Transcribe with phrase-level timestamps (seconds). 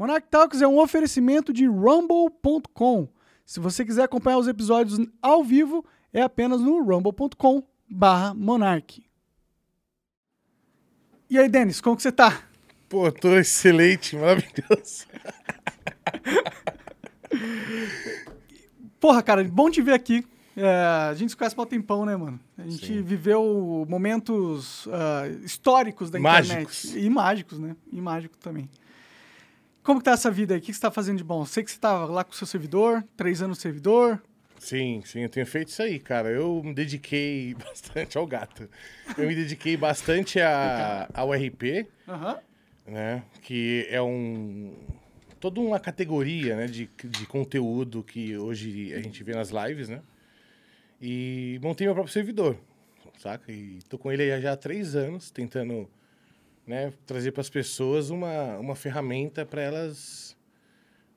[0.00, 3.06] Monarch Talks é um oferecimento de rumble.com.
[3.44, 9.04] Se você quiser acompanhar os episódios ao vivo, é apenas no rumble.com barra monarch.
[11.28, 12.44] E aí, Denis, como que você tá?
[12.88, 15.04] Pô, tô excelente, maravilhoso.
[18.98, 20.26] Porra, cara, bom te ver aqui.
[20.56, 22.40] É, a gente se conhece há um tempão, né, mano?
[22.56, 23.02] A gente Sim.
[23.02, 26.86] viveu momentos ah, históricos da Mágicos.
[26.86, 27.06] internet.
[27.06, 27.76] E mágicos, né?
[27.92, 28.66] E mágico também.
[29.90, 30.60] Como que tá essa vida aí?
[30.60, 31.44] O que você tá fazendo de bom?
[31.44, 34.22] Sei que você tava lá com o seu servidor, três anos no servidor.
[34.56, 36.30] Sim, sim, eu tenho feito isso aí, cara.
[36.30, 38.70] Eu me dediquei bastante ao gato.
[39.18, 42.38] Eu me dediquei bastante a, ao RP, Aham.
[42.86, 43.24] né?
[43.42, 44.76] Que é um.
[45.40, 50.02] toda uma categoria né, de, de conteúdo que hoje a gente vê nas lives, né?
[51.02, 52.56] E montei meu próprio servidor,
[53.18, 53.50] saca?
[53.50, 55.90] E tô com ele já há três anos, tentando
[56.70, 60.36] né, trazer para as pessoas uma, uma ferramenta para elas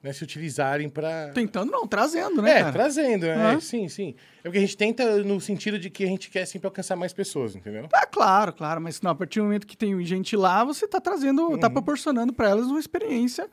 [0.02, 2.72] né, se utilizarem para Tentando não, trazendo, né, é, cara?
[2.72, 3.52] trazendo, né?
[3.52, 3.60] Aham.
[3.60, 4.16] Sim, sim.
[4.40, 7.14] É porque a gente tenta no sentido de que a gente quer sempre alcançar mais
[7.14, 7.88] pessoas, entendeu?
[7.94, 11.00] Ah, claro, claro, mas não, a partir do momento que tem gente lá, você tá
[11.00, 13.48] trazendo, tá proporcionando para elas uma experiência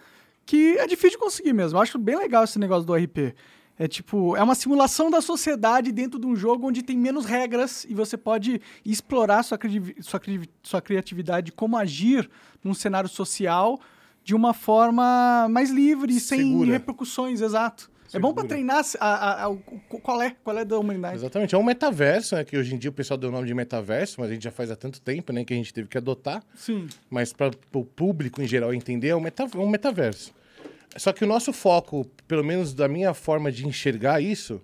[0.47, 1.77] que é difícil de conseguir mesmo.
[1.77, 3.34] Eu acho bem legal esse negócio do RP.
[3.83, 7.87] É tipo, é uma simulação da sociedade dentro de um jogo onde tem menos regras
[7.89, 12.28] e você pode explorar sua, crivi- sua, cri- sua criatividade, como agir
[12.62, 13.81] num cenário social
[14.22, 16.72] de uma forma mais livre, sem Segura.
[16.72, 17.91] repercussões, exato.
[18.12, 18.48] É bom para Segura.
[18.48, 19.56] treinar a, a- a- o-
[20.03, 21.15] qual é, qual é da humanidade.
[21.15, 21.55] Exatamente.
[21.55, 22.44] É um metaverso, né?
[22.44, 24.50] Que hoje em dia o pessoal deu o nome de metaverso, mas a gente já
[24.50, 25.42] faz há tanto tempo, né?
[25.42, 26.42] Que a gente teve que adotar.
[26.55, 26.87] Sim.
[27.09, 30.34] Mas para o público em geral entender, é um, meta, um metaverso.
[30.96, 34.60] Só que o nosso foco, pelo menos da minha forma de enxergar isso,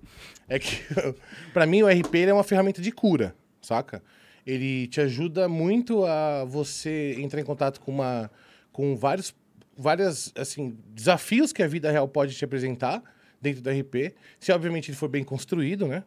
[0.49, 0.81] é que,
[1.53, 4.03] para mim, o RP é uma ferramenta de cura, saca?
[4.47, 8.31] Ele te ajuda muito a você entrar em contato com uma
[8.73, 9.35] com vários
[9.77, 13.03] várias assim desafios que a vida real pode te apresentar
[13.41, 16.05] dentro do RP, se obviamente ele for bem construído, né?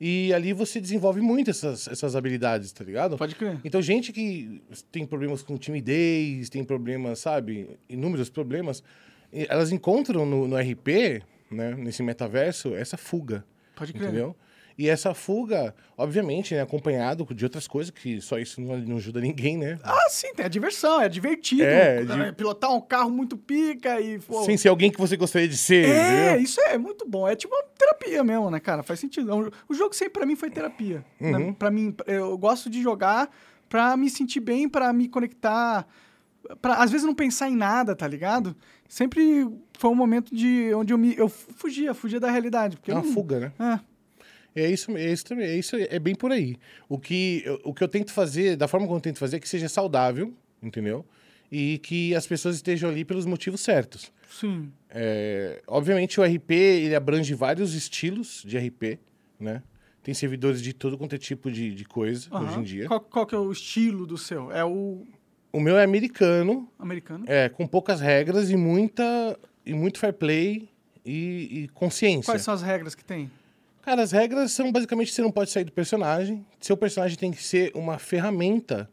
[0.00, 3.18] E ali você desenvolve muito essas, essas habilidades, tá ligado?
[3.18, 3.58] Pode crer.
[3.62, 7.78] Então, gente que tem problemas com timidez, tem problemas, sabe?
[7.86, 8.82] Inúmeros problemas,
[9.32, 13.44] elas encontram no, no RP, né, nesse metaverso, essa fuga.
[13.74, 14.04] Pode crer.
[14.08, 14.36] Entendeu?
[14.78, 19.20] E essa fuga, obviamente, né, acompanhado de outras coisas, que só isso não, não ajuda
[19.20, 19.78] ninguém, né?
[19.84, 21.64] Ah, sim, tem a diversão, é divertido.
[21.64, 22.26] É, né?
[22.30, 24.18] de- Pilotar um carro muito pica e.
[24.20, 26.40] Pô, Sem ser alguém que você gostaria de ser, é, entendeu?
[26.42, 27.28] isso é muito bom.
[27.28, 28.82] É tipo uma terapia mesmo, né, cara?
[28.82, 29.30] Faz sentido.
[29.30, 31.04] É O jogo sempre pra mim foi terapia.
[31.20, 31.30] Uhum.
[31.48, 31.56] Né?
[31.58, 33.28] Pra mim, eu gosto de jogar
[33.68, 35.86] pra me sentir bem, pra me conectar.
[36.62, 38.56] Pra, às vezes não pensar em nada, tá ligado?
[38.92, 41.16] Sempre foi um momento de onde eu me.
[41.16, 42.76] Eu fugia, fugia da realidade.
[42.76, 43.52] Porque É uma não- fuga, né?
[44.56, 44.62] É.
[44.62, 46.56] É isso, é isso também, é isso é bem por aí.
[46.88, 49.40] O que, eu- o que eu tento fazer, da forma como eu tento fazer, é
[49.40, 51.06] que seja saudável, entendeu?
[51.52, 54.10] E que as pessoas estejam ali pelos motivos certos.
[54.28, 54.72] Sim.
[54.90, 58.98] É, obviamente o RP ele abrange vários estilos de RP,
[59.38, 59.62] né?
[60.02, 62.60] Tem servidores de todo quanto é tipo de, de coisa hoje Aham.
[62.60, 62.86] em dia.
[62.88, 64.50] Qual, qual que é o estilo do seu?
[64.50, 65.06] É o
[65.52, 67.24] O meu é americano, americano?
[67.26, 70.68] é, com poucas regras e muita e muito fair play
[71.04, 72.32] e, e consciência.
[72.32, 73.30] Quais são as regras que tem?
[73.82, 76.44] Cara, as regras são basicamente que você não pode sair do personagem.
[76.60, 78.88] Seu personagem tem que ser uma ferramenta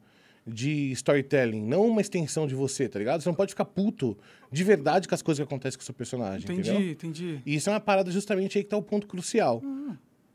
[0.46, 3.22] de storytelling, não uma extensão de você, tá ligado?
[3.22, 4.18] Você não pode ficar puto
[4.50, 6.92] de verdade com as coisas que acontecem com o seu personagem, Entendi, entendeu?
[6.92, 7.42] entendi.
[7.46, 9.62] E isso é uma parada justamente aí que tá o ponto crucial.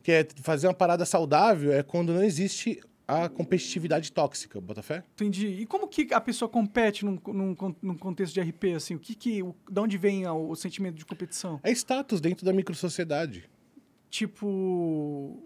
[0.03, 2.79] Que é fazer uma parada saudável é quando não existe
[3.13, 5.03] a competitividade tóxica, Botafé?
[5.15, 5.47] Entendi.
[5.49, 8.95] E como que a pessoa compete num, num, num contexto de RP, assim?
[8.95, 9.43] O que que...
[9.43, 11.61] O, de onde vem a- o, sentimento de competição?
[11.63, 13.49] É status dentro da microsociedade.
[14.11, 15.43] Tipo...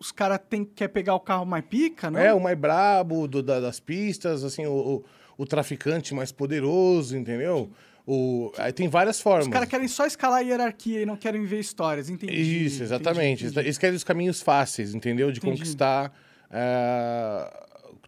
[0.00, 0.38] Os caras
[0.76, 2.26] quer pegar o carro mais pica, né?
[2.26, 5.04] É, o mais brabo do- da- das pistas, assim, o, o,
[5.36, 7.68] o traficante mais poderoso, entendeu?
[8.06, 9.46] O, aí tem várias formas.
[9.48, 12.32] Os caras querem só escalar a hierarquia e não querem ver histórias, entendi.
[12.64, 13.42] Isso, exatamente.
[13.42, 13.66] entendi, entendi.
[13.66, 15.32] Eles querem os caminhos fáceis, entendeu?
[15.32, 15.58] De Entendi.
[15.58, 16.12] conquistar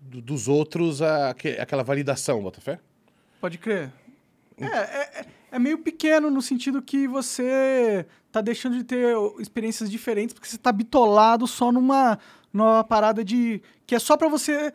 [0.00, 2.78] dos outros aquela validação, Botafé?
[3.40, 3.92] Pode crer.
[4.58, 9.90] É, é, é- é meio pequeno no sentido que você tá deixando de ter experiências
[9.90, 12.18] diferentes porque você tá bitolado só numa,
[12.52, 13.60] numa parada de...
[13.84, 14.72] que é só pra você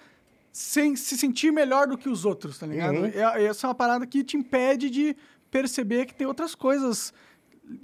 [0.52, 2.96] se, se sentir melhor do que os outros, tá ligado?
[2.98, 3.06] Uhum.
[3.06, 5.16] É- essa é uma parada que te impede de
[5.50, 7.14] perceber que tem outras coisas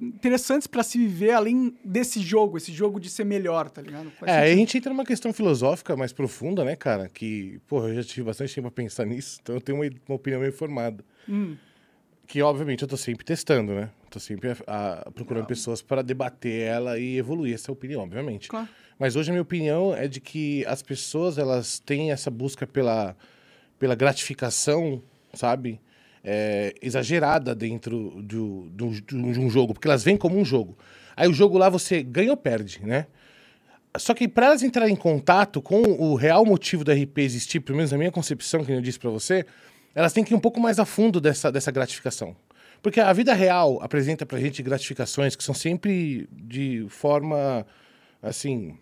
[0.02, 4.12] interessantes pra se viver além desse jogo, esse jogo de ser melhor, tá ligado?
[4.12, 4.60] Faz É, aí a sentido.
[4.60, 7.10] gente entra numa questão filosófica mais profunda, né, cara?
[7.10, 10.16] Que, porra, eu já tive bastante tempo pra pensar nisso, então eu tenho uma, uma
[10.16, 11.04] opinião meio formada.
[11.28, 11.56] Hum,
[12.28, 13.90] Que, obviamente, eu tô sempre testando, né?
[14.10, 18.48] Tô sempre a- a- procurando pessoas para debater ela e evoluir essa opinião, obviamente.
[18.48, 18.70] claro.
[18.98, 23.18] Mas hoje a minha opinião é de que as pessoas, elas têm essa busca pela,
[23.80, 25.02] pela gratificação,
[25.34, 25.82] sabe?
[26.24, 28.70] É, exagerada dentro do-
[29.02, 30.78] de um jogo, porque elas vêm como um jogo.
[31.16, 33.08] Aí o jogo lá você ganha ou perde, né?
[33.98, 37.76] Só que para elas entrarem em contato com o real motivo do RP existir, pelo
[37.78, 39.46] menos na minha concepção, que eu disse para você,
[39.94, 42.36] elas têm que ir um pouco mais a fundo dessa, dessa gratificação.
[42.82, 47.66] Porque a vida real apresenta pra gente gratificações que são sempre de forma,
[48.24, 48.78] assim...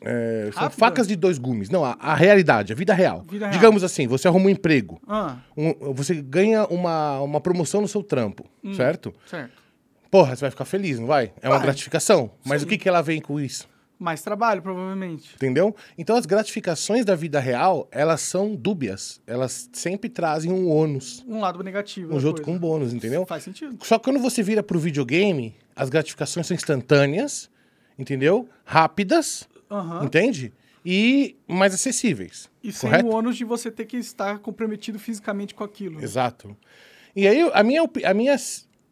[0.00, 1.68] é, são facas de dois gumes.
[1.70, 3.24] Não, a, a realidade, a vida real.
[3.28, 3.52] Vida real.
[3.52, 5.00] Digamos assim, você arruma um emprego.
[5.06, 8.44] Ah, um- você ganha uma, uma promoção no seu trampo,
[8.74, 9.14] certo?
[9.26, 9.62] certo.
[10.10, 11.32] Porra, você vai ficar feliz, não vai?
[11.42, 11.66] É uma Vai.
[11.66, 12.30] gratificação.
[12.44, 12.66] Mas Sim.
[12.66, 13.68] o que, que ela vem com isso?
[13.98, 15.34] Mais trabalho, provavelmente.
[15.34, 15.74] Entendeu?
[15.98, 19.20] Então as gratificações da vida real, elas são dúbias.
[19.26, 22.14] Elas sempre trazem um ônus, Um lado negativo.
[22.14, 23.26] um junto com um bônus, entendeu?
[23.26, 23.76] Faz sentido.
[23.82, 27.50] Só que quando você vira pro videogame, as gratificações são instantâneas,
[27.98, 28.48] entendeu?
[28.64, 30.04] Rápidas, Aham.
[30.04, 30.52] entende?
[30.84, 32.48] E mais acessíveis.
[32.62, 33.08] E sem correto?
[33.08, 36.02] o ônus de você ter que estar comprometido fisicamente com aquilo.
[36.02, 36.56] Exato.
[37.14, 38.36] E aí, a minha, a minha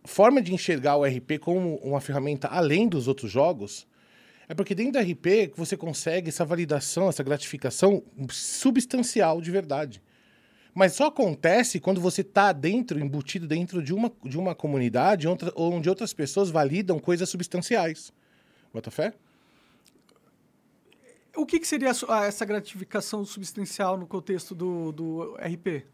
[0.04, 3.86] forma de enxergar o RP como uma ferramenta além dos outros jogos
[4.48, 10.02] é porque dentro do RP você consegue essa validação, essa gratificação substancial de verdade.
[10.74, 15.88] Mas só acontece quando você está dentro, embutido dentro de uma, de uma comunidade onde
[15.88, 18.12] outras pessoas validam coisas substanciais.
[18.72, 19.14] Bota fé?
[21.36, 25.84] O que, que seria a essa gratificação substancial no contexto do, do RP?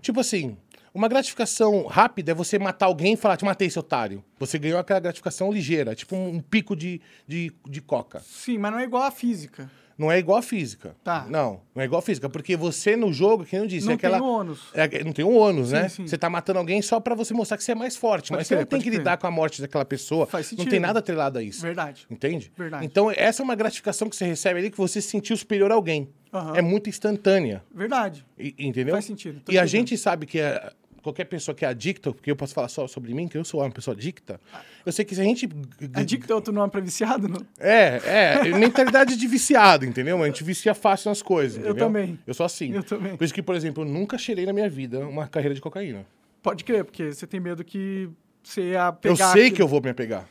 [0.00, 0.56] Tipo assim,
[0.92, 4.24] uma gratificação rápida é você matar alguém e falar, te matei, seu otário.
[4.38, 8.20] Você ganhou aquela gratificação ligeira, tipo um, um pico de, de, de coca.
[8.20, 9.70] Sim, mas não é igual à física.
[9.98, 10.96] Não é igual a física.
[11.04, 11.26] Tá.
[11.28, 13.96] Não, não é igual a física, porque você no jogo, que eu disse, não é
[13.96, 14.18] aquela...
[14.18, 14.60] tem ônus.
[14.74, 15.88] É, não tem um ônus, Sim, né?
[15.88, 16.06] sim.
[16.06, 18.28] Você tá matando alguém só pra você mostrar que você é mais forte.
[18.30, 20.26] Pode mas você não tem que lidar com a morte daquela pessoa.
[20.26, 20.70] Faz Não sentido.
[20.70, 21.60] tem nada atrelado a isso.
[21.62, 22.06] Verdade.
[22.10, 22.52] Entende?
[22.56, 22.84] Verdade.
[22.86, 25.74] Então, essa é uma gratificação que você recebe ali que você se sentiu superior a
[25.74, 26.08] alguém.
[26.32, 26.56] Aham.
[26.56, 27.62] É muito instantânea.
[27.74, 28.24] Verdade.
[28.38, 28.94] E- entendeu?
[28.94, 29.70] Faz sentido, tô E a entendendo.
[29.70, 30.72] gente sabe que é-
[31.02, 33.60] qualquer pessoa que é adicta, porque eu posso falar só sobre mim, que eu sou
[33.60, 34.40] uma pessoa adicta,
[34.86, 35.48] eu sei que se a gente.
[35.94, 37.44] Adicto é outro nome pra viciado, não?
[37.58, 38.00] É,
[38.44, 40.22] é, mentalidade de viciado, entendeu?
[40.22, 41.58] A gente vicia fácil nas coisas.
[41.58, 41.86] Eu entendeu?
[41.86, 42.18] também.
[42.26, 42.72] Eu sou assim.
[42.72, 43.16] Eu também.
[43.16, 46.06] Por isso que, por exemplo, eu nunca cheirei na minha vida uma carreira de cocaína.
[46.42, 48.08] Pode crer, porque você tem medo que
[48.42, 49.12] você ia pegar...
[49.12, 50.28] eu sei que eu vou me apegar.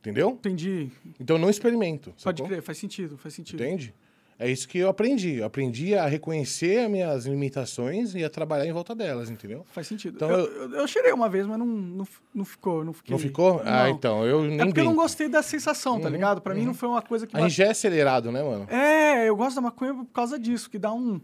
[0.00, 0.30] Entendeu?
[0.30, 0.90] Entendi.
[1.20, 2.10] Então eu não experimento.
[2.10, 2.46] Pode sacou?
[2.48, 3.62] crer, faz sentido, faz sentido.
[3.62, 3.94] Entende?
[4.44, 5.36] É isso que eu aprendi.
[5.36, 9.64] Eu aprendi a reconhecer as minhas limitações e a trabalhar em volta delas, entendeu?
[9.72, 10.16] Faz sentido.
[10.16, 13.12] Então, eu, eu- eu, cheirei uma vez, mas não, não, não ficou, não fiquei.
[13.12, 13.62] Não ficou?
[13.64, 13.88] Ah, Não.
[13.90, 15.02] então, eu nem É porque eu não brinco.
[15.02, 16.40] gostei da sensação, tá Uhum, ligado?
[16.40, 17.36] Pra mim não foi uma coisa que...
[17.36, 18.66] A gente já é acelerado, né, mano?
[18.68, 21.20] É, eu gosto da maconha por causa disso, que dá um...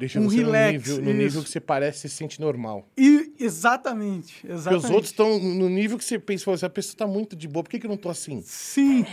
[0.00, 2.88] Deixa Um relax, no, nível, no nível que você parece se sente normal.
[2.96, 4.84] E, exatamente, Porque exatamente.
[4.84, 7.62] os outros estão no nível que você pensa, "Pô, essa pessoa tá muito de boa,
[7.62, 8.40] por que, que eu não tô assim?
[8.42, 9.04] Sim,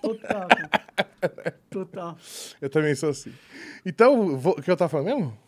[0.00, 0.48] total.
[1.70, 2.16] Total.
[2.60, 3.32] Eu também sou assim.
[3.84, 5.38] Então, vou- o que eu tava falando mesmo?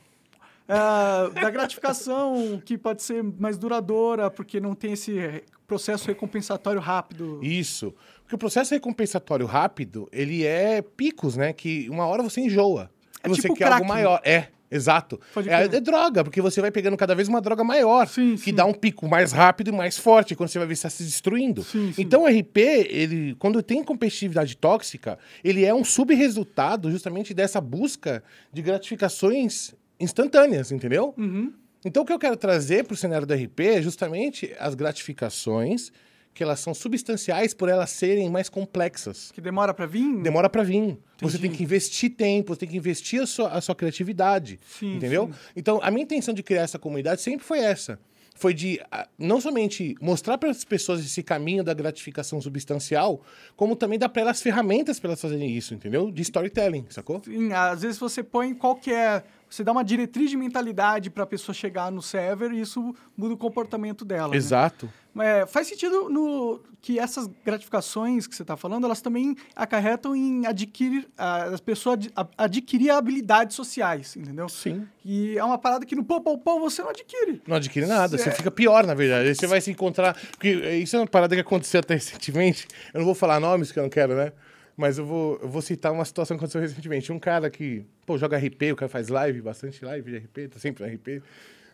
[0.67, 7.39] É, da gratificação que pode ser mais duradoura, porque não tem esse processo recompensatório rápido.
[7.43, 7.95] Isso.
[8.23, 11.53] Porque o processo recompensatório rápido, ele é picos, né?
[11.53, 12.91] Que uma hora você enjoa.
[13.23, 13.89] É E você tipo quer algo crack.
[13.89, 14.21] maior.
[14.25, 15.21] É, exato.
[15.47, 18.55] É, é droga, porque você vai pegando cada vez uma droga maior, Sim, que sim.
[18.55, 21.05] dá um pico mais rápido e mais forte, quando você vai ver se está se
[21.05, 21.63] destruindo.
[21.63, 21.95] Sim.
[21.97, 28.23] Então o RP, ele, quando tem competitividade tóxica, ele é um subresultado justamente dessa busca
[28.53, 31.15] de gratificações instantâneas, entendeu?
[31.17, 31.53] Uhum.
[31.85, 35.93] Então, o que eu quero trazer para o cenário do RP é justamente as gratificações,
[36.35, 39.31] que elas são substanciais por elas serem mais complexas.
[39.33, 40.21] Que demora pra vir?
[40.21, 40.99] Demora para vir.
[41.21, 41.39] Você Entendi.
[41.39, 44.59] tem que investir tempo, você tem que investir a sua, a sua criatividade.
[44.67, 45.31] Sim, entendeu?
[45.33, 45.39] sim.
[45.57, 47.99] Então, a minha intenção de criar essa comunidade sempre foi essa.
[48.37, 53.23] Foi de ah, não somente mostrar para as pessoas esse caminho da gratificação substancial,
[53.55, 56.11] como também dar para elas ferramentas para elas fazerem isso, entendeu?
[56.11, 57.23] De storytelling, sacou?
[57.25, 59.25] Sim, às vezes você põe qualquer.
[59.55, 63.37] Você dá uma diretriz de mentalidade pra pessoa chegar no server e isso muda o
[63.37, 64.31] comportamento dela.
[64.31, 64.37] né?
[64.37, 64.91] Exato.
[65.17, 70.45] É, faz sentido no, que essas gratificações que você está falando, elas também acarretam em
[70.45, 74.49] adquirir, as pessoas ad- a- adquirir habilidades sociais, entendeu?
[74.49, 74.89] Sim.
[75.05, 77.41] E é uma parada que no pão, pão, pão você não adquire.
[77.47, 78.33] Não adquire nada, você É.
[78.33, 79.29] fica pior, na verdade.
[79.29, 80.15] Aí você vai se encontrar.
[80.33, 82.67] Porque isso é uma parada que aconteceu até recentemente.
[82.93, 84.33] Eu não vou falar nomes, que eu não quero, né?
[84.77, 87.13] Mas eu vou, eu vou citar uma situação que aconteceu recentemente.
[87.13, 90.59] Um cara que, pô, joga RP, o cara faz live, bastante live de RP, tá
[90.59, 91.23] sempre no RP.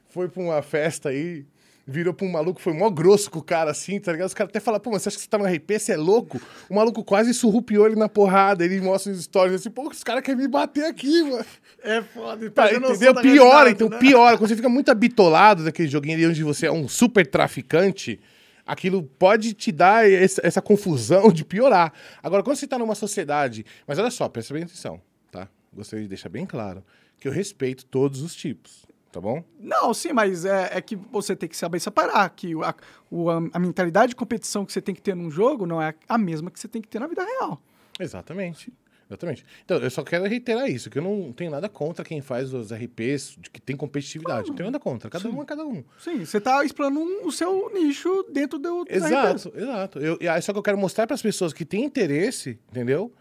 [0.09, 1.47] Foi pra uma festa aí,
[1.87, 4.28] virou pra um maluco, foi mó grosso com o cara assim, tá ligado?
[4.28, 5.78] Os caras até falam, pô, mas você acha que você tá no RP?
[5.78, 6.40] Você é louco?
[6.69, 8.64] O maluco quase surrupiou ele na porrada.
[8.64, 11.45] Ele mostra os stories assim, pô, os caras querem me bater aqui, mano.
[11.83, 12.50] É foda.
[12.50, 13.14] Tá, entendeu?
[13.14, 14.37] Piora, então piora.
[14.37, 18.21] Quando você fica muito habitolado daquele joguinho ali onde você é um super traficante,
[18.67, 21.93] aquilo pode te dar essa, essa confusão de piorar.
[22.23, 23.64] Agora, quando você tá numa sociedade.
[23.87, 25.00] Mas olha só, presta bem atenção,
[25.31, 25.49] tá?
[25.73, 26.85] Gostaria de deixar bem claro
[27.19, 28.87] que eu respeito todos os tipos.
[29.12, 29.45] tá bom?
[29.59, 32.75] Não, sim, mas é, é que você tem que saber separar que a,
[33.11, 35.95] o, a, a mentalidade de competição que você tem que ter num jogo não é
[36.09, 37.61] a mesma que você tem que ter na vida real.
[37.99, 38.73] Exatamente.
[39.11, 39.45] Exatamente.
[39.64, 42.71] Então, eu só quero reiterar isso, que eu não tenho nada contra quem faz os
[42.73, 44.49] RPs de que tem competitividade.
[44.49, 45.11] Não tenho nada contra.
[45.11, 45.35] Cada Sim.
[45.35, 45.83] um é cada um.
[45.99, 49.07] Sim, você tá explorando um- o seu nicho dentro do dos RPs.
[49.47, 49.99] Exato, exato.
[49.99, 53.12] Eu, e aí só que eu quero mostrar para as pessoas que têm interesse, entendeu?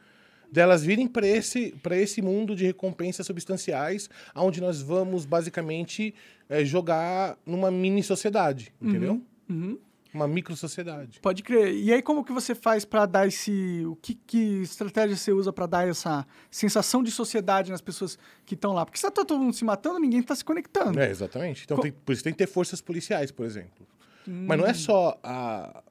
[0.52, 6.14] Delas virem para esse, pra esse mundo de recompensas substanciais, onde nós vamos basicamente
[6.50, 9.22] eh, jogar numa mini sociedade, entendeu?
[9.50, 9.78] Uhum.
[10.20, 11.20] Uma micro sociedade.
[11.22, 11.74] Pode crer.
[11.74, 13.84] E aí, como que você faz pra dar esse.
[13.86, 18.54] O que, que estratégia você usa pra dar essa sensação de sociedade nas pessoas que
[18.56, 18.86] estão lá?
[18.86, 21.00] Porque se tá todo mundo se matando, ninguém tá se conectando.
[21.00, 21.64] É, exatamente.
[21.64, 23.88] Então, Co- tem- por isso tem que ter forças policiais, por exemplo.
[24.28, 24.62] Mas Hum.
[24.62, 25.84] não é só a,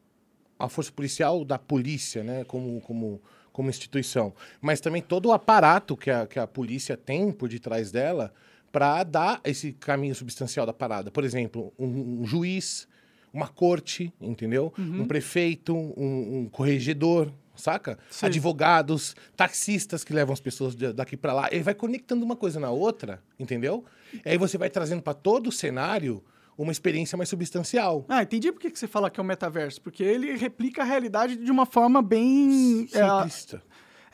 [0.58, 5.96] a força policial da polícia, né, como, como, como instituição, mas também todo o aparato
[5.96, 8.32] que a, que a polícia tem por detrás dela
[8.70, 11.10] para dar esse caminho substancial da parada.
[11.10, 12.87] Por exemplo, um, um juiz,
[13.32, 14.72] uma corte, entendeu?
[14.78, 15.02] Uhum.
[15.02, 17.98] Um prefeito, um, um corregedor, saca?
[18.10, 18.28] Sei.
[18.28, 21.48] Advogados, taxistas que levam as pessoas daqui para lá.
[21.50, 23.84] Ele vai conectando uma coisa na outra, entendeu?
[24.24, 26.22] E aí você vai trazendo para todo o cenário
[26.56, 28.04] uma experiência mais substancial.
[28.08, 29.80] Ah, entendi por que você fala que é um metaverso.
[29.80, 32.88] Porque ele replica a realidade de uma forma bem.
[32.92, 33.62] é, Simplista.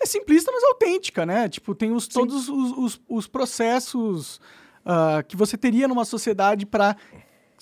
[0.00, 1.49] É simplista, mas autêntica, né?
[1.49, 4.40] Tipo, tem os, todos os, os, os processos
[4.85, 6.97] ah, que você teria numa sociedade pra.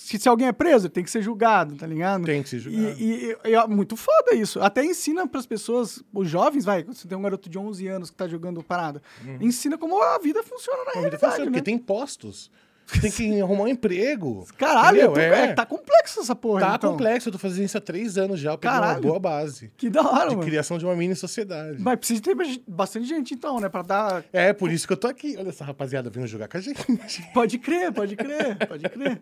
[0.04, 2.24] Se, se alguém é preso, tem que ser julgado, tá ligado?
[2.24, 2.98] Tem que ser julgado.
[2.98, 4.60] E, e- e é muito foda isso.
[4.60, 8.16] Até ensina pras pessoas, os jovens, vai, você tem um garoto de 11 anos que
[8.16, 9.00] tá jogando parada.
[9.40, 11.50] Ensina como a vida funciona na A vida realidade, funciona, né?
[11.52, 12.50] porque tem impostos.
[12.86, 14.46] Você tem que arrumar um emprego.
[14.58, 15.12] Caralho, entendeu?
[15.14, 15.44] tô- é.
[15.46, 16.90] é, tá complexo essa porra, Tá então.
[16.92, 19.02] complexo, eu tô fazendo isso há três anos já, eu peguei uma Caralho.
[19.02, 19.70] boa base.
[19.76, 20.46] Que da hora, De mano.
[20.46, 21.76] criação de uma mini sociedade.
[21.80, 22.36] Mas precisa ter
[22.66, 23.68] bastante gente, então, né?
[23.68, 25.36] Pra dar É, por isso que eu tô aqui.
[25.38, 26.82] Olha essa rapaziada vindo jogar com a gente.
[27.32, 29.20] Pode crer, pode crer, pode crer.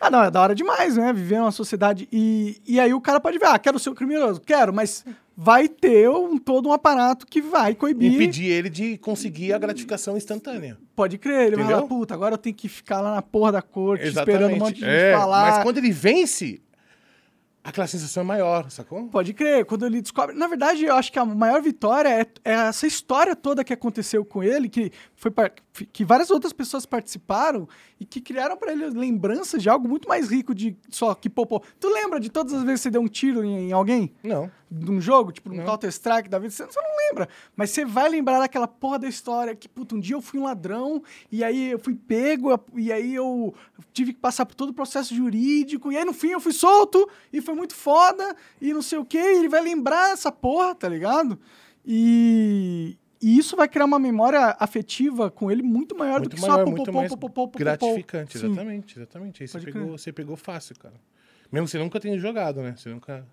[0.00, 1.12] Ah, não, é da hora demais, né?
[1.12, 2.08] Viver uma sociedade.
[2.12, 4.40] E, e aí o cara pode ver, ah, quero ser um criminoso.
[4.40, 5.04] Quero, mas
[5.36, 8.12] vai ter um, todo um aparato que vai coibir.
[8.12, 10.76] Impedir ele de conseguir a gratificação instantânea.
[10.94, 11.76] Pode crer, ele vai Entendeu?
[11.76, 14.34] falar, puta, agora eu tenho que ficar lá na porra da corte Exatamente.
[14.36, 15.50] esperando um monte de gente É, falar.
[15.52, 16.60] Mas quando ele vence,
[17.64, 19.04] aquela sensação é maior, sacou?
[19.08, 20.34] Pode crer, quando ele descobre.
[20.36, 24.24] Na verdade, eu acho que a maior vitória é, é essa história toda que aconteceu
[24.24, 25.52] com ele, que, foi par-
[25.92, 27.66] que várias outras pessoas participaram
[27.98, 31.62] e que criaram pra ele lembranças de algo muito mais rico de só que popô.
[31.78, 34.12] Tu lembra de todas as vezes que você deu um tiro em, em alguém?
[34.22, 34.50] Não.
[34.70, 35.64] De um jogo, tipo, Não.
[35.64, 37.28] Counter-Strike da vida, você, você não lembra.
[37.56, 40.44] Mas você vai lembrar daquela porra da história que, puta, um dia eu fui um
[40.44, 43.52] ladrão, e aí eu fui pego, e aí eu
[43.92, 47.08] tive que passar por todo o processo jurídico, e aí no fim eu fui solto,
[47.32, 50.72] e foi muito foda, e não sei o quê, e ele vai lembrar essa porra,
[50.72, 51.36] tá ligado?
[51.84, 56.42] E, e isso vai criar uma memória afetiva com ele muito maior do Muito que
[56.42, 58.46] maior, só muito pô, mais pô, pô, gratificante, Sim.
[58.46, 59.42] exatamente, exatamente.
[59.42, 59.98] Aí você Pode pegou, crer.
[59.98, 60.94] você pegou fácil, cara.
[61.50, 62.74] Mesmo você nunca tenha jogado, né?
[62.76, 63.26] Você nunca.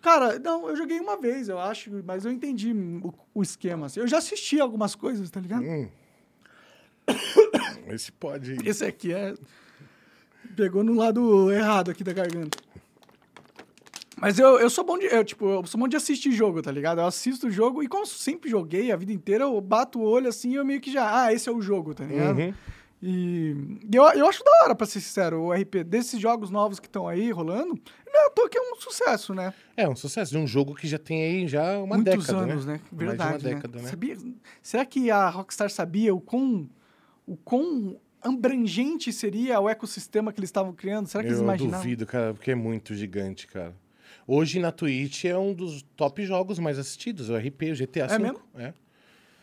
[0.00, 3.86] Cara, não, eu joguei uma vez, eu acho, mas eu entendi o, o esquema.
[3.86, 4.00] assim.
[4.00, 5.62] Eu já assisti algumas coisas, tá ligado?
[5.62, 5.88] Hum.
[7.88, 8.56] Esse pode.
[8.66, 9.34] Esse aqui é.
[10.56, 12.58] Pegou no lado errado aqui da garganta.
[14.16, 15.06] Mas eu, eu sou bom de.
[15.06, 17.00] Eu, tipo, eu sou bom de assistir jogo, tá ligado?
[17.00, 20.28] Eu assisto o jogo e como sempre joguei a vida inteira, eu bato o olho
[20.28, 21.24] assim e eu meio que já.
[21.24, 22.38] Ah, esse é o jogo, tá ligado?
[22.38, 22.54] Uhum.
[23.02, 23.54] E
[23.92, 27.08] eu, eu acho da hora, pra ser sincero, o RP desses jogos novos que estão
[27.08, 29.54] aí rolando, não é à toa que é um sucesso, né?
[29.76, 32.66] É um sucesso de um jogo que já tem aí já uma Muitos década, anos,
[32.66, 32.74] né?
[32.74, 32.80] né?
[32.92, 33.54] Verdade, Mais de uma né?
[33.60, 33.88] década, né?
[33.88, 34.16] Sabia-
[34.62, 36.68] será que a Rockstar sabia o quão,
[37.26, 41.06] o quão abrangente seria o ecossistema que eles estavam criando?
[41.06, 41.80] Será que eles Eu imaginavam?
[41.80, 43.74] duvido, cara, porque é muito gigante, cara.
[44.26, 48.14] Hoje na Twitch é um dos top jogos mais assistidos, o RP, o GTA V.
[48.14, 48.40] É mesmo?
[48.56, 48.74] É.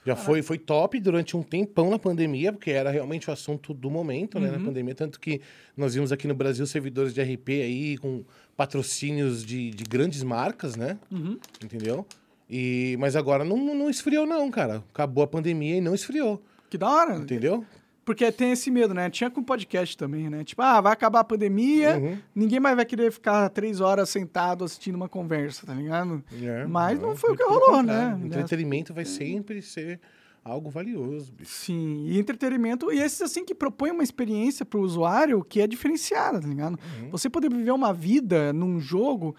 [0.07, 3.89] Já foi, foi top durante um tempão na pandemia, porque era realmente o assunto do
[3.89, 4.41] momento, Uhum.
[4.45, 4.95] né, na pandemia.
[4.95, 5.41] Tanto que
[5.75, 8.23] nós vimos aqui no Brasil servidores de RP aí com
[8.55, 10.97] patrocínios de, de grandes marcas, né?
[11.11, 11.37] Uhum.
[11.63, 12.05] Entendeu?
[12.49, 14.83] E, mas agora não, não esfriou, não, cara.
[14.93, 16.41] Acabou a pandemia e não esfriou.
[16.69, 17.15] Que da hora.
[17.17, 17.63] Entendeu?
[18.07, 19.09] Porque tem esse medo, né?
[19.09, 20.41] Tinha com podcast também, né?
[20.45, 22.17] Tipo, ah, vai acabar a pandemia, Uhum.
[22.33, 26.23] ninguém mais vai querer ficar três horas sentado assistindo uma conversa, tá ligado?
[26.41, 28.17] É, Mas não foi o que rolou, contrário.
[28.17, 28.25] né?
[28.27, 29.99] Entretenimento vai sempre ser
[30.41, 31.51] algo valioso, bicho.
[31.51, 36.39] Sim, e entretenimento, e esses assim que propõem uma experiência pro usuário que é diferenciada,
[36.39, 36.79] tá ligado?
[37.01, 37.09] Uhum.
[37.09, 39.35] Você poder viver uma vida num jogo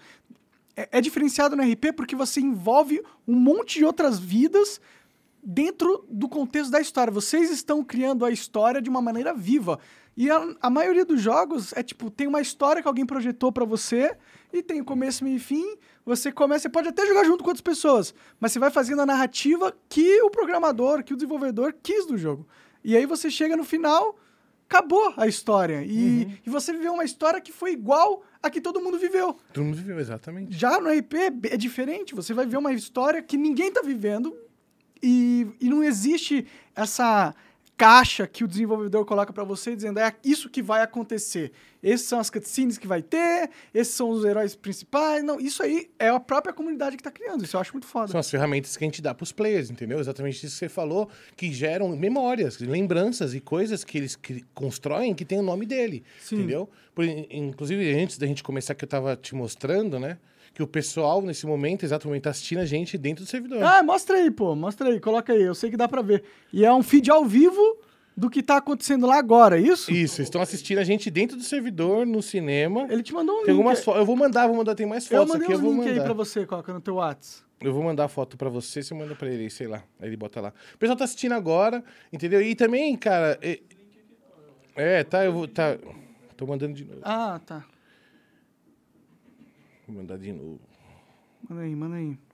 [0.77, 4.79] é, é diferenciado no RP porque você envolve um monte de outras vidas
[5.51, 7.11] dentro do contexto da história.
[7.11, 9.79] Vocês estão criando a história de uma maneira viva.
[10.15, 13.65] E a, a maioria dos jogos é tipo, tem uma história que alguém projetou pra
[13.65, 14.15] você
[14.53, 15.75] e tem começo, meio e fim.
[16.05, 19.07] Você começa, você pode até jogar junto com outras pessoas, mas você vai fazendo a
[19.07, 22.47] narrativa que o programador, que o desenvolvedor quis do jogo.
[22.83, 24.19] E aí você chega no final
[24.69, 25.83] acabou a história.
[25.83, 29.35] E, e você viveu uma história que foi igual a que todo mundo viveu.
[29.51, 30.55] Todo mundo viveu, exatamente.
[30.55, 31.15] Já no RP
[31.49, 32.13] é diferente.
[32.13, 34.31] Você vai ver uma história que ninguém tá vivendo
[35.01, 37.33] e, e não existe essa
[37.77, 41.53] caixa que o desenvolvedor coloca para você dizendo é isso que vai acontecer.
[41.81, 45.23] Esses são as cutscenes que vai ter, esses são os heróis principais.
[45.23, 47.45] Não, isso aí é a própria comunidade que tá criando.
[47.45, 48.11] Isso eu acho muito foda.
[48.11, 49.97] São as ferramentas que a gente dá pros players, entendeu?
[49.97, 55.15] Exatamente isso que você falou, que geram memórias, lembranças e coisas que eles cri- constroem
[55.15, 56.35] que tem o nome dele, Sim.
[56.35, 56.69] entendeu?
[56.93, 60.17] Por, inclusive, antes da gente começar, que eu tava te mostrando, né?
[60.59, 63.63] Que o pessoal, nesse momento, exatamente, tá assistindo a gente dentro do servidor.
[63.63, 64.53] Ah, mostra aí, pô.
[64.57, 65.41] Mostra aí, coloca aí.
[65.41, 66.21] Eu sei que dá pra ver.
[66.51, 67.77] E é um feed ao vivo
[68.13, 69.89] do que tá acontecendo lá agora, é isso?
[69.89, 72.87] Isso, estão assistindo a gente dentro do servidor, no cinema.
[72.89, 73.57] Ele te mandou um Tem link.
[73.57, 74.01] algumas fotos.
[74.01, 75.93] Eu vou mandar, vou mandar, tem mais Eu fotos mandei aqui, eu vou links aí
[75.93, 76.03] mandar.
[76.03, 77.41] pra você, coloca no teu Whats.
[77.61, 79.81] Eu vou mandar a foto pra você, você manda pra ele, sei lá.
[79.97, 80.51] Aí ele bota lá.
[80.75, 82.41] O pessoal tá assistindo agora, entendeu?
[82.41, 83.39] E também, cara.
[83.41, 83.61] É,
[84.75, 85.47] é, tá, eu vou.
[85.47, 85.77] Tá,
[86.35, 86.99] tô mandando de novo.
[87.03, 87.63] Ah, tá.
[89.89, 90.59] Vou mandar de novo.
[91.49, 92.28] Manda aí, manda aí.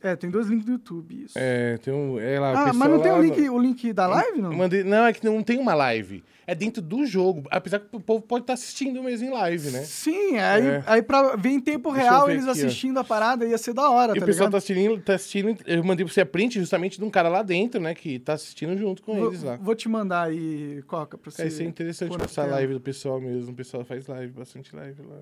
[0.00, 1.34] É, tem dois links do YouTube, isso.
[1.36, 2.20] É, tem um.
[2.20, 4.52] É lá, ah, mas não tem o no- link, o link da live, não?
[4.52, 6.22] Mandei- não, é que não tem uma live.
[6.46, 7.42] É dentro do jogo.
[7.50, 9.82] Apesar que o povo pode estar assistindo mesmo em live, né?
[9.82, 10.82] Sim, aí, É.
[10.86, 12.66] aí pra ver em tempo Deixa real eles aqui, ó.
[12.66, 14.52] assistindo a parada ia ser da hora, E tá o pessoal ligado?
[14.52, 15.56] tá assistindo, tá assistindo.
[15.66, 17.92] Eu mandei pra você a print justamente de um cara lá dentro, né?
[17.92, 19.56] Que tá assistindo junto com Vou, eles lá.
[19.56, 21.42] vou te mandar aí, Coca, pra você.
[21.42, 23.50] É, isso é interessante passar a live do pessoal mesmo.
[23.50, 25.18] O pessoal faz live, bastante live lá.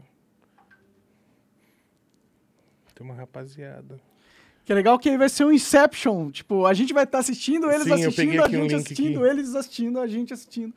[2.95, 3.99] Tem uma rapaziada.
[4.67, 6.29] Que é legal que aí vai ser um Inception.
[6.33, 9.31] Tipo, a gente vai estar assistindo, eles Sim, assistindo, a um gente link assistindo, aqui.
[9.31, 10.75] eles assistindo, a gente assistindo.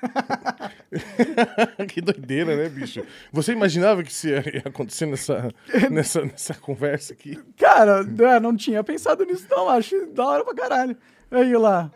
[1.88, 3.04] que doideira, né, bicho?
[3.32, 5.48] Você imaginava que isso ia acontecer nessa,
[5.90, 7.36] nessa, nessa conversa aqui?
[7.56, 8.04] Cara,
[8.38, 9.68] não tinha pensado nisso, não.
[9.68, 10.96] Acho da hora pra caralho.
[11.28, 11.90] Aí lá,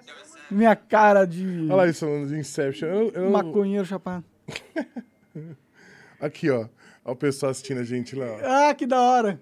[0.50, 2.88] minha cara de Olha lá isso falando de Inception.
[2.88, 4.24] Eu, eu- maconheiro chapado.
[6.18, 6.66] Aqui, ó.
[7.04, 8.26] Olha o pessoal assistindo a gente lá.
[8.26, 8.38] ó.
[8.70, 9.40] Ah, que da hora.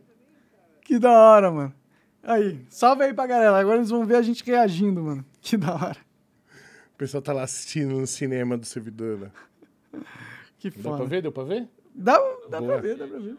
[0.82, 1.74] Que da hora, mano.
[2.26, 3.56] Aí, salve aí pra galera.
[3.58, 5.24] Agora eles vão ver a gente reagindo, mano.
[5.40, 5.96] Que da hora.
[6.94, 9.18] O pessoal tá lá assistindo no cinema do servidor.
[9.18, 9.30] Né?
[10.58, 11.04] Que Dá pra foda.
[11.06, 11.22] ver?
[11.22, 11.68] Deu pra ver?
[11.94, 13.36] Dá, dá pra ver, dá pra ver.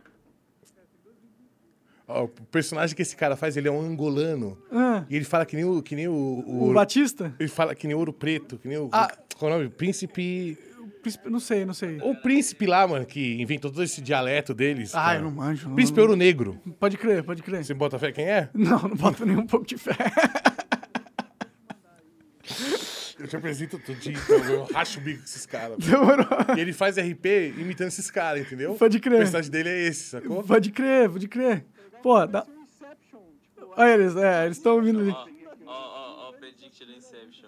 [2.07, 4.55] Ó, o personagem que esse cara faz, ele é um angolano.
[4.71, 5.81] Ah, E ele fala que nem o.
[5.81, 7.33] Que nem o, o o Batista?
[7.39, 8.89] Ele fala que nem ouro preto, que nem o.
[8.91, 9.11] Ah.
[9.39, 9.69] Qual é o nome?
[9.71, 10.57] Príncipe.
[11.05, 11.99] Príncipe- Não sei, não sei.
[12.01, 14.95] O príncipe lá, mano, que inventou todo esse dialeto deles.
[14.95, 15.19] Ah, cara.
[15.19, 15.67] eu não manjo.
[15.69, 16.59] não- Príncipe Ouro Negro.
[16.79, 17.63] Pode crer, pode crer.
[17.63, 18.49] Você bota fé quem é?
[18.53, 19.95] Não, não boto nem um pouco de fé.
[23.17, 25.77] Eu te apresento tudinho, então eu racho o bico com esses caras.
[25.77, 26.27] Demorou.
[26.55, 28.75] E ele faz RP imitando esses caras, entendeu?
[28.75, 29.15] Pode crer.
[29.15, 30.43] O personagem dele é esse, sacou?
[30.43, 31.65] Pode crer, pode crer.
[32.03, 32.45] Pô, dá...
[33.77, 35.11] Olha eles, é, eles estão ouvindo ali.
[35.11, 35.25] Ó,
[35.65, 37.44] ó, ó, ó, Predict the Inception.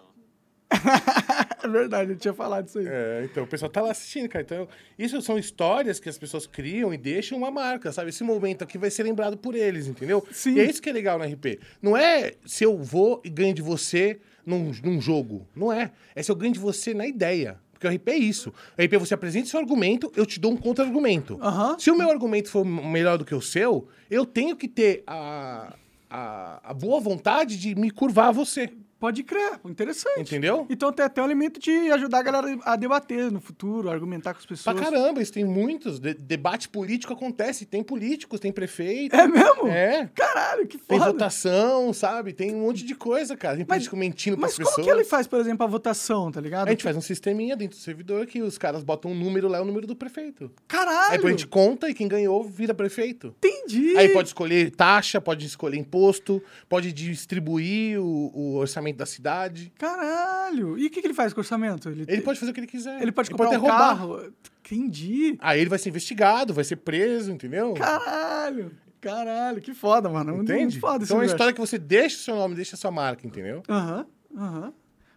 [1.63, 2.85] É verdade, eu tinha falado isso aí.
[2.87, 4.43] É, então o pessoal tá lá assistindo, cara.
[4.43, 8.09] Então, isso são histórias que as pessoas criam e deixam uma marca, sabe?
[8.09, 10.25] Esse momento aqui vai ser lembrado por eles, entendeu?
[10.31, 10.53] Sim.
[10.53, 11.59] E é isso que é legal no RP.
[11.81, 15.45] Não é se eu vou e ganho de você num, num jogo.
[15.55, 15.91] Não é.
[16.15, 17.59] É se eu ganho de você na ideia.
[17.73, 18.53] Porque o RP é isso.
[18.77, 21.37] O RP você apresenta seu argumento, eu te dou um contra-argumento.
[21.41, 21.77] Aham.
[21.77, 25.75] Se o meu argumento for melhor do que o seu, eu tenho que ter a,
[26.09, 28.71] a, a boa vontade de me curvar a você.
[28.99, 30.21] Pode crer, interessante.
[30.21, 30.65] Entendeu?
[30.69, 34.39] Então tem até o elemento de ajudar a galera a debater no futuro, argumentar com
[34.39, 34.79] as Pra pessoas.
[34.79, 35.99] caramba, isso tem muitos.
[35.99, 37.65] De- debate político acontece.
[37.65, 39.15] Tem políticos, tem prefeito.
[39.15, 39.67] É mesmo?
[39.67, 40.09] É.
[40.15, 41.11] Caralho, que Tem foda.
[41.11, 42.33] votação, sabe?
[42.33, 43.55] Tem um monte de coisa, cara.
[43.55, 44.87] Tem Mas- político mentindo Mas pras como pessoas.
[44.87, 46.67] que ele faz, por exemplo, a votação, tá ligado?
[46.67, 49.59] A gente faz um sisteminha dentro do servidor que os caras botam um número lá,
[49.59, 50.51] é o número do prefeito.
[50.67, 51.11] Caralho!
[51.13, 53.35] Aí a gente conta e quem ganhou vira prefeito.
[53.37, 53.95] Entendi!
[53.97, 59.71] Aí pode escolher taxa, pode escolher imposto, pode distribuir o, o orçamento da cidade.
[59.77, 60.77] Caralho!
[60.77, 61.89] E o que, que ele faz com o orçamento?
[61.89, 63.01] Ele te- pode fazer o que ele quiser.
[63.01, 63.77] ele pode comprar até um roubar.
[63.97, 64.33] carro?
[64.65, 65.37] Entendi!
[65.39, 67.73] Aí ele vai ser investigado, vai ser preso, entendeu?
[67.73, 68.71] Caralho!
[68.99, 70.35] Caralho, que foda, mano.
[70.37, 70.79] Muito- Entende?
[70.79, 73.25] Foda então é uma história que você deixa o seu nome, deixa a sua marca,
[73.25, 73.61] entendeu?
[73.69, 74.73] Aham, aham.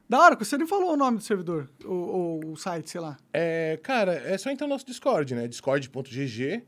[0.09, 1.97] Da hora, você nem falou o nome do servidor, ou,
[2.45, 3.17] ou o site, sei lá.
[3.33, 5.47] É, cara, é só entrar no nosso Discord, né?
[5.49, 6.63] discord.gg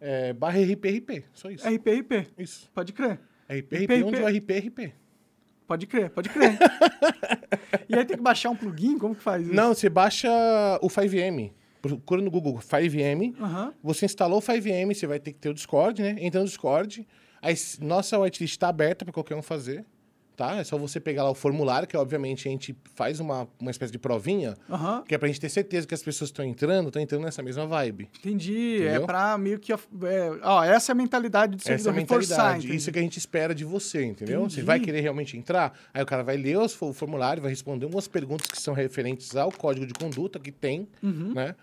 [0.00, 1.24] é, barra RPRP.
[1.32, 1.66] Só isso.
[1.68, 2.68] RPRP, Isso.
[2.74, 3.20] pode crer.
[3.48, 4.92] RPRP, onde o RP é RP.
[5.70, 6.58] Pode crer, pode crer.
[7.88, 8.98] e aí tem que baixar um plugin?
[8.98, 9.54] Como que faz isso?
[9.54, 10.28] Não, você baixa
[10.82, 11.52] o 5M.
[11.80, 13.36] Procura no Google 5M.
[13.40, 13.72] Aham.
[13.80, 16.16] Você instalou o 5M, você vai ter que ter o Discord, né?
[16.18, 17.06] Entra no Discord.
[17.40, 19.84] S- nossa whitelist está aberta para qualquer um fazer.
[20.40, 20.56] Tá?
[20.56, 23.92] É só você pegar lá o formulário, que obviamente a gente faz uma, uma espécie
[23.92, 25.02] de provinha, Aham.
[25.06, 27.42] que é pra gente ter certeza que as pessoas que estão entrando, estão entrando nessa
[27.42, 28.08] mesma vibe.
[28.20, 28.76] Entendi.
[28.76, 29.02] Entendeu?
[29.02, 29.70] É pra meio que.
[29.72, 29.76] É,
[30.42, 32.74] ó, essa é a mentalidade do Essa é a mentalidade.
[32.74, 34.40] Isso que a gente espera de você, entendeu?
[34.40, 34.62] Você Entendi.
[34.62, 38.08] vai querer realmente entrar, aí o cara vai ler os- o formulário, vai responder umas
[38.08, 41.34] perguntas que são referentes ao código de conduta que tem, Uhum.
[41.34, 41.54] né?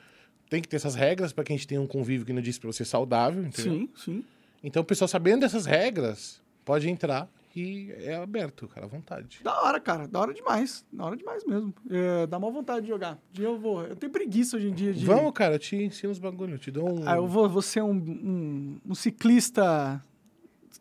[0.49, 2.59] Tem que ter essas regras para que a gente tenha um convívio que não disse
[2.59, 3.73] para você saudável, entendeu?
[3.73, 4.23] Sim, sim.
[4.63, 9.39] Então o pessoal sabendo dessas regras pode entrar e é aberto, cara, à vontade.
[9.43, 10.07] Da hora, cara.
[10.07, 10.85] Da hora demais.
[10.93, 11.73] Da hora demais mesmo.
[11.89, 13.17] É, dá uma vontade de jogar.
[13.35, 13.81] Eu vou.
[13.83, 15.03] Eu tenho preguiça hoje em dia de.
[15.03, 17.09] Vamos, cara, eu te ensino os bagulho, eu te dou um.
[17.09, 19.99] Ah, eu vou, vou ser um, um, um ciclista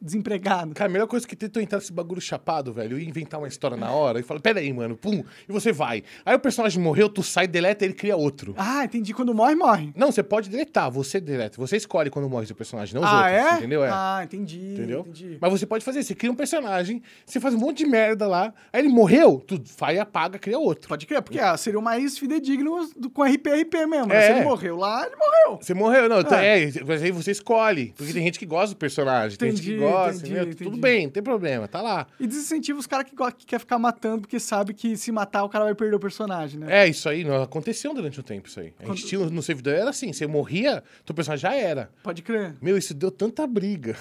[0.00, 0.74] desempregado.
[0.74, 3.40] Cara, a melhor coisa que tem é tu entrar nesse bagulho chapado, velho, e inventar
[3.40, 6.02] uma história na hora e falar, pera aí, mano, pum, e você vai.
[6.24, 8.54] Aí o personagem morreu, tu sai, deleta, ele cria outro.
[8.56, 9.12] Ah, entendi.
[9.14, 9.92] Quando morre, morre.
[9.96, 11.56] Não, você pode deletar, você deleta.
[11.59, 13.56] Você escolhe quando morre seu personagem, não os ah, outros, é?
[13.59, 13.85] entendeu?
[13.85, 13.90] É.
[13.90, 14.74] Ah, entendi.
[14.74, 15.00] entendeu?
[15.00, 15.38] Entendi.
[15.40, 18.52] Mas você pode fazer, você cria um personagem, você faz um monte de merda lá,
[18.72, 20.88] aí ele morreu, tu vai, apaga, cria outro.
[20.88, 24.06] Pode crer, porque ah, seria o mais fidedigno do- com RP-RP mesmo.
[24.06, 24.16] né?
[24.16, 24.26] É.
[24.26, 25.59] Se ele morreu lá, ele morreu.
[25.61, 26.64] Você morreu, não, É.
[26.64, 29.70] é, mas aí você escolhe, porque tem gente que gosta do personagem, tem gente que
[29.70, 30.64] Entendi, gosta, entendi, entendi.
[30.64, 32.07] Tudo bem, não tem problema, tá lá.
[32.18, 35.49] E desincentiva os caras que, que quer ficar matando, porque sabe que se matar o
[35.49, 36.83] cara vai perder o personagem, né?
[36.85, 38.72] É, isso aí, não, aconteceu durante um tempo isso aí.
[38.81, 41.90] A gente tinha, no servidor era assim, você morria, teu personagem já era.
[42.03, 43.96] Pode crer, Meu, isso deu tanta briga.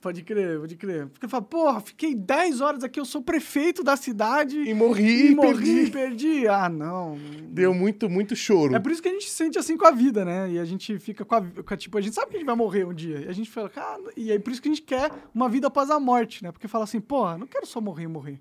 [0.00, 1.06] Pode crer, pode crer.
[1.08, 5.34] Porque fala, porra, fiquei 10 horas aqui, eu sou prefeito da cidade E morri, e
[5.34, 5.90] morri, perdi.
[5.90, 6.48] perdi.
[6.48, 7.18] Ah, não.
[7.48, 8.74] Deu muito, muito choro.
[8.74, 10.50] É por isso que a gente se sente assim com a vida, né?
[10.50, 12.46] E a gente fica com a, com a- Tipo, a gente sabe que a gente
[12.46, 13.20] vai morrer um dia.
[13.20, 14.02] E a gente fala, cara.
[14.16, 16.50] E aí por isso que a gente quer uma vida após a morte, né?
[16.52, 18.40] Porque fala assim, porra, não quero só morrer e morrer.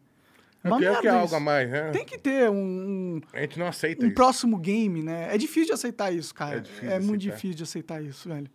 [0.62, 1.90] É pior que merda algo a mais, né?
[1.92, 4.16] Tem que ter um, um, A gente não aceita um isso.
[4.16, 5.34] próximo game, né?
[5.34, 6.56] É difícil de aceitar isso, cara.
[6.56, 8.50] É É, difícil de muito difícil de aceitar isso, velho.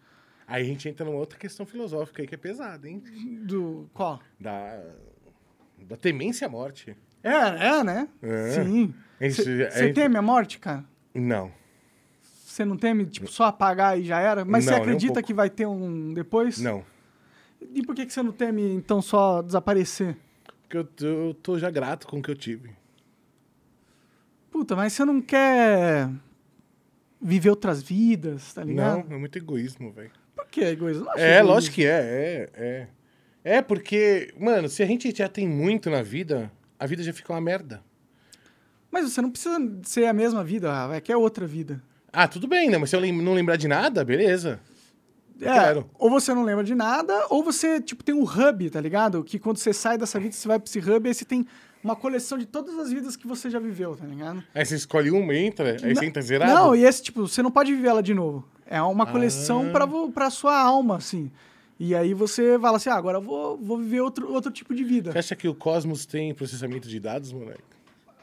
[0.46, 3.02] Aí a gente entra numa outra questão filosófica aí que é pesada, hein?
[3.46, 3.88] Do.
[3.94, 4.20] Qual?
[4.38, 4.83] Da,
[5.78, 6.96] da temência à morte.
[7.22, 7.30] É,
[7.68, 8.09] é, né?
[8.22, 8.50] É.
[8.64, 8.94] Sim.
[9.18, 10.85] Você é- teme a morte, cara?
[11.14, 11.50] Não.
[12.22, 14.44] Você não teme, tipo, só apagar e já era?
[14.44, 15.26] Mas você um acredita pouco.
[15.26, 16.59] que vai ter um depois?
[16.59, 16.85] Não.
[17.72, 20.16] E por que, que você não teme, então, só desaparecer?
[20.62, 22.70] Porque eu, tô- eu tô já grato com o que eu tive.
[24.50, 26.09] Puta, mas você não quer
[27.20, 29.09] viver outras vidas, tá ligado?
[29.09, 30.12] Não, é muito egoísmo, velho.
[30.54, 31.06] Que egoísmo?
[31.16, 31.48] É, egoísmo.
[31.52, 32.86] lógico que é, é, é.
[33.56, 37.32] É porque, mano, se a gente já tem muito na vida, a vida já fica
[37.32, 37.82] uma merda.
[38.88, 41.82] Mas você não precisa ser a mesma vida, vai, que é outra vida.
[42.12, 42.78] Ah, tudo bem, né?
[42.78, 44.60] Mas se eu não lembrar de nada, beleza.
[45.40, 45.90] É, quero.
[45.98, 49.24] ou você não lembra de nada, ou você, tipo, tem um hub, tá ligado?
[49.24, 51.44] Que quando você sai dessa vida, você vai pra esse hub, aí você tem
[51.82, 54.42] uma coleção de todas as vidas que você já viveu, tá ligado?
[54.54, 56.54] Aí você escolhe uma, entra, aí Não- você entra zerado.
[56.54, 58.48] Não, e esse, tipo, você não pode viver ela de novo.
[58.66, 60.09] É uma coleção Ah.
[60.12, 61.31] pra sua alma, assim.
[61.79, 64.85] E aí você fala assim, ah, agora eu vou, vou viver outro, outro tipo de
[64.85, 65.12] vida.
[65.12, 67.62] Você acha que o Cosmos tem processamento de dados, moleque?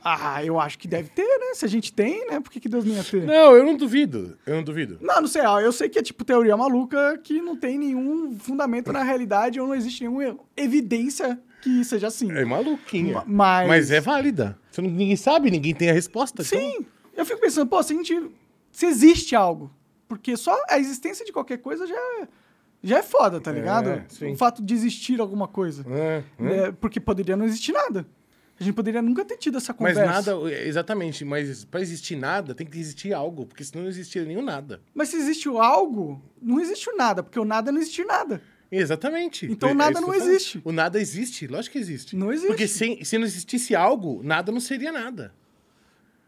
[0.03, 1.53] Ah, eu acho que deve ter, né?
[1.53, 2.39] Se a gente tem, né?
[2.39, 3.23] Por que, que Deus não ia ter?
[3.23, 4.35] Não, eu não duvido.
[4.47, 4.97] Eu não duvido.
[4.99, 5.43] Não, não sei.
[5.45, 9.67] Eu sei que é tipo teoria maluca que não tem nenhum fundamento na realidade ou
[9.67, 12.31] não existe nenhuma evidência que seja assim.
[12.31, 13.13] É maluquinha.
[13.13, 14.57] Ma- mas- Mas é válida.
[14.71, 16.41] Você não- ninguém sabe, ninguém tem a resposta.
[16.41, 16.83] então- Sim.
[17.15, 18.31] Eu fico pensando, pô, se a gente.
[18.71, 19.69] Se existe algo.
[20.11, 22.27] Porque só a existência de qualquer coisa já é,
[22.83, 24.03] já é foda, tá ligado?
[24.09, 24.33] sim.
[24.33, 25.85] O fato de existir alguma coisa.
[25.89, 26.57] É, é.
[26.67, 28.05] É, porque poderia não existir nada.
[28.59, 30.05] A gente poderia nunca ter tido essa Mas conversa.
[30.33, 34.41] nada, exatamente, mas pra existir nada, tem que existir algo, porque senão não existiria nenhum
[34.41, 34.81] nada.
[34.93, 38.41] Mas se existe o algo, não existe o nada, porque o nada não existe nada.
[38.69, 39.45] Exatamente.
[39.45, 40.61] Então É nada não existe.
[40.65, 42.17] O nada existe, lógico que existe.
[42.17, 42.47] Não existe.
[42.47, 45.33] Porque se, se não existisse algo, nada não seria nada.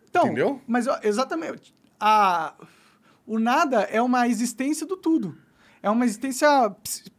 [0.10, 0.62] Então, Entendeu?
[0.66, 1.76] Mas exatamente.
[2.00, 2.56] A,
[3.26, 5.38] o nada é uma existência do tudo.
[5.82, 6.48] É uma existência.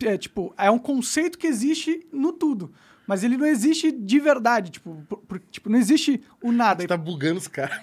[0.04, 2.72] É, tipo, é um conceito que existe no tudo.
[3.06, 4.70] Mas ele não existe de verdade.
[4.70, 6.80] Tipo, por- por- tipo não existe o nada.
[6.82, 7.76] Você tá bugando os caras.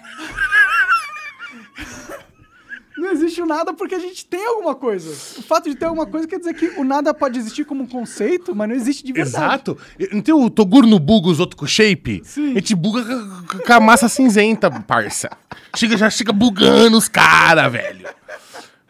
[3.02, 5.10] Não existe o nada porque a gente tem alguma coisa.
[5.10, 7.86] O fato de ter alguma coisa quer dizer que o nada pode existir como um
[7.86, 9.36] conceito, mas não existe de verdade.
[9.36, 9.76] Exato.
[10.12, 12.22] Não tem o Toguro no buga os outros com shape?
[12.24, 12.52] Sim.
[12.52, 15.28] A gente buga com- a massa cinzenta, parça.
[15.76, 18.08] Chega, já chega bugando os caras, velho.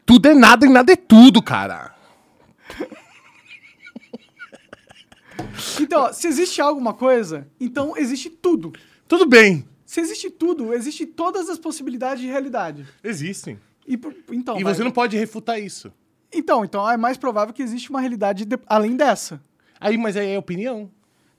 [0.05, 1.95] Tudo é nada e nada é tudo, cara.
[5.81, 8.73] Então, ó, se existe alguma coisa, então existe tudo.
[9.09, 9.67] Tudo bem.
[9.87, 12.87] Se existe tudo, existe todas as possibilidades de realidade.
[13.03, 13.59] Existem.
[13.87, 13.99] E,
[14.31, 15.93] então, e você não pode refutar isso.
[16.33, 19.43] Então, então é mais provável que existe uma realidade de- além dessa.
[19.81, 20.91] Aí, mas aí é opinião.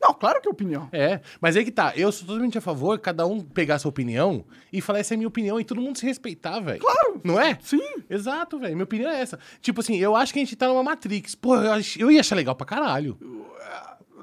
[0.02, 0.90] Não, claro que é opinião.
[0.92, 1.94] É, mas aí que tá.
[1.96, 5.18] Eu sou totalmente a favor, cada um pegar sua opinião e falar essa é a
[5.18, 6.82] minha opinião e todo mundo se respeitar, velho.
[6.82, 7.22] Claro.
[7.24, 7.58] Não é?
[7.62, 7.80] Sim.
[8.10, 8.74] Exato, velho.
[8.74, 9.40] Minha opinião é essa.
[9.62, 11.36] Tipo assim, eu acho que a gente tá numa Matrix.
[11.36, 13.18] Pô, eu, ach- eu ia achar legal pra caralho.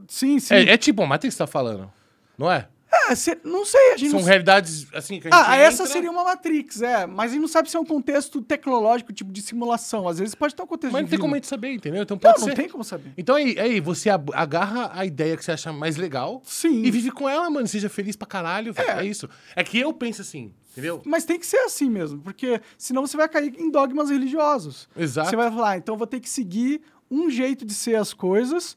[0.06, 0.54] Sim, sim.
[0.54, 1.90] É, é tipo a Matrix que tá falando.
[2.36, 2.68] Não é?
[2.92, 5.82] É, cê- não sei, a gente São não realidades, assim, que a gente Ah, essa
[5.84, 7.06] entra- seria uma Matrix, é.
[7.06, 10.08] Mas a gente não sabe se é um contexto tecnológico, tipo de simulação.
[10.08, 12.02] Às vezes pode ter um contexto Mas não tem como a gente saber, entendeu?
[12.02, 12.54] Então Não, pode não ser.
[12.54, 13.12] tem como saber.
[13.16, 16.82] Então aí, aí você agarra a ideia que você acha mais legal Sim.
[16.82, 17.66] e vive com ela, mano.
[17.68, 18.72] Seja feliz pra caralho.
[18.76, 19.00] É.
[19.00, 19.04] É.
[19.06, 19.28] isso.
[19.54, 21.00] É que eu penso assim, entendeu?
[21.04, 24.88] Mas tem que ser assim mesmo, porque senão você vai cair em dogmas religiosos.
[24.96, 25.30] Exato.
[25.30, 28.12] Você vai falar, ah, então eu vou ter que seguir um jeito de ser as
[28.12, 28.76] coisas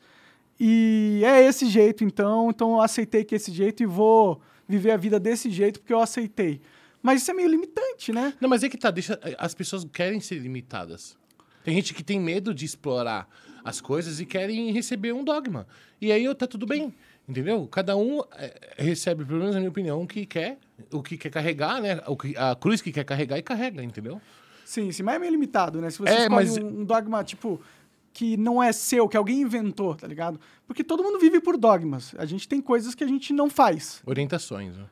[0.59, 4.91] e é esse jeito então, então eu aceitei que é esse jeito e vou viver
[4.91, 6.61] a vida desse jeito porque eu aceitei.
[7.01, 8.33] Mas isso é meio limitante, né?
[8.39, 11.17] Não, mas é que tá, deixa, as pessoas querem ser limitadas.
[11.63, 13.27] Tem gente que tem medo de explorar
[13.63, 15.67] as coisas e querem receber um dogma.
[15.99, 16.93] E aí tá tudo bem,
[17.27, 17.67] entendeu?
[17.67, 20.57] Cada um é, recebe, pelo menos na minha opinião, o que quer,
[20.91, 22.01] o que quer carregar, né?
[22.07, 24.21] O que, a cruz que quer carregar e carrega, entendeu?
[24.65, 25.89] Sim, sim, mas é meio limitado, né?
[25.89, 27.61] Se você É, mas- um dogma, tipo,
[28.13, 30.39] que não é seu, que alguém inventou, tá ligado?
[30.67, 32.13] Porque todo mundo vive por dogmas.
[32.17, 34.01] A gente tem coisas que a gente não faz.
[34.05, 34.77] Orientações.
[34.77, 34.85] Né?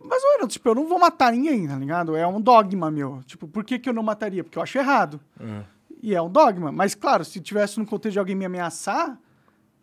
[0.00, 2.14] Mas, olha, tipo, eu não vou matar ninguém, tá ligado?
[2.14, 3.20] É um dogma meu.
[3.26, 4.44] Tipo, por que, que eu não mataria?
[4.44, 5.20] Porque eu acho errado.
[5.40, 5.64] É.
[6.00, 6.70] E é um dogma.
[6.70, 9.18] Mas, claro, se tivesse no contexto de alguém me ameaçar,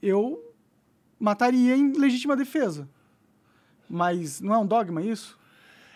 [0.01, 0.41] eu
[1.19, 2.87] mataria em legítima defesa.
[3.89, 5.37] Mas não é um dogma isso?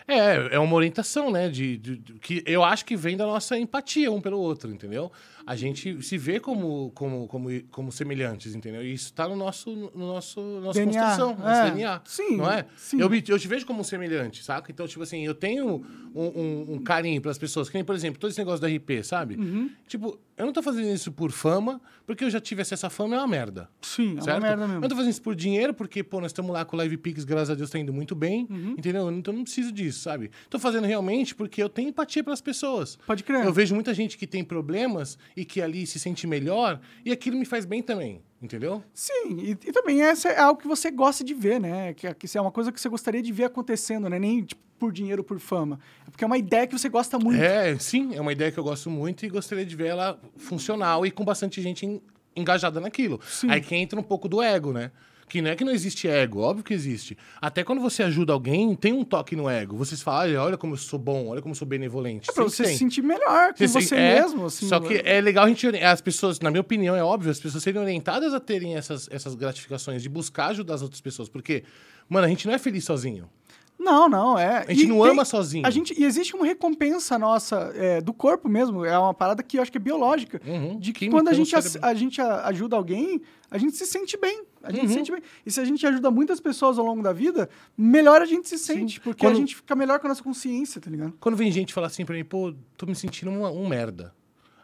[0.06, 1.48] É, é uma orientação, né?
[1.48, 5.10] De, de- de- que eu acho que vem da nossa empatia um pelo outro, entendeu?
[5.46, 8.82] A gente se vê como, como, como, como semelhantes, entendeu?
[8.84, 11.70] E isso tá no nosso, no nosso nossa DNA, construção, nosso é.
[11.70, 12.00] DNA.
[12.04, 12.66] Sim, Não é?
[12.76, 13.00] sim.
[13.00, 14.70] Eu, me- eu te vejo como semelhante, saca?
[14.70, 18.18] Então, tipo assim, eu tenho um, um- um carinho pelas pessoas, que nem, por exemplo,
[18.20, 19.36] todo esse negócio da RP, sabe?
[19.36, 19.70] Uhum.
[19.86, 23.14] Tipo, eu não tô fazendo isso por fama, porque eu já tive acesso à fama,
[23.16, 23.68] é uma merda.
[23.82, 24.38] Sim, é Certo?
[24.38, 24.80] uma merda Eu mesmo.
[24.82, 27.24] não tô fazendo isso por dinheiro, porque, pô, nós estamos lá com o Live Pix,
[27.24, 28.74] graças a Deus tá indo muito bem, Uhum.
[28.78, 29.10] entendeu?
[29.10, 30.30] Então eu não preciso disso, sabe?
[30.48, 32.96] Tô fazendo realmente porque eu tenho empatia pelas pessoas.
[33.06, 33.44] Pode crer.
[33.44, 37.36] Eu vejo muita gente que tem problemas e que ali se sente melhor, e aquilo
[37.38, 38.82] me faz bem também, entendeu?
[38.92, 41.94] Sim, e, e também essa é algo que você gosta de ver, né?
[41.94, 44.18] Que, que é uma coisa que você gostaria de ver acontecendo, né?
[44.18, 45.78] Nem tipo, por dinheiro ou por fama.
[46.06, 47.42] É porque é uma ideia que você gosta muito.
[47.42, 51.04] É, sim, é uma ideia que eu gosto muito e gostaria de ver ela funcional
[51.04, 52.00] e com bastante gente en-
[52.34, 53.20] engajada naquilo.
[53.26, 53.50] Sim.
[53.50, 54.90] Aí que entra um pouco do ego, né?
[55.30, 57.16] Que não é que não existe ego, óbvio que existe.
[57.40, 59.76] Até quando você ajuda alguém, tem um toque no ego.
[59.76, 62.28] Você fala, olha, olha como eu sou bom, olha como eu sou benevolente.
[62.28, 62.72] É pra Sempre você tem.
[62.72, 64.46] se sentir melhor com Você você é, mesmo.
[64.46, 65.68] Assim, só que é legal a gente.
[65.68, 69.36] As pessoas, na minha opinião, é óbvio, as pessoas serem orientadas a terem essas, essas
[69.36, 71.28] gratificações, de buscar ajudar as outras pessoas.
[71.28, 71.62] Porque,
[72.08, 73.30] mano, a gente não é feliz sozinho.
[73.78, 74.64] Não, não, é.
[74.68, 75.64] A gente E não ama sozinho.
[75.66, 78.84] A gente, e existe uma recompensa nossa é, do corpo mesmo.
[78.84, 80.40] É uma parada que eu acho que é biológica.
[80.46, 84.18] Uhum, de que quando a gente, a, a gente ajuda alguém, a gente se sente
[84.18, 84.42] bem.
[84.62, 84.88] A gente Uhum.
[84.88, 85.22] se sente bem.
[85.46, 88.58] E se a gente ajuda muitas pessoas ao longo da vida, melhor a gente se
[88.58, 89.00] sente.
[89.00, 91.14] Porque Quando- a gente fica melhor com a nossa consciência, tá ligado?
[91.18, 94.14] Quando vem gente falar assim pra mim, pô, tô me sentindo um, um merda.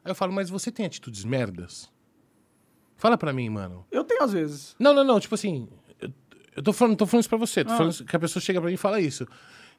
[0.04, 1.90] Aí eu falo, mas você tem atitudes merdas?
[2.96, 3.84] Fala pra mim, mano.
[3.90, 4.74] Eu tenho às vezes.
[4.78, 5.68] Não, não, não, tipo assim,
[6.00, 6.10] eu,
[6.56, 7.76] eu tô falando, tô falando isso pra você, tô Ah.
[7.76, 9.26] falando que a pessoa chega pra mim e fala isso.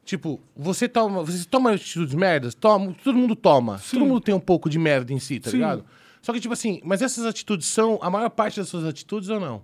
[0.05, 2.53] Tipo, você toma, você toma atitudes merdas?
[2.55, 3.79] Toma, todo mundo toma.
[3.91, 5.57] Todo mundo tem um pouco de merda em si, tá Sim.
[5.57, 5.85] ligado?
[6.21, 9.39] Só que, tipo assim, mas essas atitudes são a maior parte das suas atitudes ou
[9.39, 9.63] não?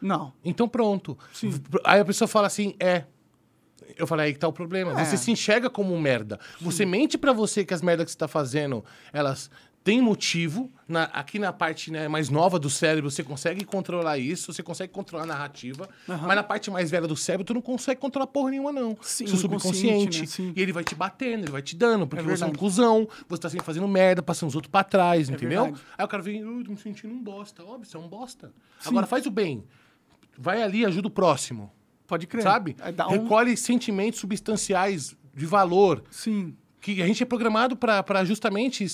[0.00, 0.32] Não.
[0.44, 1.16] Então pronto.
[1.32, 1.52] Sim.
[1.84, 3.04] Aí a pessoa fala assim, é.
[3.96, 4.98] Eu falei, aí que tá o problema.
[5.00, 5.04] É.
[5.04, 6.38] Você se enxerga como um merda.
[6.60, 9.50] Você mente pra você que as merdas que você tá fazendo, elas
[9.82, 10.70] têm motivo.
[10.86, 14.92] Na- aqui na parte né, mais nova do cérebro, você consegue controlar isso, você consegue
[14.92, 15.88] controlar a narrativa.
[16.06, 18.96] Mas na parte mais velha do cérebro, tu não consegue controlar porra nenhuma, não.
[19.00, 20.20] Sim, Seu subconsciente.
[20.20, 20.26] né?
[20.26, 20.52] Sim.
[20.54, 23.40] E ele vai te batendo, ele vai te dando, porque você é um cuzão, você
[23.40, 25.64] tá sempre fazendo merda, passando os outros pra trás, entendeu?
[25.64, 25.84] verdade.
[25.96, 27.64] Aí o cara vem, eu tô me sentindo um bosta.
[27.64, 28.52] Óbvio, você é um bosta.
[28.84, 29.64] Agora faz o bem.
[30.40, 31.70] Vai ali, ajuda o próximo.
[32.06, 32.42] Pode crer.
[32.42, 32.76] Sabe?
[33.08, 36.04] Um- Recolhe sentimentos substanciais de valor.
[36.10, 36.54] Sim.
[36.80, 38.86] Que a gente é programado para justamente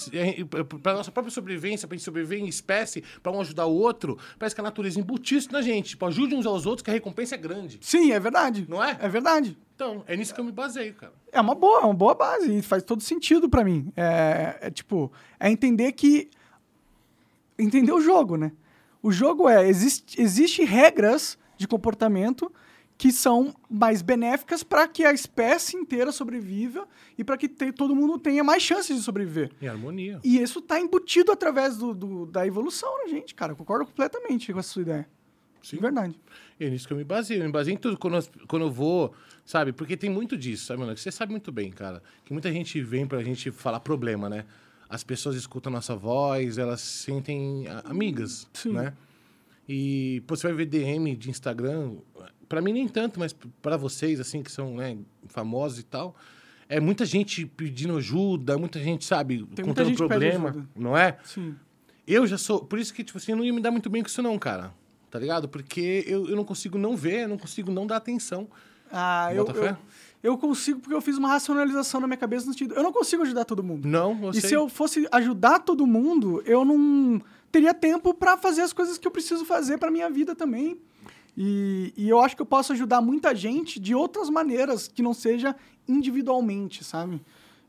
[0.83, 4.18] para nossa própria sobrevivência, para gente sobreviver em espécie, para um ajudar o outro.
[4.38, 5.90] Parece que a natureza embutiu isso na gente.
[5.90, 7.78] Tipo, ajude uns aos outros, que a recompensa é grande.
[7.83, 8.64] Sim, é verdade.
[8.68, 8.96] Não é?
[9.00, 9.57] É verdade.
[9.76, 11.12] Então, é nisso que eu me baseio, cara.
[11.30, 13.92] É uma boa, é uma boa base e faz todo sentido pra mim.
[13.94, 16.30] É, é tipo, é entender que
[17.59, 18.50] entender o jogo, né?
[19.04, 22.50] O jogo é existe, existe regras de comportamento
[22.96, 26.86] que são mais benéficas para que a espécie inteira sobreviva
[27.18, 29.50] e para que te- todo mundo tenha mais chances de sobreviver.
[29.60, 30.20] Em harmonia.
[30.24, 33.52] E isso tá embutido através do, do- da evolução na gente, cara.
[33.52, 35.08] Eu concordo completamente com essa sua ideia.
[35.62, 35.76] Sim.
[35.76, 36.20] De verdade.
[36.60, 37.40] É nisso que eu me baseio.
[37.42, 37.98] Eu me baseio em tudo.
[37.98, 39.12] Quando, eu- quando eu vou,
[39.44, 39.72] sabe?
[39.72, 40.94] Porque tem muito disso, sabe, mano?
[40.94, 42.02] Que Você sabe muito bem, cara.
[42.24, 44.44] Que muita gente vem pra gente falar problema, né?
[44.88, 48.73] As pessoas escutam a nossa voz, elas se sentem amigas, Sim.
[48.73, 48.92] né?
[49.68, 51.97] E pô, você vai ver DM de Instagram,
[52.49, 56.14] pra mim nem tanto, mas pra vocês, assim, que são né, famosos e tal,
[56.68, 61.18] é muita gente pedindo ajuda, muita gente, sabe, muita contando problema, não é?
[61.25, 61.55] Sim.
[62.07, 62.64] Eu já sou.
[62.64, 64.38] Por isso que, tipo assim, eu não ia me dar muito bem com isso, não,
[64.38, 64.75] cara.
[65.11, 65.49] tá ligado?
[65.49, 68.47] Porque eu, eu não consigo não ver, eu não consigo não dar atenção.
[68.92, 69.77] Ah, eu, Bota eu,
[70.24, 72.74] eu consigo porque eu fiz uma racionalização na minha cabeça no sentido.
[72.74, 73.87] Eu não consigo ajudar todo mundo.
[73.87, 77.20] Não, eu e se eu fosse ajudar todo mundo, eu não
[77.52, 80.80] teria tempo pra fazer as coisas que eu preciso fazer pra minha vida também.
[81.37, 85.12] E, e eu acho que eu posso ajudar muita gente de outras maneiras, que não
[85.12, 85.54] seja
[85.87, 87.20] individualmente, sabe?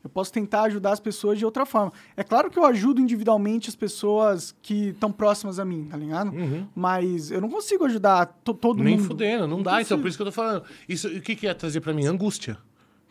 [0.06, 1.92] Eu posso tentar ajudar as pessoas de outra forma.
[2.16, 6.32] É claro que eu ajudo individualmente as pessoas que estão próximas a mim, tá ligado?
[6.76, 8.84] Mas eu não consigo ajudar to- todo Uhum.
[8.84, 9.08] Nem mundo.
[9.08, 9.72] fudendo, não, Não dá.
[9.82, 10.02] Então, consigo.
[10.04, 10.64] por isso que eu tô falando.
[10.88, 12.06] Isso, o que, que ia trazer pra mim?
[12.06, 12.56] Angústia.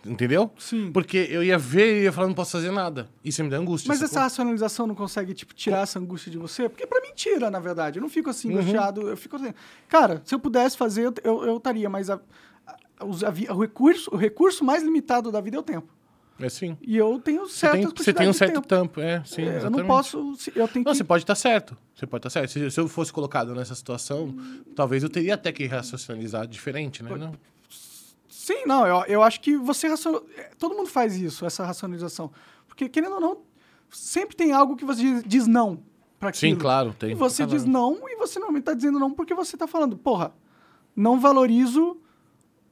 [0.07, 0.50] Entendeu?
[0.59, 0.92] Sim.
[0.92, 3.09] Porque eu ia ver e ia falar, não posso fazer nada.
[3.24, 3.88] Isso me dá angústia.
[3.88, 6.68] Mas essa racionalização não consegue, tipo, tirar essa angústia de você?
[6.68, 7.98] Porque pra mim tira, na verdade.
[7.98, 8.30] Eu não fico Uhum.
[8.30, 9.09] assim, angustiado.
[9.09, 9.52] Eu fico assim...
[9.88, 11.88] Cara, se eu pudesse fazer, eu- estaria.
[11.88, 12.20] Mas a-
[12.66, 13.04] a- a
[13.54, 15.88] o, recurso, o recurso mais limitado da vida é o tempo.
[16.38, 16.77] É sim.
[16.83, 18.66] E eu tenho Você certas tem, você tem um certo tempo.
[18.66, 19.42] tampo, é, sim.
[19.42, 20.18] É, eu não posso...
[20.55, 20.99] Eu tenho Não, que...
[20.99, 21.77] você pode estar certo.
[21.94, 22.51] Você pode estar certo.
[22.51, 24.35] Se, se eu fosse colocado nessa situação,
[24.75, 27.14] talvez eu teria até que racionalizar diferente, né?
[27.16, 27.33] Não.
[28.29, 30.20] Sim, não, eu, eu acho que você raciona...
[30.37, 32.31] é, Todo mundo faz isso, essa racionalização.
[32.66, 33.38] Porque, querendo ou não,
[33.88, 35.81] sempre tem algo que você diz, não
[36.18, 36.53] pra aquilo.
[36.53, 37.12] Sim, claro, tem.
[37.12, 40.33] E você diz não, e você normalmente tá dizendo não porque você tá falando, porra,
[40.97, 41.97] não valorizo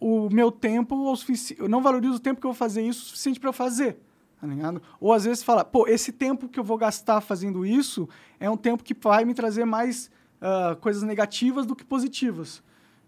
[0.03, 1.57] o meu tempo, o sufici...
[1.59, 3.99] eu não valorizo o tempo que eu vou fazer isso o suficiente pra eu fazer,
[4.41, 4.83] tá ligado?
[5.01, 8.09] Ou às vezes fala, pô, esse tempo que eu vou gastar fazendo isso
[8.41, 10.11] é um tempo que vai me trazer mais
[10.41, 12.63] ah, coisas negativas do que positivas.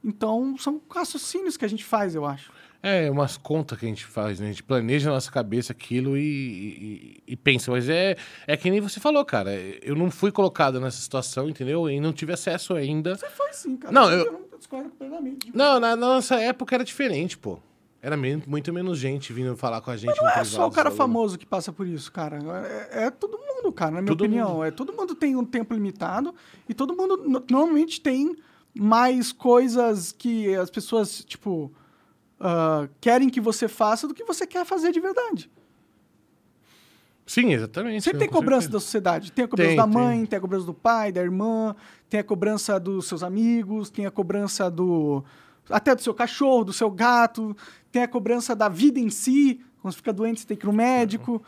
[0.04, 2.52] Então, são raciocínios que a gente faz, eu acho.
[2.86, 4.46] É, umas contas que a gente faz, né?
[4.46, 7.70] A gente planeja na nossa cabeça aquilo e, e- e pensa.
[7.70, 8.14] Mas é,
[8.46, 9.54] é que nem você falou, cara.
[9.82, 11.88] Eu não fui colocado nessa situação, entendeu?
[11.88, 13.16] E não tive acesso ainda.
[13.16, 13.92] Você foi sim, cara.
[13.92, 15.50] Não, eu- não discordo plenamente.
[15.54, 17.58] Não, na, na nossa época era diferente, pô.
[18.02, 20.70] Era muito menos gente vindo falar com a gente Não no é privado, só o
[20.70, 20.98] cara sabe?
[20.98, 22.38] famoso que passa por isso, cara.
[22.92, 24.50] É, é todo mundo, cara, na minha Todo opinião.
[24.56, 24.64] mundo.
[24.64, 26.34] É, todo mundo tem um tempo limitado
[26.68, 28.36] e todo mundo no- normalmente tem
[28.74, 31.72] mais coisas que as pessoas, tipo,
[32.40, 35.50] ah, querem que você faça do que você quer fazer de verdade.
[37.26, 38.02] Sim, exatamente.
[38.02, 39.32] Sempre tem cobrança da sociedade.
[39.32, 39.92] Tem a cobrança Tem, da tem.
[39.92, 40.36] mãe, tem.
[40.36, 41.74] a cobrança do pai, da irmã,
[42.08, 45.24] tem a cobrança dos seus amigos, tem a cobrança do.
[45.70, 47.56] até do seu cachorro, do seu gato,
[47.90, 49.60] tem a cobrança da vida em si.
[49.80, 51.42] Quando você fica doente, você tem que ir no médico.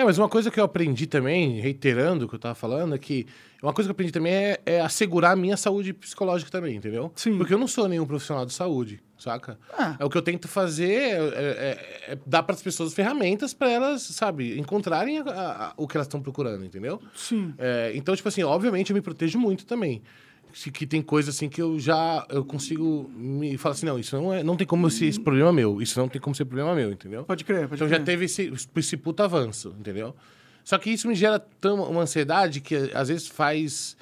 [0.00, 2.98] É, mas uma coisa que eu aprendi também, reiterando o que eu tava falando, é
[2.98, 3.26] que
[3.62, 7.12] uma coisa que eu aprendi também é, é assegurar a minha saúde psicológica também, entendeu?
[7.14, 7.36] Sim.
[7.36, 9.58] Porque eu não sou nenhum profissional de saúde, saca?
[9.76, 9.96] Ah.
[9.98, 11.12] É o que eu tento fazer é,
[12.08, 15.98] é- é dar para as pessoas ferramentas para elas, sabe, encontrarem a- a- o que
[15.98, 16.98] elas estão procurando, entendeu?
[17.14, 17.52] Sim.
[17.58, 20.02] É, então, tipo assim, obviamente eu me protejo muito também.
[20.72, 24.32] Que tem coisa assim que eu já eu consigo me falar assim, não, isso não
[24.32, 26.90] é, não tem como ser esse problema meu, isso não tem como ser problema meu,
[26.92, 27.24] entendeu?
[27.24, 27.98] Pode crer, pode Então crer.
[27.98, 30.14] já teve esse, esse puta avanço, entendeu?
[30.64, 33.96] Só que isso me gera tão, uma ansiedade que às vezes faz.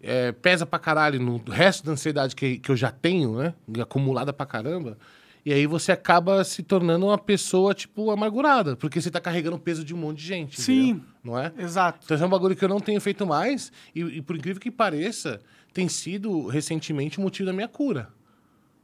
[0.00, 3.52] é, pesa pra caralho no resto da ansiedade que, que eu já tenho, né?
[3.80, 4.96] Acumulada pra caramba.
[5.44, 8.76] E aí você acaba se tornando uma pessoa, tipo, amargurada.
[8.76, 10.60] Porque você tá carregando o peso de um monte de gente.
[10.60, 10.88] Sim.
[10.90, 11.04] entendeu?
[11.24, 11.52] Não é?
[11.58, 12.00] Exato.
[12.04, 13.72] Então é um bagulho que eu não tenho feito mais.
[13.94, 15.40] E, e por incrível que pareça,
[15.78, 18.10] tem sido recentemente o motivo da minha cura.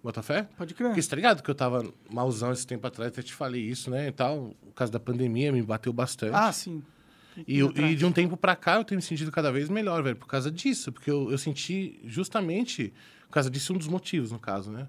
[0.03, 0.49] Bota fé?
[0.57, 0.89] Pode crer.
[0.89, 3.91] Porque você tá ligado que eu tava malzão esse tempo atrás, até te falei isso,
[3.91, 4.09] né?
[4.09, 4.55] E tal.
[4.67, 6.35] Por causa da pandemia, me bateu bastante.
[6.35, 6.83] Ah, sim.
[7.49, 10.03] e, eu- e de um tempo pra cá eu tenho me sentido cada vez melhor,
[10.03, 10.93] velho, por causa disso.
[10.93, 12.93] Porque eu, eu senti justamente,
[13.29, 14.87] por causa disso, um dos motivos, no caso, né?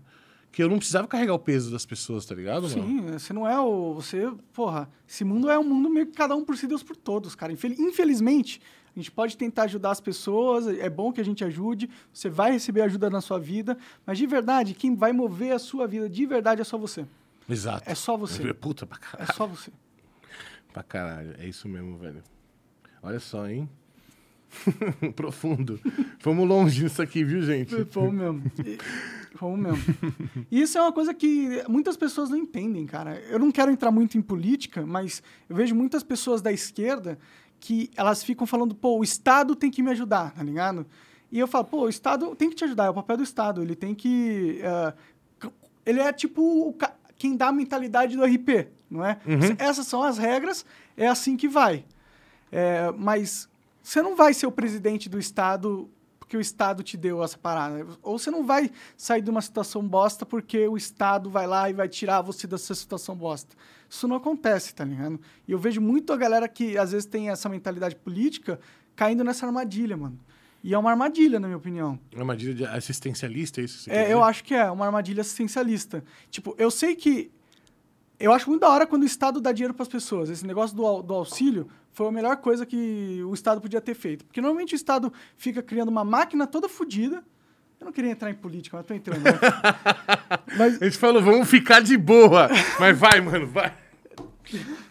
[0.52, 2.74] Que eu não precisava carregar o peso das pessoas, tá ligado, mano?
[2.88, 3.94] Sim, você não é o.
[3.96, 6.96] Você, porra, esse mundo é um mundo meio que cada um por si, Deus por
[6.96, 7.52] todos, cara.
[7.52, 8.62] Infel- Infelizmente,
[8.96, 12.52] a gente pode tentar ajudar as pessoas, é bom que a gente ajude, você vai
[12.52, 16.26] receber ajuda na sua vida, mas de verdade, quem vai mover a sua vida de
[16.26, 17.06] verdade é só você.
[17.50, 17.84] Exato.
[17.90, 18.52] É só você.
[18.56, 19.30] Puta pra caralho.
[19.30, 19.72] É só você.
[20.72, 21.36] Pra caralho.
[21.38, 22.24] É isso mesmo, velho.
[23.04, 23.70] Olha só, hein?
[25.16, 25.80] Profundo.
[26.20, 27.86] Fomos longe nisso aqui, viu, gente?
[27.86, 28.44] Fomos mesmo.
[29.36, 29.84] Fomos mesmo.
[30.50, 33.20] E isso é uma coisa que muitas pessoas não entendem, cara.
[33.30, 37.20] Eu não quero entrar muito em política, mas eu vejo muitas pessoas da esquerda
[37.60, 40.86] que elas ficam falando, pô, o Estado tem que me ajudar, tá ligado?
[41.32, 43.62] E eu falo, pô, o Estado tem que te ajudar, é o papel do Estado.
[43.62, 44.60] Ele tem que.
[45.42, 45.52] c-
[45.86, 49.20] ele é tipo ca- quem dá a mentalidade do RP, não é?
[49.58, 50.66] Essas são as regras,
[50.96, 51.84] é assim que vai.
[52.52, 53.50] É, mas
[53.82, 55.90] você não vai ser o presidente do Estado
[56.20, 57.86] porque o Estado te deu essa parada.
[58.02, 61.74] Ou você não vai sair de uma situação bosta porque o Estado vai lá e
[61.74, 63.56] vai tirar você dessa situação bosta.
[63.90, 65.20] Isso não acontece, tá ligado?
[65.48, 68.60] E eu vejo muito a galera que às vezes tem essa mentalidade política
[68.96, 70.20] caindo nessa armadilha, mano.
[70.64, 72.00] E é uma armadilha, na minha opinião.
[72.12, 73.88] Uma armadilha de assistencialista, é isso?
[73.88, 76.04] É, eu acho que é uma armadilha assistencialista.
[76.32, 77.32] Tipo, eu sei que.
[78.20, 80.28] Eu acho muito da hora quando o Estado dá dinheiro para as pessoas.
[80.28, 84.26] Esse negócio do, do auxílio foi a melhor coisa que o Estado podia ter feito.
[84.26, 87.24] Porque normalmente o Estado fica criando uma máquina toda fodida.
[87.86, 89.22] Eu não queria entrar em política, mas tô entrando.
[89.22, 89.32] né?
[90.58, 92.50] mas, gente falou, vamos ficar de boa.
[92.80, 93.72] Mas vai, mano, vai.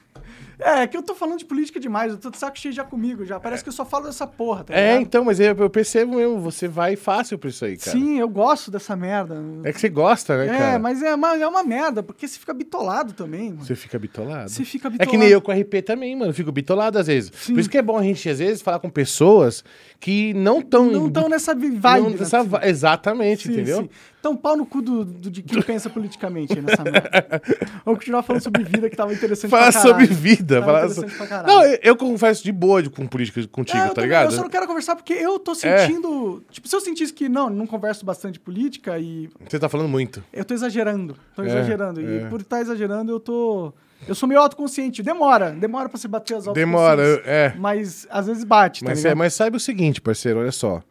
[0.58, 2.84] é, é que eu tô falando de política demais, eu tô de saco cheio já
[2.84, 3.38] comigo, já.
[3.40, 5.02] Parece que eu só falo dessa porra, tá É, ligado?
[5.02, 7.96] então, mas eu, eu percebo mesmo, você vai fácil pra isso aí, cara.
[7.96, 9.42] Sim, eu gosto dessa merda.
[9.64, 10.78] É que você gosta, né, É, cara?
[10.78, 13.64] mas é uma, é uma merda, porque você fica bitolado também, mano.
[13.64, 14.48] Você fica bitolado.
[14.50, 15.10] Você fica É bitolado.
[15.10, 16.30] que nem eu com RP também, mano.
[16.30, 17.32] eu Fico bitolado às vezes.
[17.34, 17.54] Sim.
[17.54, 19.64] Por isso que é bom a gente, às vezes, falar com pessoas
[20.00, 20.86] que não estão...
[20.90, 21.80] Não estão nessa vibe.
[21.82, 22.16] Não, né?
[22.18, 23.82] nessa Exatamente, Sim, entendeu?
[23.82, 23.90] sim.
[24.24, 27.42] Então, pau no cu do, do- de quem pensa politicamente aí nessa merda.
[27.84, 29.90] Vamos continuar falando sobre vida, que tava interessante Falar pra caralho.
[29.92, 30.54] sobre vida.
[30.60, 31.46] Tava Falar interessante so- pra caralho.
[31.54, 34.24] Não, eu, eu converso de boa de- com política contigo, É, tá também, ligado?
[34.24, 34.26] É.
[34.28, 36.42] Eu só não quero conversar porque eu tô sentindo...
[36.50, 39.90] Tipo, se eu sentisse que, não, não converso bastante de política e Você tá falando
[39.90, 40.24] muito.
[40.32, 41.14] eu tô exagerando.
[41.36, 42.00] Tô É, exagerando.
[42.00, 42.04] é.
[42.22, 43.74] E por estar exagerando, eu tô...
[44.08, 45.02] Eu sou meio autoconsciente.
[45.02, 45.50] Demora.
[45.50, 47.52] Demora pra se bater as Demora, é.
[47.58, 50.82] Mas às vezes bate, tá Mas, é, mas saiba o seguinte, parceiro, olha só.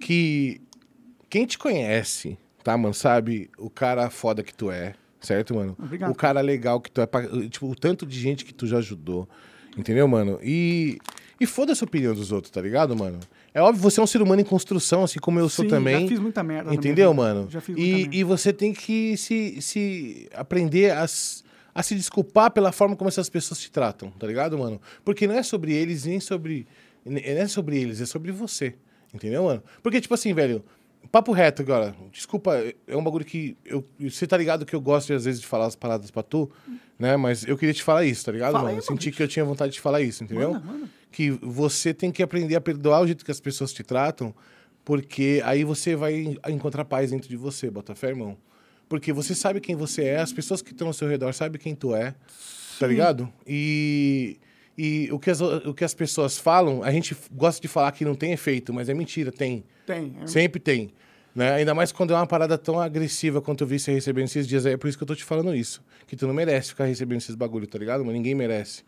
[0.00, 0.60] Que
[1.30, 2.38] quem te conhece,
[2.68, 5.74] tá, mano, sabe o cara foda que tu é, certo, mano?
[5.78, 6.10] Obrigado.
[6.10, 7.06] O cara legal que tu é,
[7.48, 9.26] tipo, o tanto de gente que tu já ajudou,
[9.74, 10.38] entendeu, mano?
[10.42, 10.98] E,
[11.40, 13.20] e foda-se a opinião dos outros, tá ligado, mano?
[13.54, 16.02] É óbvio, você é um ser humano em construção, assim como eu sou Sim, também.
[16.02, 16.74] já fiz muita merda.
[16.74, 17.48] Entendeu, mano?
[17.50, 18.16] Já fiz muita E, merda.
[18.16, 21.04] e você tem que se, se aprender a,
[21.74, 24.78] a se desculpar pela forma como essas pessoas te tratam, tá ligado, mano?
[25.02, 26.66] Porque não é sobre eles, nem sobre.
[27.02, 28.74] Não é sobre eles, é sobre você.
[29.14, 29.62] Entendeu, mano?
[29.82, 30.62] Porque, tipo assim, velho,
[31.10, 31.94] papo reto agora.
[32.12, 32.54] Desculpa,
[32.86, 33.56] é um bagulho que.
[33.64, 36.50] Eu, você tá ligado que eu gosto, às vezes, de falar as paradas pra tu,
[36.98, 37.16] né?
[37.16, 38.74] Mas eu queria te falar isso, tá ligado, Fala mano?
[38.74, 39.16] aí, eu senti mano.
[39.16, 40.52] que eu tinha vontade de falar isso, entendeu?
[40.54, 40.88] Manda, manda.
[41.10, 44.34] que você tem que aprender a perdoar o jeito que as pessoas te tratam,
[44.84, 48.36] porque aí você vai en- encontrar paz dentro de você, bota fé, irmão.
[48.88, 51.74] Porque você sabe quem você é, as pessoas que estão ao seu redor sabem quem
[51.74, 52.14] tu é,
[52.78, 53.30] tá ligado?
[53.46, 54.38] E,
[54.78, 58.04] e o, que as, o que as pessoas falam, a gente gosta de falar que
[58.04, 59.64] não tem efeito, mas é mentira, tem.
[59.84, 60.14] Tem.
[60.22, 60.92] é- Sempre tem.
[61.34, 61.52] Né?
[61.52, 64.64] Ainda mais quando é uma parada tão agressiva quanto eu vi você recebendo esses dias
[64.66, 64.74] aí.
[64.74, 65.82] É por isso que eu tô te falando isso.
[66.06, 68.04] Que tu não merece ficar recebendo esses bagulho, tá ligado?
[68.04, 68.84] Mas ninguém merece.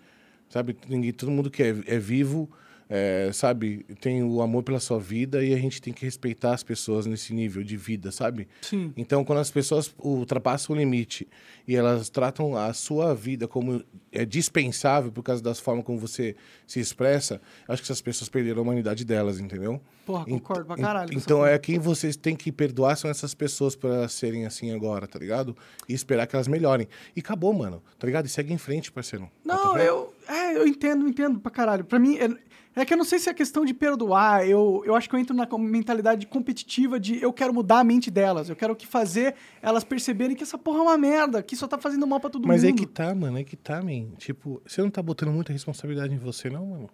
[0.48, 0.76] Sabe?
[0.88, 2.48] Ninguém, todo mundo que é, é vivo,
[2.92, 3.86] é, sabe?
[4.00, 7.32] Tem o amor pela sua vida e a gente tem que respeitar as pessoas nesse
[7.32, 8.48] nível de vida, sabe?
[8.62, 8.92] Sim.
[8.96, 11.28] Então, quando as pessoas ultrapassam o limite
[11.68, 13.80] e elas tratam a sua vida como
[14.10, 16.34] é dispensável por causa das formas como você
[16.66, 19.80] se expressa, acho que essas pessoas perderam a humanidade delas, entendeu?
[20.04, 21.16] Porra, concordo pra caralho.
[21.16, 25.16] Então é quem vocês têm que perdoar são essas pessoas elas serem assim agora, tá
[25.16, 25.56] ligado?
[25.88, 26.88] E esperar que elas melhorem.
[27.14, 28.26] E acabou, mano, tá ligado?
[28.26, 29.30] E segue em frente, parceiro.
[29.44, 29.88] Não, fé.
[29.88, 31.84] eu, é, eu entendo, entendo pra caralho.
[31.84, 32.28] Pra mim, é,
[32.74, 34.46] é que eu não sei se é questão de perdoar.
[34.48, 38.10] Eu, eu acho que eu entro na mentalidade competitiva de eu quero mudar a mente
[38.10, 38.48] delas.
[38.48, 41.78] Eu quero que fazer elas perceberem que essa porra é uma merda, que só tá
[41.78, 42.74] fazendo mal pra todo Mas mundo.
[42.74, 44.10] é que tá, mano, é que tá, man.
[44.16, 46.90] Tipo, você não tá botando muita responsabilidade em você, não, mano?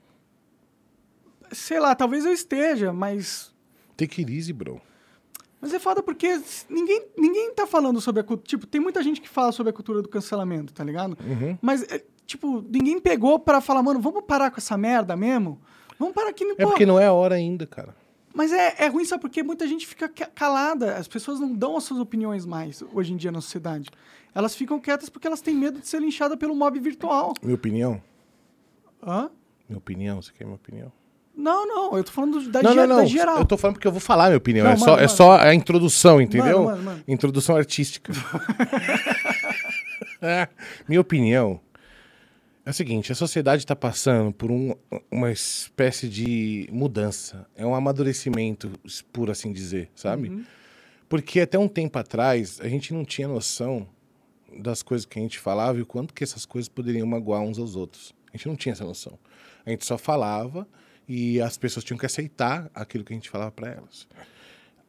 [1.52, 3.54] Sei lá, talvez eu esteja, mas.
[3.96, 4.80] Take it easy, bro.
[5.60, 8.46] Mas é foda porque ninguém, ninguém tá falando sobre a cultura.
[8.46, 11.16] Tipo, tem muita gente que fala sobre a cultura do cancelamento, tá ligado?
[11.24, 11.58] Uhum.
[11.62, 15.60] Mas, é, tipo, ninguém pegou pra falar, mano, vamos parar com essa merda mesmo?
[15.98, 17.94] Vamos parar aqui, É porque não é a hora ainda, cara.
[18.34, 19.22] Mas é, é ruim, sabe?
[19.22, 20.96] Porque muita gente fica ca- calada.
[20.96, 23.88] As pessoas não dão as suas opiniões mais hoje em dia na sociedade.
[24.34, 27.32] Elas ficam quietas porque elas têm medo de ser linchadas pelo mob virtual.
[27.42, 28.02] Minha opinião?
[29.02, 29.30] Hã?
[29.66, 30.92] Minha opinião, você quer minha opinião?
[31.34, 31.96] Não, não.
[31.96, 32.96] Eu tô falando da, não, ge- não, não.
[32.96, 33.38] da geral.
[33.38, 34.64] Eu tô falando porque eu vou falar minha opinião.
[34.64, 35.08] Não, é, mano, só, é mano.
[35.08, 36.64] só a introdução, entendeu?
[36.64, 37.02] Mano.
[37.08, 38.12] Introdução artística.
[40.20, 40.48] É,
[40.88, 41.60] minha opinião
[42.66, 44.74] é o seguinte: a sociedade está passando por um-
[45.10, 47.46] uma espécie de mudança.
[47.54, 48.70] É um amadurecimento,
[49.12, 50.28] por assim dizer, sabe?
[50.28, 50.44] Uhum.
[51.08, 53.88] Porque até um tempo atrás a gente não tinha noção
[54.58, 57.58] das coisas que a gente falava e o quanto que essas coisas poderiam magoar uns
[57.58, 58.12] aos outros.
[58.32, 59.18] A gente não tinha essa noção.
[59.64, 60.66] A gente só falava
[61.08, 64.08] e as pessoas tinham que aceitar aquilo que a gente falava para elas.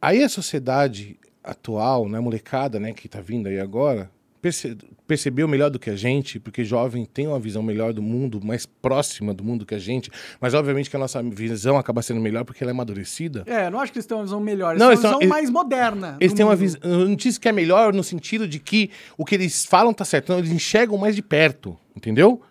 [0.01, 4.09] Aí a sociedade atual, né, molecada, né, que tá vindo aí agora,
[4.47, 8.39] perce- percebeu melhor do que a gente, porque jovem tem uma visão melhor do mundo,
[8.43, 12.19] mais próxima do mundo que a gente, mas obviamente que a nossa visão acaba sendo
[12.21, 13.43] melhor porque ela é amadurecida.
[13.45, 14.71] É, não acho que eles têm uma visão melhor.
[14.71, 16.17] Eles Não, têm uma são- visão eles- mais moderna.
[16.19, 16.59] Eles têm uma mundo.
[16.59, 16.79] visão.
[16.83, 20.05] Eu não disse que é melhor no sentido de que o que eles falam tá
[20.05, 20.29] certo.
[20.31, 22.41] Não, eles enxergam mais de perto, entendeu?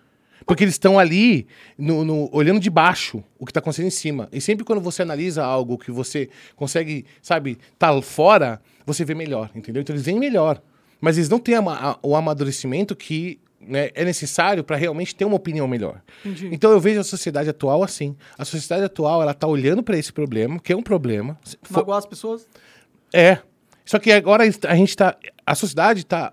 [0.46, 4.28] Porque eles estão ali, no, no- olhando de baixo o que está acontecendo em cima.
[4.30, 9.50] E sempre quando você analisa algo que você consegue, sabe, tá fora, você vê melhor,
[9.56, 9.82] entendeu?
[9.82, 10.62] Então eles veem melhor.
[11.00, 15.34] Mas eles não têm a- o amadurecimento que né, é necessário para realmente ter uma
[15.36, 16.00] opinião melhor.
[16.24, 16.48] Entendi.
[16.52, 18.14] Então eu vejo a sociedade atual assim.
[18.38, 21.36] A sociedade atual, ela tá olhando para esse problema, que é um problema.
[21.70, 22.46] Magoar as pessoas.
[23.12, 23.38] é.
[23.84, 25.16] Só que agora a gente tá.
[25.46, 26.32] A sociedade está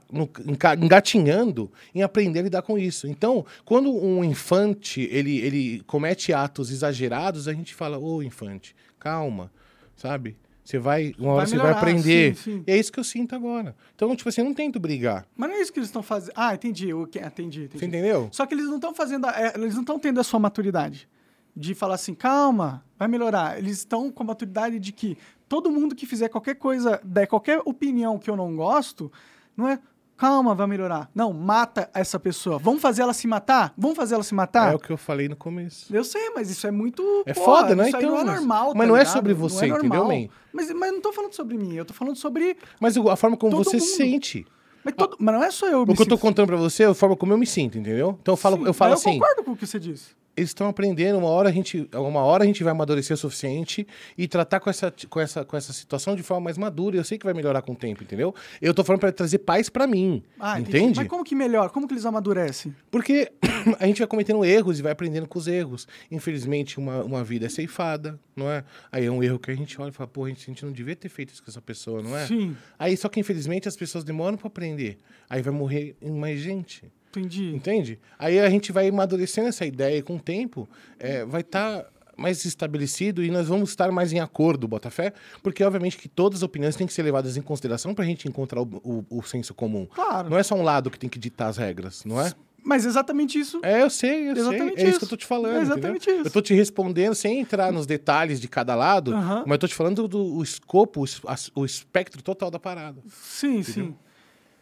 [0.82, 3.07] engatinhando em aprender a lidar com isso.
[3.07, 9.51] Então, quando um infante ele, ele comete atos exagerados, a gente fala, ô infante, calma,
[9.95, 10.36] sabe?
[10.64, 12.36] Você vai, uma hora Vai você vai aprender.
[12.36, 12.64] sim, sim.
[12.66, 13.76] E é isso que eu sinto agora.
[13.95, 15.26] Então, tipo assim, eu não tento brigar.
[15.36, 16.34] Mas não é isso que eles estão fazendo.
[16.36, 16.88] Ah, entendi.
[17.11, 17.70] que- Entendi, entendi.
[17.80, 18.30] Você entendeu?
[18.32, 19.26] Só que eles não estão fazendo.
[19.26, 21.07] a- é, eles não estão tendo a sua maturidade.
[21.55, 23.57] De falar assim, calma, vai melhorar.
[23.59, 27.61] Eles estão com a maturidade de que todo mundo que fizer qualquer coisa, der qualquer
[27.66, 29.11] opinião que eu não gosto,
[29.55, 29.80] não é.
[30.18, 31.09] Calma, vai melhorar.
[31.14, 32.57] Não, mata essa pessoa.
[32.59, 33.74] Vamos fazer ela se matar?
[33.78, 34.72] Vamos fazer ela se matar?
[34.72, 35.93] É o que eu falei no começo.
[35.93, 37.01] Eu sei, mas isso é muito.
[37.26, 37.88] É porra, foda, né?
[37.88, 38.66] Isso aí Então, não é mas- normal.
[38.68, 39.14] mas tá não é ligado?
[39.14, 40.28] sobre Não você, é entendeu, man?
[40.53, 42.55] Mas, mas não tô falando sobre mim, eu tô falando sobre.
[42.80, 43.86] Mas a forma como você mundo.
[43.86, 44.45] sente.
[44.86, 45.82] Mas, todo, mas não é só eu.
[45.84, 48.18] O que eu tô contando pra você é a forma como eu me sinto, entendeu?
[48.22, 49.14] Então eu falo, Sim, eu falo mas assim.
[49.16, 50.09] Eu concordo com o que você disse.
[50.36, 53.86] Eles estão aprendendo, uma hora a gente, uma hora a gente vai amadurecer o suficiente
[54.18, 56.98] e tratar com essa, com essa, com essa situação de forma mais madura.
[56.98, 58.34] Eu sei que vai melhorar com o tempo, entendeu?
[58.62, 60.78] Eu tô falando para trazer paz para mim, Ah, entendi.
[60.78, 60.98] entende?
[61.00, 61.70] Mas como que melhor?
[61.70, 62.76] Como que eles amadurecem?
[62.90, 63.32] Porque
[63.80, 65.88] a gente vai cometendo erros e vai aprendendo com os erros.
[66.10, 68.64] Infelizmente, uma, uma vida é ceifada, não é?
[68.92, 70.66] Aí é um erro que a gente olha e fala, pô, a gente, a gente
[70.66, 72.26] não devia ter feito isso com essa pessoa, não é?
[72.26, 74.98] Sim, Aí só que infelizmente as pessoas demoram para aprender.
[75.30, 76.92] Aí vai morrer mais gente.
[77.20, 77.55] Entendi.
[77.55, 77.99] Entende?
[78.18, 80.68] Aí a gente vai amadurecendo essa ideia e com o tempo
[80.99, 81.86] é, vai estar
[82.16, 86.43] mais estabelecido e nós vamos estar mais em acordo, Botafé, porque obviamente que todas as
[86.43, 89.53] opiniões têm que ser levadas em consideração para a gente encontrar o, o- o senso
[89.53, 89.88] comum.
[89.88, 90.30] Claro.
[90.30, 92.32] Não é só um lado que tem que ditar as regras, não é?
[92.66, 93.59] Mas exatamente isso.
[93.61, 94.86] É, eu sei, eu Exatamente sei.
[94.86, 95.57] É isso que eu tô te falando.
[95.57, 96.20] É exatamente entendeu?
[96.22, 96.28] isso.
[96.30, 99.11] Eu tô te respondendo sem entrar nos detalhes de cada lado,
[99.45, 103.01] mas eu tô te falando do escopo, o o espectro total da parada.
[103.09, 103.95] Sim, sim.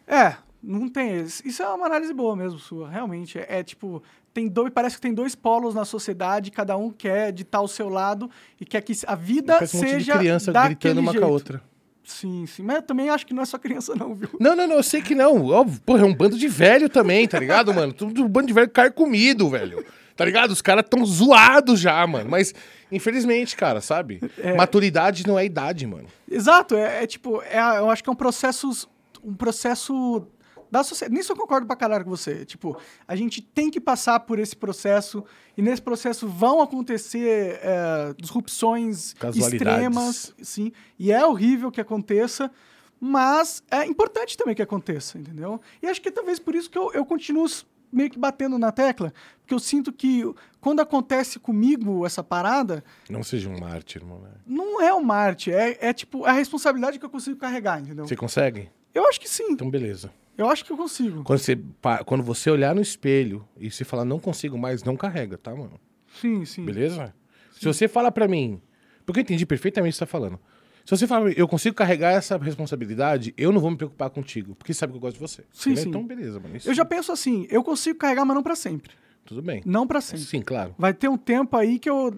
[0.04, 1.22] É, não tem.
[1.22, 2.88] Isso é uma análise boa mesmo, sua.
[2.88, 3.38] Realmente.
[3.38, 4.02] É, é tipo,
[4.32, 7.88] tem dois, parece que tem dois polos na sociedade, cada um quer ditar o seu
[7.88, 10.18] lado e quer que a vida Parece um monte de seja.
[10.18, 11.24] criança gritando uma jeito.
[11.24, 11.62] com a outra.
[12.04, 12.62] Sim, sim.
[12.62, 14.28] Mas eu também acho que não é só criança, não, viu?
[14.38, 15.46] Não, não, não, eu sei que não.
[15.46, 17.92] Óbvio, porra, é um bando de velho também, tá ligado, mano?
[17.92, 19.84] Tudo um bando de velho carcomido, velho.
[20.16, 20.50] Tá ligado?
[20.50, 22.28] Os caras tão zoados já, mano.
[22.28, 22.54] Mas,
[22.90, 24.20] infelizmente, cara, sabe?
[24.56, 26.06] Maturidade não é idade, mano.
[26.30, 28.88] Exato, é, é tipo, é, eu acho que é um processo,
[29.24, 30.26] um processo
[30.72, 31.14] da sociedade.
[31.14, 32.46] Nisso eu concordo pra caralho com você.
[32.46, 35.22] Tipo, a gente tem que passar por esse processo
[35.54, 42.50] e nesse processo vão acontecer é, disrupções extremas, sim, e é horrível que aconteça,
[42.98, 45.60] mas é importante também que aconteça, entendeu?
[45.82, 47.46] E acho que é talvez por isso que eu, eu continuo
[47.92, 50.22] meio que batendo na tecla, porque eu sinto que
[50.58, 54.20] quando acontece comigo essa parada, Não seja um mártir, irmão.
[54.20, 54.40] velho.
[54.46, 58.06] não é o Marte, é, é tipo a responsabilidade que eu consigo carregar, entendeu?
[58.06, 58.70] Você consegue?
[58.94, 59.48] Eu acho que sim.
[59.50, 60.10] Então, beleza.
[60.36, 61.22] Eu acho que eu consigo.
[61.24, 61.58] Quando você,
[62.06, 65.78] quando você olhar no espelho e se falar, não consigo mais, não carrega, tá, mano?
[66.20, 66.64] Sim, sim.
[66.64, 67.14] Beleza?
[67.52, 68.60] Se você fala pra mim,
[69.04, 70.38] porque eu entendi perfeitamente o que você tá falando.
[70.84, 74.74] Se você fala, eu consigo carregar essa responsabilidade, eu não vou me preocupar contigo, porque
[74.74, 75.44] sabe que eu gosto de você.
[75.52, 75.88] Sim, sim.
[75.88, 76.56] Então, beleza, mano.
[76.56, 78.92] Isso Eu já penso assim, eu consigo carregar, mas não pra sempre.
[79.24, 79.62] Tudo bem.
[79.64, 80.24] Não pra sempre.
[80.24, 80.74] Sim, claro.
[80.76, 82.12] Vai ter um tempo aí que eu.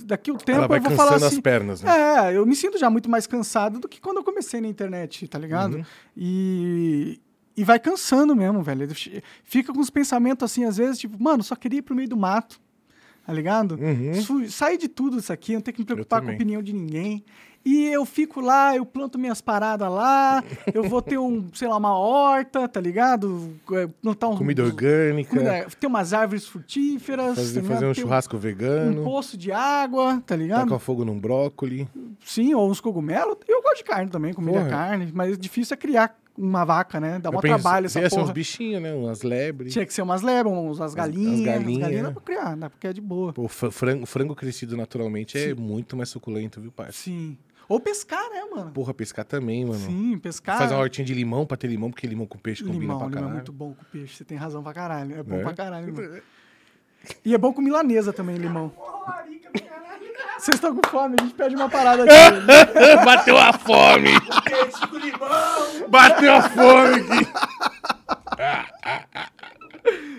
[0.00, 1.40] Daqui o tempo Ela vai eu vou cansando falar as assim.
[1.40, 2.30] pernas, né?
[2.32, 5.28] É, eu me sinto já muito mais cansado do que quando eu comecei na internet,
[5.28, 5.76] tá ligado?
[5.76, 5.84] Uhum.
[6.16, 7.20] E.
[7.56, 8.88] E vai cansando mesmo, velho.
[9.44, 12.16] Fica com os pensamentos assim, às vezes, tipo, mano, só queria ir pro meio do
[12.16, 12.60] mato.
[13.26, 13.78] Tá ligado?
[13.78, 14.48] Uhum.
[14.48, 17.22] Sair de tudo isso aqui, não ter que me preocupar com a opinião de ninguém.
[17.64, 20.42] E eu fico lá, eu planto minhas paradas lá,
[20.72, 23.52] eu vou ter um, sei lá, uma horta, tá ligado?
[23.72, 28.00] É, Plantar um, Comida orgânica, comida- ter umas árvores frutíferas, fazer, tá fazer um Ter
[28.00, 30.64] churrasco um vegano, poço de água, tá ligado?
[30.64, 31.86] tacar fogo num brócoli.
[32.24, 33.36] Sim, ou uns cogumelos.
[33.46, 34.70] Eu gosto de carne também, comida Porra.
[34.70, 37.18] carne, mas difícil é criar uma vaca, né?
[37.18, 38.32] Dá um trabalho essa ia ser uns porra.
[38.32, 38.92] bichinhos, né?
[38.92, 39.72] Umas lebres.
[39.72, 41.40] Tinha que ser umas lebras, umas galinhas.
[41.40, 42.08] As galinhas, galinhas né?
[42.08, 43.32] dá pra criar, dá porque é de boa.
[43.32, 46.92] Pô, fra- frango, frango crescido naturalmente é muito mais suculento, viu, parça?
[46.92, 47.36] Sim.
[47.68, 48.72] Ou pescar, né, mano?
[48.72, 49.78] Porra, pescar também, mano.
[49.78, 50.58] Sim, pescar.
[50.58, 53.06] Fazer uma hortinha de limão pra ter limão, porque limão com peixe combina Limão, pra
[53.06, 53.34] limão é caralho.
[53.36, 54.16] muito bom com peixe.
[54.16, 55.16] Você tem razão pra caralho.
[55.16, 55.42] É bom É?
[55.42, 56.20] pra caralho, mano.
[57.24, 58.72] E é bom com milanesa também, limão.
[60.40, 61.16] Vocês estão com fome?
[61.18, 63.04] A gente pede uma parada aqui.
[63.04, 64.10] Bateu a fome!
[65.88, 67.28] Bateu a fome aqui!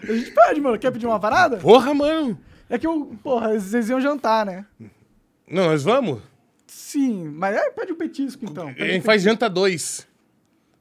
[0.08, 0.78] A gente pede, mano.
[0.78, 1.58] Quer pedir uma parada?
[1.58, 2.38] Porra, mano!
[2.70, 4.64] É que eu, porra, vocês iam jantar, né?
[5.48, 6.22] Não, nós vamos?
[6.68, 8.68] Sim, mas aí pede um petisco então.
[8.68, 10.08] A um gente faz janta dois.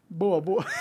[0.08, 0.64] Boa, boa.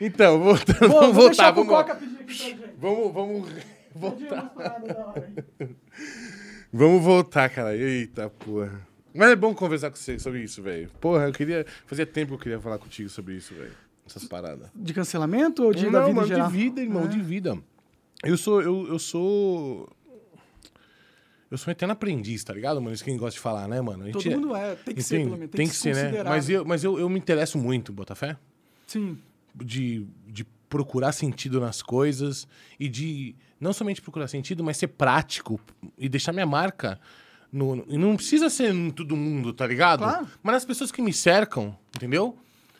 [0.00, 2.60] Então, voltando, Boa, vamos voltar, vamos, Coca pedir aqui pra gente.
[2.78, 3.48] vamos, vamos,
[3.92, 4.54] voltar.
[6.72, 7.76] Vamos voltar, cara.
[7.76, 8.86] Eita, porra.
[9.14, 10.90] Mas é bom conversar com você sobre isso, velho.
[11.00, 11.64] Porra, eu queria.
[11.86, 13.72] Fazia tempo que eu queria falar contigo sobre isso, velho.
[14.06, 14.68] Essas paradas.
[14.74, 16.50] De cancelamento ou de não, da vida mano, geral?
[16.50, 17.08] de vida, irmão, É.
[17.08, 17.58] de vida.
[18.24, 18.60] Eu sou.
[18.62, 19.88] Eu, eu sou.
[21.50, 22.94] Eu sou um eterno aprendiz, tá ligado, mano?
[22.94, 24.06] Isso que a gente gosta de falar, né, mano?
[24.06, 25.50] A Todo gente- mundo é, tem que ser, pelo menos.
[25.50, 26.22] Tem, que, ser, né?
[26.22, 28.36] Mas, eu, mas eu, eu me interesso muito, Botafé.
[28.86, 29.18] Sim,
[29.54, 32.46] De, de procurar sentido nas coisas
[32.78, 35.60] e de não somente procurar sentido, mas ser prático
[35.96, 37.00] e deixar minha marca
[37.52, 40.00] no, não precisa ser em todo mundo, tá ligado?
[40.00, 40.28] Claro.
[40.42, 42.36] Mas nas pessoas que me cercam, entendeu?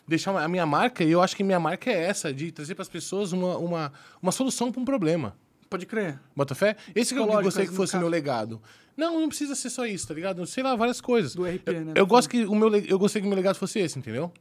[0.07, 2.89] Deixar a minha marca, e eu acho que minha marca é essa, de trazer pras
[2.89, 5.35] pessoas uma, uma, uma solução pra um problema.
[5.69, 6.19] Pode crer.
[6.35, 6.75] Bota fé?
[6.95, 8.59] Esse que eu gostaria que fosse o meu legado.
[8.97, 10.45] Não, não precisa ser só isso, tá ligado?
[10.47, 11.35] Sei lá, várias coisas.
[11.35, 11.93] Do RP, eu, né?
[11.95, 14.31] Eu gosto que o meu eu gostaria que o meu legado fosse esse, entendeu?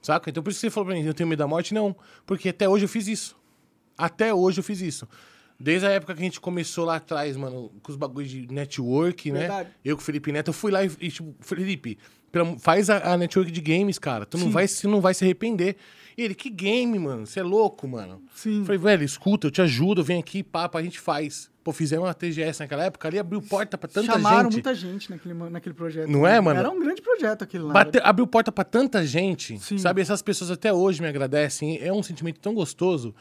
[0.00, 0.30] Saca?
[0.30, 1.74] Então por isso que você falou pra mim, eu tenho medo da morte?
[1.74, 1.94] Não.
[2.24, 3.36] Porque até hoje eu fiz isso.
[3.96, 5.06] Até hoje eu fiz isso.
[5.60, 9.30] Desde a época que a gente começou lá atrás, mano, com os bagulhos de network,
[9.32, 9.68] Verdade.
[9.70, 9.74] né?
[9.84, 11.98] Eu com o Felipe Neto, eu fui lá e, e, tipo, Felipe,
[12.60, 14.24] faz a, a network de games, cara.
[14.24, 14.52] Tu não Sim.
[14.52, 15.76] vai, você não vai se arrepender.
[16.16, 17.26] E ele, que game, mano?
[17.26, 18.22] Você é louco, mano.
[18.34, 18.62] Sim.
[18.64, 21.50] Falei, velho, escuta, eu te ajudo, vem aqui, papo, a gente faz.
[21.64, 24.52] Pô, fizemos uma TGS naquela época, ali abriu porta pra tanta Chamaram gente.
[24.52, 26.08] muita gente naquele, naquele projeto.
[26.08, 26.58] Não é, mano?
[26.60, 27.72] Era um grande projeto aquele lá.
[27.74, 29.76] Bate- abriu porta pra tanta gente, Sim.
[29.76, 30.00] sabe?
[30.00, 31.78] Essas pessoas até hoje me agradecem.
[31.82, 33.14] É um sentimento tão gostoso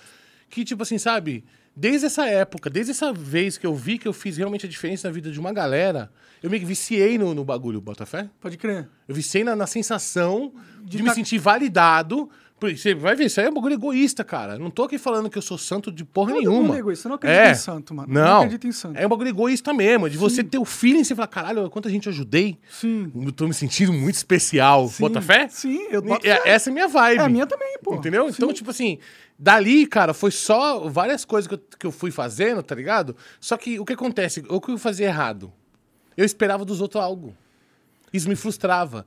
[0.50, 1.44] que, tipo assim, sabe?
[1.80, 5.08] Desde essa época, desde essa vez que eu vi que eu fiz realmente a diferença
[5.08, 6.12] na vida de uma galera,
[6.42, 8.28] eu me viciei no, no bagulho, Botafé.
[8.42, 8.90] Pode crer.
[9.08, 10.52] Eu viciei na, na sensação
[10.82, 12.28] de, De me tá- sentir validado.
[12.60, 14.58] Você vai ver, isso aí é um bagulho egoísta, cara.
[14.58, 16.62] Não tô aqui falando que eu sou santo de porra Todo nenhuma.
[16.64, 17.08] mundo é egoísta.
[17.08, 17.52] Eu não acredito É.
[17.52, 18.10] em santo, mano.
[18.10, 18.98] Eu Não, não acredito em santo.
[18.98, 21.88] É um bagulho egoísta mesmo, de você ter o feeling e você falar, caralho, quanta
[21.88, 22.58] gente ajudei.
[22.68, 23.12] Sim.
[23.16, 24.88] Eu tô me sentindo muito especial.
[24.88, 25.04] Sim.
[25.04, 25.48] Bota fé?
[25.50, 26.50] Sim, eu boto É-.
[26.50, 27.20] Essa é a minha vibe.
[27.20, 27.94] É a minha também, pô.
[27.94, 28.28] Entendeu?
[28.28, 28.56] Então, Sim.
[28.56, 28.98] tipo assim,
[29.38, 33.16] dali, cara, foi só várias coisas que eu, que eu fui fazendo, tá ligado?
[33.40, 34.44] Só que o que acontece?
[34.50, 35.54] O que eu fazia errado?
[36.18, 37.36] Eu esperava dos outros algo.
[38.12, 39.06] Isso me frustrava,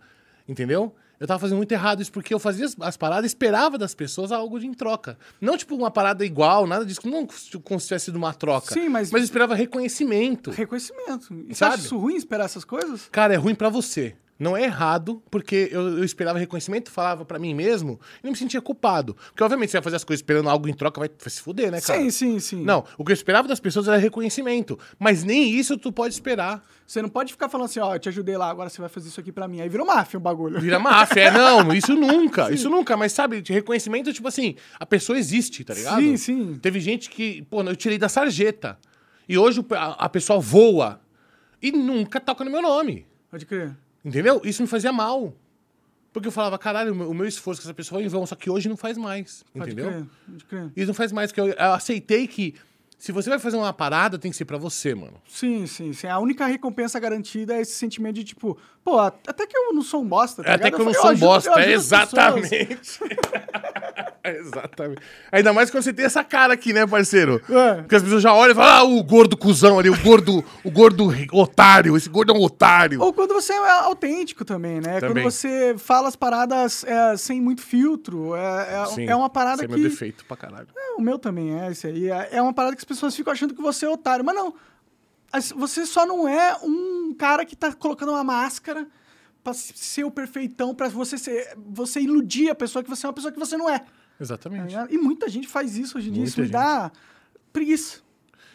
[0.49, 0.95] entendeu?
[1.21, 3.95] Eu tava fazendo muito errado isso porque eu fazia as, as paradas e esperava das
[3.95, 5.19] pessoas algo de em troca.
[5.39, 7.03] Não, tipo, uma parada igual, nada disso.
[7.05, 7.29] Não
[7.63, 8.73] como se tivesse sido uma troca.
[8.73, 10.51] Sim, mas- Mas eu esperava reconhecimento.
[10.51, 11.33] Reconhecimento.
[11.47, 11.75] E você Sabe?
[11.75, 13.07] acha isso ruim esperar essas coisas?
[13.13, 14.17] Cara, é ruim pra você.
[14.41, 18.39] Não é errado, porque eu, eu esperava reconhecimento, falava pra mim mesmo e não me
[18.39, 19.15] sentia culpado.
[19.15, 21.71] Porque, obviamente, você vai fazer as coisas esperando algo em troca, vai, vai se fuder,
[21.71, 22.01] né, cara?
[22.01, 22.65] Sim, sim, sim.
[22.65, 24.79] Não, o que eu esperava das pessoas era reconhecimento.
[24.99, 26.65] Mas nem isso tu pode esperar.
[26.87, 29.09] Você não pode ficar falando assim, ó, eu te ajudei lá, agora você vai fazer
[29.09, 29.61] isso aqui pra mim.
[29.61, 30.59] Aí virou máfia o bagulho.
[30.59, 31.21] Vira máfia.
[31.21, 32.51] É, não, isso nunca.
[32.51, 32.97] Isso nunca.
[32.97, 36.01] Mas, sabe, de reconhecimento, tipo assim, a pessoa existe, tá ligado?
[36.01, 36.59] Sim, sim.
[36.63, 38.79] Teve gente que, pô, eu tirei da sarjeta.
[39.29, 40.99] E hoje a, a pessoa voa
[41.61, 43.07] e nunca toca no meu nome.
[43.31, 43.77] Pode crer.
[44.05, 44.41] Entendeu?
[44.45, 45.35] Isso me fazia mal.
[46.13, 48.51] Porque eu falava, caralho, o meu, esforço com essa pessoa foi em vão, só que
[48.51, 49.45] hoje não faz mais.
[49.55, 49.91] Pode entendeu?
[49.91, 50.07] crer.
[50.27, 50.73] Pode crer.
[50.77, 52.57] Isso não faz mais, porque eu, eu aceitei que
[53.01, 55.15] se você vai fazer uma parada, tem que ser pra você, mano.
[55.27, 56.07] Sim, sim, sim.
[56.07, 60.03] A única recompensa garantida é esse sentimento de tipo, pô, até que eu não sou
[60.03, 60.45] um bosta.
[60.45, 60.77] Tá Até ligado?
[60.77, 61.51] que eu não falei, sou um ajudo- bosta.
[61.51, 62.13] eu É as pessoas.
[62.13, 62.81] exatamente.
[64.23, 65.01] exatamente.
[65.33, 67.41] Ainda mais quando você tem essa cara aqui, né, parceiro?
[67.49, 67.75] É.
[67.77, 70.71] Porque as pessoas já olham e falam, ah, o gordo cuzão ali, o gordo, o
[70.71, 73.01] gordo otário, esse gordo é um otário.
[73.01, 75.01] Ou quando você é autêntico também, né?
[75.01, 75.23] Também.
[75.25, 78.35] Quando você fala as paradas é, sem muito filtro.
[78.37, 79.73] É, é, Sim, é uma parada que.
[79.73, 80.69] é meu defeito pra caralho.
[80.77, 82.11] É, o meu também é esse aí.
[82.11, 84.25] É é uma parada que pessoas ficam achando que você é otário.
[84.25, 84.55] Mas não.
[85.57, 88.87] Você só não é um cara que tá colocando uma máscara
[89.45, 93.15] pra ser o perfeitão, pra você, ser, você iludir a pessoa que você é uma
[93.15, 93.79] pessoa que você não é.
[93.79, 93.87] Tá
[94.21, 94.67] Exatamente.
[94.67, 94.93] ligado?
[94.93, 96.25] E muita gente faz isso hoje em dia.
[96.25, 96.93] Isso Muita me dá
[97.53, 98.01] preguiça.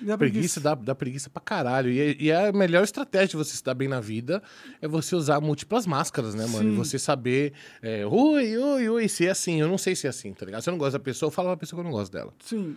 [0.02, 1.90] Me dá Preguiça dá, dá preguiça pra caralho.
[1.90, 4.44] E, é- e é a melhor estratégia de você se dar bem na vida
[4.82, 6.68] é você usar múltiplas máscaras, né, mano?
[6.68, 6.78] E Sim.
[6.78, 9.62] você saber, é, oi, oi, oi, se é assim.
[9.62, 10.62] Eu não sei se é assim, tá ligado?
[10.62, 12.34] Se eu não gosto da pessoa, eu falo pra pessoa que eu não gosto dela.
[12.44, 12.76] Sim,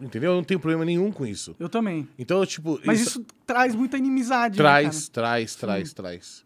[0.00, 0.32] Entendeu?
[0.32, 1.54] Eu não tenho problema nenhum com isso.
[1.58, 2.08] eu também.
[2.18, 2.80] Então, tipo.
[2.84, 4.58] Mas isso, traz muita inimizade.
[4.58, 5.12] né, traz, cara?
[5.12, 6.44] traz, traz, traz.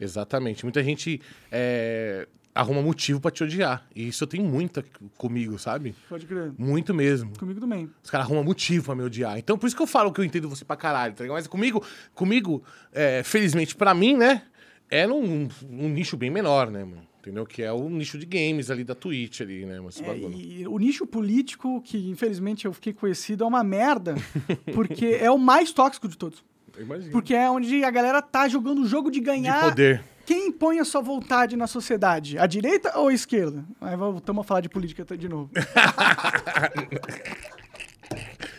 [0.00, 0.64] Exatamente.
[0.64, 1.20] Muita gente
[1.50, 3.86] é, arruma motivo pra te odiar.
[3.94, 4.84] E isso eu tenho muita
[5.16, 5.94] comigo, sabe?
[6.08, 6.52] Pode crer.
[6.58, 7.36] Muito mesmo.
[7.38, 7.90] Comigo também.
[8.02, 9.38] Os caras arrumam motivo pra me odiar.
[9.38, 11.36] Então, por isso que eu falo que eu entendo você pra caralho, tá ligado?
[11.36, 12.62] Mas comigo, comigo
[12.92, 14.42] é, felizmente pra mim, né?
[14.90, 17.13] É num um nicho bem menor, né, mano?
[17.24, 17.46] Entendeu?
[17.46, 19.80] Que é o nicho de games ali da Twitch ali, né?
[19.88, 24.14] Esse É, e o nicho político, que infelizmente eu fiquei conhecido, é uma merda,
[24.74, 26.44] porque é o mais tóxico de todos.
[26.76, 27.12] Eu imagino.
[27.12, 29.70] Porque é onde a galera tá jogando o jogo de De ganhar.
[29.70, 30.04] poder.
[30.26, 32.38] Quem impõe a sua vontade na sociedade?
[32.38, 33.64] A direita ou a esquerda?
[33.80, 35.50] Aí voltamos a falar de política de novo.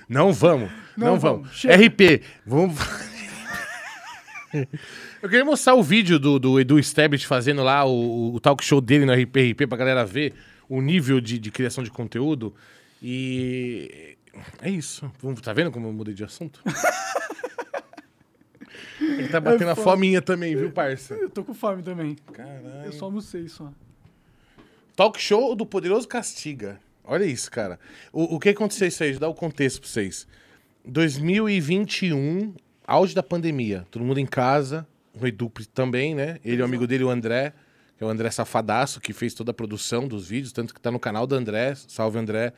[0.10, 0.72] Não vamos.
[0.98, 1.62] Não, Não vamos.
[1.64, 1.86] vamos.
[1.88, 2.22] RP.
[2.46, 2.80] Vamos.
[5.26, 8.80] Eu queria mostrar o vídeo do, do Edu Stabit fazendo lá o, o talk show
[8.80, 10.36] dele no RPRP pra galera ver
[10.70, 12.54] o nível de, de criação de conteúdo.
[13.02, 14.16] E
[14.62, 15.12] é isso.
[15.42, 16.62] Tá vendo como eu mudei de assunto?
[19.02, 19.90] Ele tá batendo a foda.
[19.90, 21.16] fominha também, viu, parça?
[21.16, 22.16] eu tô com fome também.
[22.32, 22.86] Caralho.
[22.86, 23.74] Eu só almocei só.
[24.96, 26.80] Talk show do Poderoso Castiga.
[27.04, 27.80] Olha isso, cara.
[28.14, 29.10] O, o que aconteceu isso aí?
[29.10, 30.28] Deixa eu dar o contexto pra vocês.
[30.86, 32.54] 2021,
[32.86, 33.88] auge da pandemia.
[33.90, 34.88] Todo mundo em casa.
[35.22, 36.40] O Edu também, né?
[36.44, 37.54] Ele o amigo dele, o André,
[37.98, 40.92] que é o André Safadaço, que fez toda a produção dos vídeos, tanto que tá
[40.92, 41.74] no canal do André.
[41.76, 42.52] Salve, André.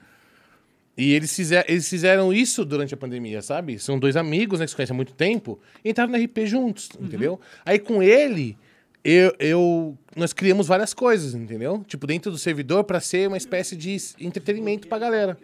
[0.97, 3.77] E eles, fizer, eles fizeram isso durante a pandemia, sabe?
[3.77, 6.89] São dois amigos, né, que se conhecem há muito tempo, e entraram no RP juntos,
[6.99, 7.39] entendeu?
[7.63, 8.57] Aí com ele,
[9.03, 11.83] eu, eu- nós criamos várias coisas, entendeu?
[11.87, 15.37] Tipo, dentro do servidor, pra ser uma espécie de entretenimento pra galera.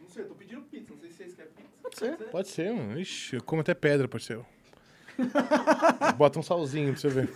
[0.00, 1.70] Não sei, eu tô pedindo pizza, não sei se vocês querem pizza.
[1.80, 2.16] Pode ser.
[2.32, 3.00] Pode ser, mano.
[3.00, 4.44] Ixi, eu como até pedra, parceiro.
[6.16, 7.28] Bota um salzinho pra você ver.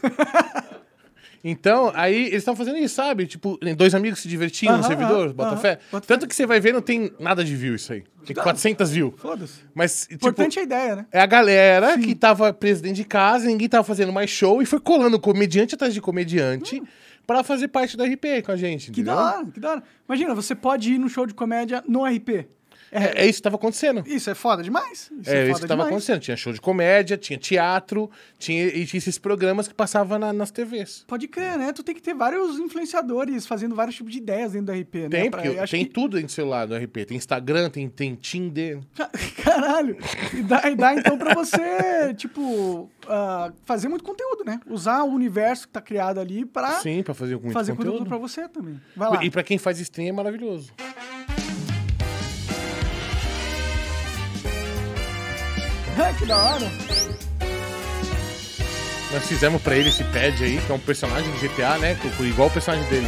[1.47, 3.27] Então, aí eles estão fazendo isso, sabe?
[3.27, 5.79] Tipo, dois amigos se divertindo no servidor, bota fé.
[5.93, 8.03] bota Tanto que você vai ver, não tem nada de view isso aí.
[8.25, 9.13] Tem 400 views.
[9.19, 9.61] Foda-se.
[9.75, 11.07] Mas, tipo, Importante é a ideia, né?
[11.13, 14.67] é a galera que tava presa dentro de casa, ninguém tava fazendo mais show e
[14.67, 16.83] foi colando comediante atrás de comediante
[17.27, 18.95] pra fazer parte do RP com a gente, Hum.
[18.95, 19.15] Que entendeu?
[19.17, 19.83] da hora, que da hora.
[20.09, 22.47] Imagina, você pode ir num show de comédia no RP.
[22.95, 24.05] É, é isso que tava acontecendo.
[24.07, 25.11] Isso é foda demais.
[25.21, 25.89] Isso É, é, isso foda que tava demais.
[25.89, 26.21] acontecendo.
[26.21, 30.51] Tinha show de comédia, tinha teatro, tinha, e tinha esses programas que passavam na- nas
[30.51, 31.05] TVs.
[31.09, 31.73] Pode crer, né?
[31.73, 35.09] Tu tem que ter vários influenciadores fazendo vários tipos de ideias dentro do RP, né?
[35.09, 37.05] Tem, Pra- porque tem que- tudo dentro do celular do RP.
[37.05, 38.79] Tem Instagram, tem, tem Tinder.
[39.45, 39.97] Caralho.
[40.33, 44.61] E dá, e dá, então pra você, tipo, ah, fazer muito conteúdo, né?
[44.69, 47.93] Usar o universo que tá criado ali pra Sim, pra fazer fazer conteúdo.
[47.99, 48.09] conteúdo.
[48.09, 48.81] pra você também.
[48.97, 49.25] Vai lá.
[49.25, 50.73] E pra quem faz stream é maravilhoso.
[56.19, 56.73] Que da hora.
[59.13, 61.97] Nós fizemos pra ele esse pad aí, que é um personagem do GTA, né?
[62.21, 63.07] Igual o personagem dele.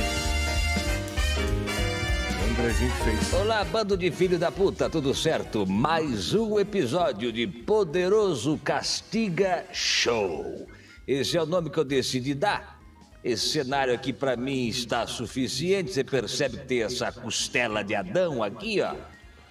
[3.33, 5.67] Olá, bando de filho da puta, tudo certo?
[5.67, 10.69] Mais um episódio de Poderoso Castiga Show.
[11.07, 12.81] Esse é o nome que eu decidi dar.
[13.23, 15.93] Esse cenário aqui pra mim está suficiente.
[15.93, 18.95] Você percebe que tem essa costela de Adão aqui, ó.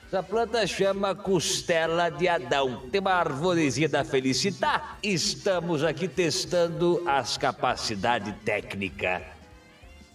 [0.08, 2.84] Essa planta chama costela de Adão.
[2.91, 4.84] Tem uma arvorezinha da felicidade.
[5.01, 9.24] Estamos aqui testando as capacidades técnicas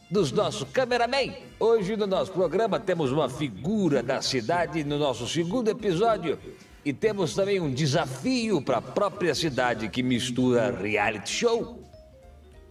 [0.09, 1.37] dos nossos cameramen.
[1.59, 6.39] Hoje no nosso programa temos uma figura da cidade no nosso segundo episódio
[6.85, 11.83] e temos também um desafio para a própria cidade que mistura reality show,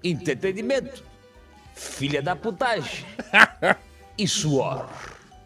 [0.03, 1.03] entretenimento,
[1.75, 3.05] filha da putagem
[4.17, 4.89] e suor,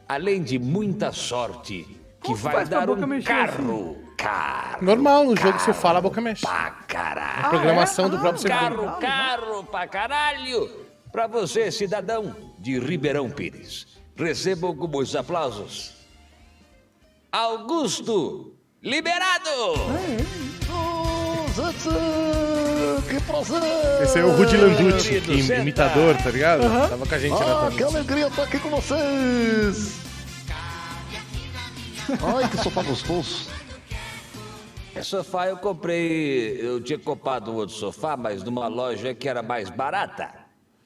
[0.07, 1.85] além de muita sorte
[2.21, 6.41] que vai dar um mexer carro, carro, Normal, no jogo você fala, a boca mexe.
[6.45, 7.49] pra caralho.
[7.49, 8.09] Programação é?
[8.09, 8.85] do próprio Ah, servidor.
[8.85, 10.69] Carro, carro pra caralho!
[11.11, 13.87] Pra você, cidadão de Ribeirão Pires.
[14.15, 15.93] Recebam com muitos aplausos.
[17.31, 19.49] Augusto Liberado!
[20.69, 20.92] Oh,
[23.07, 23.61] que prazer!
[24.01, 25.61] Esse é o Rudy Landucci, que senta.
[25.61, 26.61] imitador, tá ligado?
[26.89, 27.95] Tava com a gente na Ah, que também.
[27.97, 29.99] alegria estar aqui com vocês!
[32.09, 33.47] Ai, que sofá gostoso!
[34.95, 36.59] Esse sofá eu comprei.
[36.61, 40.31] Eu tinha comprado um outro sofá, mas numa loja que era mais barata.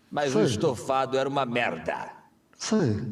[0.10, 0.46] Mas o Sei.
[0.46, 2.10] estofado era uma merda.
[2.58, 3.06] Sei.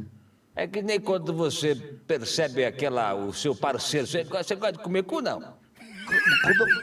[0.55, 3.13] É que nem quando você percebe aquela.
[3.13, 4.07] o seu parceiro.
[4.07, 5.64] Você, você gosta de comer cu, não?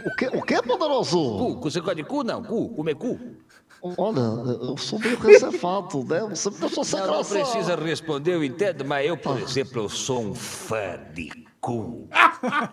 [0.05, 1.19] O que, o que, poderoso?
[1.39, 1.61] Cu?
[1.63, 2.43] Você gosta de cu, não?
[2.43, 2.69] Cu?
[2.71, 3.19] Comer cu?
[3.97, 6.21] Olha, eu sou meio reservado, né?
[6.31, 7.35] Você me deixou sem Não, não graça.
[7.35, 12.09] precisa responder, eu entendo, mas eu, por exemplo, eu sou um fã de cu.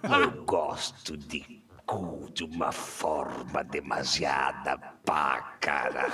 [0.03, 6.13] Eu gosto de cu de uma forma demasiada pá, caralho.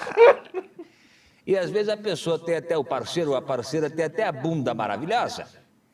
[1.45, 4.31] E às vezes a pessoa tem até o parceiro ou a parceira tem até a
[4.31, 5.45] bunda maravilhosa,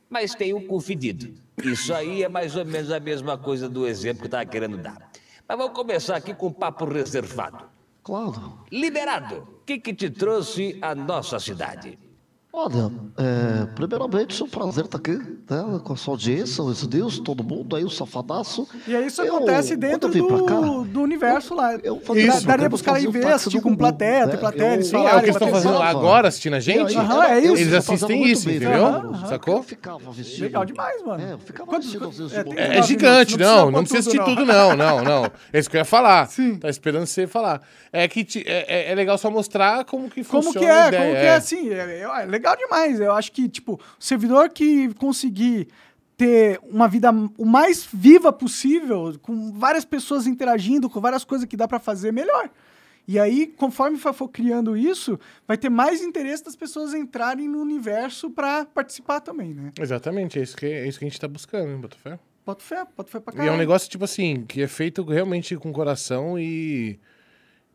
[0.09, 1.33] mas tem o cu fedido.
[1.63, 4.77] Isso aí é mais ou menos a mesma coisa do exemplo que eu estava querendo
[4.77, 5.11] dar.
[5.47, 7.65] Mas vamos começar aqui com um papo reservado.
[8.03, 8.59] Claro.
[8.71, 11.99] Liberado, o que, que te trouxe à nossa cidade?
[12.53, 15.79] Olha, é, primeiramente é um prazer estar aqui, né?
[15.85, 18.67] Com a sua audiência, os Deus, todo mundo aí, o safadaço.
[18.85, 21.75] E aí isso Eu, acontece dentro eu pra cá, do, do universo lá.
[21.81, 22.45] eu Dá- fazia Isso.
[22.45, 24.31] Daria eu pros caras ir ver, assistir do com plateia, né?
[24.31, 26.55] tem plateia, Eu- eles Sim, é o falarem, que eles estão fazendo lá agora, assistindo
[26.55, 26.97] a gente.
[26.97, 27.55] Aham, é isso.
[27.55, 28.85] Eles assistem isso, entendeu?
[28.85, 29.25] Aham.
[29.27, 29.55] Sacou?
[29.55, 30.43] Eu ficava vestido.
[30.43, 31.23] Legal demais, mano.
[31.23, 34.45] É, eu ficava Quantos- vestido é, que É, é gigante, não, não precisa assistir tudo,
[34.45, 35.31] não, não, não.
[35.53, 36.27] É isso que eu ia falar.
[36.27, 36.57] Sim.
[36.57, 37.61] Tá esperando você falar.
[37.93, 40.87] É que é, é- é legal só mostrar como que Como funciona que é, a
[40.87, 41.03] ideia.
[41.03, 42.99] como que é assim, é, é legal demais.
[42.99, 45.67] Eu acho que, tipo, o servidor que conseguir
[46.17, 51.55] ter uma vida o mais viva possível, com várias pessoas interagindo, com várias coisas que
[51.55, 52.49] dá pra fazer, melhor.
[53.07, 58.29] E aí, conforme for criando isso, vai ter mais interesse das pessoas entrarem no universo
[58.29, 59.71] pra participar também, né?
[59.79, 62.19] Exatamente, é isso que, é isso que a gente tá buscando, hein, Botafé?
[62.45, 63.53] Bota fé, bota fé pra E caralho.
[63.53, 66.99] é um negócio, tipo assim, que é feito realmente com coração e.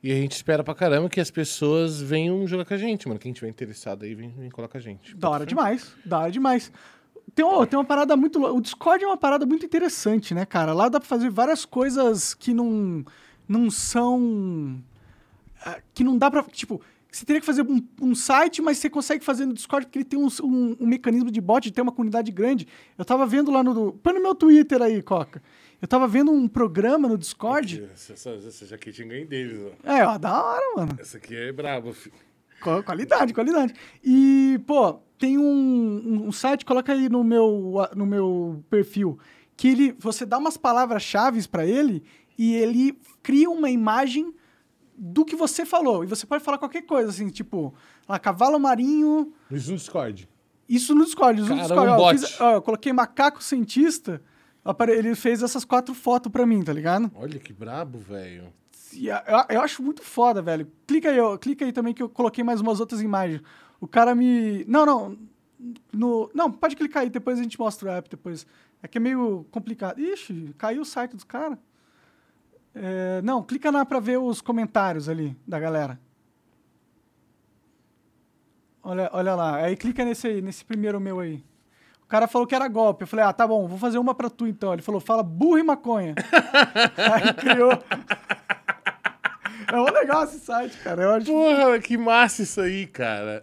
[0.07, 3.19] E a gente espera pra caramba que as pessoas venham jogar com a gente, mano.
[3.19, 5.17] Quem tiver interessado aí, vem, vem colar com a gente.
[5.17, 6.71] Da hora demais, da hora demais.
[7.35, 8.41] Tem, uma- tem uma parada muito.
[8.41, 10.73] O Discord é uma parada muito interessante, né, cara?
[10.73, 13.05] Lá dá pra fazer várias coisas que não,
[13.49, 14.81] não são.
[15.65, 16.43] ah, Que não dá pra.
[16.45, 16.81] Tipo,
[17.11, 20.05] Você teria que fazer um, um site, mas você consegue fazer no Discord porque ele
[20.05, 22.69] tem um, um- um mecanismo de bot, de ter uma comunidade grande.
[22.99, 23.93] Eu tava vendo lá no.
[23.95, 25.43] Põe no meu Twitter aí, Coca.
[25.81, 27.89] Eu tava vendo um programa no Discord.
[27.93, 29.93] Essa, essa, essa jaquetinha ganhei deles, ó.
[29.93, 30.97] É, ó, da hora, mano.
[30.99, 32.15] Essa aqui é brabo, filho.
[32.63, 33.75] Qua- Qualidade, qualidade.
[34.03, 39.19] E, pô, tem um, um- um site, coloca aí no meu, no meu perfil,
[39.57, 42.03] que ele, você dá umas palavras-chave pra ele
[42.39, 44.35] e ele cria uma imagem
[44.97, 46.03] do que você falou.
[46.05, 47.75] E você pode falar qualquer coisa, assim, tipo,
[48.09, 49.33] lá, cavalo marinho.
[49.51, 50.27] Isso no Discord.
[50.67, 51.41] Isso no Discord.
[51.43, 52.03] Isso no Caramba, Discord.
[52.03, 54.23] um Ó, eu, fiz- ó, eu coloquei macaco cientista,
[54.89, 57.11] ele fez essas quatro fotos pra mim, tá ligado?
[57.15, 58.53] Olha que brabo, velho.
[58.95, 60.71] Eu, eu acho muito foda, velho.
[60.87, 63.43] Clica aí, ó, clica aí também que eu coloquei mais umas outras imagens.
[63.81, 64.65] O cara me.
[64.67, 65.19] Não, não.
[65.93, 66.31] No...
[66.35, 68.47] Não, pode clicar aí, depois a gente mostra o app depois.
[68.83, 69.99] É que é meio complicado.
[70.01, 71.59] Ixi, caiu o site dos caras.
[72.75, 75.99] É, Não, clica lá pra ver os comentários ali da galera.
[78.83, 79.57] Olha, olha lá.
[79.57, 81.43] Aí clica nesse nesse primeiro meu aí.
[82.07, 83.03] O cara falou que era golpe.
[83.03, 84.73] Eu falei, ah, tá bom, vou fazer uma pra tu então.
[84.73, 86.15] Ele falou, fala burro e maconha.
[86.97, 87.73] aí criou.
[89.67, 91.03] É muito legal esse site, cara.
[91.03, 91.27] Eu acho...
[91.27, 93.43] Porra, que massa isso aí, cara.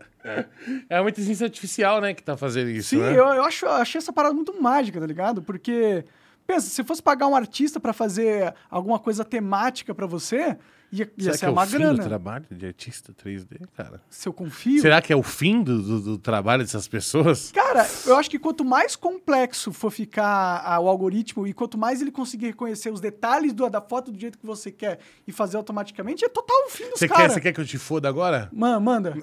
[0.89, 3.11] É uma inteligência artificial, né, que tá fazendo isso, Sim, né?
[3.11, 5.41] eu, eu acho, eu achei essa parada muito mágica, tá ligado?
[5.43, 6.05] Porque,
[6.47, 10.57] pensa, se fosse pagar um artista pra fazer alguma coisa temática pra você,
[10.93, 11.93] ia, ia Será ser que é uma o fim grana.
[11.97, 14.01] do trabalho de artista 3D, cara?
[14.09, 14.81] Se eu confio.
[14.81, 17.51] Será que é o fim do, do- do trabalho dessas pessoas?
[17.51, 22.11] Cara, eu acho que quanto mais complexo for ficar o algoritmo e quanto mais ele
[22.11, 26.23] conseguir reconhecer os detalhes do- da foto do jeito que você quer e fazer automaticamente,
[26.23, 27.33] é total o fim dos Você quer, caras.
[27.33, 28.49] você quer que eu te foda agora?
[28.53, 29.17] Man, manda.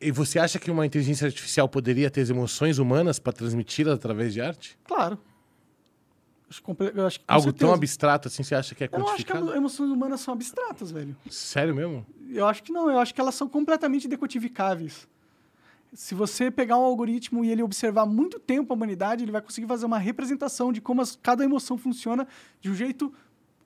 [0.00, 4.34] E você acha que uma inteligência artificial poderia ter as emoções humanas para transmiti-las através
[4.34, 4.76] de arte?
[4.84, 5.18] Claro.
[6.50, 6.62] Acho,
[7.18, 7.74] eu Algo tão certeza.
[7.74, 9.56] abstrato assim, você acha que é Eu não acho que quantificado?
[9.56, 11.16] emoções humanas são abstratas, velho.
[11.30, 12.06] Sério mesmo?
[12.30, 15.08] Eu acho que não, eu acho que elas são completamente decodificáveis.
[15.92, 19.66] Se você pegar um algoritmo e ele observar muito tempo a humanidade, ele vai conseguir
[19.66, 22.26] fazer uma representação de como as- cada emoção funciona
[22.60, 23.12] de um jeito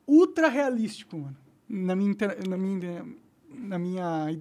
[0.06, 1.36] ultra realístico, mano.
[1.68, 3.04] Na minha, inter- na minha,
[3.50, 4.38] na minha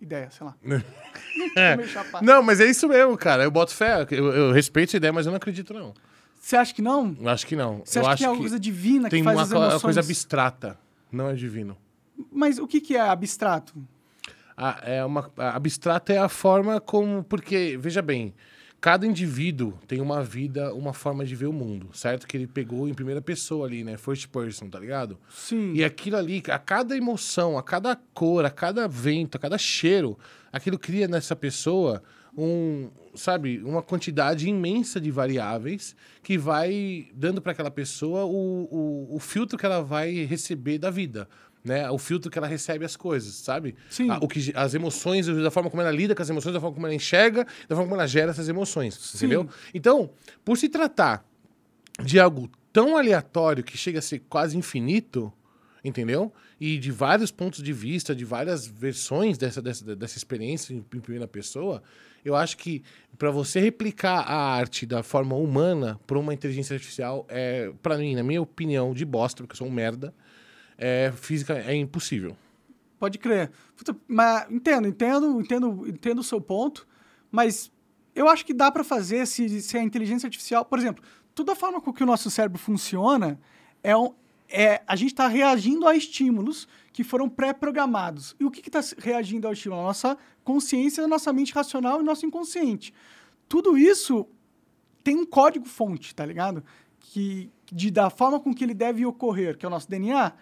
[0.00, 0.54] ideia, sei lá.
[1.88, 2.24] Chapado.
[2.24, 3.44] Não, mas é isso mesmo, cara.
[3.44, 4.06] Eu boto fé.
[4.10, 5.94] Eu, eu respeito a ideia, mas eu não acredito, não.
[6.44, 7.16] Você acha que não?
[7.18, 7.80] Eu acho que não.
[7.82, 9.82] Você acha acho que tem alguma coisa divina tem que faz uma, as uma emoções...
[9.82, 10.78] coisa abstrata.
[11.10, 11.74] Não é divino.
[12.30, 13.72] Mas o que, que é abstrato?
[14.54, 17.24] Ah, é uma, abstrata é a forma como.
[17.24, 18.34] Porque, veja bem,
[18.78, 22.26] cada indivíduo tem uma vida, uma forma de ver o mundo, certo?
[22.26, 23.96] Que ele pegou em primeira pessoa ali, né?
[23.96, 25.16] First person, tá ligado?
[25.30, 25.72] Sim.
[25.72, 30.18] E aquilo ali, a cada emoção, a cada cor, a cada vento, a cada cheiro,
[30.52, 32.02] aquilo cria nessa pessoa
[32.36, 38.68] um, sabe, uma quantidade imensa de variáveis que vai dando para aquela pessoa o,
[39.10, 41.28] o, o filtro que ela vai receber da vida.
[41.64, 41.88] Né?
[41.90, 43.74] O filtro que ela recebe as coisas, sabe?
[43.88, 44.10] Sim.
[44.10, 46.74] A- o que, as emoções, da forma como ela lida com as emoções, da forma
[46.74, 49.48] como ela enxerga, da forma como ela gera essas emoções, entendeu?
[49.72, 50.10] Então,
[50.44, 51.24] por se tratar
[52.04, 55.32] de algo tão aleatório que chega a ser quase infinito,
[55.82, 56.30] entendeu?
[56.60, 61.26] E de vários pontos de vista, de várias versões dessa, dessa, dessa experiência em primeira
[61.28, 61.82] pessoa,
[62.24, 62.82] eu acho que
[63.18, 68.14] para você replicar a arte da forma humana por uma inteligência artificial, é, para mim,
[68.14, 70.14] na minha opinião, de bosta, porque eu sou um merda,
[70.78, 72.36] é, física é impossível.
[72.98, 73.50] Pode crer.
[73.76, 76.86] Puta, mas entendo, entendo, entendo, entendo o seu ponto,
[77.30, 77.70] mas
[78.14, 81.04] eu acho que dá para fazer se, se a inteligência artificial, por exemplo,
[81.34, 83.38] toda a forma com que o nosso cérebro funciona
[83.82, 84.14] é, um,
[84.48, 88.36] é a gente está reagindo a estímulos que foram pré-programados.
[88.38, 89.82] E o que está reagindo ao estímulo?
[89.82, 92.94] A nossa consciência, a nossa mente racional e nosso inconsciente.
[93.48, 94.24] Tudo isso
[95.02, 96.62] tem um código-fonte, tá ligado?
[97.00, 100.34] Que, de, da forma com que ele deve ocorrer, que é o nosso DNA.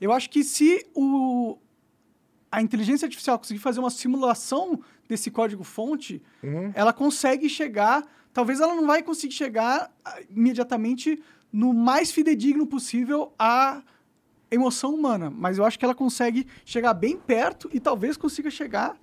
[0.00, 1.56] Eu acho que se o,
[2.50, 6.20] a inteligência artificial conseguir fazer uma simulação desse código-fonte,
[6.74, 8.04] ela consegue chegar.
[8.32, 13.80] Talvez ela não vai conseguir chegar ah, imediatamente no mais fidedigno possível à
[14.50, 18.96] emoção humana, mas eu acho que ela consegue chegar bem perto e talvez consiga chegar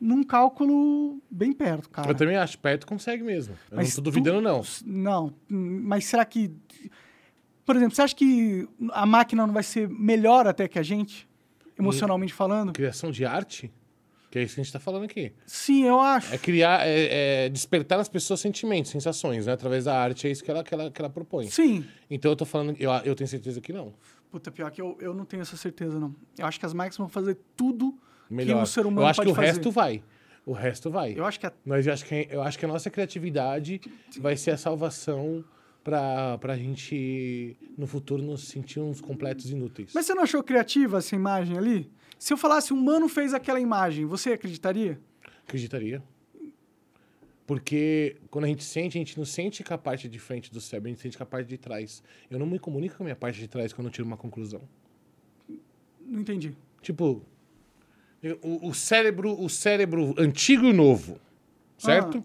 [0.00, 2.10] num cálculo bem perto, cara.
[2.10, 3.56] Eu também acho, perto consegue mesmo.
[3.70, 4.62] Eu não tô duvidando, não.
[4.84, 6.52] Não, mas será que.
[7.64, 11.26] Por exemplo, você acha que a máquina não vai ser melhor até que a gente,
[11.78, 12.72] emocionalmente falando?
[12.74, 13.72] Criação de arte,
[14.30, 15.32] que é isso que a gente tá falando aqui.
[15.46, 16.34] Sim, eu acho.
[16.34, 19.54] É criar, é, é despertar nas pessoas sentimentos, sensações, né?
[19.54, 21.48] Através da arte, é isso que ela, que ela, que ela propõe.
[21.48, 21.86] Sim.
[22.10, 23.94] Então eu tô falando, eu, eu tenho certeza que não.
[24.34, 26.12] Puta, pior que eu, eu não tenho essa certeza, não.
[26.36, 27.96] Eu acho que as máquinas vão fazer tudo
[28.28, 28.56] Melhor.
[28.56, 29.46] que o ser humano eu acho que o fazer.
[29.46, 30.02] resto vai.
[30.44, 31.16] O resto vai.
[31.16, 33.80] Eu acho que a Mas eu acho que, eu acho que a nossa criatividade
[34.18, 35.44] vai ser a salvação
[35.84, 39.92] pra, pra gente, no futuro, nos sentir uns completos inúteis.
[39.94, 41.88] Mas você não achou criativa essa imagem ali?
[42.18, 45.00] Se eu falasse, um humano fez aquela imagem, você acreditaria?
[45.46, 46.02] Acreditaria.
[47.46, 50.60] Porque quando a gente sente, a gente não sente com a parte de frente do
[50.60, 52.02] cérebro, a gente sente com a parte de trás.
[52.30, 54.62] Eu não me comunico com a minha parte de trás quando eu tiro uma conclusão.
[56.06, 56.54] Não entendi.
[56.80, 57.22] Tipo,
[58.22, 61.18] eu- o, o cérebro, o cérebro antigo e novo,
[61.76, 62.24] certo?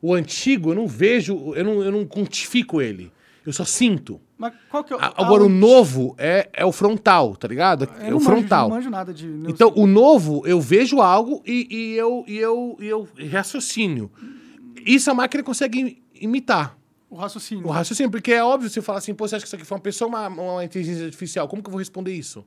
[0.00, 3.12] O antigo, eu não vejo, eu não, eu não quantifico ele.
[3.44, 4.20] Eu só sinto.
[4.36, 4.98] Mas qual que é o...
[4.98, 7.84] A- Agora, o novo é, é o frontal, tá ligado?
[7.84, 8.68] Eu É o manjo- frontal.
[8.68, 9.26] não manjo nada de...
[9.48, 14.10] Então, o novo, eu vejo algo e, e eu, e, eu, e eu raciocínio.
[14.88, 16.78] Isso a máquina consegue imitar.
[17.10, 17.66] O raciocínio.
[17.66, 19.76] O raciocínio, porque é óbvio você falar assim, pô, você acha que isso aqui foi
[19.76, 21.46] uma pessoa ou uma, uma inteligência artificial?
[21.46, 22.42] Como que eu vou responder isso?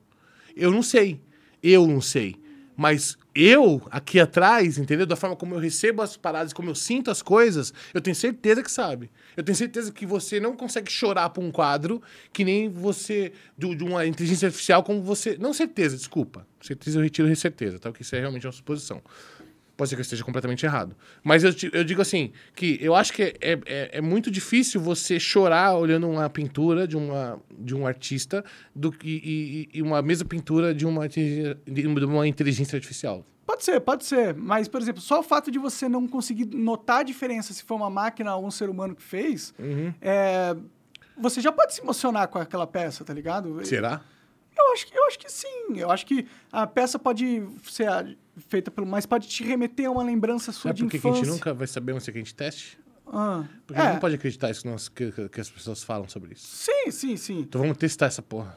[0.56, 1.20] Eu não sei.
[1.62, 2.36] Eu não sei.
[2.76, 5.06] Mas eu, aqui atrás, entendeu?
[5.06, 8.62] Da forma como eu recebo as paradas, como eu sinto as coisas, eu tenho certeza
[8.62, 9.10] que sabe.
[9.36, 13.74] Eu tenho certeza que você não consegue chorar por um quadro que nem você, de,
[13.74, 15.36] de uma inteligência artificial, como você.
[15.38, 16.46] Não certeza, desculpa.
[16.60, 17.90] Certeza eu retiro certeza, tá?
[17.90, 19.00] Porque isso é realmente uma suposição.
[19.76, 20.94] Pode ser que eu esteja completamente errado.
[21.24, 25.18] Mas eu, eu digo assim, que eu acho que é, é, é muito difícil você
[25.18, 28.44] chorar olhando uma pintura de, uma, de um artista
[28.74, 33.24] do, que- e, e, e uma mesma pintura de uma, de uma inteligência artificial.
[33.46, 34.34] Pode ser, pode ser.
[34.34, 37.76] Mas, por exemplo, só o fato de você não conseguir notar a diferença se foi
[37.76, 39.92] uma máquina ou um ser humano que fez, Uhum.
[40.00, 40.54] é,
[41.16, 43.64] você já pode se emocionar com aquela peça, tá ligado?
[43.64, 44.00] Será?
[44.66, 45.76] Eu acho, que- eu acho que sim.
[45.76, 48.16] Eu acho que a peça pode ser
[48.48, 48.86] feita pelo.
[48.86, 51.24] Mas pode te remeter a uma lembrança sua É de porque que a infância.
[51.26, 52.78] gente nunca vai saber onde é que a gente teste?
[53.14, 53.92] Ah, Porque a gente é.
[53.94, 56.46] não pode acreditar isso que, nós- que- que- as pessoas falam sobre isso.
[56.46, 57.40] Sim, sim, sim.
[57.40, 58.56] Então vamos testar essa porra.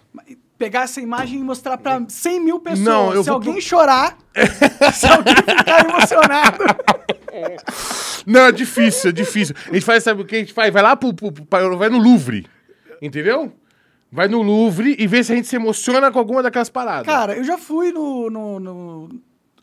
[0.58, 2.80] Pegar essa imagem e mostrar pra 100 mil pessoas.
[2.88, 4.18] Não, eu se vou alguém chorar,
[4.94, 6.64] se alguém ficar emocionado.
[8.26, 9.56] Não, é difícil, é difícil.
[9.70, 10.72] A gente faz, sabe o que a gente faz?
[10.74, 12.46] Vai lá pro, pro- pro- vai no Louvre.
[13.02, 13.52] Entendeu?
[14.12, 17.06] Vai no Louvre e vê se a gente se emociona com alguma daquelas paradas.
[17.06, 19.10] Cara, eu já fui no, no, no,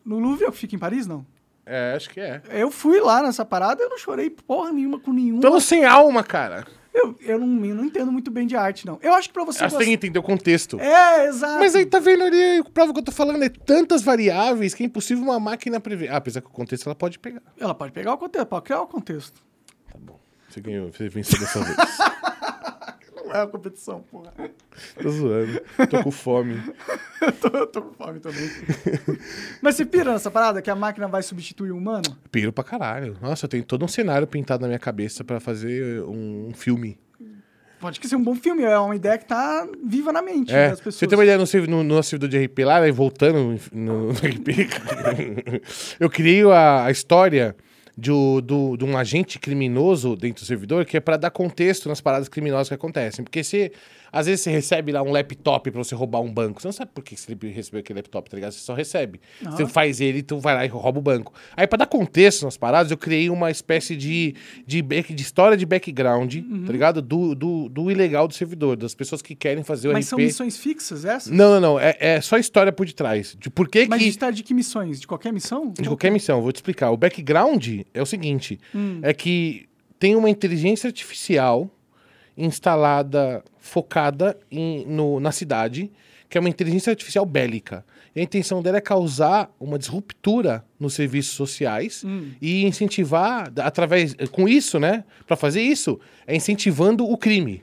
[0.04, 1.24] no Louvre, que fica em Paris, não?
[1.64, 2.42] É, acho que é.
[2.50, 5.36] Eu fui lá nessa parada, eu não chorei porra nenhuma com nenhum.
[5.36, 6.66] Estamos sem alma, cara.
[6.92, 8.98] Eu, eu, não, eu não entendo muito bem de arte, não.
[9.00, 9.64] Eu acho que pra você.
[9.66, 10.78] Você tem que entender o contexto.
[10.78, 11.58] É, exato.
[11.58, 14.86] Mas aí tá vendo ali, prova que eu tô falando, é tantas variáveis que é
[14.86, 16.10] impossível uma máquina prever.
[16.10, 17.40] Ah, apesar que o contexto ela pode pegar.
[17.58, 19.40] Ela pode pegar o contexto, pode criar o contexto.
[19.90, 20.20] Tá bom.
[20.50, 21.76] Você ganhou, você venceu dessa vez.
[23.32, 24.32] Não é uma competição, porra.
[25.00, 25.60] tô zoando.
[25.90, 26.60] Tô com fome.
[27.40, 28.50] tô, tô com fome também.
[29.60, 32.04] Mas você pira nessa parada que a máquina vai substituir o humano?
[32.30, 33.16] Piro pra caralho.
[33.20, 36.98] Nossa, eu tenho todo um cenário pintado na minha cabeça pra fazer um, filme.
[37.80, 40.68] Pode que ser um bom filme, é uma ideia que tá viva na mente É,
[40.68, 40.94] das pessoas.
[40.94, 44.12] você tem uma ideia no, no, no nosso servidor de RP lá, né, voltando no,
[44.12, 44.68] no RP,
[45.98, 47.56] eu criei a, a história
[47.96, 48.10] de,
[48.42, 52.28] do, de um agente criminoso dentro do servidor que é pra dar contexto nas paradas
[52.28, 53.24] criminosas que acontecem.
[53.24, 53.72] Porque se,
[54.12, 56.90] às vezes você recebe lá um laptop pra você roubar um banco, você não sabe
[56.94, 58.52] por que você recebeu aquele laptop, tá ligado?
[58.52, 59.20] Você só recebe.
[59.42, 61.32] Você faz ele, tu vai lá e rouba o banco.
[61.56, 64.34] Aí pra dar contexto nas paradas, eu criei uma espécie de,
[64.66, 66.64] de, back, de história de background, Uhum.
[66.66, 67.00] tá ligado?
[67.00, 70.10] Do, do, do ilegal do servidor, das pessoas que querem fazer o Mas RP.
[70.10, 71.32] são missões fixas essas?
[71.32, 71.80] Não, não, não.
[71.80, 73.36] É, é só história por detrás.
[73.40, 74.18] De por que Mas que...
[74.18, 75.00] tá de que missões?
[75.00, 75.70] De qualquer missão?
[75.70, 76.90] De qualquer missão, vou te explicar.
[76.90, 78.58] O background é o seguinte:
[79.02, 79.66] é que
[79.98, 81.70] tem uma inteligência artificial
[82.44, 85.90] instalada, focada em- no- na cidade,
[86.28, 87.84] que é uma inteligência artificial bélica.
[88.14, 92.04] E a intenção dela é causar uma disruptura nos serviços sociais
[92.40, 94.14] e incentivar, através.
[94.30, 95.04] Com isso, né?
[95.26, 97.62] Para fazer isso, é incentivando o crime.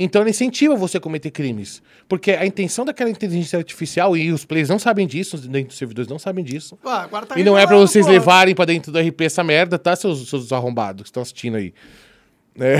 [0.00, 1.82] Então ela incentiva você a cometer crimes.
[2.08, 6.08] Porque a intenção daquela inteligência artificial, e os players não sabem disso, dentro dos servidores
[6.08, 6.78] não sabem disso.
[6.84, 8.12] Agora tá E não é pra revelando, vocês pô.
[8.12, 11.74] levarem pra dentro do RP essa merda, tá, seus, seus arrombados que estão assistindo aí.
[12.60, 12.78] É.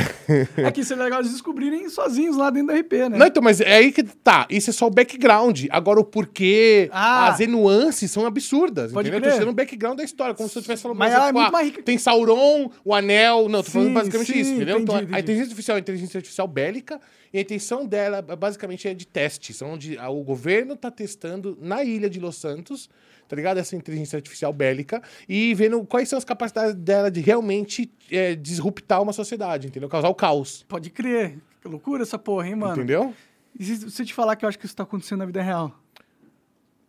[0.69, 3.17] É que isso é legal eles descobrirem sozinhos lá dentro do RP, né?
[3.19, 4.47] Não, então, mas é aí que tá.
[4.51, 5.67] Isso é só o background.
[5.71, 7.29] Agora, o porquê, Ah.
[7.29, 8.93] as nuances são absurdas.
[8.93, 9.19] Pode entendeu?
[9.19, 9.33] Eu crer.
[9.33, 11.53] tô sendo o background da história, como se eu estivesse falando Mas ela é muito
[11.53, 11.83] mais rica.
[11.83, 13.49] Tem Sauron, o Anel.
[13.49, 14.79] Não, tô falando Sim, basicamente sim, isso, entendeu?
[14.81, 15.23] então, entendi, a entendi.
[15.23, 17.01] inteligência artificial é inteligência artificial bélica
[17.33, 22.09] e a intenção dela, basicamente, é de testes, onde o governo tá testando na ilha
[22.09, 22.89] de Los Santos,
[23.29, 23.59] tá ligado?
[23.59, 29.03] Essa inteligência artificial bélica e vendo quais são as capacidades dela de realmente é, disruptar
[29.03, 29.89] uma sociedade, entendeu?
[29.89, 31.39] Causar o caos, Pode crer.
[31.61, 32.73] Que loucura essa porra, hein, mano?
[32.75, 33.15] entendeu?
[33.59, 35.43] E se, se eu te falar que eu acho que isso tá acontecendo na vida
[35.43, 35.79] real?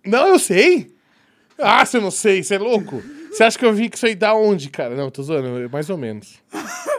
[0.05, 0.93] Não, eu sei.
[1.57, 3.01] Ah, você não sei, você é louco?
[3.31, 4.95] Você acha que eu vi que isso aí da onde, cara?
[4.95, 6.39] Não, tô zoando, mais ou menos.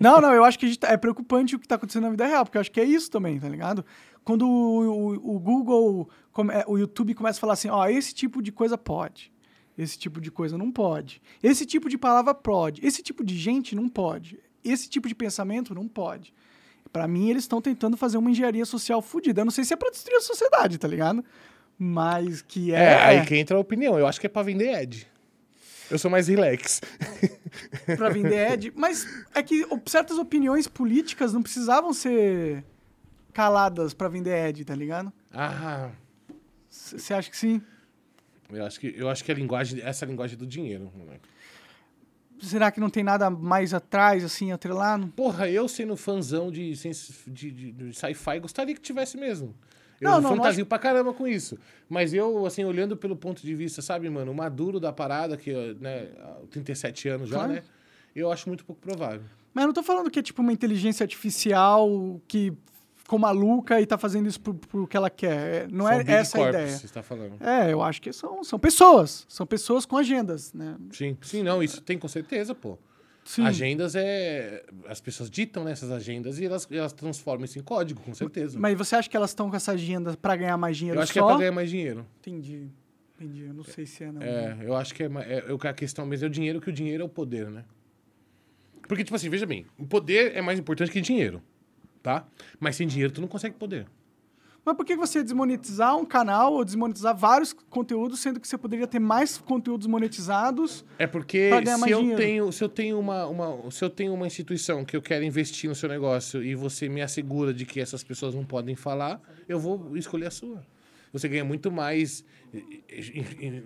[0.00, 2.42] Não, não, eu acho que tá- é preocupante o que tá acontecendo na vida real,
[2.46, 3.84] porque eu acho que é isso também, tá ligado?
[4.24, 6.08] Quando o, o- o Google,
[6.66, 9.32] o YouTube começa a falar assim, ó, esse tipo de coisa pode,
[9.76, 13.74] esse tipo de coisa não pode, esse tipo de palavra pode, esse tipo de gente
[13.74, 16.34] não pode, esse tipo de pensamento não pode.
[16.92, 19.40] Pra mim, eles estão tentando fazer uma engenharia social fodida.
[19.40, 21.24] Eu não sei se é pra destruir a sociedade, tá ligado?
[21.76, 22.76] Mas que é.
[22.76, 23.98] É, aí que entra a opinião.
[23.98, 25.06] Eu acho que é pra vender ad.
[25.90, 26.80] Eu sou mais relax.
[27.96, 28.72] pra vender ad.
[28.76, 32.64] Mas é que certas opiniões políticas não precisavam ser
[33.32, 35.12] caladas pra vender ad, tá ligado?
[35.32, 35.90] Ah,
[36.84, 37.62] Você acha que sim?
[38.52, 41.28] eu acho que, eu acho que a linguagem, essa é a linguagem do dinheiro, moleque.
[42.40, 45.06] Será que não tem nada mais atrás, assim, atrelado?
[45.16, 49.54] Porra, eu sendo fãzão de, de, de- de sci-fi, gostaria que tivesse mesmo.
[50.00, 51.56] Eu Não, não, fantasio pra caramba com isso.
[51.88, 55.52] Mas eu, assim, olhando pelo ponto de vista, sabe, mano, o maduro da parada, que,
[55.80, 57.52] né, há 37 anos já, Claro.
[57.52, 57.62] né?
[58.14, 59.22] Eu acho muito pouco provável.
[59.54, 62.52] Mas eu não tô falando que é tipo uma inteligência artificial que
[63.04, 65.54] ficou maluca e tá fazendo isso pro, pro que ela quer.
[65.54, 66.68] É, Não São é essa a ideia.
[66.68, 67.40] Você está falando.
[67.40, 69.24] É, eu acho que são, são pessoas.
[69.28, 70.76] São pessoas com agendas, né?
[70.90, 72.76] Sim, sim, não, isso tem com certeza, pô.
[73.24, 73.46] Sim.
[73.46, 74.64] Agendas é.
[74.86, 78.58] As pessoas ditam nessas agendas e elas, elas transformam isso em código, com certeza.
[78.58, 81.12] Mas você acha que elas estão com essa agenda pra ganhar mais dinheiro eu acho
[81.12, 81.20] só?
[81.20, 82.06] que é pra ganhar mais dinheiro.
[82.20, 82.68] Entendi.
[83.18, 83.44] Entendi.
[83.44, 84.20] Eu não sei se é, não.
[84.20, 86.72] É, eu acho que é, é, eu- a questão mesmo é o dinheiro, que o
[86.72, 87.64] dinheiro é o poder, né?
[88.86, 91.40] Porque, tipo assim, veja bem, o poder é mais importante que dinheiro,
[92.04, 92.24] tá?
[92.60, 93.86] Mas sem dinheiro tu não consegue poder.
[94.66, 98.86] Mas por que você desmonetizar um canal ou desmonetizar vários conteúdos, sendo que você poderia
[98.86, 100.84] ter mais conteúdos monetizados?
[100.98, 102.20] É porque se eu, dinheiro.
[102.22, 105.68] tenho, se eu tenho uma, uma se eu tenho uma instituição que eu quero investir
[105.68, 109.58] no seu negócio e você me assegura de que essas pessoas não podem falar, eu
[109.58, 110.64] vou escolher a sua.
[111.12, 112.24] Você ganha muito mais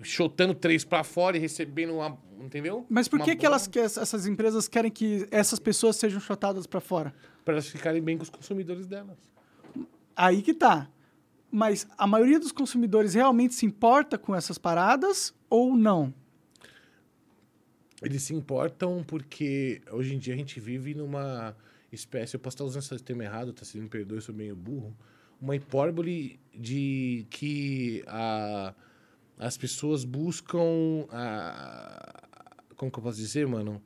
[0.03, 2.85] chotando três pra fora e recebendo uma, entendeu?
[2.89, 6.21] Mas por Uma que, que boa- elas, que essas empresas querem que essas pessoas sejam
[6.21, 7.15] chotadas pra fora?
[7.49, 9.17] Pra elas ficarem bem com os consumidores delas.
[10.15, 10.87] Aí que tá.
[11.51, 16.13] Mas a maioria dos consumidores realmente se importa com essas paradas ou não?
[18.03, 21.57] Eles se importam porque hoje em dia a gente vive numa
[21.91, 23.65] espécie, eu posso estar usando esse termo errado, tá?
[23.65, 24.95] Se me perdoe, sou meio burro.
[25.41, 28.75] Uma hipórbole de que a,
[29.39, 31.07] as pessoas buscam.
[31.09, 32.29] A,
[32.77, 33.83] como que eu posso dizer, mano?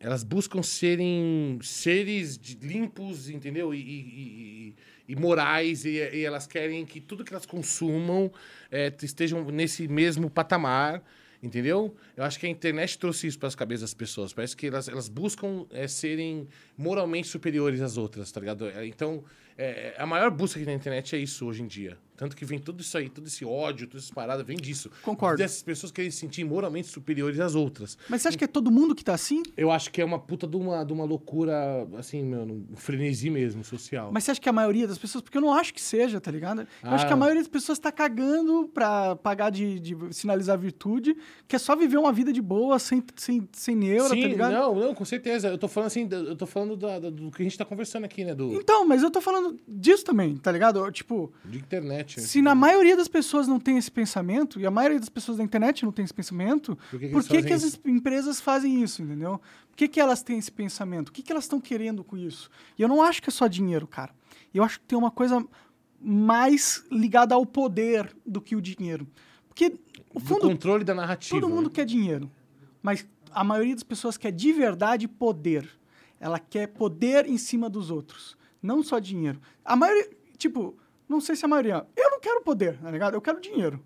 [0.00, 3.74] Elas buscam serem seres limpos, entendeu?
[3.74, 4.74] E, e-
[5.08, 8.30] e- e morais, e, elas querem que tudo que elas consumam
[8.70, 11.02] eh, estejam nesse mesmo patamar,
[11.42, 11.96] entendeu?
[12.16, 14.32] Eu acho que a internet trouxe isso para as cabeças das pessoas.
[14.32, 16.46] Parece que elas, elas buscam eh, serem
[16.76, 18.68] moralmente superiores às outras, tá ligado?
[18.68, 19.24] Eh, Então,
[19.58, 21.98] eh, a maior busca que tem na internet é isso hoje em dia.
[22.16, 24.90] Tanto que vem tudo isso aí, todo esse ódio, todas essas paradas, vem disso.
[25.04, 25.38] Concordo.
[25.38, 27.96] Dessas pessoas querem se sentir moralmente superiores às outras.
[28.08, 29.40] Mas você acha que é todo mundo que tá assim?
[29.56, 31.54] Eu acho que é uma puta de uma, de uma loucura,
[31.96, 34.10] assim, mano, um frenesi mesmo, social.
[34.12, 35.22] Mas você acha que a maioria das pessoas.
[35.22, 36.62] Porque eu não acho que seja, tá ligado?
[36.82, 37.06] Eu acho Ah.
[37.06, 41.58] que a maioria das pessoas tá cagando pra pagar de, de sinalizar virtude, que é
[41.58, 44.52] só viver uma vida de boa, sem, sem, sem neura, Sim, tá ligado?
[44.54, 45.46] não, não, com certeza.
[45.50, 48.24] Eu tô falando assim, eu tô falando da- do que a gente tá conversando aqui,
[48.24, 48.34] né?
[48.34, 50.90] Do, Então, mas eu tô falando disso também, tá ligado?
[50.90, 52.20] Tipo, de internet.
[52.20, 55.44] se na maioria das pessoas não tem esse pensamento, e a maioria das pessoas da
[55.44, 57.80] internet não tem esse pensamento, Por que que por que, que as isso?
[57.84, 59.40] empresas fazem isso, entendeu?
[59.70, 61.08] Por que, que elas têm esse pensamento?
[61.08, 62.50] O que, que elas estão querendo com isso?
[62.78, 64.12] E eu não acho que é só dinheiro, cara.
[64.52, 65.44] Eu acho que tem uma coisa
[66.00, 69.06] mais ligada ao poder do que o dinheiro.
[69.48, 69.74] Porque,
[70.14, 71.40] o do fundo, controle da narrativa.
[71.40, 71.74] todo mundo né?
[71.74, 72.30] quer dinheiro,
[72.82, 75.68] mas a maioria das pessoas quer de verdade poder.
[76.20, 79.40] Ela quer poder em cima dos outros, não só dinheiro.
[79.64, 80.76] A maioria, tipo,
[81.08, 83.14] não sei se a maioria, eu não quero poder, tá ligado?
[83.14, 83.82] Eu quero dinheiro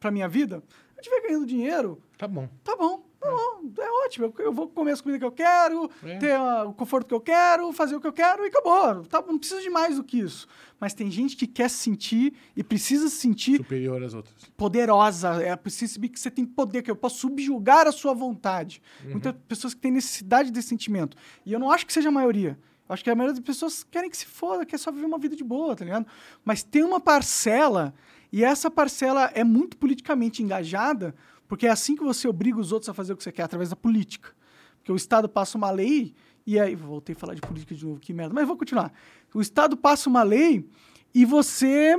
[0.00, 0.62] pra minha vida.
[0.68, 2.48] Se eu estiver ganhando dinheiro, Tá bom.
[2.64, 4.26] tá bom, tá bom, é ótimo.
[4.38, 6.16] Eu, eu vou comer as comidas que eu quero, É.
[6.18, 9.04] ter ah, o conforto que eu quero, fazer o que eu quero e acabou.
[9.04, 10.48] Tá, não preciso de mais do que isso.
[10.80, 14.34] Mas tem gente que quer se sentir e precisa se sentir Superior às outras.
[14.56, 15.42] poderosa.
[15.42, 18.80] É preciso saber que você tem poder, que eu posso subjugar a sua vontade.
[19.04, 21.14] Muitas pessoas que têm necessidade desse sentimento.
[21.44, 22.58] E eu não acho que seja a maioria.
[22.88, 25.34] Acho que a maioria das pessoas querem que se foda, quer só viver uma vida
[25.34, 26.06] de boa, tá ligado?
[26.44, 27.94] Mas tem uma parcela,
[28.32, 31.14] e essa parcela é muito politicamente engajada,
[31.48, 33.70] porque é assim que você obriga os outros a fazer o que você quer, através
[33.70, 34.30] da política.
[34.78, 36.14] Porque o Estado passa uma lei,
[36.46, 38.92] e aí, voltei a falar de política de novo, que merda, mas vou continuar.
[39.34, 40.68] O Estado passa uma lei
[41.12, 41.98] e você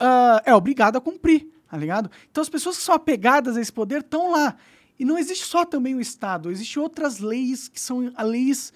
[0.00, 2.10] ah, é obrigado a cumprir, tá ligado?
[2.30, 4.56] Então as pessoas que são apegadas a esse poder estão lá.
[4.98, 8.72] E não existe só também o Estado, existem outras leis que são leis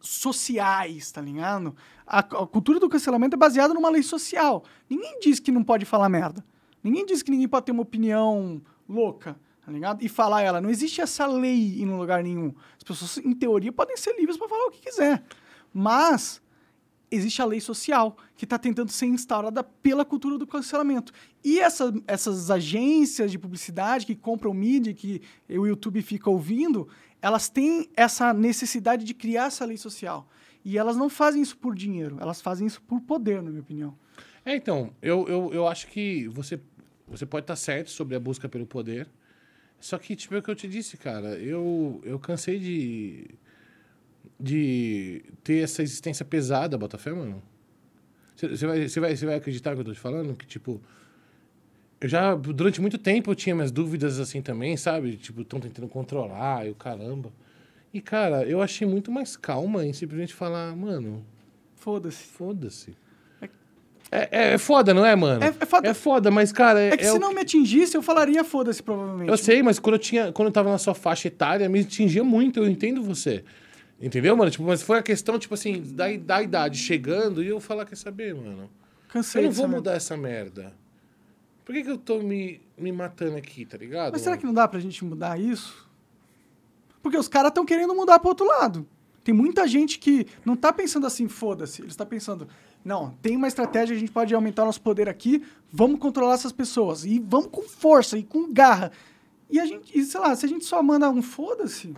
[0.00, 1.74] sociais, tá ligado?
[2.06, 4.64] A, a cultura do cancelamento é baseada numa lei social.
[4.88, 6.44] Ninguém diz que não pode falar merda.
[6.82, 10.02] Ninguém diz que ninguém pode ter uma opinião louca, tá ligado?
[10.02, 10.60] E falar ela.
[10.60, 12.52] Não existe essa lei em lugar nenhum.
[12.76, 15.22] As pessoas, em teoria, podem ser livres para falar o que quiser.
[15.72, 16.40] Mas
[17.10, 21.12] existe a lei social que está tentando ser instaurada pela cultura do cancelamento.
[21.44, 26.88] E essa- essas agências de publicidade que compram mídia, que o YouTube fica ouvindo,
[27.22, 30.28] elas têm essa necessidade de criar essa lei social.
[30.64, 33.96] E elas não fazem isso por dinheiro, elas fazem isso por poder, na minha opinião.
[34.44, 36.60] É, então, eu, eu, eu acho que você,
[37.06, 39.08] você pode estar certo sobre a busca pelo poder.
[39.78, 41.38] Só que, tipo, é o que eu te disse, cara.
[41.38, 43.30] Eu, eu cansei de,
[44.38, 47.42] de ter essa existência pesada, Botafé, mano.
[48.36, 50.34] Você vai, vai, vai acreditar no que eu tô te falando?
[50.34, 50.80] Que, tipo,
[52.00, 55.16] eu já, durante muito tempo, eu tinha minhas dúvidas assim também, sabe?
[55.16, 57.30] Tipo, estão tentando controlar e o caramba.
[57.92, 61.24] E, cara, eu achei muito mais calma em simplesmente falar, mano,
[61.76, 62.24] Foda-se.
[62.24, 62.96] foda-se.
[64.12, 65.42] É, é, é foda, não é, mano?
[65.44, 65.88] É- é foda.
[65.88, 66.80] É foda, mas, cara.
[66.80, 69.28] É que se não me atingisse, eu falaria foda-se, provavelmente.
[69.30, 72.24] Eu sei, mas quando eu, tinha, quando eu tava na sua faixa etária, me atingia
[72.24, 73.44] muito, eu entendo você.
[74.00, 74.50] Entendeu, mano?
[74.50, 77.96] Tipo, mas foi a questão, tipo assim, da, da idade chegando e eu falar, quer
[77.96, 78.68] saber, mano?
[79.08, 79.76] Cansei Eu não vou merda.
[79.76, 80.72] mudar essa merda.
[81.70, 84.10] Por que, que eu tô me, me matando aqui, tá ligado?
[84.10, 85.88] Mas será que não dá pra gente mudar isso?
[87.00, 88.84] Porque os caras estão querendo mudar pro outro lado.
[89.22, 91.80] Tem muita gente que não tá pensando assim, foda-se.
[91.80, 92.48] Eles tá pensando,
[92.84, 97.04] não, tem uma estratégia, a gente pode aumentar nosso poder aqui, vamos controlar essas pessoas.
[97.04, 98.90] E vamos com força e com garra.
[99.48, 101.94] E a gente, e, sei lá, se a gente só manda um foda-se.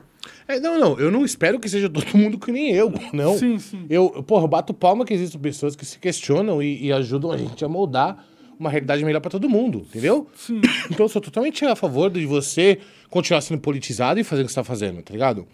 [0.47, 3.39] É, não, não, eu não espero que seja todo mundo que nem eu, não.
[3.39, 3.87] Sim, sim.
[3.89, 7.39] Eu, porra, eu bato palma que existem pessoas que se questionam e, e ajudam a
[7.39, 8.32] gente a moldar
[8.63, 10.27] uma realidade melhor pra todo mundo, entendeu?
[10.35, 10.61] Sim.
[10.91, 12.79] Então eu sou totalmente a favor de você
[13.11, 15.47] continuar sendo politizado e fazer o que você tá fazendo, tá ligado?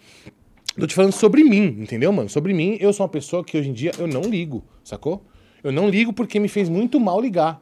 [0.78, 2.28] Tô te falando sobre mim, entendeu, mano?
[2.28, 5.24] Sobre mim, eu sou uma pessoa que hoje em dia eu não ligo, sacou?
[5.64, 7.60] Eu não ligo porque me fez muito mal ligar.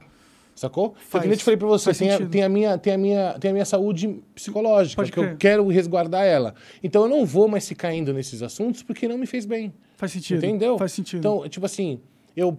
[0.54, 0.94] Sacou?
[0.98, 3.50] Faz- eu te falei pra você, tem a, tem, a minha, tem, a minha, tem
[3.50, 5.36] a minha saúde psicológica, Pode que eu crer.
[5.36, 6.54] quero resguardar ela.
[6.82, 9.72] Então eu não vou mais ficar indo nesses assuntos porque não me fez bem.
[9.96, 10.38] Faz sentido.
[10.38, 10.78] Entendeu?
[10.78, 11.18] Faz sentido.
[11.18, 12.00] Então, tipo assim,
[12.34, 12.58] eu.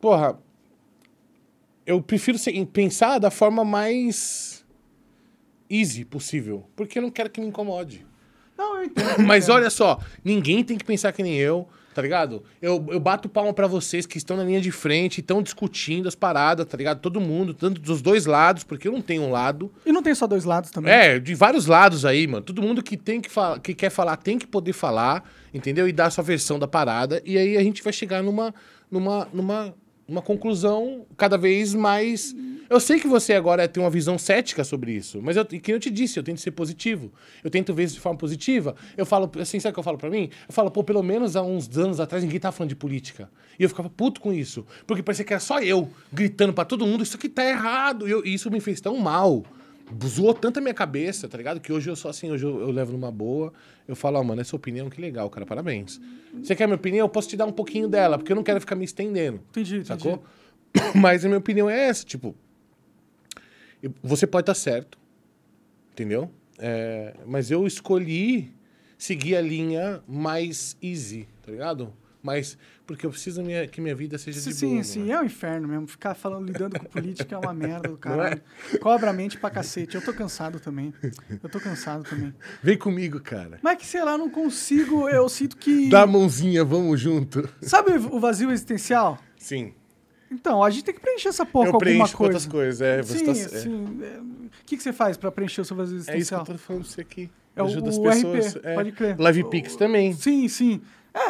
[0.00, 0.38] Porra.
[1.88, 4.62] Eu prefiro ser- pensar da forma mais
[5.70, 6.68] easy possível.
[6.76, 8.04] Porque eu não quero que me incomode.
[8.56, 9.22] não, eu entendo.
[9.26, 12.42] Mas olha só, ninguém tem que pensar que nem eu, tá ligado?
[12.60, 16.14] Eu, eu bato palma pra vocês que estão na linha de frente, estão discutindo as
[16.14, 17.00] paradas, tá ligado?
[17.00, 19.72] Todo mundo, tanto dos dois lados, porque eu não tenho um lado.
[19.86, 20.92] E não tem só dois lados também.
[20.92, 22.42] É, de vários lados aí, mano.
[22.44, 25.24] Todo mundo que tem que, fala, que quer falar tem que poder falar,
[25.54, 25.88] entendeu?
[25.88, 27.22] E dar a sua versão da parada.
[27.24, 28.54] E aí a gente vai chegar numa,
[28.90, 29.74] numa, numa,
[30.08, 32.34] uma conclusão cada vez mais.
[32.70, 35.78] Eu sei que você agora tem uma visão cética sobre isso, mas eu, que eu
[35.78, 37.12] te disse, eu tento ser positivo.
[37.44, 38.74] Eu tento ver isso de forma positiva.
[38.96, 40.30] Eu falo, assim, sabe o que eu falo pra mim?
[40.48, 43.30] Eu falo, pô, pelo menos há uns anos atrás ninguém tava falando de política.
[43.58, 44.66] E eu ficava puto com isso.
[44.86, 48.06] Porque parecia que era só eu gritando pra todo mundo, isso aqui tá errado.
[48.08, 49.44] E eu- e isso me fez tão mal
[50.06, 51.60] zoou tanto a minha cabeça, tá ligado?
[51.60, 53.52] Que hoje eu sou assim, hoje eu, eu levo numa boa.
[53.86, 56.00] Eu falo, ó, mano, essa opinião que legal, cara, parabéns.
[56.42, 57.06] Você quer minha opinião?
[57.06, 59.40] Eu posso te dar um pouquinho dela, porque eu não quero ficar me estendendo.
[59.50, 59.88] Entendi, entendi.
[59.88, 60.22] Sacou?
[60.94, 62.34] Mas a minha opinião é essa, tipo.
[64.02, 64.98] Você pode estar certo,
[65.92, 66.30] entendeu?
[66.58, 68.52] É, mas eu escolhi
[68.98, 71.94] seguir a linha mais easy, tá ligado?
[72.20, 72.58] Mas
[72.88, 74.82] porque eu preciso minha- que minha vida seja Sim, de sim, boa.
[74.84, 75.12] sim, mano.
[75.12, 75.86] é um inferno mesmo.
[75.86, 78.40] Ficar falando, lidando com política é uma merda do caralho.
[78.80, 79.94] Cobra a mente pra cacete.
[79.94, 80.92] Eu tô cansado também.
[81.42, 82.34] Eu tô cansado também.
[82.62, 83.58] Vem comigo, cara.
[83.62, 85.08] Mas que, sei lá, não consigo.
[85.08, 85.88] Eu sinto que.
[85.90, 87.48] Dá a mãozinha, vamos junto.
[87.60, 89.18] Sabe o vazio existencial?
[89.36, 89.74] Sim.
[90.30, 92.22] Então, a gente tem que preencher essa porra eu com alguma coisa.
[92.24, 92.80] outras coisas.
[92.80, 93.98] É, você sim, tá, sim.
[94.02, 94.18] é.
[94.20, 96.40] O que, que você faz pra preencher o seu vazio é, é isso que existencial?
[96.40, 97.30] eu tô falando pra você aqui.
[97.56, 98.54] É o- Ajuda as o pessoas.
[98.54, 98.74] RP, é.
[98.74, 99.16] pode crer.
[99.18, 100.12] Live Pix também.
[100.12, 100.80] Sim, sim.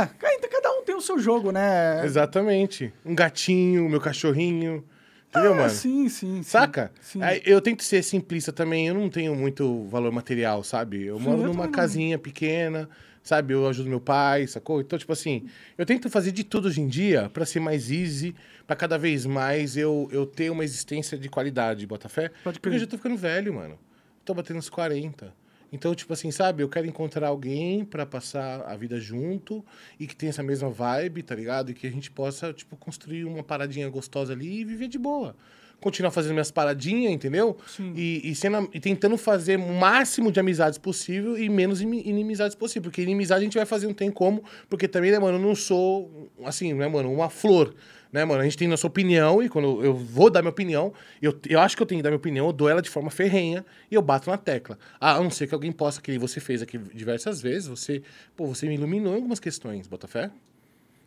[0.01, 2.05] É, cada cada um tem o seu jogo, né?
[2.05, 2.93] Exatamente.
[3.05, 4.85] Um gatinho, meu cachorrinho.
[5.31, 5.70] Entendeu, Ah, mano?
[5.70, 6.43] Sim, sim.
[6.43, 6.90] Saca?
[7.01, 7.20] Sim.
[7.44, 8.89] Eu tento ser simplista também.
[8.89, 11.05] Eu não tenho muito valor material, sabe?
[11.05, 11.73] Eu Sim, moro eu numa também não.
[11.73, 12.89] casinha pequena,
[13.23, 13.52] sabe?
[13.52, 14.81] Eu ajudo meu pai, sacou?
[14.81, 15.47] Então, tipo assim,
[15.77, 18.35] eu tento fazer de tudo hoje em dia pra ser mais easy,
[18.66, 22.31] pra cada vez mais eu, eu ter uma existência de qualidade, Botafé.
[22.43, 23.78] Pode Porque eu já tô ficando velho, mano.
[24.24, 25.32] Tô batendo uns 40.
[25.73, 26.62] Então, tipo assim, sabe?
[26.62, 29.65] Eu quero encontrar alguém pra passar a vida junto
[30.01, 31.70] e que tenha essa mesma vibe, tá ligado?
[31.70, 35.36] E que a gente possa, tipo, construir uma paradinha gostosa ali e viver de boa.
[35.81, 37.57] Continuar fazendo minhas paradinhas, entendeu?
[37.66, 37.93] Sim.
[37.95, 42.57] E, e, sendo, e tentando fazer o máximo de amizades possível e menos ini- inimizades
[42.57, 42.82] possível.
[42.90, 44.43] Porque inimizade a gente vai fazer, não tem como.
[44.69, 47.74] Porque também, né, mano, eu não sou, assim, né, mano, uma flor.
[48.12, 48.40] Né, mano?
[48.40, 51.76] A gente tem nossa opinião e quando eu vou dar minha opinião, eu, eu acho
[51.76, 54.01] que eu tenho que dar minha opinião, eu dou ela de forma ferrenha e eu
[54.01, 54.78] bato na tecla.
[54.98, 58.02] A não ser que alguém possa, que você fez aqui diversas vezes, você,
[58.35, 60.30] pô, você me iluminou em algumas questões, Botafé.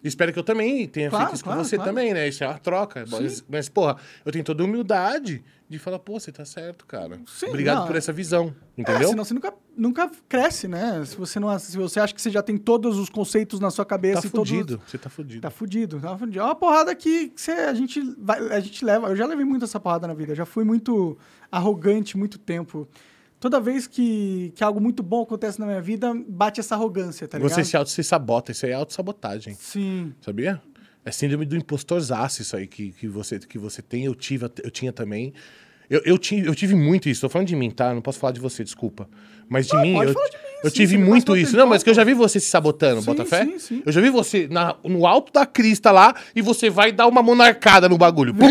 [0.03, 1.91] Espero que eu também tenha Claro, feito isso claro, com você claro.
[1.91, 2.27] também, né?
[2.27, 3.05] Isso é uma troca.
[3.09, 7.19] Mas, mas, porra, eu tenho toda a humildade de falar, pô, você tá certo, cara.
[7.27, 8.53] Sim, Obrigado não, por é- essa visão.
[8.77, 9.09] É, Entendeu?
[9.09, 11.03] senão você nunca, nunca cresce, né?
[11.05, 13.85] Se você, não, se você acha que você já tem todos os conceitos na sua
[13.85, 14.49] tá cabeça e todos.
[14.49, 14.81] fudido.
[14.85, 15.41] Você tá fudido.
[15.41, 16.39] Tá fudido, tá fudido.
[16.39, 19.07] É uma porrada que que você, a, gente vai, a gente leva.
[19.09, 20.31] Eu já levei muito essa porrada na vida.
[20.33, 21.17] Eu já fui muito
[21.51, 22.87] arrogante muito tempo.
[23.41, 27.39] Toda vez que, que algo muito bom acontece na minha vida, bate essa arrogância, tá
[27.39, 27.51] ligado?
[27.51, 29.55] Você se auto se sabota, isso aí é autossabotagem.
[29.55, 30.13] Sim.
[30.21, 30.61] Sabia?
[31.03, 34.69] É síndrome do impostorzaço isso aí que, que, você, que você tem, eu, tive, eu
[34.69, 35.33] tinha também.
[35.89, 37.91] Eu, eu, tive, eu tive muito isso, tô falando de mim, tá?
[37.93, 39.09] Não posso falar de você, desculpa.
[39.49, 41.55] Mas de mim, pode eu, falar de mim, eu sim, tive muito isso.
[41.57, 43.45] Não, mas que eu já vi você se sabotando, Sim, bota fé?
[43.45, 43.83] sim, sim.
[43.85, 47.21] Eu já vi você na- no alto da crista lá e você vai dar uma
[47.23, 48.33] monarcada no bagulho.
[48.33, 48.47] Pum!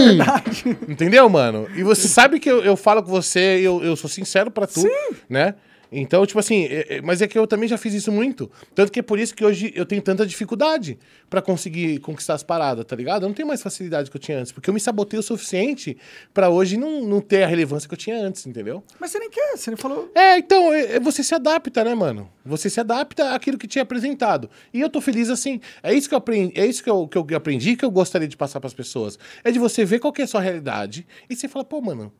[0.89, 1.69] Entendeu, mano?
[1.77, 4.82] E você sabe que eu, eu falo com você, eu, eu sou sincero pra tu,
[5.28, 5.55] né?
[5.93, 8.51] Então, tipo assim, é- é- mas é que eu também já fiz isso muito.
[8.75, 10.99] Tanto que é por isso que hoje eu tenho tanta dificuldade
[11.29, 13.23] pra conseguir conquistar as paradas, tá ligado?
[13.25, 15.97] Eu não tenho mais facilidade que eu tinha antes, porque eu me sabotei o suficiente
[16.33, 18.85] pra hoje não, não ter a relevância que eu tinha antes, entendeu?
[19.01, 20.11] Mas você nem quer, você nem falou.
[20.15, 22.31] É, então, é- você se adapta, né, mano?
[22.45, 24.49] Você se adapta àquilo que te é apresentado.
[24.73, 25.61] E eu tô feliz assim.
[25.83, 28.29] É isso que eu aprendi, é isso que eu, que eu aprendi que eu gostaria
[28.29, 29.19] de passar pras pessoas.
[29.43, 32.12] É de você ver qual que é a sua realidade e você fala, pô, mano,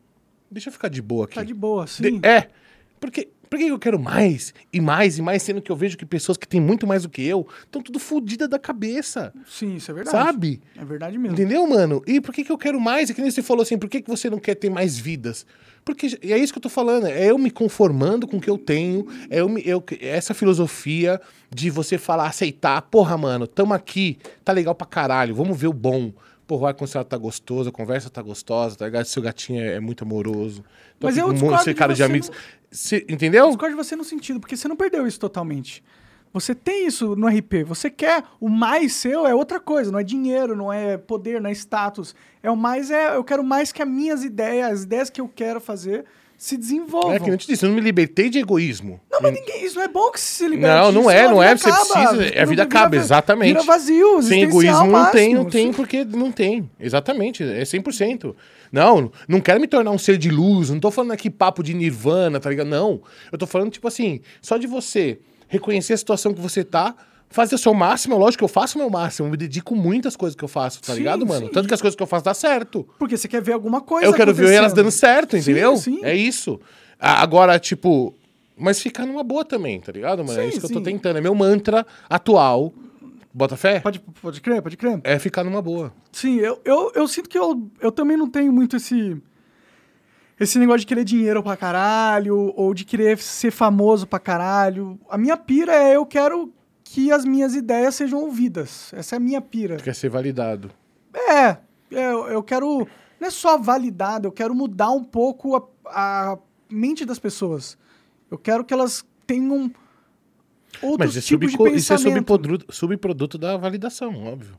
[0.49, 1.35] deixa eu ficar de boa aqui.
[1.35, 2.19] Tá de boa, De- sim.
[2.23, 2.47] é.
[2.99, 6.05] Porque, por que eu quero mais e mais e mais, sendo que eu vejo que
[6.05, 9.33] pessoas que têm muito mais do que eu estão tudo fodidas da cabeça.
[9.45, 10.15] Sim, isso é verdade.
[10.17, 10.61] Sabe?
[10.79, 11.33] É verdade mesmo.
[11.33, 12.01] Entendeu, mano?
[12.07, 13.09] E por que, que eu quero mais?
[13.09, 15.45] É que nem você falou assim, por que, que você não quer ter mais vidas?
[15.83, 18.57] Porque é isso que eu tô falando, é eu me conformando com o que eu
[18.57, 21.19] tenho, é eu, me- eu- essa filosofia
[21.53, 25.73] de você falar, aceitar, porra, mano, tamo aqui, tá legal pra caralho, vamos ver o
[25.73, 26.13] bom.
[26.47, 29.05] Porra, o ar-condicionado tá gostoso, a conversa tá gostosa, tá ligado?
[29.05, 30.63] Seu gatinho é, é muito amoroso.
[30.99, 32.29] Tô Mas eu com um monte de cara de amigos.
[32.29, 32.35] no-
[32.71, 33.43] Cê- entendeu?
[33.45, 35.83] Eu discordo de você no sentido, porque você não perdeu isso totalmente.
[36.33, 37.63] Você tem isso no RP.
[37.65, 41.49] Você quer o mais seu é outra coisa, não é dinheiro, não é poder, não
[41.49, 42.15] é status.
[42.41, 45.27] É o mais é eu quero mais que as minhas ideias, as ideias que eu
[45.27, 46.05] quero fazer
[46.37, 47.11] se desenvolvam.
[47.13, 48.99] É que eu te disse, eu não me libertei de egoísmo.
[49.11, 50.73] Não, mas ninguém, isso não é bom que se liberte.
[50.73, 53.47] Não, não é, a não é, você precisa- é, a vida acaba, exatamente.
[53.49, 55.73] Vira vazio, Sem egoísmo não tem, não tem, sim.
[55.73, 56.67] porque não tem.
[56.79, 58.33] Exatamente, é 100%.
[58.71, 61.73] Não, não quero me tornar um ser de luz, não tô falando aqui papo de
[61.73, 62.67] nirvana, tá ligado?
[62.67, 63.01] Não.
[63.31, 66.95] Eu tô falando, tipo assim, só de você reconhecer a situação que você tá,
[67.29, 69.75] fazer o seu máximo, é lógico que eu faço o meu máximo, eu me dedico
[69.75, 71.47] muito às coisas que eu faço, tá Sim, ligado, mano?
[71.47, 71.51] sim.
[71.51, 72.87] Tanto que as coisas que eu faço dá certo.
[72.97, 75.75] Porque você quer ver alguma coisa eu quero ver elas dando certo, entendeu?
[75.77, 75.99] sim.
[76.03, 76.59] É isso.
[76.99, 78.15] Agora, tipo,
[78.57, 80.39] mas ficar numa boa também, tá ligado, mano?
[80.39, 81.17] é isso que eu tô tentando.
[81.17, 82.73] É meu mantra atual.
[83.33, 83.79] Bota fé?
[83.79, 84.99] Pode, pode crer, pode crer.
[85.03, 85.93] É ficar numa boa.
[86.11, 89.21] Sim, eu, eu, eu sinto que eu, eu também não tenho muito esse.
[90.39, 94.99] Esse negócio de querer dinheiro pra caralho, ou de querer ser famoso pra caralho.
[95.07, 96.51] A minha pira é eu quero
[96.83, 98.91] que as minhas ideias sejam ouvidas.
[98.93, 99.77] Essa é a minha pira.
[99.77, 100.71] Quer ser validado.
[101.13, 101.57] É,
[101.89, 102.87] eu, eu quero.
[103.19, 106.37] Não é só validado, eu quero mudar um pouco a, a
[106.69, 107.77] mente das pessoas.
[108.29, 109.71] Eu quero que elas tenham
[110.81, 112.17] outros Mas é tipos subco- de isso é pensamento.
[112.19, 114.55] subproduto, subproduto da validação, óbvio.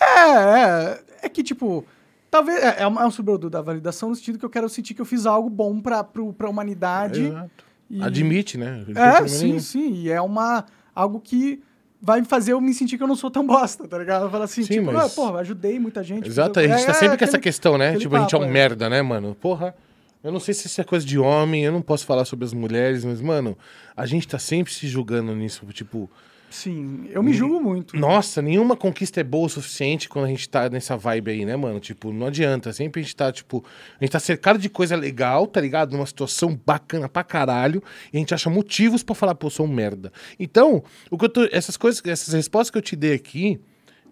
[0.00, 1.00] É, é.
[1.24, 1.84] É que, tipo,
[2.30, 2.58] talvez.
[2.62, 5.00] É, é um é um subproduto da validação no sentido que eu quero sentir que
[5.00, 7.26] eu fiz algo bom pra, pro, pra humanidade.
[7.26, 7.64] Exato.
[7.88, 8.84] e- Admite, né?
[8.96, 9.60] É, sim, nenhum.
[9.60, 9.92] sim.
[9.94, 10.64] E é uma.
[10.94, 11.62] Algo que
[12.00, 14.28] vai fazer eu me sentir que eu não sou tão bosta, tá ligado?
[14.28, 16.28] Falar assim, Sim, tipo, mas- ah, porra, ajudei muita gente.
[16.28, 17.96] Exato, fiz a gente tá É, sempre com essa aquele- questão, né?
[17.96, 18.52] Tipo, a gente é um papo, é.
[18.52, 19.36] merda, né, mano?
[19.40, 19.74] Porra.
[20.22, 22.52] Eu não sei se isso é coisa de homem, eu não posso falar sobre as
[22.52, 23.58] mulheres, mas, mano,
[23.96, 25.66] a gente tá sempre se julgando nisso.
[25.66, 26.08] Tipo,
[26.52, 27.96] Sim, eu me julgo muito.
[27.96, 31.56] Nossa, nenhuma conquista é boa o suficiente quando a gente tá nessa vibe aí, né,
[31.56, 31.80] mano?
[31.80, 32.70] Tipo, não adianta.
[32.74, 33.64] Sempre a gente tá, tipo,
[33.98, 35.92] a gente tá cercado de coisa legal, tá ligado?
[35.92, 37.82] Numa situação bacana pra caralho.
[38.12, 40.12] E a gente acha motivos pra falar, pô, eu sou um merda.
[40.38, 41.48] Então, o que eu tô.
[41.50, 43.58] Essas coisas, essas respostas que eu te dei aqui.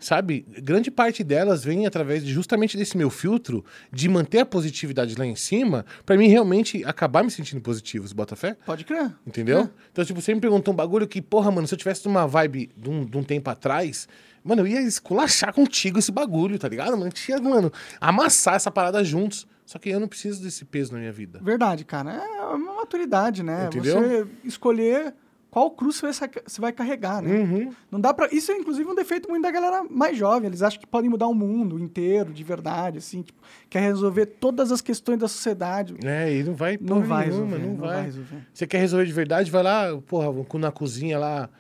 [0.01, 5.15] Sabe, grande parte delas vem através de, justamente desse meu filtro de manter a positividade
[5.17, 8.57] lá em cima, pra mim realmente acabar me sentindo positivo, você bota fé?
[8.65, 9.13] Pode crer.
[9.27, 9.61] Entendeu?
[9.61, 9.71] É.
[9.93, 12.71] Então, tipo, você me perguntou um bagulho que, porra, mano, se eu tivesse numa vibe
[12.77, 14.09] de um, de um tempo atrás,
[14.43, 16.93] mano, eu ia esculachar contigo esse bagulho, tá ligado?
[16.93, 17.71] Mano, a gente ia, mano,
[18.01, 19.47] amassar essa parada juntos.
[19.67, 21.39] Só que eu não preciso desse peso na minha vida.
[21.41, 22.13] Verdade, cara.
[22.13, 23.67] É uma maturidade, né?
[23.67, 24.01] Entendeu?
[24.01, 25.15] Você escolher
[25.51, 27.41] qual cruz você vai, carregar, né?
[27.41, 27.73] Uhum.
[27.91, 30.47] Não dá para Isso é, inclusive, um defeito muito da galera mais jovem.
[30.47, 33.23] Eles acham que podem mudar o mundo inteiro, de verdade, assim.
[33.23, 35.97] Tipo, quer resolver todas as questões da sociedade.
[36.05, 37.95] É, e não vai Não vai nenhuma, resolver, não, não vai.
[37.97, 38.37] vai resolver.
[38.53, 40.29] Você quer resolver de verdade, vai lá, porra,
[40.59, 41.51] na cozinha lá,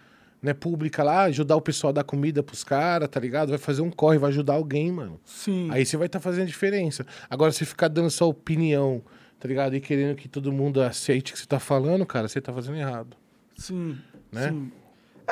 [0.41, 3.51] né, pública lá, ajudar o pessoal a dar comida pros caras, tá ligado?
[3.51, 5.21] Vai fazer um corre, vai ajudar alguém, mano.
[5.25, 5.69] Sim.
[5.71, 7.05] Aí você vai estar fazendo a diferença.
[7.29, 9.03] Agora, você ficar dando sua opinião,
[9.39, 9.75] tá ligado?
[9.75, 12.79] E querendo que todo mundo aceite o que você tá falando, cara, você tá fazendo
[12.79, 13.17] errado.
[13.61, 13.97] Sim.
[14.32, 14.49] Né?
[14.49, 14.73] Sim.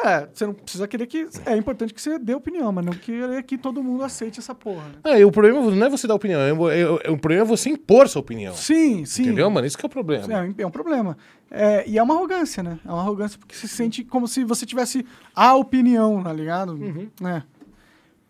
[0.04, 1.26] É, você não precisa querer que.
[1.44, 4.84] É importante que você dê opinião, mas não querer que todo mundo aceite essa porra.
[5.04, 5.20] Né?
[5.20, 7.68] E o problema não é você dar opinião, é, é- é- o problema é você
[7.70, 8.54] impor sua opinião.
[8.54, 9.22] Sim, sim.
[9.22, 9.66] Entendeu, mano?
[9.66, 10.32] Isso que é o problema.
[10.32, 11.16] É, um- é um problema.
[11.50, 12.78] É, e é uma arrogância, né?
[12.84, 16.78] É uma arrogância porque se sente como se você tivesse a opinião, tá ligado?
[17.26, 17.42] É.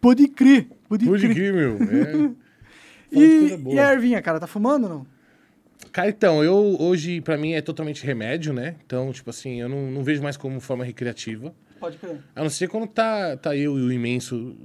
[0.01, 0.69] Pode crer.
[0.89, 1.53] Pode, crer.
[1.53, 1.77] meu.
[1.83, 2.31] É.
[3.11, 5.07] E, e a ervinha, cara, tá fumando ou não?
[5.93, 8.77] Cara, então, eu hoje, pra mim, é totalmente remédio, né?
[8.85, 11.55] Então, tipo assim, eu não, não vejo mais como forma recreativa.
[11.81, 12.19] Pode crer.
[12.35, 14.56] A não ser quando tá, tá eu e o imenso,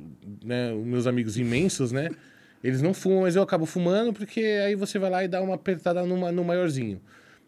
[0.44, 0.74] né?
[0.74, 2.10] Os meus amigos imensos, né?
[2.64, 5.56] Eles não fumam, mas eu acabo fumando, porque aí você vai lá e dá uma
[5.56, 7.02] apertada numa, no maiorzinho.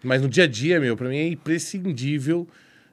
[0.04, 2.48] Mas no dia a dia, meu, pra mim é imprescindível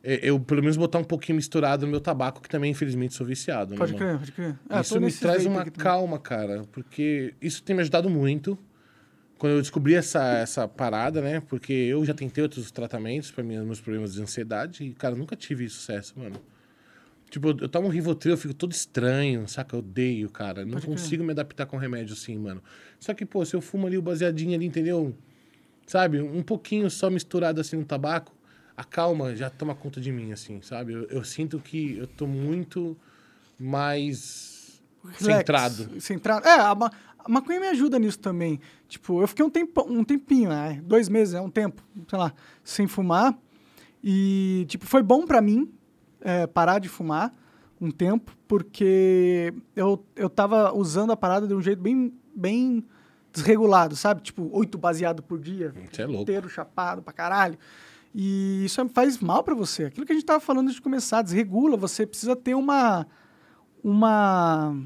[0.04, 3.24] é, eu, pelo menos, botar um pouquinho misturado no meu tabaco, que também, infelizmente, sou
[3.24, 3.72] viciado.
[3.72, 4.04] né, Pode mano?
[4.04, 4.58] crer, pode crer.
[4.68, 8.58] É, isso me traz uma calma, cara, porque isso tem me ajudado muito.
[9.42, 11.40] Quando eu descobri essa, essa parada, né?
[11.40, 15.68] Porque eu já tentei outros tratamentos para meus problemas de ansiedade e, cara, nunca tive
[15.68, 16.40] sucesso, mano.
[17.28, 19.74] Tipo, eu, eu tomo um Rivotril, eu fico todo estranho, saca?
[19.74, 20.64] Eu odeio, cara.
[20.64, 20.96] Não Pode crer.
[20.96, 22.62] consigo me adaptar com remédio assim, mano.
[23.00, 25.12] Só que, pô, se eu fumo ali o baseadinho ali, entendeu?
[25.88, 26.20] Sabe?
[26.20, 28.32] Um pouquinho só misturado assim no tabaco,
[28.76, 30.92] a calma já toma conta de mim, assim, sabe?
[30.92, 32.96] Eu, eu sinto que eu tô muito
[33.58, 36.00] mais Relax, centrado.
[36.00, 36.46] Centrado.
[36.46, 36.90] É, a,
[37.24, 38.60] a maconha me ajuda nisso também.
[38.88, 40.80] Tipo, eu fiquei um, tempo, um tempinho, né?
[40.84, 42.32] dois meses, é um tempo, sei lá,
[42.62, 43.36] sem fumar.
[44.02, 45.72] E, tipo, foi bom pra mim
[46.20, 47.34] é, parar de fumar
[47.80, 52.84] um tempo, porque eu, eu tava usando a parada de um jeito bem, bem
[53.32, 54.20] desregulado, sabe?
[54.22, 55.74] Tipo, oito baseado por dia.
[55.90, 56.22] Você é louco.
[56.22, 57.58] Inteiro, chapado pra caralho.
[58.14, 59.86] E isso faz mal pra você.
[59.86, 61.76] Aquilo que a gente tava falando de começar, desregula.
[61.76, 63.06] Você precisa ter uma...
[63.82, 64.76] Uma...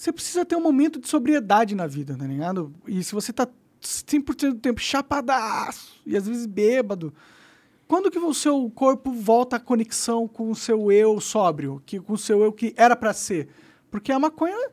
[0.00, 2.72] Você precisa ter um momento de sobriedade na vida, tá ligado?
[2.88, 3.46] E se você tá
[3.82, 7.12] 100% do tempo chapadaço e às vezes bêbado,
[7.86, 12.14] quando que o seu corpo volta à conexão com o seu eu sóbrio, que, com
[12.14, 13.50] o seu eu que era pra ser?
[13.90, 14.70] Porque a maconha,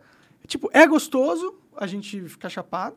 [0.47, 2.95] tipo, é gostoso a gente ficar chapado,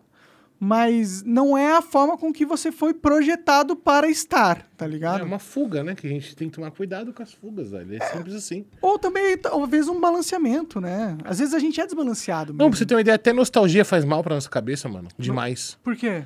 [0.63, 5.23] mas não é a forma com que você foi projetado para estar, tá ligado?
[5.23, 5.95] É uma fuga, né?
[5.95, 7.97] Que a gente tem que tomar cuidado com as fugas, velho.
[7.97, 8.67] É simples assim.
[8.83, 11.17] Ou também, talvez, um balanceamento, né?
[11.25, 12.71] Às vezes a gente é desbalanceado Não, mesmo.
[12.73, 15.09] pra você ter uma ideia, até nostalgia faz mal pra nossa cabeça, mano.
[15.19, 15.79] Demais.
[15.83, 16.25] Por quê?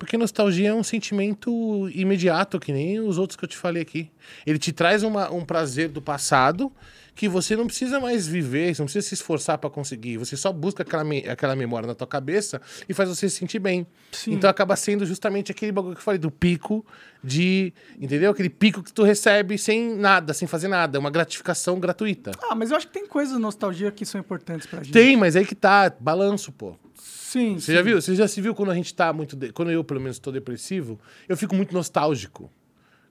[0.00, 4.10] Porque nostalgia é um sentimento imediato, que nem os outros que eu te falei aqui.
[4.46, 6.72] Ele te traz uma- um prazer do passado
[7.14, 10.16] que você não precisa mais viver, você não precisa se esforçar pra conseguir.
[10.16, 13.58] Você só busca aquela, me- aquela memória na tua cabeça e faz você se sentir
[13.58, 13.86] bem.
[14.10, 14.32] Sim.
[14.32, 16.82] Então acaba sendo justamente aquele bagulho que eu falei do pico
[17.22, 17.74] de.
[18.00, 18.30] Entendeu?
[18.30, 20.98] Aquele pico que tu recebe sem nada, sem fazer nada.
[20.98, 22.30] Uma gratificação gratuita.
[22.48, 24.94] Ah, mas eu acho que tem coisas de nostalgia que são importantes pra gente.
[24.94, 25.92] Tem, mas aí que tá.
[26.00, 26.74] Balanço, pô.
[27.02, 28.00] Sim, Você já viu?
[28.00, 29.36] Você já se viu quando a gente tá muito.
[29.36, 30.98] de- Quando eu, pelo menos, tô depressivo,
[31.28, 32.50] eu fico muito nostálgico.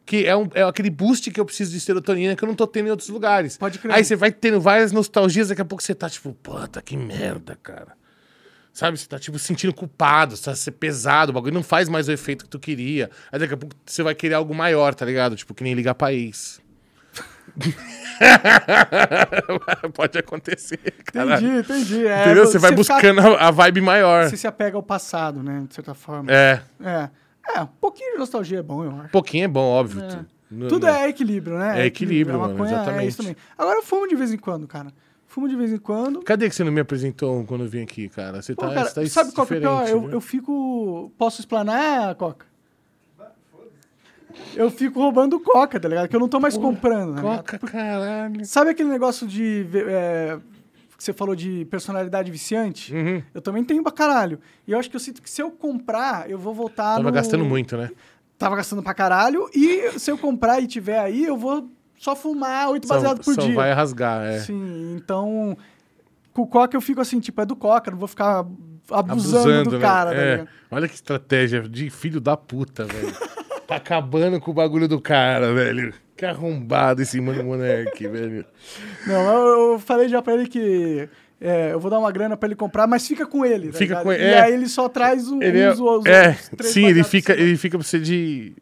[0.05, 2.65] Que é, um, é aquele boost que eu preciso de serotonina que eu não tô
[2.67, 3.57] tendo em outros lugares.
[3.57, 3.93] Pode crer.
[3.93, 7.57] Aí você vai tendo várias nostalgias, daqui a pouco você tá tipo, puta, que merda,
[7.61, 7.93] cara.
[8.73, 8.97] Sabe?
[8.97, 12.07] Você tá, tipo, se sentindo culpado, você tá ser pesado, o bagulho não faz mais
[12.07, 13.09] o efeito que tu queria.
[13.31, 15.35] Aí daqui a pouco você vai querer algo maior, tá ligado?
[15.35, 16.59] Tipo, que nem ligar país.
[19.93, 21.37] Pode acontecer, cara.
[21.39, 22.07] Entendi, entendi.
[22.07, 22.45] É, Entendeu?
[22.45, 24.29] Você vai fica- buscando a, a vibe maior.
[24.29, 25.65] Você se apega ao passado, né?
[25.67, 26.31] De certa forma.
[26.31, 26.61] É.
[26.83, 27.09] É.
[27.55, 29.09] É, um pouquinho de nostalgia é bom, eu acho.
[29.09, 30.03] Pouquinho é bom, óbvio.
[30.03, 30.19] É.
[30.51, 31.81] No- Tudo no- é equilíbrio, né?
[31.81, 33.37] É equilíbrio, A mano, É exatamente.
[33.57, 34.91] Agora eu fumo de vez em quando, cara.
[35.27, 36.21] Fumo de vez em quando.
[36.23, 38.41] Cadê que você não me apresentou quando eu vim aqui, cara?
[38.41, 39.87] Você Pô, tá, cara, você tá sabe qual que é o pior?
[39.87, 41.11] Eu, eu fico.
[41.19, 42.47] Posso explanar, Coca?
[44.55, 46.07] Eu fico roubando Coca, tá ligado?
[46.07, 47.21] Que eu não tô mais comprando, né?
[47.21, 48.45] Coca, caralho.
[48.45, 49.65] Sabe aquele negócio de.
[49.73, 50.37] é,
[50.99, 52.93] que você falou de personalidade viciante?
[52.93, 53.23] Uhum.
[53.33, 54.37] Eu também tenho pra caralho.
[54.67, 57.11] E eu acho que eu sinto que se eu comprar, eu vou voltar Tava no...
[57.11, 57.89] gastando muito, né?
[58.37, 59.49] Tava gastando pra caralho.
[59.55, 63.33] E se eu comprar e tiver aí, eu vou só fumar oito Só, baseados por
[63.33, 63.55] só dia.
[63.55, 64.39] vai rasgar, é.
[64.39, 65.57] Sim, então...
[66.33, 69.69] Com o Coca eu fico assim, tipo, é do Coca, não vou ficar abusando, Abusando,
[69.71, 69.81] do né?
[69.81, 70.47] cara, tá É.
[70.69, 73.15] Olha que estratégia de filho da puta, velho.
[73.69, 75.93] tá acabando com o bagulho do cara, velho.
[76.17, 78.45] Que arrombado esse mano moleque, velho.
[79.07, 81.07] Não, eu, eu falei já pra ele que
[81.39, 83.67] é, eu vou dar uma grana pra ele comprar, mas fica com ele.
[83.71, 84.03] tá Fica ligado?
[84.03, 84.41] com E ele, é.
[84.41, 86.33] aí ele só traz o, Ele é, uns, os, é
[86.63, 87.45] sim, ele fica, cima.
[87.47, 88.53] ele fica pra você de...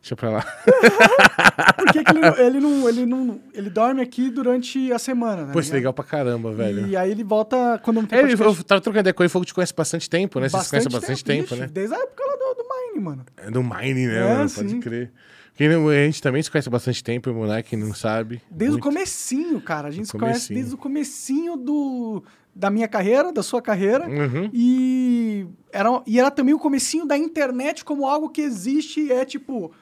[0.00, 0.42] Deixa pra lá.
[1.76, 3.40] Por que, que ele, não- ele não, ele não.
[3.52, 5.52] Ele dorme aqui durante a semana, né?
[5.52, 6.86] Pô, isso é legal pra caramba, velho.
[6.86, 8.58] E aí ele volta quando não tem É, podcast.
[8.58, 10.48] eu tava trocando ideia com ele, falou que te conhece bastante tempo, né?
[10.48, 11.68] Vocês se conhecem há bastante tempo, Ixi, né?
[11.72, 13.24] Desde a época lá do, do Mine, mano.
[13.36, 14.48] É do Mine, né, É, mano?
[14.48, 14.62] sim.
[14.62, 15.12] Pode crer.
[15.58, 18.42] Não- a gente também se conhece há bastante tempo, o moleque não sabe.
[18.50, 18.86] Desde Muito.
[18.88, 19.88] o comecinho, cara.
[19.88, 20.58] A gente Do se conhece comecinho.
[20.58, 22.22] desde o comecinho do,
[22.54, 24.06] da minha carreira, da sua carreira.
[24.06, 24.50] Uhum.
[24.52, 29.72] E, era, e era também o comecinho da internet como algo que existe é tipo.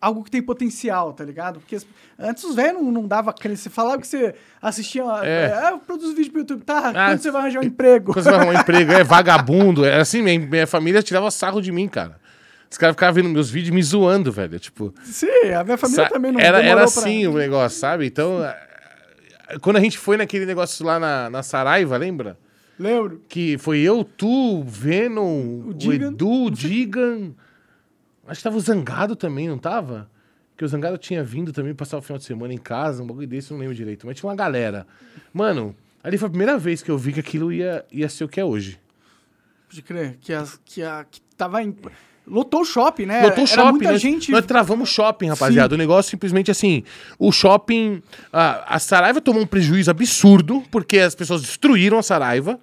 [0.00, 1.58] Algo que tem potencial, tá ligado?
[1.58, 1.76] Porque
[2.18, 3.34] antes os velhos não, não dava.
[3.36, 5.02] Você falava que você assistia.
[5.24, 5.60] É.
[5.64, 6.62] É, eu produzo vídeo pro YouTube.
[6.64, 8.12] Tá, Ah, quando você vai arranjar um emprego?
[8.12, 9.84] Quando você vai arrumar um emprego, é vagabundo.
[9.84, 12.16] É assim, minha, minha família tirava sarro de mim, cara.
[12.70, 14.58] Os caras ficavam vendo meus vídeos me zoando, velho.
[14.60, 15.26] Tipo, Sim,
[15.58, 18.06] a minha família também não era, era pra- assim o negócio, sabe?
[18.06, 22.38] Então, eh, quando a gente foi naquele negócio lá na, na Saraiva, lembra?
[22.78, 23.22] Lembro.
[23.28, 26.08] Que foi eu, tu, Venom, o, Digan.
[26.08, 27.32] Edu, o Digan.
[28.28, 30.08] Acho que tava o Zangado também, não tava?
[30.56, 33.26] Que o Zangado tinha vindo também passar o final de semana em casa, um bagulho
[33.26, 34.06] desse, não lembro direito.
[34.06, 34.86] Mas tinha uma galera.
[35.32, 38.28] Mano, ali foi a primeira vez que eu vi que aquilo ia, ia ser o
[38.28, 38.78] que é hoje.
[39.68, 40.18] Pode crer.
[40.20, 41.74] Que, as, que, a, que tava em...
[42.26, 43.22] Lotou o shopping, né?
[43.22, 44.30] Lotou o shopping, muita gente...
[44.30, 45.74] Nós travamos o shopping, rapaziada.
[45.74, 46.82] O negócio simplesmente assim,
[47.18, 48.02] o shopping...
[48.30, 52.60] A, a Saraiva tomou um prejuízo absurdo, porque as pessoas destruíram a Saraiva,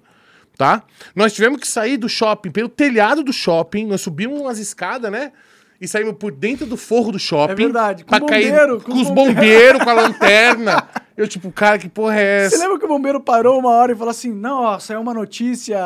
[0.56, 0.84] tá?
[1.14, 5.32] Nós tivemos que sair do shopping pelo telhado do shopping, nós subimos umas escadas, né?
[5.80, 7.52] E saímos por dentro do forro do shopping.
[7.52, 10.88] É verdade, com pra cair bombeiro, com, com os os bombeiros, com a lanterna.
[11.16, 12.56] Eu, tipo, cara, que porra é essa?
[12.56, 15.14] Você lembra que o bombeiro parou uma hora e falou assim: Não, ó, saiu uma
[15.14, 15.78] notícia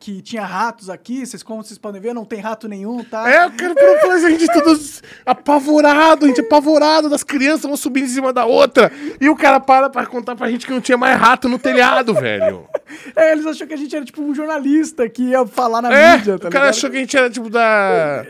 [0.00, 3.30] que tinha ratos aqui, vocês, como vocês podem ver, não tem rato nenhum, tá?
[3.30, 7.76] É, eu quero que falar a gente todos apavorado, a gente apavorado das crianças, uma
[7.76, 8.90] subindo em cima da outra.
[9.20, 12.14] E o cara para pra contar pra gente que não tinha mais rato no telhado,
[12.14, 12.66] velho.
[13.14, 16.16] É, eles acharam que a gente era tipo um jornalista que ia falar na É,
[16.16, 16.68] mídia, tá o cara ligado?
[16.70, 18.24] achou que a gente era tipo da.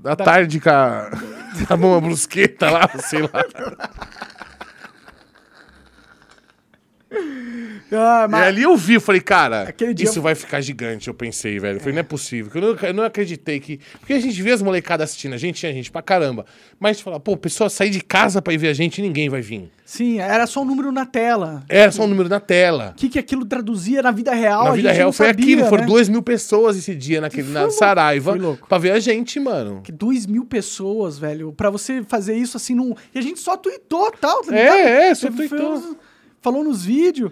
[0.00, 1.10] Da tarde com a.
[1.66, 3.44] Da uma brusqueta lá, sei lá.
[7.92, 11.58] Ah, E mas ali eu vi, falei, cara, isso eu- vai ficar gigante, eu pensei,
[11.60, 11.76] velho.
[11.76, 12.50] Eu falei, não é possível.
[12.54, 13.78] Eu não, eu não acreditei que.
[14.00, 16.44] Porque a gente vê as molecadas assistindo, a gente tinha gente pra caramba.
[16.80, 19.70] Mas fala, pô, pessoa sair de casa pra ir ver a gente, ninguém vai vir.
[19.84, 21.62] sim, era só um número na tela.
[21.68, 22.90] Era só um número na tela.
[22.92, 24.64] O que, que aquilo traduzia na vida real?
[24.64, 25.86] Na vida real foi sabia, aquilo, foram né?
[25.88, 28.36] duas mil pessoas esse dia naquele, na Saraiva
[28.68, 29.80] pra ver a gente, mano.
[29.84, 32.94] Que dois mil pessoas, velho, pra você fazer isso assim num.
[33.14, 34.88] E a gente só tweetou tal, tá É, ligado?
[34.88, 35.96] é, só Teve- tweetou.
[36.42, 37.30] Falou nos vídeos.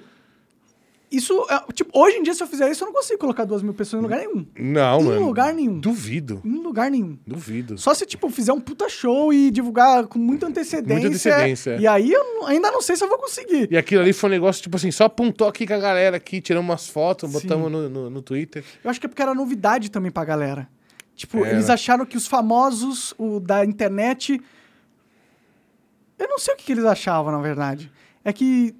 [1.16, 3.62] Isso, é, tipo, hoje em dia, se eu fizer isso, eu não consigo colocar duas
[3.62, 4.46] mil pessoas em lugar nenhum.
[4.58, 5.26] Não, Em mano.
[5.26, 5.78] lugar nenhum.
[5.78, 6.40] Duvido.
[6.44, 7.18] Em lugar nenhum.
[7.26, 7.78] Duvido.
[7.78, 10.92] Só se, tipo, fizer um puta show e divulgar com muita antecedência.
[10.94, 11.80] Muita antecedência, é.
[11.80, 13.68] E aí eu não- ainda não sei se eu vou conseguir.
[13.70, 16.40] E aquilo ali foi um negócio, tipo assim, só apontou aqui com a galera aqui,
[16.40, 17.40] tiramos umas fotos, Sim.
[17.40, 18.64] botamos no, no, no Twitter.
[18.82, 20.68] Eu acho que é porque era novidade também pra galera.
[21.14, 21.54] Tipo, Era.
[21.54, 24.40] eles acharam que os famosos, o da internet.
[26.18, 27.90] Eu não sei o que, que eles achavam, na verdade.
[28.24, 28.74] É que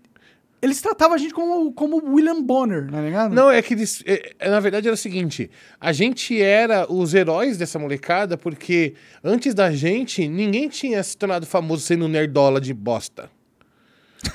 [0.64, 3.34] eles tratavam a gente como, como William Bonner, tá ligado?
[3.34, 4.02] Não, é que eles.
[4.06, 5.50] é- é, na verdade era o seguinte:
[5.80, 11.46] a gente era os heróis dessa molecada, porque antes da gente, ninguém tinha se tornado
[11.46, 13.30] famoso sendo nerdola de bosta.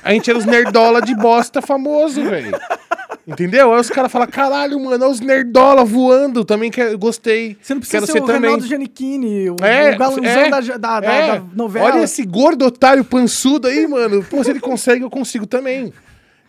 [0.04, 2.52] A gente era os nerdola de bosta famoso, velho.
[3.26, 3.72] Entendeu?
[3.74, 6.44] Aí os caras falam, caralho, mano, olha os nerdola voando.
[6.44, 7.56] Também que, gostei.
[7.60, 8.42] Você não precisa Quero ser, o também.
[8.42, 11.26] Reinaldo Giannichini, o, É, o galãozão é, da, da- é.
[11.38, 11.86] da novela.
[11.86, 14.24] Olha esse gordo otário pançudo aí, mano.
[14.24, 15.92] Pô, se ele consegue, eu consigo também.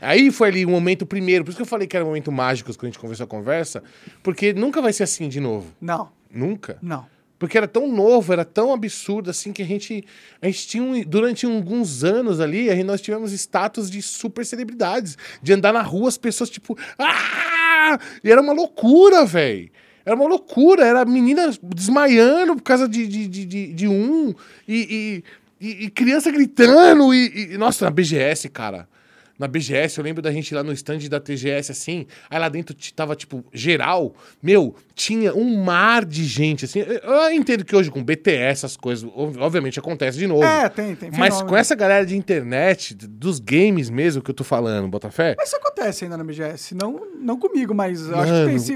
[0.01, 1.43] Aí foi ali o momento primeiro.
[1.45, 3.27] Por isso que eu falei que era um momento mágico quando a gente conversou a
[3.27, 3.83] conversa.
[4.23, 5.71] Porque nunca vai ser assim de novo.
[5.79, 6.77] Não, Nunca.
[6.81, 7.05] não.
[7.37, 10.03] Porque era tão novo, era tão absurdo assim que a gente.
[10.41, 10.83] A gente tinha.
[10.83, 15.17] um- durante alguns anos ali, a gente- nós tivemos status de super celebridades.
[15.41, 16.77] De andar na rua, as pessoas, tipo.
[16.99, 17.97] Ah!
[18.23, 19.71] E era uma loucura, velho.
[20.05, 20.85] Era uma loucura.
[20.85, 24.35] Era menina desmaiando por causa de, de, de, de- de um.
[24.67, 25.23] E,
[25.59, 27.11] e, e- e criança gritando.
[27.11, 28.87] E, e- Nossa, na BGS, cara.
[29.41, 32.75] Na BGS, eu lembro da gente lá no stand da TGS, assim, aí lá dentro
[32.95, 38.03] tava, tipo, geral, meu, tinha um mar de gente, assim, eu- entendo que hoje com
[38.03, 40.43] BTS, essas coisas, ob- obviamente acontece de novo.
[40.43, 41.09] É, tem, tem.
[41.09, 41.49] Mas fenômeno.
[41.49, 45.55] com essa galera de internet, dos games mesmo que eu tô falando, Botafé, Mas isso
[45.57, 46.75] acontece ainda na BGS.
[46.75, 48.45] Não, não comigo, mas eu acho que Mano.
[48.47, 48.73] tem esse,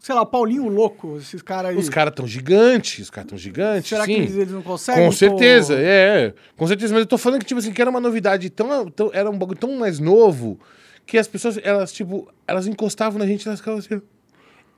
[0.00, 1.76] sei lá, o Paulinho louco, esses caras aí.
[1.76, 4.14] os caras tão gigantes, os caras tão gigantes, Será sim.
[4.14, 5.04] que eles, eles não conseguem?
[5.04, 5.16] Com pô?
[5.16, 6.34] certeza, é.
[6.56, 9.10] Com certeza, mas eu tô falando que, tipo assim, que era uma novidade tão, tão.
[9.12, 10.58] Era um bagulho tão mais novo
[11.06, 14.00] que as pessoas, elas, tipo, elas encostavam na gente e elas ficavam assim.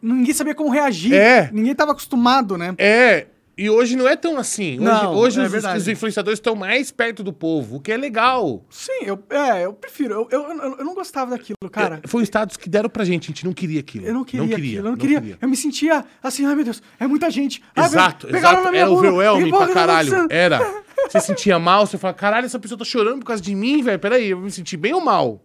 [0.00, 1.14] Ninguém sabia como reagir.
[1.14, 1.50] É.
[1.52, 2.74] Ninguém tava acostumado, né?
[2.78, 3.26] É.
[3.60, 4.74] E hoje não é tão assim.
[4.74, 7.96] Hoje, Não, hoje é os, os influenciadores estão mais perto do povo, o que é
[7.96, 8.64] legal.
[8.70, 10.14] Sim, eu, é, eu prefiro.
[10.14, 11.98] Eu, eu, eu- não gostava daquilo, cara.
[12.04, 14.06] É, Foi um status que deram pra gente, a gente não queria aquilo.
[14.06, 15.20] Eu não queria, aquilo, eu não, queria.
[15.20, 15.38] queria.
[15.42, 17.60] Eu me sentia assim, ai meu Deus, é muita gente.
[17.74, 18.62] Ai, Exato, exato.
[18.62, 20.12] na minha Era overwhelming pra caralho.
[20.30, 20.60] Era.
[21.10, 23.98] Você sentia mal, você fala, caralho, essa pessoa tá chorando por causa de mim, velho.
[23.98, 25.42] Peraí, eu me senti bem ou mal?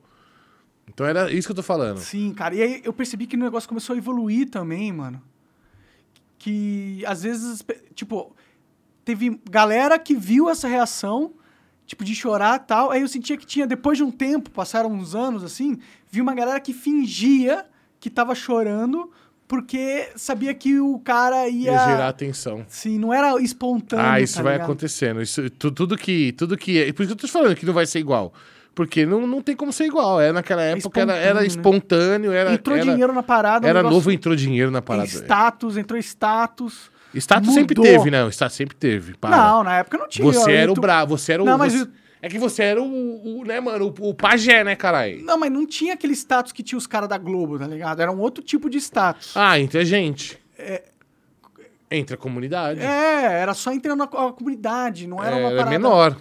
[0.88, 1.98] Então era isso que eu tô falando.
[2.00, 2.54] Sim, cara.
[2.56, 5.22] E aí eu percebi que o negócio começou a evoluir também, mano.
[6.38, 7.64] Que às vezes,
[7.96, 8.36] tipo,
[9.06, 11.32] teve galera que viu essa reação,
[11.86, 12.92] tipo, de chorar e tal.
[12.92, 15.78] Aí eu sentia que tinha, depois de um tempo, passaram uns anos assim,
[16.12, 17.66] vi uma galera que fingia
[18.00, 19.10] que tava chorando
[19.48, 21.72] porque sabia que o cara ia.
[21.72, 22.66] Ia gerar atenção.
[22.68, 24.06] Sim, não era espontâneo.
[24.06, 24.66] Ah, isso tá vai ligado?
[24.70, 25.22] acontecendo.
[25.22, 26.34] Isso, tu- tudo que.
[26.34, 26.92] Tudo que é.
[26.92, 28.34] Por isso que eu tô te falando que não vai ser igual.
[28.76, 30.20] Porque não, não tem como ser igual.
[30.20, 31.48] É, naquela época era, era espontâneo, né?
[31.48, 32.54] espontâneo, era.
[32.54, 33.68] Entrou era, dinheiro na parada.
[33.68, 35.08] Era novo, entrou dinheiro na parada.
[35.08, 36.92] Status, entrou status.
[37.14, 37.92] Status sempre mudou.
[37.92, 38.24] teve, né?
[38.24, 39.14] O status sempre teve.
[39.16, 39.38] Para.
[39.38, 40.26] Não, na época não tinha.
[40.26, 41.46] Você era o bravo, você era o.
[41.46, 44.64] Não, mas você- o- É que você era o, o né, mano, o, o pajé,
[44.64, 45.24] né, caralho?
[45.24, 48.02] Não, mas não tinha aquele status que tinha os caras da Globo, tá ligado?
[48.02, 49.34] Era um outro tipo de status.
[49.36, 50.40] Ah, entre a gente.
[51.92, 52.80] Entre a comunidade.
[52.80, 55.70] É, era só entrando na comunidade, não era uma Era parada...
[55.70, 56.18] menor.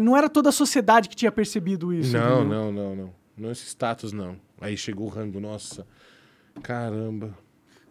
[0.00, 2.16] Não, era toda a sociedade que tinha percebido isso.
[2.16, 2.58] Não, entendeu?
[2.58, 3.14] não, não, não.
[3.36, 4.36] Não esse status, não.
[4.60, 5.86] Aí chegou o rango, nossa.
[6.62, 7.36] Caramba.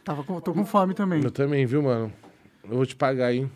[0.04, 1.24] Tava com, tô com fome também.
[1.24, 2.12] Eu também, viu, mano?
[2.64, 3.50] Eu vou te pagar, hein?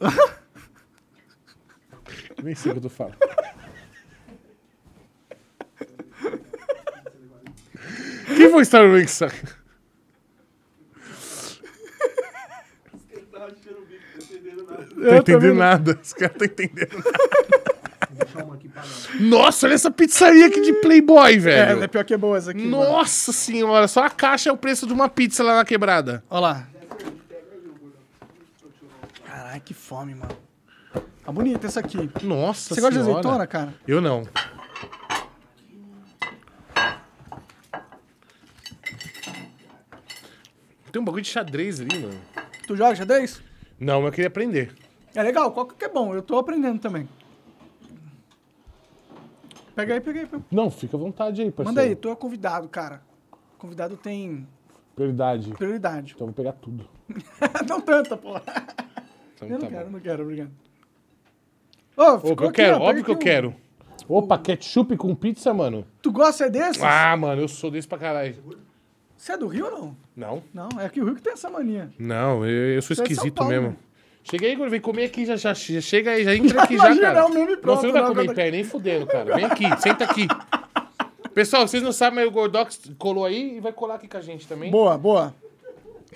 [2.42, 3.18] Nem sei o que eu tô falando.
[8.36, 9.20] Quem foi Star Wars?
[15.08, 15.54] Tá entendendo não.
[15.56, 15.98] nada.
[16.02, 17.70] Os caras estão entendendo nada.
[19.20, 21.80] Nossa, olha essa pizzaria aqui de Playboy, velho.
[21.80, 22.64] É, é pior que é boa essa aqui.
[22.66, 22.92] mano.
[22.92, 26.22] Nossa senhora, só a caixa é o preço de uma pizza lá na quebrada.
[26.30, 26.68] Olha lá.
[29.26, 30.36] Caralho, que fome, mano.
[31.24, 32.10] Tá bonita essa aqui.
[32.22, 33.20] Nossa Você gosta de senhora.
[33.20, 33.74] azeitona, cara?
[33.86, 34.26] Eu não.
[40.92, 42.20] Tem um bagulho de xadrez ali, mano.
[42.66, 43.40] Tu joga xadrez?
[43.78, 44.72] Não, mas eu queria aprender.
[45.14, 46.14] É legal, qual que é bom?
[46.14, 47.08] Eu tô aprendendo também.
[49.74, 50.26] Pega aí, pega aí.
[50.26, 50.42] pega.
[50.50, 51.68] Não, fica à vontade aí, parceiro.
[51.70, 53.02] Manda aí, tu é convidado, cara.
[53.58, 54.46] Convidado tem
[54.94, 55.50] Prioridade.
[55.52, 56.12] prioridade.
[56.14, 56.88] Então eu vou pegar tudo.
[57.68, 58.42] não tanta, porra.
[59.34, 59.90] Então Eu não tá quero, bom.
[59.92, 60.50] não quero, obrigado.
[61.96, 63.18] Ô, ficou Opa, eu aqui, quero, ó, óbvio que eu um.
[63.18, 63.54] quero.
[64.08, 65.86] Opa, ketchup com pizza, mano?
[66.02, 66.82] Tu gosta é desses?
[66.82, 68.36] Ah, mano, eu sou desse pra caralho.
[69.16, 69.96] Você é do Rio ou não?
[70.16, 70.42] Não?
[70.70, 71.90] Não, é aqui o Rio que tem essa mania.
[71.98, 73.76] Não, eu, eu sou Você é esquisito Paulo, mesmo.
[74.22, 76.96] Chega aí, Igor, vem comer aqui, já, já, já chega aí, já entra aqui já,
[76.96, 77.26] cara.
[77.26, 79.34] um meme não, pronto, você não vai comer em pé, nem fudendo, cara.
[79.34, 80.28] Vem aqui, senta aqui.
[81.34, 84.20] Pessoal, vocês não sabem, mas o Gordox colou aí e vai colar aqui com a
[84.20, 84.70] gente também.
[84.70, 85.34] Boa, boa.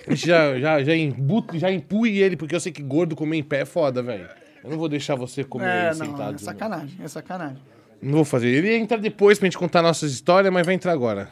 [0.09, 3.65] Já, já, já, embu, já ele, porque eu sei que gordo comer em pé é
[3.65, 4.29] foda, velho.
[4.63, 6.35] Eu não vou deixar você comer É, não, sentado.
[6.35, 7.57] é sacanagem, é sacanagem.
[8.01, 8.49] Não vou fazer.
[8.49, 11.29] Ele entra depois pra gente contar nossas histórias, mas vai entrar agora.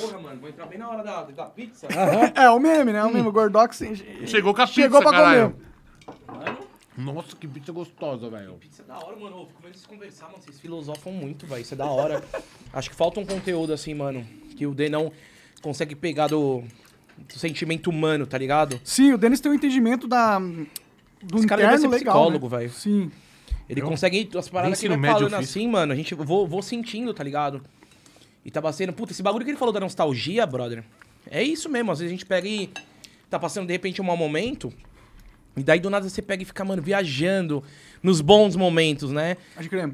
[0.00, 1.86] Porra, mano, vou entrar bem na hora da, da pizza.
[2.34, 3.02] É, o meme, né?
[3.04, 3.82] O meme, o Gordox...
[4.26, 5.56] Chegou com a Chegou pizza, pra caralho.
[6.26, 6.58] comer.
[6.96, 8.58] Nossa, que pizza gostosa, velho.
[8.70, 9.40] Isso é da hora, mano.
[9.40, 10.38] Eu fico vendo vocês conversar, mano.
[10.42, 11.62] Vocês filosofam muito, velho.
[11.62, 12.22] Isso é da hora.
[12.72, 14.26] Acho que falta um conteúdo assim, mano.
[14.56, 15.10] Que o D não
[15.62, 16.62] consegue pegar do,
[17.16, 18.78] do sentimento humano, tá ligado?
[18.84, 20.38] Sim, o Denis tem um entendimento da...
[20.38, 22.58] Do Esse cara interno deve ser legal, psicólogo, né?
[22.58, 22.70] velho.
[22.72, 23.10] Sim.
[23.68, 25.92] Ele consegue as paradas que ele vai eu falando assim, mano.
[25.92, 27.62] A gente eu vou, vou sentindo, tá ligado?
[28.44, 28.92] E tá passando.
[28.92, 30.84] Puta, esse bagulho que ele falou da nostalgia, brother.
[31.30, 31.92] É isso mesmo.
[31.92, 32.70] Às vezes a gente pega e
[33.30, 34.72] tá passando de repente um mau momento.
[35.56, 37.62] E daí do nada você pega e fica, mano, viajando
[38.02, 39.36] nos bons momentos, né?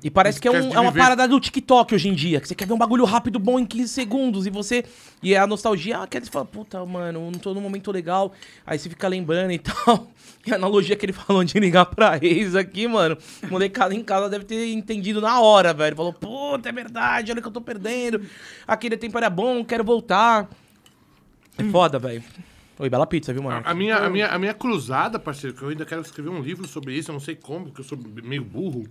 [0.04, 2.54] E parece que é, um- é uma parada do TikTok hoje em dia, que você
[2.54, 4.84] quer ver um bagulho rápido, bom em 15 segundos, e você.
[5.22, 8.32] E a nostalgia, ah, quer dizer, fala, puta, mano, não tô num momento legal.
[8.64, 10.06] Aí você fica lembrando e tal.
[10.46, 13.18] E a analogia que ele falou de ligar pra ex aqui, mano,
[13.50, 15.96] molecada em casa deve ter entendido na hora, velho.
[15.96, 18.22] Falou, puta, é verdade, olha que eu tô perdendo.
[18.66, 20.48] Aquele tempo era bom, quero voltar.
[21.58, 22.22] É foda, velho.
[22.78, 23.60] Oi, bela pizza, viu, mano?
[23.64, 26.66] A minha, a, minha, a minha cruzada, parceiro, que eu ainda quero escrever um livro
[26.68, 28.84] sobre isso, eu não sei como, porque eu sou meio burro.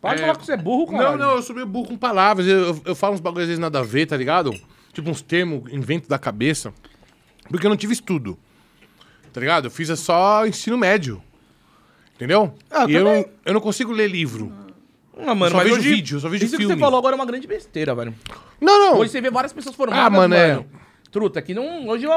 [0.00, 1.10] Para de é- falar que você é burro, cara.
[1.12, 2.46] Não, não, eu sou meio burro com palavras.
[2.46, 4.52] Eu, eu, eu falo uns bagulhos às vezes nada a ver, tá ligado?
[4.92, 6.74] Tipo uns termos, invento da cabeça.
[7.48, 8.36] Porque eu não tive estudo.
[9.32, 9.66] Tá ligado?
[9.66, 11.22] Eu fiz é só ensino médio.
[12.16, 12.54] Entendeu?
[12.70, 14.52] Ah, eu e eu não, eu não consigo ler livro.
[15.16, 16.74] Ah, mano, só mas vejo hoje, vídeo, só vejo isso que filme.
[16.74, 18.14] você falou agora é uma grande besteira, velho.
[18.60, 18.98] Não, não.
[18.98, 20.64] Hoje você vê várias pessoas formadas, Ah, mano, é.
[21.14, 21.24] Mano.
[21.30, 21.86] Truta, que não.
[21.88, 22.12] Hoje eu.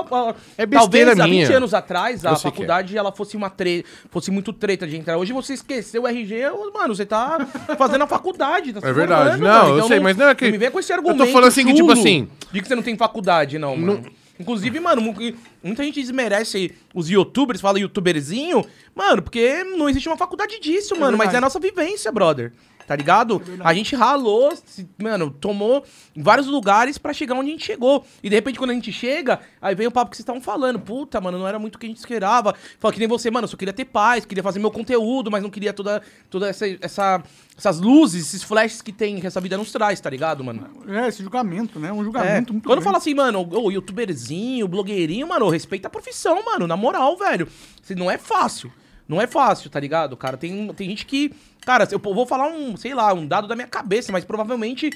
[0.57, 1.57] É besteira talvez há 20 minha.
[1.57, 2.39] anos atrás a Eu é.
[2.39, 3.85] faculdade ela fosse uma tre...
[4.09, 5.17] fosse muito treta de entrar.
[5.17, 7.45] Hoje você esqueceu o RG, mano, você tá
[7.77, 8.73] fazendo a faculdade.
[8.73, 9.39] Tá se É verdade.
[9.39, 9.77] Não, mano.
[9.77, 11.31] eu sei, mas não é que- me vem com esse eu tô argumento.
[11.31, 14.03] falando assim que, tipo assim- De que você não tem faculdade, não, mano.
[14.39, 15.15] Inclusive, mano, mu-
[15.63, 18.63] muita gente desmerece os youtubers, fala youtuberzinho,
[18.95, 21.35] mano, porque não existe uma faculdade disso, mano, mas verdade.
[21.35, 22.53] é a nossa vivência, brother.
[22.87, 23.41] Tá ligado?
[23.65, 24.53] a gente ralou,
[24.97, 25.83] mano, tomou
[26.15, 28.05] em vários lugares pra chegar onde a gente chegou.
[28.23, 30.79] E de repente, quando a gente chega, aí vem o papo que vocês estavam falando.
[30.79, 32.55] Puta, mano, não era muito o que a gente esperava.
[32.79, 35.43] Fala que nem você, mano, eu só queria ter paz, queria fazer meu conteúdo, mas
[35.43, 37.21] não queria toda, toda essa, essa-
[37.57, 40.69] essas luzes, esses flashes que tem, que essa vida nos traz, tá ligado, mano?
[40.87, 41.91] É, esse julgamento, né?
[41.91, 42.03] Um É.
[42.05, 42.83] julgamento muito Quando grande.
[42.85, 47.49] fala assim, mano, o youtuberzinho, blogueirinho, mano, respeita a profissão, mano, na moral, velho.
[47.97, 48.71] Não é fácil.
[49.07, 50.37] Não é fácil, tá ligado, cara?
[50.37, 51.33] Tem, tem gente que.
[51.67, 54.89] Cara, eu vou falar um, sei lá, um dado da minha cabeça, mas provavelmente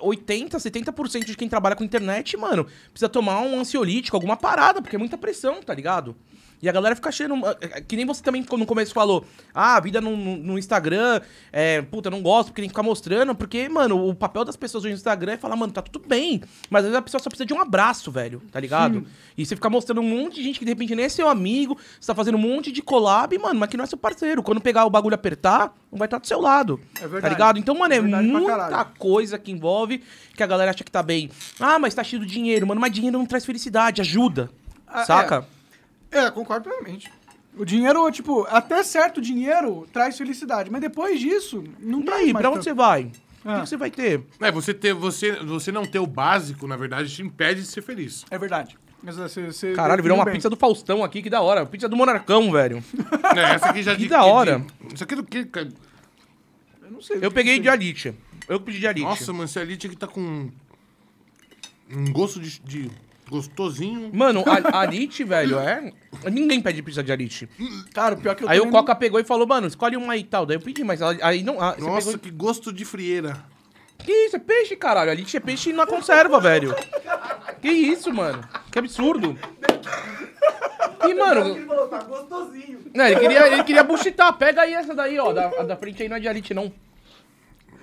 [0.00, 4.96] 80, 70% de quem trabalha com internet, mano, precisa tomar um ansiolítico, alguma parada, porque
[4.96, 6.16] é muita pressão, tá ligado?
[6.60, 7.34] E a galera fica achando.
[7.60, 9.24] é, Que nem você também no começo falou.
[9.54, 11.20] Ah, a vida no, no- Instagram.
[11.52, 13.34] É, puta, não gosto porque tem que ficar mostrando.
[13.34, 16.42] Porque, mano, o papel das pessoas no Instagram é falar, mano, tá tudo bem.
[16.68, 18.42] Mas às vezes a pessoa só precisa de um abraço, velho.
[18.50, 19.06] Tá ligado?
[19.36, 21.78] E você fica mostrando um monte de gente que de repente nem é seu amigo.
[22.00, 24.42] Você tá fazendo um monte de collab, mano, mas que não é seu parceiro.
[24.42, 26.80] Quando pegar o bagulho e apertar, não vai estar do seu lado.
[26.96, 27.22] É verdade.
[27.22, 27.58] Tá ligado?
[27.58, 30.02] Então, mano, é pra muita coisa que envolve
[30.36, 31.30] que a galera acha que tá bem.
[31.60, 32.80] Ah, mas tá cheio de dinheiro, mano.
[32.80, 34.50] Mas dinheiro não traz felicidade, ajuda.
[34.86, 35.46] Ah, saca?
[35.54, 35.57] É,
[36.32, 37.10] concordo plenamente.
[37.56, 42.32] O dinheiro, tipo, até certo dinheiro traz felicidade, mas depois disso, não E traz aí,
[42.32, 42.64] mais pra onde tanto.
[42.64, 43.04] você vai?
[43.44, 43.54] O Ah.
[43.56, 44.22] que, que você vai ter?
[44.40, 47.82] É, você, ter, você, você não ter o básico, na verdade, te impede de ser
[47.82, 48.24] feliz.
[48.30, 48.76] É verdade.
[49.02, 50.34] Mas você, você Caralho, virou definiu uma bem.
[50.34, 51.64] pizza do Faustão aqui, que da hora.
[51.64, 52.82] Pizza do Monarcão, velho.
[53.36, 54.58] É, essa aqui já Que de- da hora.
[54.80, 55.44] de- Isso aqui é do que?
[55.44, 55.68] cara?
[56.82, 57.18] Eu não sei.
[57.22, 58.12] Eu peguei de Alite.
[58.48, 59.04] Eu que pedi de Alite.
[59.06, 60.50] Nossa, mano, esse elite aqui tá com
[61.90, 62.90] um gosto de, de
[63.28, 64.10] gostosinho.
[64.12, 65.92] Mano, a Alite, velho, é...
[66.30, 67.48] Ninguém pede pizza de Alite.
[67.94, 70.24] Cara, pior que eu Aí o Coca pegou e falou, mano, escolhe uma aí e
[70.24, 70.46] tal.
[70.46, 71.60] Daí eu pedi, mas aí não...
[71.60, 73.44] ah, você Nossa, pegou- que gosto de frieira.
[73.98, 74.36] Que isso?
[74.36, 75.10] É peixe, caralho.
[75.10, 76.74] Alite é peixe na conserva, velho.
[77.60, 78.42] Que isso, mano?
[78.70, 79.36] Que absurdo.
[81.06, 81.66] E, mano...
[81.66, 82.80] falou, tá gostosinho.
[82.94, 84.32] Não, ele queria, ele queria buchitar.
[84.36, 85.32] Pega aí essa daí, ó.
[85.32, 86.72] Da, a da frente aí não é de Alite, não.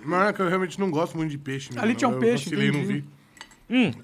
[0.05, 1.69] Não, é que eu realmente não gosto muito de peixe.
[1.71, 1.81] mano.
[1.83, 3.03] Alite é um Eu peixe, vacilei, não entendi.
[3.69, 3.97] vi.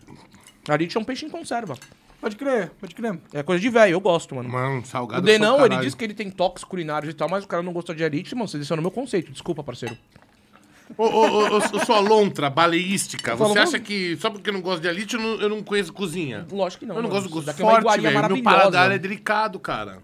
[0.68, 1.78] Alite é um peixe em conserva.
[2.20, 3.20] Pode crer, pode crer.
[3.34, 4.48] É coisa de velho, eu gosto, mano.
[4.48, 7.48] Mano, salgado O Denão, ele diz que ele tem toques culinários e tal, mas o
[7.48, 8.48] cara não gostou de Alite, mano.
[8.48, 9.32] Você desceu no meu conceito.
[9.32, 9.98] Desculpa, parceiro.
[10.98, 14.82] Ô, ô, ô, ô, sua lontra baleística, você acha que só porque eu não gosto
[14.82, 16.46] de elite eu não, eu não conheço cozinha?
[16.52, 16.96] Lógico que não.
[16.96, 17.22] eu não mano.
[17.22, 18.14] gosto do Isso gosto daqui é uma forte, iguaria velho.
[18.14, 18.72] Meu maravilhosa.
[18.72, 20.00] paladar é delicado, cara.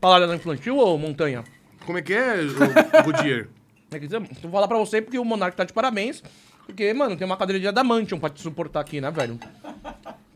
[0.00, 1.44] Paladar infantil ou montanha?
[1.84, 3.48] Como é que é, ô, Goodyear?
[3.92, 6.20] É que, eu vou falar pra você porque o Monark tá de parabéns.
[6.66, 9.38] Porque, mano, tem uma cadeira de adamantium pra te suportar aqui, né, velho?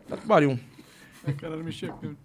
[0.09, 0.59] Tá que pariu.
[1.39, 2.17] Caralho, mexi aqui.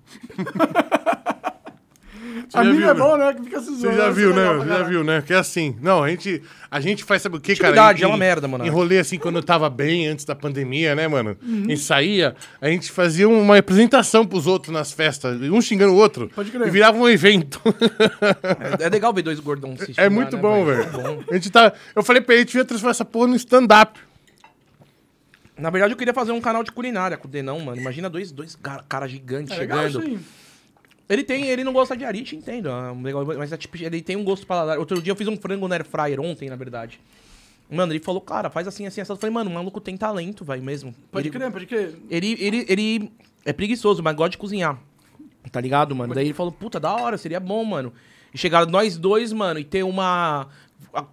[2.53, 2.93] A viu, é né?
[2.93, 3.33] bom, né?
[3.33, 4.65] Que fica se Você já viu, legal né?
[4.65, 5.21] pra Já viu, né?
[5.25, 5.75] Que é assim.
[5.81, 7.69] Não, a gente, a gente faz, sabe o que, cara?
[7.73, 8.65] Intimidade, Em- é uma merda, mano.
[8.65, 11.37] Enrolei assim quando eu tava bem, antes da pandemia, né, mano?
[11.41, 11.63] Uhum.
[11.65, 15.97] A gente saía, a gente fazia uma apresentação pros outros nas festas, um xingando o
[15.97, 16.29] outro.
[16.35, 16.67] Pode crer.
[16.67, 17.61] E virava um evento.
[18.79, 20.89] É, é legal ver dois gordão se É muito né, bom, velho.
[20.91, 21.23] Bom.
[21.29, 21.73] A gente tá.
[21.95, 23.99] Eu falei pra ele, a gente ia transformar essa porra no stand-up.
[25.57, 27.79] Na verdade, eu queria fazer um canal de culinária com o Denão, mano.
[27.79, 30.03] Imagina dois, dois cara, cara gigantes É legal chegando.
[30.05, 30.19] aí.
[31.09, 32.69] Ele tem, ele não gosta de arite, entendo.
[32.69, 34.79] é mas é tipo, ele tem um gosto paladar.
[34.79, 36.99] Outro dia eu fiz um frango no air fryer ontem, na verdade.
[37.69, 39.11] Mano, ele falou, cara, faz assim, assim, assim.
[39.11, 40.93] Eu falei, mano, o maluco tem talento, vai mesmo.
[41.11, 41.95] Pode ele, crer, pode crer.
[42.09, 43.11] Ele, ele, ele
[43.43, 44.79] é preguiçoso, mas gosta de cozinhar.
[45.51, 46.13] Tá ligado, mano?
[46.13, 47.91] Daí ele falou, puta, da hora, seria bom, mano.
[48.33, 50.47] E chegar nós dois, mano, e ter uma.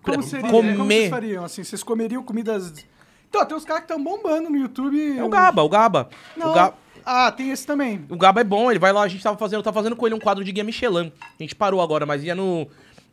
[0.02, 0.50] Como seria?
[0.50, 1.10] Como vocês Comer.
[1.10, 1.64] fariam, assim?
[1.64, 2.72] Vocês comeriam comidas...
[3.28, 5.16] Então, tem uns caras que estão bombando no YouTube.
[5.16, 6.10] É o Gaba, o Gaba.
[6.36, 6.50] Não.
[6.50, 6.76] O Gaba.
[7.04, 8.04] Ah, tem esse também.
[8.08, 10.14] O Gaba é bom, ele vai lá, a gente tava fazendo, tá fazendo com ele
[10.14, 11.12] um quadro de guia Michelin.
[11.20, 12.66] A gente parou agora, mas ia no.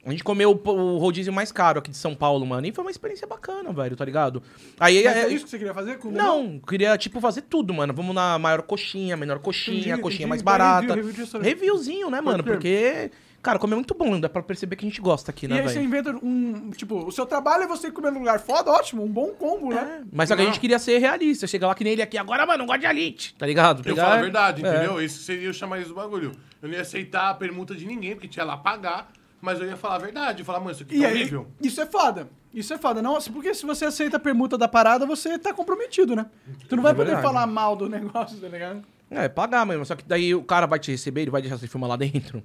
[0.05, 2.65] A gente comeu o, o rodízio mais caro aqui de São Paulo, mano.
[2.65, 4.41] E foi uma experiência bacana, velho, tá ligado?
[4.79, 5.97] Aí Mas é, é isso que você queria fazer?
[5.97, 7.93] Com o Não, queria, tipo, fazer tudo, mano.
[7.93, 10.29] Vamos na maior coxinha, menor coxinha, Entendi, coxinha entendi.
[10.29, 10.79] mais Vai barata.
[10.79, 11.47] review, review de restaurante.
[11.49, 12.41] Reviewzinho, né, mano?
[12.41, 13.11] Porque,
[13.47, 15.55] cara, comer é muito bom, dá pra perceber que a gente gosta aqui, E né,
[15.59, 15.85] aí você velho?
[15.85, 16.69] inventa um...
[16.71, 20.03] Tipo, o seu trabalho é você comer num lugar foda, ótimo, um bom combo, né?
[20.11, 21.47] Mas só que a gente queria ser realista.
[21.47, 23.79] Chegar lá que nem ele aqui, agora, mano, não gosto de elite, tá ligado?
[23.79, 24.69] Eu Pegar- falo a verdade, É.
[24.69, 25.01] entendeu?
[25.01, 26.31] Esse seria o chamariz do bagulho.
[26.61, 29.11] Eu não ia aceitar a permuta de ninguém, porque tinha lá pagar,
[29.41, 30.39] mas eu ia falar a verdade.
[30.39, 31.47] Eu ia falar, mano, isso aqui E tá aí, horrível.
[31.61, 32.27] isso é foda.
[32.53, 33.01] Isso é foda.
[33.01, 36.25] Não, porque se você aceita a permuta da parada, você tá comprometido, né?
[36.67, 37.25] Tu não vai poder verdade.
[37.25, 38.83] falar mal do negócio, tá ligado?
[39.09, 39.85] É, pagar mesmo.
[39.85, 42.43] Só que daí o cara vai te receber, ele vai deixar você filmar lá dentro.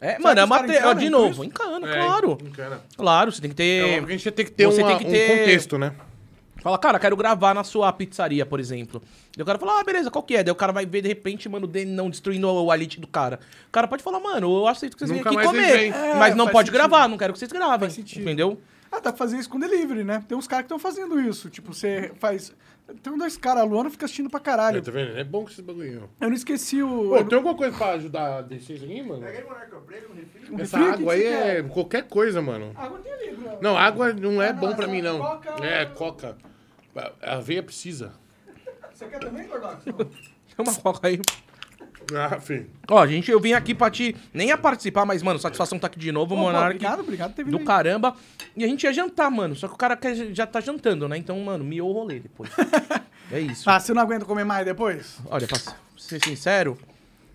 [0.00, 2.38] É, que mano, é encanam De novo, encana, É, claro.
[2.42, 2.80] encana.
[2.96, 3.88] Claro, você tem que ter.
[3.88, 5.92] É, porque a gente ter que ter, Você uma- tem que ter- um contexto, né?
[6.62, 9.00] Fala, cara, quero gravar na sua pizzaria, por exemplo.
[9.36, 10.42] Daí o cara fala, ah, beleza, qual que é?
[10.42, 13.38] Daí o cara vai ver, de repente, mano, o Denão destruindo o alite do cara.
[13.68, 15.92] O cara pode falar, mano, eu aceito que vocês venham Nunca aqui mais comer.
[15.94, 16.74] É, mas não pode sentido.
[16.74, 17.78] gravar, não quero que vocês gravem.
[17.78, 18.58] Faz sentido.
[18.90, 20.24] Ah, dá pra fazer isso com delivery, né?
[20.28, 21.50] Tem uns caras que estão fazendo isso.
[21.50, 22.52] Tipo, você faz.
[23.02, 24.78] Tem um dois caras, a Luana fica assistindo pra caralho.
[24.78, 25.18] É, tá vendo?
[25.18, 26.08] É bom que esse bagulho.
[26.20, 27.08] Eu não esqueci o.
[27.10, 29.22] Pô, tem alguma coisa pra ajudar a descer isso aqui, mano?
[30.50, 31.68] um Essa refri, o que água aí é quer?
[31.68, 32.72] qualquer coisa, mano.
[32.76, 33.58] Água tem ali, Bruno.
[33.60, 35.18] Não, água não é Ah, bom não, pra essa mim, não.
[35.18, 36.36] coca- É, coca.
[37.22, 38.12] A aveia precisa.
[38.94, 39.82] Você quer também, Gordox?
[39.84, 39.94] Tem
[40.64, 41.20] uma coca aí.
[42.14, 42.68] Ah, filho.
[42.88, 44.14] Ó, gente, eu vim aqui pra te.
[44.32, 46.66] Nem a participar, mas, mano, satisfação tá aqui de novo, Pô, Monark.
[46.76, 47.64] obrigado, obrigado por ter vindo Do aí.
[47.64, 48.14] caramba.
[48.56, 49.56] E a gente ia jantar, mano.
[49.56, 51.16] Só que o cara quer, já tá jantando, né?
[51.18, 52.50] Então, mano, miou o rolê depois.
[53.32, 53.68] é isso.
[53.68, 55.18] Ah, você não aguenta comer mais depois?
[55.26, 55.58] Olha, pra
[55.96, 56.78] ser sincero,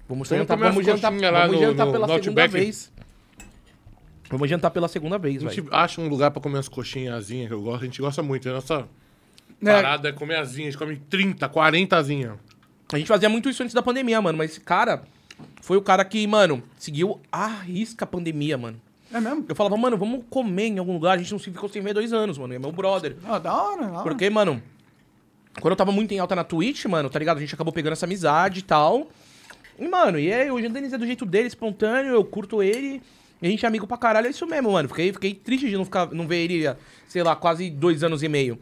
[0.08, 2.42] vamos Vamos jantar, comer vamos jantar, coxinhas lá vamos no- jantar no- pela no segunda
[2.44, 2.52] Outback.
[2.66, 2.92] vez.
[4.30, 5.52] Vamos jantar pela segunda vez, A velho.
[5.64, 7.82] gente acha um lugar pra comer umas coxinhas asinhas que eu gosto.
[7.82, 8.48] A gente gosta muito.
[8.48, 8.88] A nossa
[9.62, 9.66] É.
[9.74, 10.70] parada é comer asinha.
[10.70, 12.38] A gente come 30, 40 asinhas.
[12.92, 14.38] A gente fazia muito isso antes da pandemia, mano.
[14.38, 15.04] Mas esse cara,
[15.62, 18.80] foi o cara que, mano, seguiu a risca a pandemia, mano.
[19.14, 19.46] É mesmo?
[19.48, 21.16] Eu falava, mano, vamos comer em algum lugar.
[21.16, 22.54] A gente não se ficou sem ver dois anos, mano.
[22.54, 23.16] É meu brother.
[23.26, 24.04] Ah, da hora, da hora.
[24.04, 24.62] Porque, mano,
[25.60, 27.38] quando eu tava muito em alta na Twitch, mano, tá ligado?
[27.38, 29.10] A gente acabou pegando essa amizade e tal.
[29.78, 33.02] E, mano, e aí, hoje o Denis é do jeito dele, espontâneo, eu curto ele.
[33.42, 34.88] E a gente é amigo pra caralho, é isso mesmo, mano.
[34.88, 36.76] Fiquei, fiquei triste de não, ficar, não ver ele,
[37.08, 38.60] sei lá, quase dois anos e meio.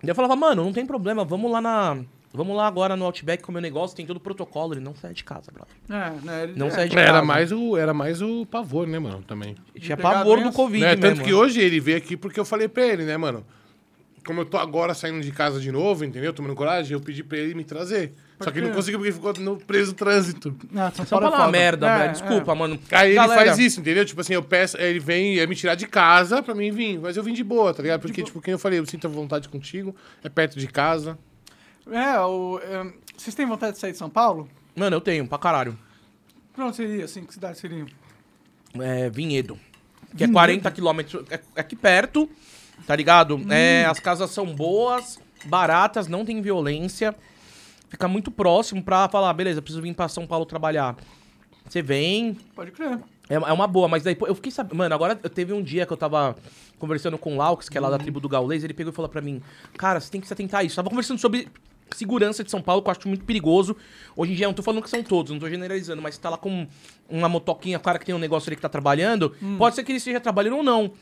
[0.00, 1.98] Daí eu falava, mano, não tem problema, vamos lá na.
[2.32, 5.14] Vamos lá agora no Outback comer um negócio, tem todo o protocolo, ele não sai
[5.14, 5.74] de casa, brother.
[5.88, 6.42] É, né?
[6.44, 6.70] ele- Não é.
[6.70, 7.08] sai de casa.
[7.08, 9.22] Era mais, o, era mais o pavor, né, mano?
[9.26, 9.54] Também.
[9.74, 10.52] Ele Tinha pavor do.
[10.52, 10.90] Covid Né?
[10.90, 11.02] mesmo.
[11.02, 13.44] Tanto que hoje ele veio aqui porque eu falei pra ele, né, mano?
[14.26, 16.34] Como eu tô agora saindo de casa de novo, entendeu?
[16.34, 18.12] Tomando coragem, eu pedi pra ele me trazer.
[18.38, 20.54] Só que ele não conseguiu porque ficou no preso trânsito.
[20.76, 21.50] Ah, Paulo é uma foda.
[21.50, 22.12] merda, É, velho.
[22.12, 22.78] Desculpa, mano.
[22.92, 24.04] Aí ele Galera, faz isso, entendeu?
[24.04, 26.98] Tipo assim, eu peço, ele vem é me tirar de casa pra mim vir.
[27.00, 28.02] Mas eu vim de boa, tá ligado?
[28.02, 31.18] Porque, tipo, quem eu falei, eu sinto a vontade contigo, é perto de casa.
[31.90, 34.48] É, é, o, é, vocês têm vontade de sair de São Paulo?
[34.76, 35.78] Mano, eu tenho, pra caralho.
[36.54, 37.86] Pra onde seria, assim, que cidade seria?
[38.80, 39.58] É, Vinhedo.
[40.16, 41.24] Que é 40 quilômetros.
[41.30, 42.28] É é aqui perto,
[42.86, 43.40] tá ligado?
[43.50, 47.14] É, as casas são boas, baratas, não tem violência.
[47.88, 50.96] Fica muito próximo pra falar, beleza, preciso vir pra São Paulo trabalhar.
[51.66, 52.98] Você vem, Pode crer.
[53.28, 54.76] é, é uma boa, mas daí eu fiquei sabendo.
[54.76, 56.36] Mano, agora eu teve um dia que eu tava
[56.78, 59.08] conversando com o Laux, que é lá da tribo do Gaulês, ele pegou e falou
[59.08, 59.42] pra mim:
[59.76, 60.76] Cara, você tem que se atentar a isso.
[60.76, 61.48] Tava conversando sobre
[61.96, 63.76] segurança de São Paulo, que eu acho muito perigoso.
[64.16, 66.20] Hoje em dia, eu não tô falando que são todos, não tô generalizando, mas você
[66.20, 66.66] tá lá com
[67.08, 69.98] uma motoquinha, cara que tem um negócio ali que tá trabalhando, pode ser que ele
[69.98, 70.92] esteja trabalhando ou não.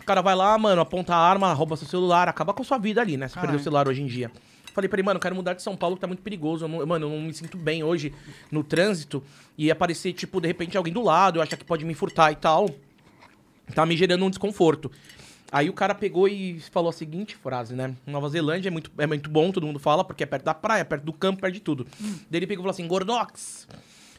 [0.00, 2.78] O cara vai lá, mano, aponta a arma, rouba seu celular, acaba com a sua
[2.78, 3.28] vida ali, né?
[3.28, 4.30] Você perdeu o celular hoje em dia.
[4.74, 6.66] Falei pra ele, mano, eu quero mudar de São Paulo, que tá muito perigoso.
[6.66, 8.12] Eu não- mano, eu não me sinto bem hoje
[8.52, 9.22] no trânsito.
[9.56, 12.36] E aparecer, tipo, de repente alguém do lado, eu achar que pode me furtar e
[12.36, 12.68] tal.
[13.74, 14.90] Tá me gerando um desconforto.
[15.52, 17.94] Aí o cara pegou e falou a seguinte frase, né?
[18.06, 20.84] Nova Zelândia é muito, é muito bom, todo mundo fala, porque é perto da praia,
[20.84, 21.86] perto do campo, perto de tudo.
[22.30, 23.68] Daí ele pegou e falou assim, Gordox,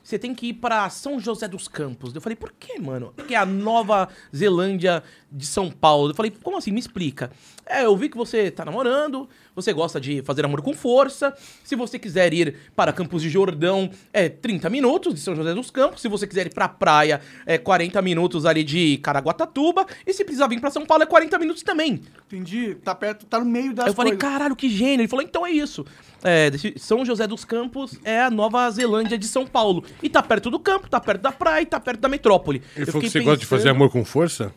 [0.08, 2.16] você tem que ir pra São José dos Campos.
[2.16, 3.12] Eu falei, por que, mano?
[3.14, 6.12] Porque é a Nova Zelândia de São Paulo.
[6.12, 6.72] Eu falei, como assim?
[6.72, 7.30] Me explica.
[7.66, 11.36] É, eu vi que você tá namorando, você gosta de fazer amor com força.
[11.62, 15.70] Se você quiser ir para Campos de Jordão, é 30 minutos de São José dos
[15.70, 16.02] Campos.
[16.02, 19.86] Se você quiser ir pra praia, é 40 minutos ali de Caraguatatuba.
[20.06, 22.02] E se precisar vir pra São Paulo, é 40 minutos também.
[22.28, 22.76] Entendi.
[22.76, 24.32] Tá perto, tá no meio das eu falei, coisas.
[24.32, 25.02] caralho, que gênio.
[25.02, 25.86] Ele falou, então é isso.
[26.24, 29.84] É, São José dos Campos é a Nova Zelândia de São Paulo.
[30.02, 32.62] E tá perto do campo, tá perto da praia tá perto da metrópole.
[32.76, 34.54] Ele falou que você gosta de fazer amor com força?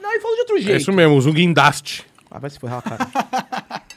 [0.00, 0.80] Não, ele falou de outro É jeito.
[0.80, 2.06] isso mesmo, usa um guindaste.
[2.30, 3.06] Ah, vai se ferrar, cara.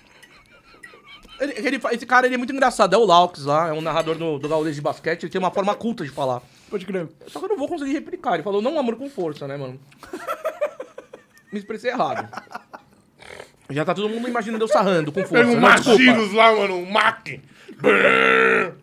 [1.39, 4.15] Ele- ele esse cara ele é muito engraçado, é o Laux lá, é um narrador
[4.15, 6.41] do, do Gaulês de basquete, ele tem uma forma culta de falar.
[6.69, 7.07] Pode crer.
[7.27, 8.35] Só que eu não vou conseguir replicar.
[8.35, 9.77] Ele falou, não amor com força, né, mano?
[11.51, 12.29] Me expressei errado.
[13.69, 15.33] Já tá todo mundo imaginando eu sarrando com força.
[15.33, 15.99] Pega um desculpa.
[16.03, 17.27] Machinos lá, mano, um Mac.
[17.81, 18.73] Brrr.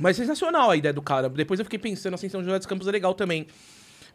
[0.00, 1.28] Mas sensacional a ideia do cara.
[1.28, 3.46] Depois eu fiquei pensando assim, São José dos Campos é legal também.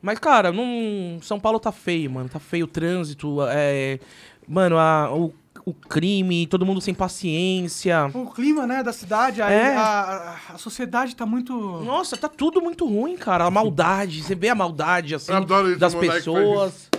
[0.01, 1.19] Mas, cara, não...
[1.22, 2.30] São Paulo tá feio, mano.
[2.30, 3.99] Tá feio o trânsito, é...
[4.47, 5.34] Mano, a- o,
[5.65, 8.10] o crime, todo mundo sem paciência.
[8.14, 9.76] O clima, né, da cidade, a, É.
[9.76, 11.53] a, a- sociedade tá muito...
[11.84, 13.45] Nossa, tá tudo muito ruim, cara.
[13.45, 16.89] A maldade, você vê a maldade, assim, Eu adoro isso, das o moleque faz pessoas.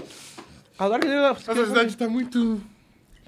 [0.79, 2.61] Agora que A sociedade tá muito...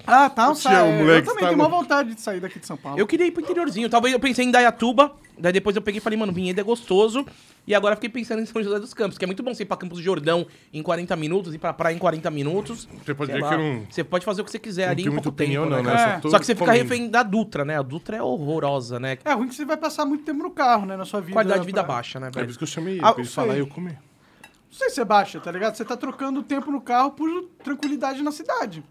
[0.06, 2.66] Ah, tá, um amo, Eu moleque, também tá tenho uma vontade de sair daqui de
[2.66, 2.98] São Paulo.
[2.98, 3.88] Eu queria ir pro interiorzinho.
[3.88, 5.12] Talvez eu pensei em Dayatuba.
[5.38, 7.24] Daí depois eu peguei e falei, mano, Vinhedo é gostoso.
[7.66, 9.62] E agora eu fiquei pensando em São José dos Campos, que é muito bom você
[9.62, 12.88] ir pra Campos do Jordão em 40 minutos, ir pra praia em 40 minutos.
[13.04, 15.62] Você pode não- Você pode fazer o que você quiser Não ali em pouco opinião,
[15.64, 15.96] tempo, não, né, né?
[15.96, 16.16] cara?
[16.16, 16.20] É.
[16.20, 17.78] tô Só que você fica refém da Dutra, né?
[17.78, 19.16] A Dutra é horrorosa, né?
[19.24, 21.32] É ruim que você vai passar muito tempo no carro, né, na sua vida.
[21.32, 22.50] Qualidade de vida pra- baixa, né, É por velho?
[22.50, 23.98] isso que eu chamei Ah, pra ele falar e eu comer.
[24.42, 25.74] Não sei se você baixa, tá ligado?
[25.76, 27.28] Você tá trocando tempo no carro por
[27.62, 28.82] tranquilidade na cidade.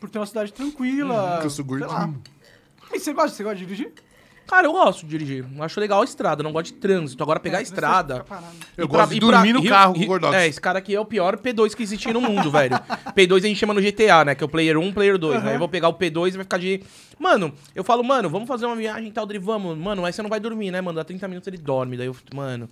[0.00, 1.38] Por ter uma cidade tranquila.
[1.40, 2.22] que eu sou gordinho.
[2.92, 3.92] E você gosta, você gosta de dirigir?
[4.46, 5.44] Cara, eu gosto de dirigir.
[5.54, 7.22] Eu acho legal a estrada, não gosto de trânsito.
[7.22, 8.14] Agora pegar a É, estrada.
[8.14, 8.46] fica parado.
[8.78, 10.34] Eu gosto de pra- dormir no carro com o Gordox.
[10.34, 12.74] É, esse cara aqui é o pior P2 que existe no mundo, velho.
[13.14, 14.34] P2 a gente chama no GTA, né?
[14.34, 15.54] Que é o Player 1, Player 2, né?
[15.54, 16.82] Eu vou pegar o P2 e vai ficar de...
[17.18, 19.76] Mano, eu falo, mano, vamos fazer uma viagem e tal, Dri, vamos.
[19.76, 20.96] Mano, mas você não vai dormir, né, mano?
[20.96, 21.96] Dá 30 minutos ele dorme.
[21.98, 22.70] Daí eu, mano...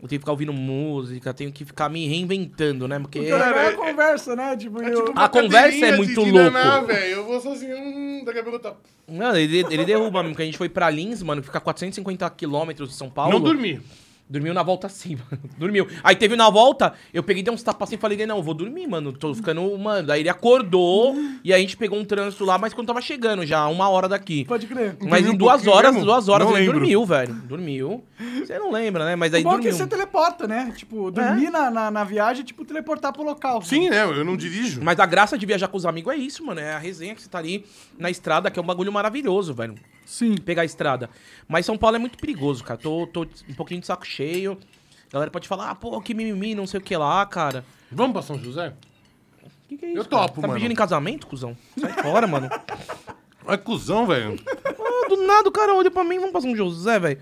[0.00, 3.00] Eu tenho que ficar ouvindo música, tenho que ficar me reinventando, né?
[3.00, 3.18] Porque...
[3.18, 4.56] Porque é a conversa, né?
[4.56, 5.06] Tipo, eu...
[5.06, 6.86] tipo A conversa é muito de louco.
[6.86, 7.04] velho.
[7.04, 8.76] Eu vou sozinho, hum, daqui a pouco eu tô...
[9.08, 12.30] Não, ele, ele derruba mesmo, porque a gente foi pra Lins, mano, que fica 450
[12.30, 13.32] quilômetros de São Paulo.
[13.32, 13.80] Não dormi.
[14.30, 15.42] Dormiu na volta sim, mano.
[15.56, 15.86] Dormiu.
[16.04, 18.52] Aí teve na volta, eu peguei, dei uns tapas assim e falei, não, eu vou
[18.54, 19.12] dormir, mano.
[19.12, 20.06] Tô ficando, mano.
[20.06, 23.46] Daí ele acordou e aí a gente pegou um trânsito lá, mas quando tava chegando
[23.46, 24.44] já, uma hora daqui.
[24.44, 24.96] Pode crer.
[25.00, 26.04] Mas Dormiu em um duas pouquinho horas, mesmo?
[26.06, 26.78] duas horas Não ele lembro.
[26.80, 27.34] dormiu, velho.
[27.34, 28.04] Dormiu.
[28.44, 29.16] Você não lembra, né?
[29.16, 29.70] Mas aí O bom é dormiu.
[29.72, 30.72] que você teleporta, né?
[30.76, 33.62] Tipo, dormir na, na, na viagem é tipo teleportar pro local.
[33.62, 34.02] Sim, né?
[34.04, 34.80] Eu não dirijo.
[34.82, 36.60] Mas a graça de viajar com os amigos é isso, mano.
[36.60, 37.64] É a resenha que você tá ali
[37.98, 39.74] na estrada, que é um bagulho maravilhoso, velho.
[40.08, 40.36] Sim.
[40.38, 41.10] pegar a estrada.
[41.46, 42.80] Mas São Paulo é muito perigoso, cara.
[42.80, 44.58] Tô, tô um pouquinho de saco cheio.
[45.08, 47.64] A galera pode falar, ah, pô, que mimimi, não sei o que lá, cara.
[47.92, 48.72] Vamos pra São José?
[49.68, 49.98] Que que é isso?
[49.98, 50.22] Eu cara?
[50.28, 50.54] topo, Tá mano.
[50.58, 51.56] pedindo em casamento, cuzão?
[51.78, 52.48] Sai fora, mano.
[53.50, 54.38] É cuzão, velho.
[54.46, 57.18] Ah, do nada o cara olha pra mim, vamos pra São José, velho.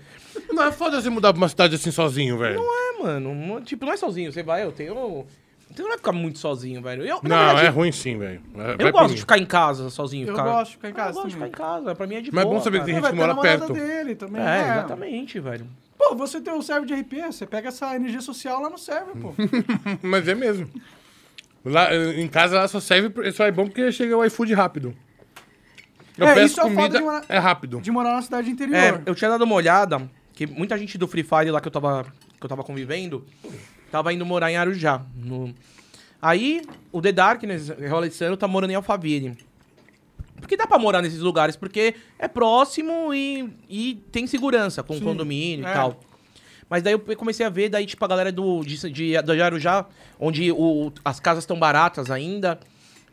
[0.49, 2.59] Não é foda você mudar pra uma cidade assim sozinho, velho.
[2.59, 3.61] É, mano.
[3.61, 4.29] Tipo, não é sozinho.
[4.29, 5.25] Você vai, eu tenho.
[5.73, 7.03] Você não vai ficar muito sozinho, velho.
[7.03, 8.41] Eu, Não, verdade, é ruim sim, velho.
[8.55, 9.15] É- vai Eu gosto mim.
[9.15, 10.27] de ficar em casa sozinho.
[10.27, 10.43] Eu ficar...
[10.47, 11.95] gosto de ficar em Eu casa gosto de ficar em casa.
[11.95, 12.57] Pra mim é de Mas é boa.
[12.57, 13.07] bom saber que tem cara.
[13.07, 13.73] gente que mora perto.
[13.73, 14.41] dele também.
[14.41, 15.67] É, É, exatamente, velho.
[15.97, 19.15] Pô, você tem um server de RP, você pega essa energia social lá no server,
[19.21, 19.33] pô.
[20.01, 20.67] Mas é mesmo.
[21.65, 24.95] Lá, em casa lá só serve, só é bom porque chega o iFood rápido.
[26.17, 27.81] Eu É, peço isso é comida, de morar- é rápido.
[27.81, 28.75] De morar na cidade interior.
[28.77, 31.71] É, eu tinha dado uma olhada, que muita gente do Free Fire lá que eu
[31.71, 32.05] tava,
[32.39, 33.23] que eu tava convivendo,
[33.91, 35.01] tava indo morar em Arujá.
[35.15, 35.53] no-
[36.21, 39.37] Aí, o The Darkness, o Alessandro, tá morando em Alphaville.
[40.39, 45.01] Porque dá pra morar nesses lugares, porque é próximo e, e tem segurança com o
[45.01, 45.71] condomínio é.
[45.71, 45.99] e tal.
[46.69, 49.85] Mas daí eu comecei a ver, daí, tipo, a galera do, de, de, de Arujá,
[50.19, 52.59] onde o, as casas estão baratas ainda,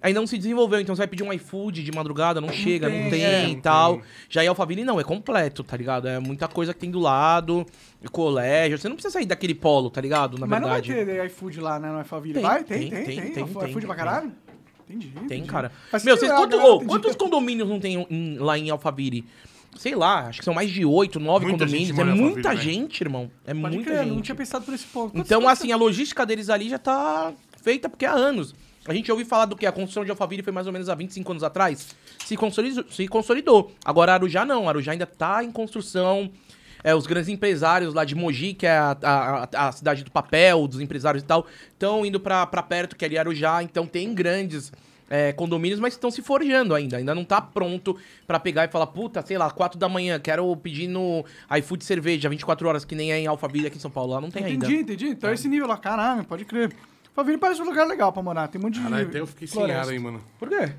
[0.04, 0.80] ainda não se desenvolveu.
[0.80, 3.56] Então você vai pedir um iFood de madrugada, não, chega, não tem, tem é, e
[3.56, 4.00] tal.
[4.28, 6.06] Já em Alphaville não, é completo, tá ligado?
[6.06, 7.66] É muita coisa que tem do lado,
[8.12, 8.78] colégio.
[8.78, 10.38] Você não precisa sair daquele polo, tá ligado?
[10.38, 10.88] Na Mas verdade.
[10.94, 12.34] não vai ter iFood lá, né, no iFaville?
[12.34, 12.64] Tem, Vai?
[12.64, 13.32] Tem, tem, tem, tem, tem.
[13.32, 14.04] tem, iFood tem, pra tem.
[14.04, 14.32] caralho?
[14.88, 15.08] Entendi.
[15.08, 15.48] Tem, entendi.
[15.48, 15.72] cara.
[15.90, 19.24] Faz Meu, vocês, quanto- tem quantos condomínios não tem em- lá em Alphaville?
[19.76, 21.98] Sei lá, acho que são mais de oito, nove condomínios.
[21.98, 22.82] É muita Alphaville, né?
[22.82, 23.30] gente, irmão.
[23.44, 24.14] É Pode muita crer, gente.
[24.14, 25.12] não tinha pensado por esse ponto.
[25.12, 27.32] Quantos Então, assim, a logística deles ali já tá
[27.62, 28.54] feita porque há anos.
[28.86, 30.94] A gente ouviu falar do que a construção de Alphaville foi mais ou menos há
[30.94, 31.94] 25 anos atrás.
[32.24, 32.84] Se consolidou.
[32.90, 33.72] Se consolidou.
[33.84, 34.68] Agora, Arujá não.
[34.68, 36.30] Arujá ainda tá em construção.
[36.82, 40.68] É, os grandes empresários lá de Mogi, que é a, a, a cidade do papel,
[40.68, 43.62] dos empresários e tal, estão indo pra, pra perto, que é ali Arujá.
[43.62, 44.70] Então, tem grandes
[45.08, 46.98] é, condomínios, mas estão se forjando ainda.
[46.98, 47.96] Ainda não tá pronto
[48.26, 51.24] pra pegar e falar, puta, sei lá, 4 da manhã, quero pedir no
[51.58, 54.12] iFood cerveja 24 horas, que nem é em Alphaville aqui em São Paulo.
[54.12, 54.66] Lá não tem ainda.
[54.66, 55.08] Entendi, entendi.
[55.08, 56.70] Então esse nível lá, caralho, pode crer.
[57.16, 58.48] Alphaville parece um lugar legal pra morar.
[58.48, 58.80] Tem um monte de.
[58.80, 60.20] Caralho, até eu fiquei sem ar aí, mano.
[60.38, 60.72] Por quê?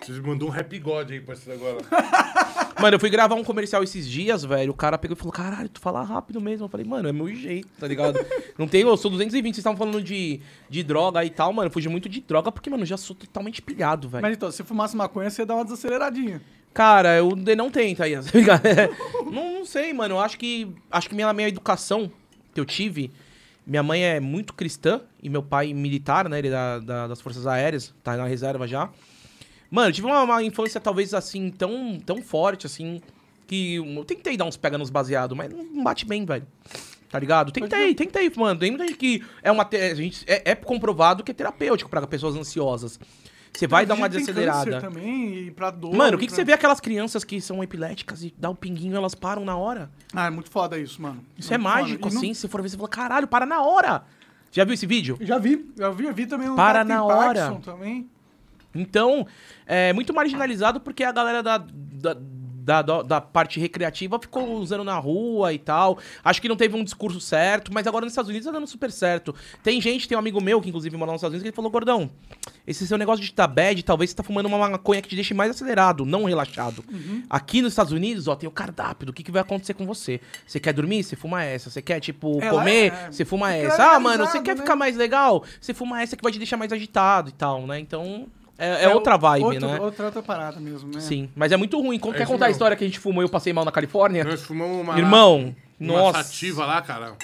[0.00, 1.78] Vocês mandou um rap god aí, parceiro, agora.
[2.78, 4.70] Mano, eu fui gravar um comercial esses dias, velho.
[4.70, 6.66] O cara pegou e falou: caralho, tu fala rápido mesmo.
[6.66, 8.18] Eu falei, mano, é meu jeito, tá ligado?
[8.58, 11.68] Não tem, eu sou 220, vocês estavam falando de, de droga e tal, mano.
[11.68, 14.20] Eu fugi muito de droga porque, mano, eu já sou totalmente pilhado, velho.
[14.20, 16.42] Mas então, se fumasse maconha, você ia dar uma desaceleradinha.
[16.74, 18.62] Cara, eu não tenta aí, tá ligado?
[19.32, 20.16] Não, não sei, mano.
[20.16, 20.70] Eu acho que.
[20.90, 22.12] Acho que minha, minha educação
[22.52, 23.10] que eu tive.
[23.66, 26.38] Minha mãe é muito cristã e meu pai militar, né?
[26.38, 28.88] Ele é da, da- das Forças Aéreas, tá na reserva já.
[29.70, 33.00] Mano, eu tive uma, uma infância talvez assim, tão, tão forte, assim,
[33.46, 36.46] que eu tentei dar uns pega nos baseados, mas não bate bem, velho.
[37.10, 37.50] Tá ligado?
[37.52, 38.58] Tentei, tentei, mano.
[38.60, 39.64] Tem muita gente que é uma.
[39.64, 42.98] te- A gente, é, é comprovado que é terapêutico pra pessoas ansiosas.
[43.56, 44.80] Você vai dar uma desacelerada.
[44.80, 45.94] também e pra dor.
[45.94, 48.54] Mano, o que, que pra- você vê aquelas crianças que são epiléticas e dá um
[48.54, 49.90] pinguinho e elas param na hora?
[50.14, 51.24] Ah, é muito foda isso, mano.
[51.38, 51.68] Isso é foda.
[51.70, 52.34] mágico, E não- assim.
[52.34, 54.04] Se for ver, você fala, caralho, para na hora.
[54.52, 55.16] Já viu esse vídeo?
[55.20, 57.58] Já vi, já vi, vi também um Para que na hora.
[57.64, 58.08] Também.
[58.74, 59.26] Então,
[59.66, 62.14] é muito marginalizado porque a galera da, da,
[62.66, 65.98] da, da- da parte recreativa ficou usando na rua e tal.
[66.24, 68.90] Acho que não teve um discurso certo, mas agora nos Estados Unidos tá dando super
[68.90, 69.32] certo.
[69.62, 71.70] Tem gente, tem um amigo meu que inclusive mora nos Estados Unidos, que ele falou,
[71.70, 72.10] Gordão,
[72.66, 75.32] esse seu negócio de estar bad, talvez você tá fumando uma maconha que te deixe
[75.32, 76.84] mais acelerado, não relaxado.
[76.92, 77.22] Uhum.
[77.30, 80.20] Aqui nos Estados Unidos, ó, tem o cardápio do que, que vai acontecer com você.
[80.44, 81.04] Você quer dormir?
[81.04, 81.70] Você fuma essa.
[81.70, 82.92] Você quer, tipo, É, comer?
[82.92, 83.92] é- Você fuma essa.
[83.94, 84.62] Ah, mano, você quer né?
[84.62, 85.44] ficar mais legal?
[85.60, 87.78] Você fuma essa que vai te deixar mais agitado e tal, né?
[87.78, 88.26] Então,
[88.58, 89.80] é, é outra vibe, outro, né?
[89.80, 91.00] Outra, outra parada mesmo, né?
[91.00, 91.96] Sim, mas é muito ruim.
[91.96, 93.72] É quer isso contar a história que a gente fumou e eu passei mal na
[93.72, 94.24] Califórnia?
[94.24, 94.98] Nós fumamos uma.
[94.98, 96.24] Irmão, uma nossa.
[96.24, 97.14] sativa lá, cara.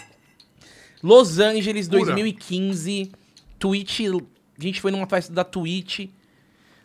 [1.02, 2.04] Los Angeles Pura.
[2.04, 3.10] 2015,
[3.58, 6.08] Twitch, a gente foi numa festa da Twitch.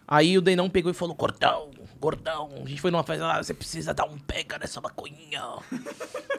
[0.08, 1.70] Aí o Denão pegou e falou: Gordão,
[2.00, 5.44] gordão, a gente foi numa festa lá, você precisa dar um pega nessa maconha.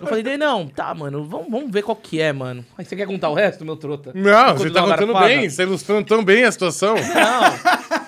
[0.00, 2.64] eu falei: Denão, tá, mano, vamos, vamos ver qual que é, mano.
[2.76, 4.12] Aí você quer contar o resto, meu trota?
[4.14, 5.26] Não, você tá contando garfada?
[5.26, 6.94] bem, você ilustrando tão bem a situação.
[6.94, 7.98] Não.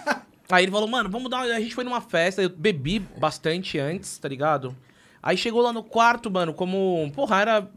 [0.51, 1.43] Aí ele falou, mano, vamos dar.
[1.43, 4.75] A gente foi numa festa, eu bebi bastante antes, tá ligado?
[5.23, 7.11] Aí chegou lá no quarto, mano, como.
[7.15, 7.69] Porra, era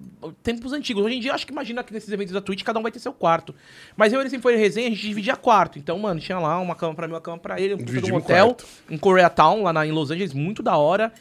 [0.42, 1.04] tempos antigos.
[1.04, 3.00] Hoje em dia, acho que imagina que nesses eventos da Twitch, cada um vai ter
[3.00, 3.54] seu quarto.
[3.98, 5.78] Mas eu e ele sempre foi em resenha, a gente dividia quarto.
[5.78, 8.12] Então, mano, tinha lá uma cama pra mim, uma cama pra ele, um puta de
[8.14, 8.66] um hotel quarto.
[8.90, 11.12] em Koreatown, lá na, em Los Angeles, muito da hora.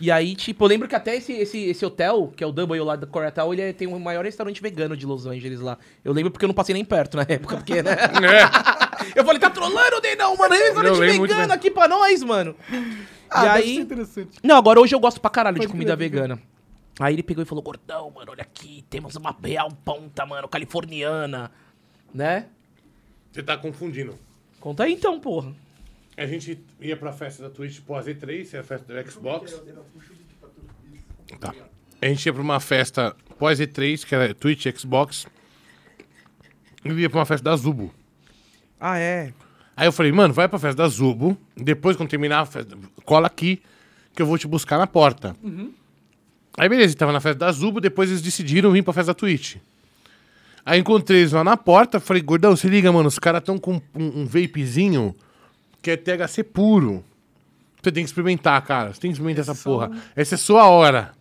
[0.00, 2.84] E aí, tipo, eu lembro que até esse, esse, esse hotel, que é o W
[2.84, 5.76] lá da Koreatown, ele é- tem o maior restaurante vegano de Los Angeles lá.
[6.04, 7.92] Eu lembro porque eu não passei nem perto na época, porque, né?
[9.16, 9.18] É.
[9.18, 10.54] Eu falei, tá trolando, Denão, mano.
[10.54, 12.54] Tem restaurante vegano aqui pra nós, mano.
[13.30, 13.74] Ah, e deve aí.
[13.76, 14.38] ser interessante.
[14.42, 16.42] Não, agora hoje eu gosto pra caralho de Pode comida crer, vegana.
[16.98, 21.50] Aí ele pegou e falou, gordão, mano, olha aqui, temos uma real ponta, mano, californiana.
[22.12, 22.46] Né?
[23.32, 24.18] Você tá confundindo.
[24.58, 25.54] Conta aí então, porra.
[26.16, 29.62] A gente ia pra festa da Twitch pós E3, que é a festa do Xbox.
[31.38, 31.54] Tá.
[32.02, 35.26] A gente ia pra uma festa pós E3, que era Twitch, Xbox.
[36.84, 37.94] Ele ia pra uma festa da Zubo.
[38.78, 39.32] Ah, é.
[39.80, 41.38] Aí eu falei, mano, vai pra festa da Zubo.
[41.56, 43.62] Depois, quando terminar a festa, cola aqui,
[44.14, 45.34] que eu vou te buscar na porta.
[46.58, 49.56] Aí beleza, tava na festa da Zubo, depois eles decidiram vir pra festa da Twitch.
[50.66, 53.80] Aí encontrei eles lá na porta, falei, gordão, se liga, mano, os caras tão com
[53.94, 55.16] um, um vapezinho
[55.80, 57.02] que é THC puro.
[57.82, 58.92] Você tem que experimentar, cara.
[58.92, 59.90] Você tem que experimentar essa porra.
[60.14, 61.12] Essa é sua hora.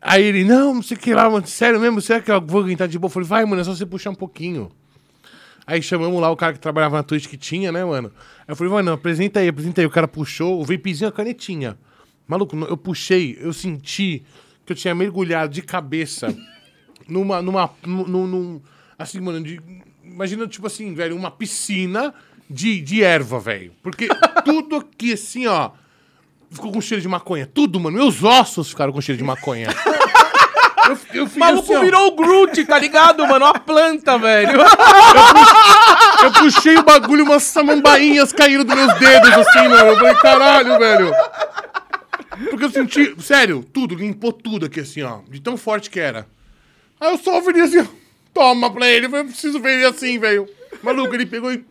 [0.00, 1.48] Aí ele, não, não sei o que lá, mano.
[1.48, 2.00] Sério mesmo?
[2.00, 3.08] Será que eu vou aguentar de boa?
[3.08, 4.70] Eu falei, vai, mano, é só você puxar um pouquinho.
[5.66, 8.12] Aí chamamos lá o cara que trabalhava na Twitch que tinha, né, mano?
[8.40, 9.86] Aí eu falei, mano, apresenta aí, apresenta aí.
[9.86, 11.78] O cara puxou, o vapezinho, a canetinha.
[12.26, 14.22] Maluco, eu puxei, eu senti
[14.66, 16.34] que eu tinha mergulhado de cabeça
[17.08, 18.60] numa, numa, num, num- num-
[18.98, 19.60] assim, mano, de,
[20.04, 22.12] imagina, tipo assim, velho, uma piscina
[22.50, 23.72] de, de erva, velho.
[23.82, 24.08] Porque
[24.44, 25.70] tudo aqui, assim, ó,
[26.50, 27.46] ficou com cheiro de maconha.
[27.46, 29.68] Tudo, mano, meus ossos ficaram com cheiro de maconha.
[30.88, 33.44] Eu, eu O maluco assim, virou o Groot, tá ligado, mano?
[33.44, 34.60] Uma planta, velho.
[36.22, 39.90] Eu puxei o bagulho, umas samambainhas caíram dos meus dedos, assim, mano.
[39.90, 41.12] Eu falei, caralho, velho.
[42.50, 45.20] Porque eu senti, sério, tudo, limpou tudo aqui, assim, ó.
[45.28, 46.26] De tão forte que era.
[47.00, 47.86] Aí eu só virei assim, ó,
[48.34, 49.06] toma pra ele.
[49.06, 50.48] Eu falei, eu preciso ver ele assim, velho.
[50.82, 51.64] Maluco, ele pegou e...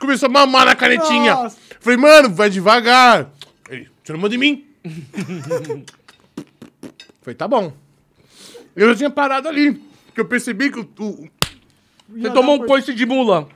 [0.00, 1.34] Começou a mamar na canetinha.
[1.34, 1.58] Nossa.
[1.80, 3.30] Falei, mano, vai devagar.
[3.68, 4.64] Ele, você não manda em mim.
[7.28, 7.72] Falei, tá bom.
[8.74, 9.74] Eu já tinha parado ali.
[10.06, 11.28] Porque eu percebi que o- o,
[12.08, 13.46] Você tomou um coice de mula.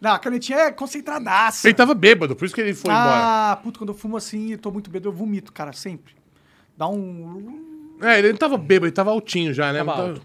[0.00, 1.68] Não, a canetinha é concentradaça.
[1.68, 3.52] Ele tava bêbado, por isso que ele foi embora.
[3.52, 6.12] ah, puto, quando eu fumo assim e tô muito bêbado, eu vomito, cara, sempre.
[6.76, 7.96] Dá um...
[8.02, 9.78] É, ele não tava bêbado, ele tava altinho já, né?
[9.84, 10.20] Tava tava-.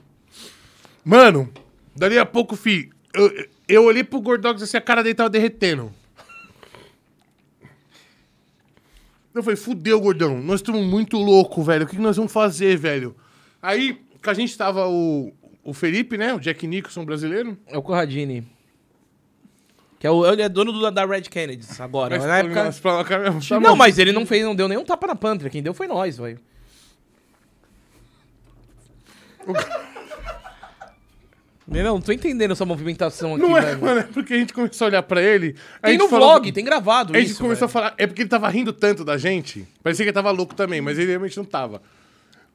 [1.05, 1.47] Mano,
[1.95, 5.93] dali a pouco, fi, eu, eu olhei pro Gordox assim, a cara dele tava derretendo.
[9.37, 10.41] Eu falei, fudeu, gordão.
[10.41, 11.85] Nós estamos muito loucos, velho.
[11.85, 13.15] O que, que nós vamos fazer, velho?
[13.61, 15.31] Aí, que a gente tava o,
[15.63, 16.33] o Felipe, né?
[16.33, 17.55] O Jack Nicholson brasileiro.
[17.67, 18.43] É o Corradini.
[19.99, 22.17] Que é o, ele é dono do- da Red Kennedy agora.
[22.17, 22.63] Mas, na época...
[22.63, 25.49] mas pra tá Não, mas ele não fez, não deu nenhum tapa na pantera.
[25.49, 26.39] Quem deu foi nós, velho.
[31.67, 33.81] Meu, não tô entendendo essa movimentação aqui, Não é, velho.
[33.81, 35.53] mano, é porque a gente começou a olhar pra ele.
[35.81, 37.79] a Tem gente no falou- vlog, tem gravado A gente isso, começou velho.
[37.79, 37.95] a falar.
[37.97, 39.67] É porque ele tava rindo tanto da gente.
[39.83, 41.81] Parecia que ele tava louco também, mas ele realmente não tava.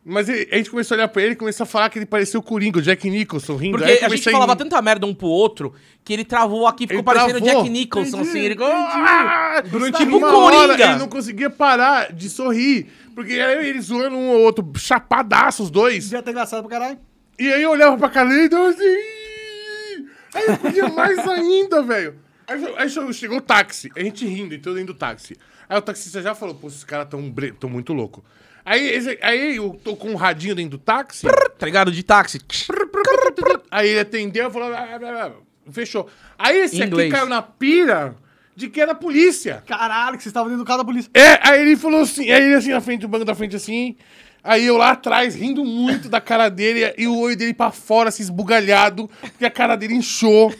[0.04, 2.06] Mas ele- a gente começou a olhar pra ele e começou a falar que ele
[2.06, 3.76] parecia o Coringa, o Jack Nicholson rindo.
[3.78, 6.66] Porque Aí eu a gente comecei falava tanta merda um pro outro que ele travou
[6.66, 7.62] aqui, ficou Ele parecendo o travou.
[7.62, 8.38] Jack Nicholson, Entendi, assim.
[8.40, 8.66] Ele ficou...
[8.68, 8.88] entendi.
[8.94, 10.72] "Ah!" Durante tipo uma Coringa.
[10.72, 12.86] hora ele não conseguia parar de sorrir.
[13.14, 16.04] Porque era ele zoando um ou outro, chapadaço os dois.
[16.04, 16.98] Devia ter engraçado pra caralho.
[17.38, 18.96] E aí eu olhava pra cara dele e dava assim.
[20.34, 22.14] Aí eu podia mais ainda, velho.
[22.46, 25.36] Aí, aí chegou- o táxi, a gente rindo, então dentro do táxi.
[25.68, 28.24] Aí o taxista já falou, pô, esses caras tão, bre- tão muito louco.
[28.64, 31.26] Aí, esse- aí eu tô com um radinho dentro do táxi.
[31.58, 31.90] Tá ligado?
[31.90, 32.40] De táxi.
[33.70, 35.32] Aí ele atendeu e falou, "Ah, ah, ah",
[35.72, 36.08] fechou.
[36.38, 37.08] Aí esse inglês.
[37.12, 38.14] aqui caiu na pira
[38.54, 39.62] de que era a polícia.
[39.66, 41.10] Caralho, que vocês estavam dentro do carro da polícia.
[41.14, 43.96] É, aí ele falou assim, aí ele assim na frente, o banco da frente assim,
[44.42, 48.08] aí eu lá atrás, rindo muito da cara dele, e o olho dele pra fora,
[48.08, 50.54] assim, esbugalhado, porque a cara dele inchou.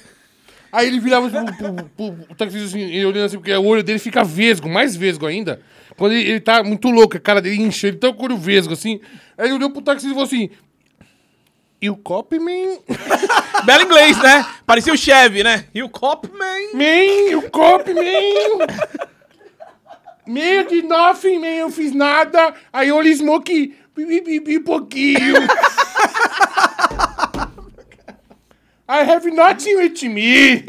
[0.72, 3.98] Aí ele virava pro, pro, pro, pro taxista assim, olhando assim, porque o olho dele
[3.98, 5.60] fica vesgo, mais vesgo ainda.
[5.96, 8.38] Quando ele, ele tá muito louco, a cara dele incha, ele tá com o olho
[8.38, 9.00] vesgo, assim.
[9.36, 10.48] Aí ele olhou pro taxista e falou assim,
[11.82, 12.78] e o cop, man?
[13.66, 14.46] Belo inglês, né?
[14.64, 15.64] Parecia o Chevy, né?
[15.74, 16.46] E o Cop, man.
[16.74, 18.66] Man, o cop, man!
[20.26, 22.54] Meio de nothing, man, eu fiz nada.
[22.72, 23.00] Aí eu
[24.22, 25.34] pi, pi, pouquinho.
[28.88, 30.64] I have nothing with me.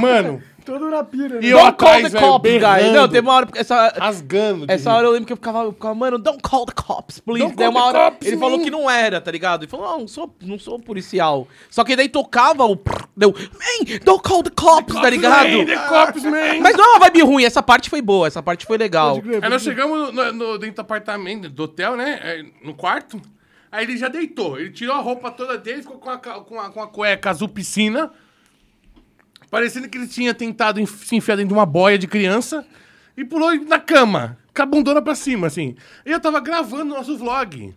[0.00, 1.40] Mano, Todo na pira, né?
[1.42, 2.92] E eu Don't call atrás, the velho, cops, guys.
[2.92, 3.48] Não, teve uma hora...
[3.54, 4.66] Essa, rasgando.
[4.66, 4.96] de essa rir.
[4.96, 7.40] hora eu lembro que eu ficava, eu ficava, mano, don't call the cops, please.
[7.44, 8.64] Don't daí call uma the hora cops, ele falou man.
[8.64, 9.62] que não era, tá ligado?
[9.64, 11.48] Ele falou, não, não sou, não sou policial.
[11.70, 12.78] Só que daí tocava o...
[13.16, 15.48] Deu, man, don't call the cops, tá ligado?
[15.50, 16.60] Man, the cops, man.
[16.62, 19.16] Mas não é uma vibe ruim, essa parte foi boa, essa parte foi legal.
[19.16, 19.84] Pode crer, Aí nós pode crer.
[19.86, 22.20] chegamos no, no- dentro do apartamento, do hotel, né?
[22.22, 23.20] é, No quarto.
[23.70, 24.60] Aí ele já deitou.
[24.60, 27.30] Ele tirou a roupa toda dele, ficou com a, ca- com a, com a cueca
[27.30, 28.10] azul piscina.
[29.52, 32.66] Parecendo que ele tinha tentado enf- se enfiar dentro de uma boia de criança.
[33.14, 35.76] E pulou na cama, com a bundona pra cima, assim.
[36.06, 37.74] E eu tava gravando o nosso vlog.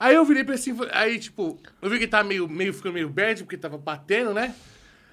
[0.00, 2.94] Aí eu virei pra assim, aí tipo, eu vi que ele tava meio, meio ficando
[2.94, 4.54] meio bad, porque tava batendo, né?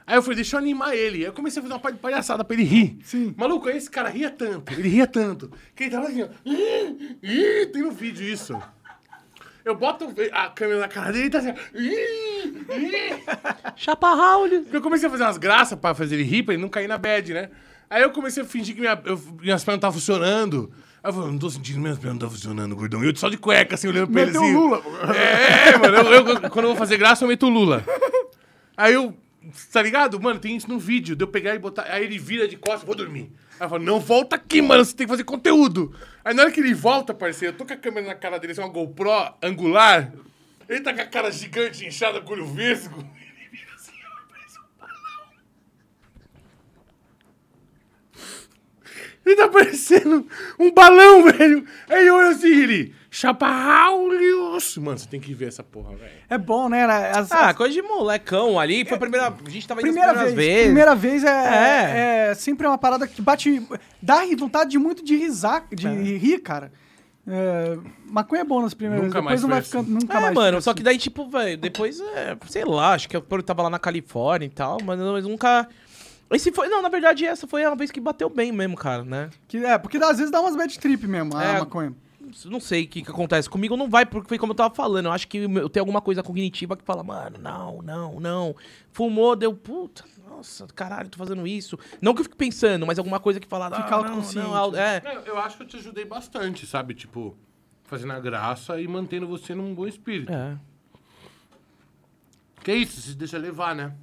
[0.08, 1.18] Aí eu falei, deixa eu animar ele.
[1.18, 2.98] Aí eu comecei a fazer uma pa- palhaçada pra ele rir.
[3.04, 3.34] Sim.
[3.36, 6.28] Maluco, esse cara ria tanto, ele ria tanto, que ele tava assim, ó.
[6.46, 8.58] "Ih, ih", tem no vídeo isso.
[9.66, 11.54] Eu boto a câmera na cara dele e tá assim.
[13.76, 14.48] Chapa Raul.
[14.72, 16.98] Eu comecei a fazer umas graças pra fazer ele rir, pra ele não cair na
[17.00, 17.50] bad, né?
[17.90, 20.72] Aí eu comecei a fingir que minha, eu, minhas pernas não estavam funcionando.
[21.04, 23.04] Aí eu falei, não tô sentindo, minhas pernas não tá funcionando, gordão.
[23.04, 24.54] E eu só de cueca, assim, olhando pra ele assim.
[24.54, 24.82] Lula.
[25.16, 27.84] É, mano, eu, eu- quando eu vou fazer graça, eu meto o Lula.
[28.78, 29.16] Aí eu,
[29.72, 30.20] tá ligado?
[30.22, 31.84] Mano, tem isso no vídeo, de eu pegar e botar.
[31.90, 33.32] Aí ele vira de costas, vou dormir.
[33.58, 35.96] Aí eu falo, não, volta aqui, mano, você tem que fazer conteúdo.
[36.24, 38.52] Aí na hora que ele volta, parceiro, eu tô com a câmera na cara dele,
[38.52, 40.12] assim, uma GoPro angular.
[40.68, 42.98] Ele tá com a cara gigante, inchada, com o olho vesgo.
[43.16, 45.32] Ele vira assim, ó, parece um balão.
[49.26, 50.28] Ele tá parecendo
[50.60, 51.66] um balão, velho.
[51.88, 52.95] Aí eu olho assim, ele.
[53.18, 54.78] Chapa Aulius.
[54.78, 56.12] Mano, você tem que ver essa porra, velho.
[56.30, 56.84] É bom, né?
[56.84, 58.84] As, Ah, as- coisa de molecão ali.
[58.84, 59.28] Foi a primeira.
[59.28, 60.64] A gente tava indo primeira vez, vezes.
[60.66, 62.28] Primeira vez é, É.
[62.32, 63.66] é sempre uma parada que bate.
[64.02, 65.92] Dá vontade de muito de risar, de É.
[65.92, 66.74] rir, cara.
[67.26, 69.26] É, maconha é bom nas primeiras Nunca vezes.
[69.26, 69.88] mais Depois não vai foi assim.
[69.88, 70.02] ficando.
[70.02, 70.34] Nunca É, mais.
[70.36, 70.78] mano, só assim.
[70.78, 74.46] que daí, tipo, velho, depois, é, sei lá, acho que eu tava lá na Califórnia
[74.46, 75.68] e tal, mas, mas nunca.
[76.32, 76.68] Esse foi.
[76.68, 79.30] Não, na verdade, essa foi a vez que bateu bem mesmo, cara, né?
[79.48, 81.60] Que, é, porque às vezes dá umas bad trip mesmo, a É.
[81.60, 81.94] maconha.
[82.46, 83.50] Não sei o que, que acontece.
[83.50, 85.06] Comigo não vai, porque foi como eu tava falando.
[85.06, 88.56] Eu acho que eu tenho alguma coisa cognitiva que fala, mano, não, não, não.
[88.92, 91.78] Fumou, deu, puta, nossa, caralho, tô fazendo isso.
[92.02, 94.48] Não que eu fique pensando, mas alguma coisa que fala, Fica ah, não, autoconsciente.
[94.48, 95.02] não, au- é.
[95.06, 96.94] Eu, eu acho que eu te ajudei bastante, sabe?
[96.94, 97.36] Tipo,
[97.84, 100.32] fazendo a graça e mantendo você num bom espírito.
[100.32, 100.58] É.
[102.64, 103.94] Que isso, se deixa levar, né?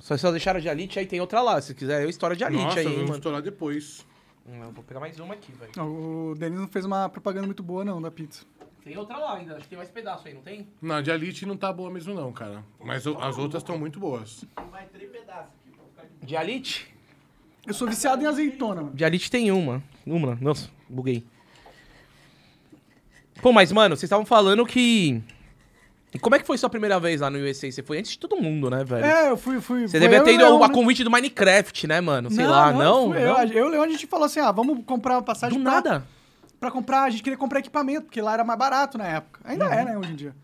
[0.00, 1.60] Só, só deixaram de Alite, aí tem outra lá.
[1.60, 3.14] Se quiser, eu história de Alite Nossa, aí, vamos mano.
[3.14, 4.04] estourar depois.
[4.46, 5.72] Hum, Eu vou pegar mais uma aqui, velho.
[5.84, 8.44] O Denis não fez uma propaganda muito boa, não, da pizza.
[8.84, 10.66] Tem outra lá ainda, acho que tem mais pedaço aí, não tem?
[10.80, 12.64] Não, a de Elite não tá boa mesmo não, cara.
[12.84, 14.44] Mas o- as outras estão muito boas.
[16.20, 16.92] De Alite?
[17.64, 18.94] Eu sou viciado em azeitona, mano.
[18.96, 19.80] De Alite tem uma.
[20.04, 21.24] Uma, nossa, buguei.
[23.40, 25.22] Pô, mas, mano, vocês estavam falando que.
[26.14, 27.70] E como é que foi sua primeira vez lá no USA?
[27.70, 29.04] Você foi antes de todo mundo, né, velho?
[29.04, 29.60] É, eu fui.
[29.60, 32.30] fui Você devia ter ido a convite do Minecraft, né, mano?
[32.30, 33.08] Sei lá, não?
[33.08, 33.14] não?
[33.14, 35.72] Eu, eu e Leão, a gente falou assim: ah, vamos comprar uma passagem Do pra-
[35.72, 36.04] nada.
[36.60, 37.04] pra comprar.
[37.04, 39.40] A gente queria comprar equipamento, porque lá era mais barato na época.
[39.44, 39.72] Ainda Uhum.
[39.72, 40.34] é, né, hoje em dia.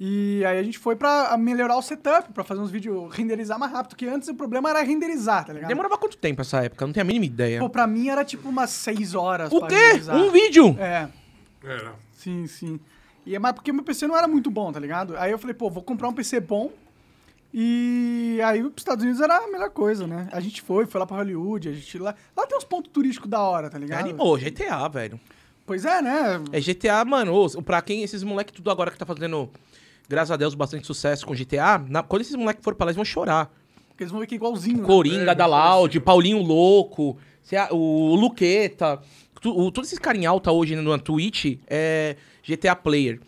[0.00, 3.72] E aí a gente foi pra melhorar o setup, pra fazer uns vídeos, renderizar mais
[3.72, 5.66] rápido, porque antes o problema era renderizar, tá ligado?
[5.68, 6.84] Demorava quanto tempo essa época?
[6.84, 7.58] Eu não tenho a mínima ideia.
[7.58, 9.74] Pô, pra mim era tipo umas seis horas o pra quê?
[9.74, 10.16] renderizar.
[10.16, 10.76] Um vídeo?
[10.78, 11.08] É,
[11.64, 11.94] Era.
[12.12, 12.78] sim, sim.
[13.28, 15.16] E é mais porque meu PC não era muito bom, tá ligado?
[15.18, 16.70] Aí eu falei, pô, vou comprar um PC bom.
[17.52, 20.28] E aí os Estados Unidos era a melhor coisa, né?
[20.32, 22.14] A gente foi, foi lá pra Hollywood, a gente lá.
[22.36, 24.00] Lá tem uns pontos turísticos da hora, tá ligado?
[24.00, 25.18] Animou, GTA, velho.
[25.66, 26.42] Pois é, né?
[26.52, 27.34] É GTA, mano.
[27.34, 29.50] ô, Pra quem esses moleque tudo agora que tá fazendo,
[30.08, 32.96] graças a Deus, bastante sucesso com GTA, na- quando esses moleque forem pra lá, eles
[32.96, 33.50] vão chorar.
[33.88, 34.78] Porque eles vão ver que é igualzinho.
[34.78, 34.84] né?
[34.86, 37.18] Coringa da Loud, Paulinho Louco,
[37.72, 39.00] o Luqueta.
[39.40, 42.16] tu- o- Todos esses caras em alta hoje no na Twitch é
[42.48, 43.20] GTA Player.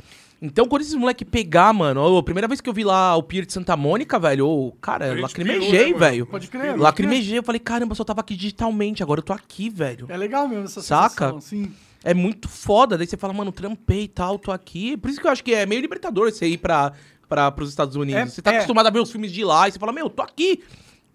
[0.42, 3.44] Então, quando esses moleque pegar, mano, a primeira vez que eu vi lá o Pier
[3.44, 6.26] de Santa Mônica, velho, ô, cara, eu lacrimejei, né, velho.
[6.26, 6.78] Pode crer.
[6.78, 10.06] Lacrimejei, eu falei, caramba, eu só tava aqui digitalmente, agora eu tô aqui, velho.
[10.08, 11.10] É legal mesmo essa Saca?
[11.10, 11.70] sensação, sim.
[12.02, 12.96] É muito foda.
[12.96, 14.96] Daí você fala, mano, trampei e tal, tô aqui.
[14.96, 16.94] Por isso que eu acho que é meio libertador você ir pra,
[17.28, 18.22] pra, pros Estados Unidos.
[18.22, 18.56] É- você tá é.
[18.56, 20.62] acostumado a ver os filmes de lá e você fala, meu, tô aqui.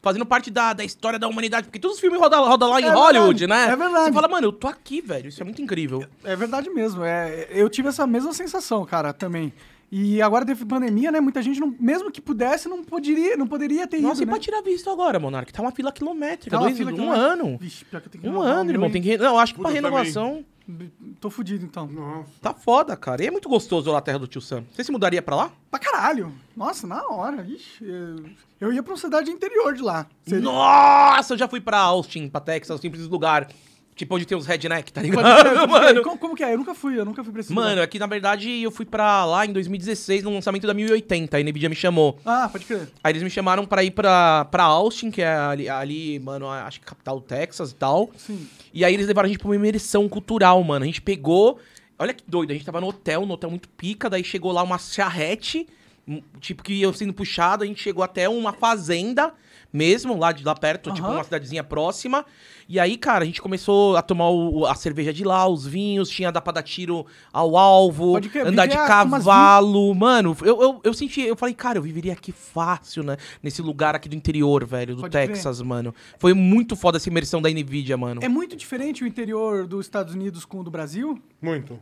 [0.05, 1.65] Fazendo parte da, da história da humanidade.
[1.65, 3.73] Porque todos os filmes rodam roda lá em É Hollywood, verdade, né?
[3.73, 4.05] é verdade.
[4.05, 5.29] Você fala, mano, eu tô aqui, velho.
[5.29, 6.05] Isso é muito incrível.
[6.23, 7.03] É verdade mesmo.
[7.03, 9.51] É, eu tive essa mesma sensação, cara, também.
[9.91, 11.19] E agora teve pandemia, né?
[11.19, 14.37] Muita gente, não, mesmo que pudesse, não poderia, não poderia ter Nossa, e ido, pra
[14.37, 14.43] né?
[14.43, 15.51] tirar visto agora, Monark?
[15.51, 16.51] Tá uma fila quilométrica.
[16.55, 17.27] Tá uma dois, fila um quilométrica.
[17.33, 17.57] ano.
[17.59, 18.91] Vixe, pior que eu tenho que Um ano, irmão.
[18.91, 19.17] Tem que...
[19.17, 20.45] Não, acho que pra Puta, renovação
[21.21, 21.85] Tô fudido, então.
[21.87, 22.29] Nossa.
[22.41, 23.23] tá foda, cara.
[23.23, 24.63] E é muito gostoso lá a terra do tio Sam.
[24.73, 25.51] Você se mudaria pra lá?
[25.69, 26.31] Pra caralho.
[26.57, 27.43] Nossa, na hora.
[27.45, 28.25] Ixi, eu-
[28.59, 30.07] eu ia pra uma cidade interior de lá.
[30.25, 33.47] Seria- Nossa, eu já fui pra Austin, pra Texas, simples lugar.
[33.95, 35.23] Tipo, onde tem os redneck, tá ligado?
[35.23, 35.67] Pode crer.
[35.69, 36.03] mano.
[36.03, 36.53] Como, como que é?
[36.53, 39.23] Eu nunca fui, eu nunca fui pra esse Mano, aqui na verdade eu fui pra
[39.23, 42.19] lá em 2016 no lançamento da 1080, a Nvidia me chamou.
[42.25, 42.89] Ah, pode crer.
[43.01, 46.81] Aí eles me chamaram pra ir pra, pra Austin, que é ali, ali, mano, acho
[46.81, 48.11] que capital do Texas e tal.
[48.17, 48.45] Sim.
[48.73, 50.83] E aí eles levaram a gente pra uma imersão cultural, mano.
[50.83, 51.57] A gente pegou.
[51.97, 54.61] Olha que doido, a gente tava no hotel, no hotel muito pica, daí chegou lá
[54.61, 55.65] uma charrete,
[56.41, 59.33] tipo que ia sendo puxado, a gente chegou até uma fazenda
[59.75, 61.15] mesmo, lá de lá perto, tipo Aham.
[61.17, 62.25] uma cidadezinha próxima.
[62.67, 66.09] E aí, cara, a gente começou a tomar o- a cerveja de lá, os vinhos,
[66.09, 69.93] tinha dar pra dar tiro ao alvo, Pode crer, andar de a- umas cavalo.
[69.93, 73.17] Mano, eu, eu, eu senti, eu falei, cara, eu viveria aqui fácil, né?
[73.43, 75.27] Nesse lugar aqui do interior, velho, do Pode crer.
[75.27, 75.93] Texas, mano.
[76.17, 78.21] Foi muito foda essa imersão da Nvidia, mano.
[78.23, 81.21] É muito diferente o interior dos Estados Unidos com o do Brasil?
[81.41, 81.79] Muito.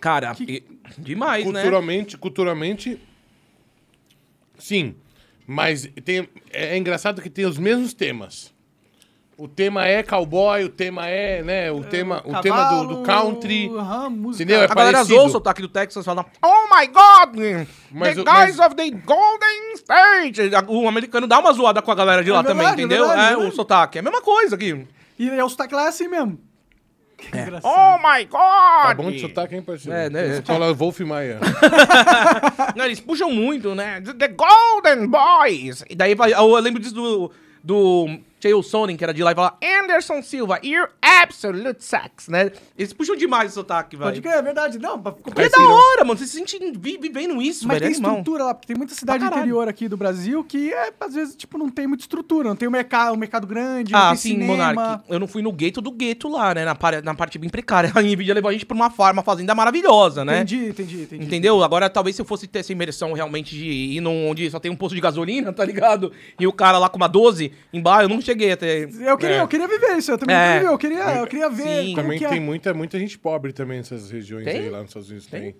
[0.00, 0.64] Cara, Que-
[0.98, 1.52] demais, né?
[1.60, 2.98] Culturalmente, culturalmente,
[4.58, 4.94] sim.
[5.52, 8.52] Mas tem, é, é engraçado que tem os mesmos temas.
[9.36, 13.68] O tema é cowboy, o tema é, né, o tema, o tema do, do country.
[13.74, 14.44] aham, música.
[14.44, 14.60] Entendeu?
[14.60, 15.16] É A galera parecido.
[15.16, 17.66] zoou o sotaque do Texas falando Oh my God!
[17.90, 20.40] Mas the o- guys mas- of the Golden State!
[20.68, 23.08] O americano dá uma zoada com a galera de lá É também, verdade, é entendeu?
[23.08, 23.56] verdade, É, é o verdade.
[23.56, 23.98] sotaque.
[23.98, 24.86] É a mesma coisa aqui.
[25.18, 26.38] E é o sotaque lá é assim mesmo.
[27.28, 27.72] Engraçado.
[27.72, 28.38] Oh my God!
[28.82, 29.96] Tá bom de sotaque, hein, parceiro?
[29.96, 30.38] É, né?
[30.38, 31.38] Escola Wolf Maia.
[32.76, 34.00] Não, eles puxam muito, né?
[34.00, 35.84] The Golden Boys!
[35.88, 37.30] E daí eu lembro disso do,
[37.62, 42.50] do Chael Sonnen, que era de lá, e fala Anderson Silva, you're absolute sex, né?
[42.78, 44.08] Eles puxam demais o sotaque, velho.
[44.10, 44.78] Pode crer, é verdade.
[44.78, 46.18] Não, pra- Porque é da hora, mano.
[46.18, 47.80] Você se sente vi- vivendo isso, Mas velho.
[47.90, 48.12] tem é animal.
[48.18, 51.58] estrutura lá, porque tem muita cidade interior aqui do Brasil que, é, às vezes, tipo,
[51.58, 52.48] não tem muita estrutura.
[52.48, 54.72] Não tem um mercado, um mercado grande, não Ah, tem sim, cinema.
[54.72, 55.04] Monark.
[55.08, 56.64] Eu não fui no gueto do gueto lá, né?
[56.64, 57.90] Na, par- na parte bem precária.
[57.94, 60.36] A Nvidia levou a gente pra uma farm, uma fazenda maravilhosa, né?
[60.42, 61.24] Entendi, entendi, entendi.
[61.24, 61.62] Entendeu?
[61.62, 64.70] Agora, talvez se eu fosse ter essa imersão realmente de ir num, onde só tem
[64.70, 66.12] um posto de gasolina, tá ligado?
[66.38, 68.84] E o cara lá com uma 12 embaixo, eu não cheguei até.
[68.84, 69.40] Eu queria, É.
[69.40, 70.38] eu queria viver isso, eu também É.
[70.40, 71.94] queria viver, eu queria, eu queria ver Sim.
[71.94, 72.28] Também que é.
[72.28, 74.60] tem muita, muita gente pobre também nessas regiões Tem?
[74.60, 75.26] aí lá nos Estados Unidos.
[75.26, 75.54] Tem.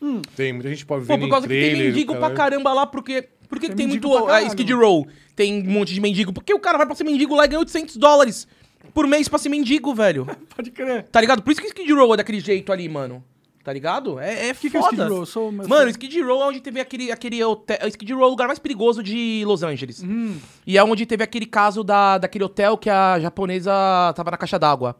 [0.00, 0.20] Hum.
[0.36, 2.86] Tem muita gente pobre Pô, vivendo por em causa que tem mendigo pra caramba lá,
[2.86, 3.28] porque.
[3.48, 4.46] Por que Tem tem muito uh.
[4.48, 5.06] Skid Row?
[5.36, 6.32] Tem um monte de mendigo.
[6.32, 8.48] Porque o cara vai pra ser mendigo lá e ganha 800 dólares
[8.92, 10.26] por mês pra ser mendigo, velho.
[10.54, 11.04] Pode crer.
[11.04, 11.42] Tá ligado?
[11.42, 13.22] Por isso que Skid Row é daquele jeito ali, mano.
[13.66, 14.20] Tá ligado?
[14.20, 14.94] É, é que que é foda.
[14.94, 15.26] Skid Row?
[15.26, 17.76] Sou- Mano, sou- Skid Row é onde teve aquele, aquele hotel...
[17.88, 20.04] Skid Row é o lugar mais perigoso de Los Angeles.
[20.04, 20.38] Hum.
[20.64, 23.72] E é onde teve aquele caso da, daquele hotel que a japonesa
[24.14, 24.94] tava na caixa d'água.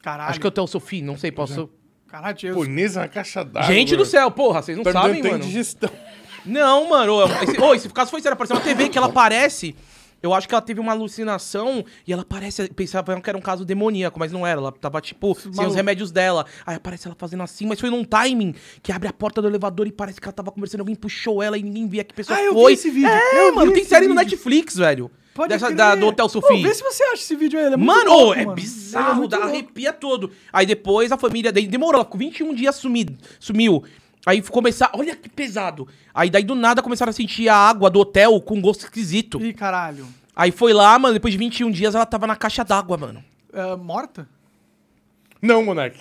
[0.00, 0.30] Caralho.
[0.30, 1.68] Acho que é o Hotel Sophie, não sei, posso...
[2.06, 2.48] Caralho, eu...
[2.54, 3.66] Japonesa na caixa d'água.
[3.66, 5.38] Gente do céu, porra, vocês não Tá sabem, mano.
[5.38, 5.90] indigestão.
[6.46, 7.14] Não, mano.
[7.42, 8.34] Esse, ô, esse caso foi sério.
[8.34, 9.74] Apareceu uma TV que ela aparece.
[10.22, 12.68] Eu acho que ela teve uma alucinação e ela parece.
[12.68, 14.60] Pensava que era um caso demoníaco, mas não era.
[14.60, 16.46] Ela tava, tipo, sem os remédios dela.
[16.64, 19.86] Aí aparece ela fazendo assim, mas foi num timing que abre a porta do elevador
[19.86, 22.42] e parece que ela tava conversando, alguém puxou ela e ninguém via que pessoa Ah,
[22.42, 22.72] eu vi foi.
[22.74, 24.30] esse vídeo, É, eu vi mano, tem série no vídeo.
[24.30, 25.10] Netflix, velho.
[25.34, 25.76] Pode Dessa, crer.
[25.78, 26.62] da, do Hotel Sophie.
[26.62, 28.54] vê se você acha esse vídeo aí, é muito Mano, louco, é mano.
[28.54, 29.50] Bizarro, muito dá louco.
[29.52, 30.30] arrepia todo.
[30.52, 33.82] Aí depois a família dele demorou, ela ficou 21 dias sumido, sumiu.
[34.24, 35.88] Aí começar, olha que pesado.
[36.14, 39.40] Aí daí do nada começaram a sentir a água do hotel com gosto esquisito.
[39.42, 40.06] Ih, caralho.
[40.34, 43.22] Aí foi lá, mano, depois de 21 dias ela tava na caixa d'água, mano.
[43.52, 44.28] É, morta?
[45.40, 45.98] Não, Monark.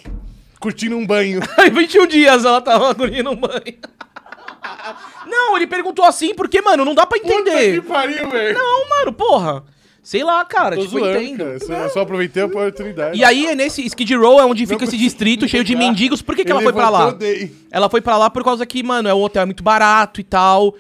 [0.60, 1.42] Curtindo um banho.
[1.58, 3.80] Aí 21 dias ela tava curtindo um banho.
[5.26, 7.82] Não, ele perguntou assim porque, mano, não dá pra Puta que entender.
[7.84, 8.58] pariu, velho.
[8.58, 9.64] Não, mano, porra.
[10.04, 11.38] Sei lá, cara, Tô tipo, eu zoando, entendo.
[11.38, 11.60] cara.
[11.88, 13.18] Só, só aproveitei a oportunidade.
[13.20, 16.22] E aí, é nesse Skid Row é onde fica esse distrito cheio de mendigos.
[16.24, 17.12] Por que, que ela foi pra lá?
[17.12, 17.54] dei.
[17.70, 20.76] Ela foi pra lá por causa que, mano, é um hotel muito barato e tal.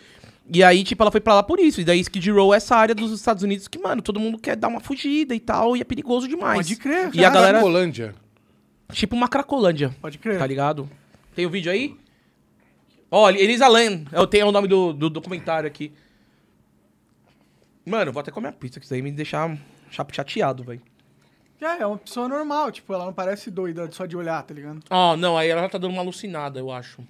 [0.53, 1.79] E aí, tipo, ela foi pra lá por isso.
[1.79, 4.55] E daí Skid Row é essa área dos Estados Unidos que, mano, todo mundo quer
[4.55, 5.77] dar uma fugida e tal.
[5.77, 6.57] E é perigoso demais.
[6.57, 7.33] Pode crer, E a cara.
[7.35, 8.15] galera, Cracolândia.
[8.91, 9.95] tipo uma Cracolândia.
[10.01, 10.39] Pode crer.
[10.39, 10.89] Tá ligado?
[11.35, 11.95] Tem o vídeo aí?
[13.09, 14.03] Olha, Elisa Lam.
[14.11, 15.91] Eu tenho o nome do, do documentário aqui.
[17.85, 19.57] Mano, eu vou até comer a pizza, que isso aí me deixar
[20.11, 20.81] chateado, velho.
[21.59, 24.81] É, é uma pessoa normal, tipo, ela não parece doida só de olhar, tá ligado?
[24.89, 27.03] Ó, não, aí ela tá dando uma alucinada, eu acho.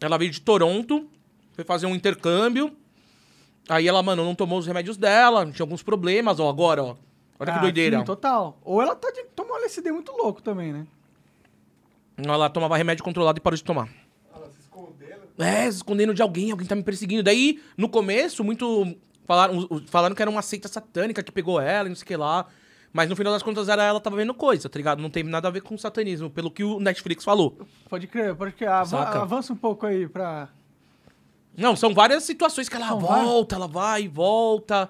[0.00, 1.08] Ela veio de Toronto,
[1.54, 2.76] foi fazer um intercâmbio.
[3.68, 6.96] Aí ela, mano, não tomou os remédios dela, tinha alguns problemas, ó, agora, ó.
[7.38, 7.98] Olha que Ah, doideira.
[7.98, 8.58] sim, total.
[8.62, 10.86] Ou ela tá de, tomou um LSD muito louco também, né?
[12.16, 13.88] Ela tomava remédio controlado e parou de tomar.
[15.38, 17.22] É, escondendo de alguém, alguém tá me perseguindo.
[17.22, 18.96] Daí, no começo, muito.
[19.26, 22.16] Falaram, falaram que era uma seita satânica que pegou ela e não sei o que
[22.16, 22.46] lá.
[22.92, 25.02] Mas no final das contas era ela tava vendo coisa, tá ligado?
[25.02, 27.58] Não teve nada a ver com satanismo, pelo que o Netflix falou.
[27.90, 28.68] Pode crer, pode crer.
[28.70, 29.20] Ava- Saca?
[29.20, 30.48] avança um pouco aí pra.
[31.56, 34.88] Não, são várias situações que ela volta, ela vai e volta.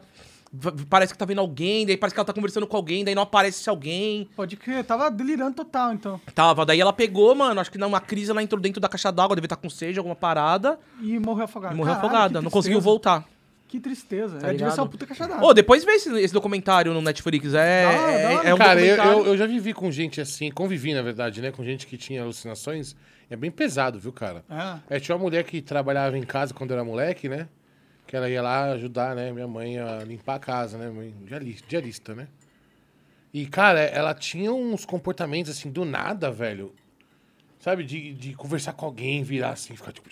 [0.89, 3.23] Parece que tá vendo alguém, daí parece que ela tá conversando com alguém, daí não
[3.23, 4.28] aparece alguém.
[4.36, 6.20] Pode crer, tava delirando total, então.
[6.35, 9.36] Tava, daí ela pegou, mano, acho que numa crise ela entrou dentro da caixa d'água,
[9.36, 11.74] deve estar com sede, alguma parada, E morreu afogada.
[11.74, 13.24] e morreu Caralho, afogada, não conseguiu voltar.
[13.68, 14.39] Que tristeza.
[14.39, 15.48] Tá é, devia ser uma puta caixa d'água.
[15.48, 17.52] Ô, depois vê esse, esse documentário no Netflix.
[17.52, 18.48] É, Da hora, é, da hora.
[18.48, 19.18] é um Cara, eu, documentário.
[19.20, 21.51] eu, eu já vivi com gente assim, convivi, na verdade, né?
[21.51, 22.94] Com gente que tinha alucinações.
[23.28, 24.44] É bem pesado, viu, cara?
[24.89, 24.97] É.
[24.97, 27.48] É, tinha uma mulher que trabalhava em casa quando eu era moleque, né?
[28.07, 29.33] Que ela ia lá ajudar, né?
[29.33, 30.89] Minha mãe a limpar a casa, né?
[30.89, 32.28] Mãe, diarista, diarista, né?
[33.33, 36.73] E, cara, ela tinha uns comportamentos, assim, do nada, velho.
[37.59, 37.85] Sabe?
[37.85, 39.93] De, de conversar com alguém, virar assim, ficar...
[39.93, 40.09] tipo,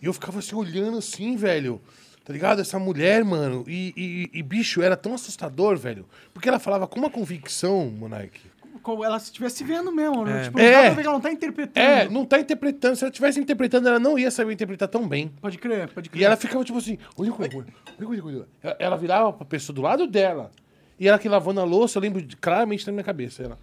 [0.00, 1.80] E eu ficava assim, olhando assim, velho.
[2.24, 2.60] Tá ligado?
[2.60, 3.64] Essa mulher, mano.
[3.66, 6.06] E, e, e, bicho, era tão assustador, velho.
[6.34, 8.40] Porque ela falava com uma convicção, Monark.
[8.82, 10.24] Como ela estivesse vendo mesmo.
[10.24, 10.40] né?
[10.40, 10.44] É.
[10.44, 10.90] Tipo, É.
[10.90, 11.82] ver ela não tá interpretando.
[11.84, 12.96] É, não tá interpretando.
[12.96, 15.32] Se ela estivesse interpretando, ela não ia saber interpretar tão bem.
[15.40, 16.22] Pode crer, pode crer.
[16.22, 17.50] E ela ficava tipo assim, olha, olha,
[17.98, 18.46] olha, olha.
[18.78, 20.50] Ela- virava pra pessoa do lado dela.
[20.98, 23.42] E ela que lavando a louça, eu lembro claramente na minha cabeça.
[23.42, 23.58] Ela,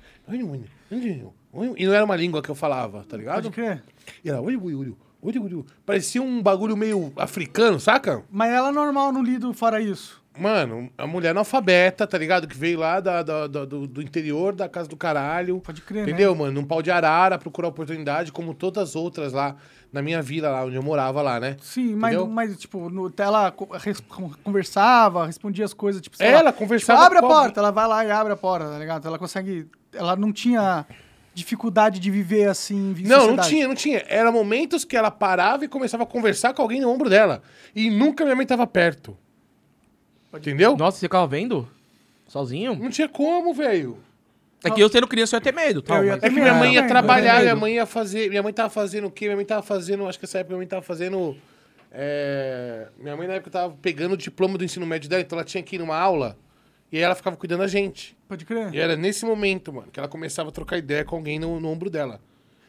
[1.77, 3.43] e não era uma língua que eu falava, tá ligado?
[3.43, 3.83] Pode crer.
[4.23, 4.93] E ela, olha, olha, olha,
[5.23, 5.63] olha, olha.
[5.85, 8.23] Parecia um bagulho meio africano, saca?
[8.29, 10.18] Mas ela é normal no lido fora isso.
[10.39, 12.47] Mano, a mulher analfabeta, tá ligado?
[12.47, 15.59] Que veio lá da, da- da- do, do interior da casa do caralho.
[15.59, 16.11] Pode crer, né?
[16.11, 16.53] Entendeu, mano?
[16.53, 19.55] Num pau de arara, procurar oportunidade, como todas as outras lá
[19.91, 21.57] na minha vila, lá onde eu morava lá, né?
[21.61, 22.31] Sim, mas, Entendeu?
[22.33, 23.51] mas tipo, no, ela
[24.43, 27.87] conversava, respondia as coisas, tipo, sei Ela lá, conversava tipo, abre a porta, ela vai
[27.87, 29.07] lá e abre a porta, tá ligado?
[29.07, 29.67] Ela consegue.
[29.93, 30.85] Ela não tinha
[31.33, 33.49] dificuldade de viver assim em Não, não sociedade.
[33.49, 34.03] tinha, não tinha.
[34.07, 37.41] Era momentos que ela parava e começava a conversar com alguém no ombro dela.
[37.75, 39.17] E nunca minha mãe tava perto.
[40.33, 40.75] Entendeu?
[40.77, 41.67] Nossa, você ficava vendo?
[42.27, 42.75] Sozinho?
[42.75, 43.97] Não tinha como, velho.
[44.63, 46.03] É que eu sendo criança eu ia ter medo, tal.
[46.03, 48.29] Mas- É que minha mãe ia trabalhar, eu minha mãe ia fazer.
[48.29, 49.25] Minha mãe tava fazendo o quê?
[49.25, 50.05] Minha mãe tava fazendo.
[50.07, 51.35] Acho que essa época minha mãe tava fazendo.
[51.91, 55.45] é, Minha mãe na época tava pegando o diploma do ensino médio dela, então ela
[55.45, 56.37] tinha que ir numa aula.
[56.91, 58.17] E aí ela ficava cuidando da gente.
[58.27, 58.73] Pode crer.
[58.73, 61.69] E era nesse momento, mano, que ela começava a trocar ideia com alguém no, no
[61.69, 62.19] ombro dela.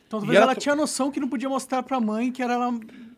[0.06, 2.54] Então E talvez ela ela, tinha noção que não podia mostrar pra mãe que, era
[2.54, 2.70] ela,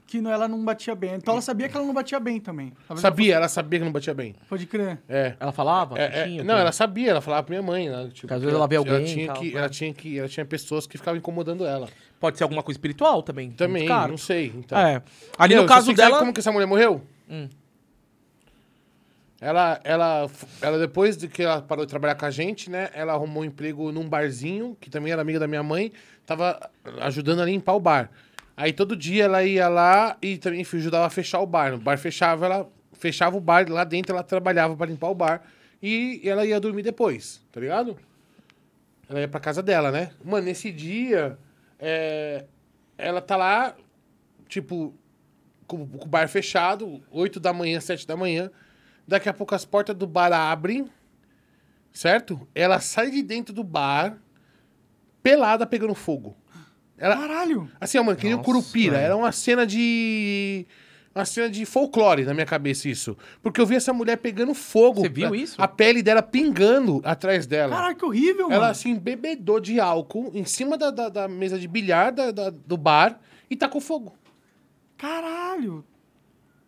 [0.07, 1.15] que não- ela não batia bem.
[1.15, 2.73] Então ela sabia que ela não batia bem também.
[2.87, 4.35] Talvez Sabia, ela sabia que não batia bem.
[4.37, 4.99] ela- Pode crer.
[5.09, 5.35] É.
[5.41, 5.99] Ela falava?
[5.99, 8.05] É, é, Tinha, não, ela sabia, ela falava pra minha mãe, né?
[8.13, 10.19] Tipo, Porque às vezes que ela vê alguém tinha e tal, que, ela tinha que,
[10.19, 11.89] ela tinha pessoas que ficavam incomodando ela.
[12.21, 13.51] Pode ser alguma coisa espiritual também.
[13.53, 14.53] Também, não sei.
[14.55, 14.79] Então.
[14.79, 15.03] É.
[15.39, 16.19] Ali Meu, no caso você sabe dela.
[16.21, 17.03] como que essa mulher morreu?
[17.31, 17.49] Hum.
[19.41, 20.31] Ela, ela,
[20.61, 22.91] ela, depois de que ela parou de trabalhar com a gente, né?
[22.95, 25.91] Ela arrumou um emprego num barzinho, que também era amiga da minha mãe,
[26.25, 26.71] tava
[27.01, 28.09] ajudando a limpar o bar.
[28.57, 31.75] Aí todo dia ela ia lá e também ajudava a fechar o bar.
[31.75, 35.43] O bar fechava, ela fechava o bar, lá dentro ela trabalhava pra limpar o bar.
[35.83, 37.97] E ela ia dormir depois, tá ligado?
[39.09, 40.13] Ela ia pra casa dela, né?
[40.25, 41.37] Mano, nesse dia,
[41.79, 42.45] é,
[42.97, 43.75] ela tá lá,
[44.49, 44.95] tipo,
[45.67, 48.51] com, com o bar fechado, 8 da manhã, 7 da manhã.
[49.09, 50.89] Daqui a pouco as portas do bar abrem,
[51.93, 52.47] certo?
[52.55, 54.19] Ela sai de dentro do bar,
[55.23, 56.37] pelada, pegando fogo.
[57.03, 57.69] Ela, Caralho!
[57.81, 58.97] assim, ó, mano, que nem o Nossa, Curupira.
[58.97, 60.65] Era uma cena de...
[61.15, 63.15] Uma cena de folclore na minha cabeça, isso.
[63.43, 65.03] Porque eu vi essa mulher pegando fogo.
[65.03, 65.61] Você viu a- isso?
[65.61, 67.75] A pele dela pingando atrás dela.
[67.77, 68.71] Caralho, que horrível, Ela, mano.
[68.71, 72.77] assim, bebedou de álcool em cima da, da, da mesa de bilhar da- da- do
[72.79, 73.21] bar
[73.51, 74.15] e tacou fogo.
[74.97, 75.85] Caralho!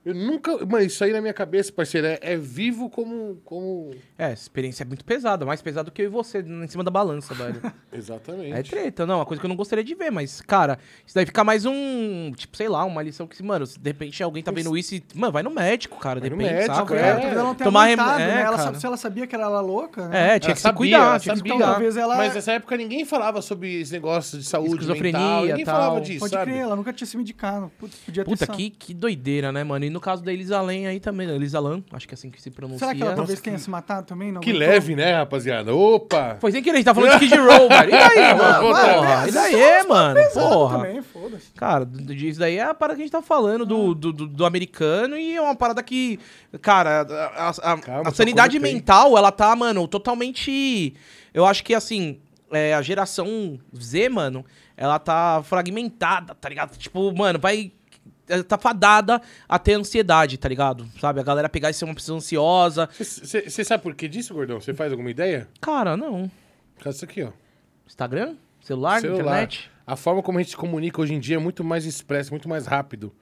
[0.04, 0.52] Eu nunca.
[0.66, 3.36] Mano, isso aí na minha cabeça, parceiro, é, é vivo como.
[3.44, 3.90] como...
[4.18, 6.84] É, essa experiência é muito pesada, mais pesada do que eu e você em cima
[6.84, 7.60] da balança, velho.
[7.92, 8.52] Exatamente.
[8.52, 11.24] É treta, não, uma coisa que eu não gostaria de ver, mas, cara, isso daí
[11.24, 14.50] fica mais um, tipo, sei lá, uma lição que, mano, se de repente alguém tá
[14.50, 16.94] vendo isso e, mano, vai no médico, cara, de Vai no repente, médico, saca?
[16.96, 16.98] é.
[16.98, 18.40] É, talvez ela não tenha Tomar rem- aguentado, é, né?
[18.42, 18.72] Ela, cara.
[18.74, 20.34] sa- se ela sabia que ela era louca, né?
[20.34, 21.66] É, tinha Ela que sabia, se cuidar, ela tinha que se cuidar.
[21.70, 25.44] Talvez ela- Mas nessa época ninguém falava sobre esse negócio de saúde Esquizofrenia, mental.
[25.46, 25.74] Ninguém tal.
[25.80, 26.50] falava disso, Pode sabe?
[26.50, 27.72] crer, ela nunca tinha se medicado.
[27.78, 29.84] Putz, podia ter Puta, que, que doideira, né, mano?
[29.84, 31.34] E no caso da Elisa Lam aí também, né?
[31.34, 32.80] Elisa Lam, acho que é assim que se pronuncia.
[32.80, 34.30] Será que ela talvez tenha se matado também?
[34.32, 34.68] Não Que aguentou?
[34.68, 35.74] leve, né, rapaziada?
[35.74, 36.36] Opa!
[36.40, 37.88] Foi sem querer, a gente tá falando de Skid Row, velho.
[37.88, 38.68] E daí, mano?
[38.68, 40.20] Puta, Porra, e daí, mano?
[40.34, 40.76] Porra.
[40.78, 41.52] Também, foda-se.
[41.52, 44.44] Cara, isso daí é a parada que a gente tá falando do, do, do- do
[44.44, 46.18] americano e é uma parada que,
[46.60, 50.94] cara, a, a- a- Calma, a sanidade mental, ela tá, mano, totalmente.
[51.32, 52.18] Eu acho que, assim,
[52.50, 54.44] é, a geração Z, mano,
[54.76, 56.76] ela tá fragmentada, tá ligado?
[56.76, 57.72] Tipo, mano, vai.
[58.28, 60.86] Ela Tá fadada a ter ansiedade, tá ligado?
[61.00, 61.20] Sabe?
[61.20, 62.88] A galera pegar e ser uma pessoa ansiosa.
[62.98, 64.60] Você sabe por que disso, gordão?
[64.60, 65.48] Você faz alguma ideia?
[65.60, 66.30] Cara, não.
[66.76, 67.30] Por causa disso aqui, ó.
[67.86, 68.36] Instagram?
[68.62, 69.00] Celular?
[69.00, 69.20] Celular.
[69.22, 69.70] Internet?
[69.86, 72.48] A forma como a gente se comunica hoje em dia é muito mais expressa, muito
[72.48, 73.12] mais rápido.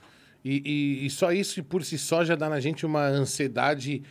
[0.44, 0.62] E,
[1.02, 4.02] e- e só isso por si só já dá na gente uma ansiedade,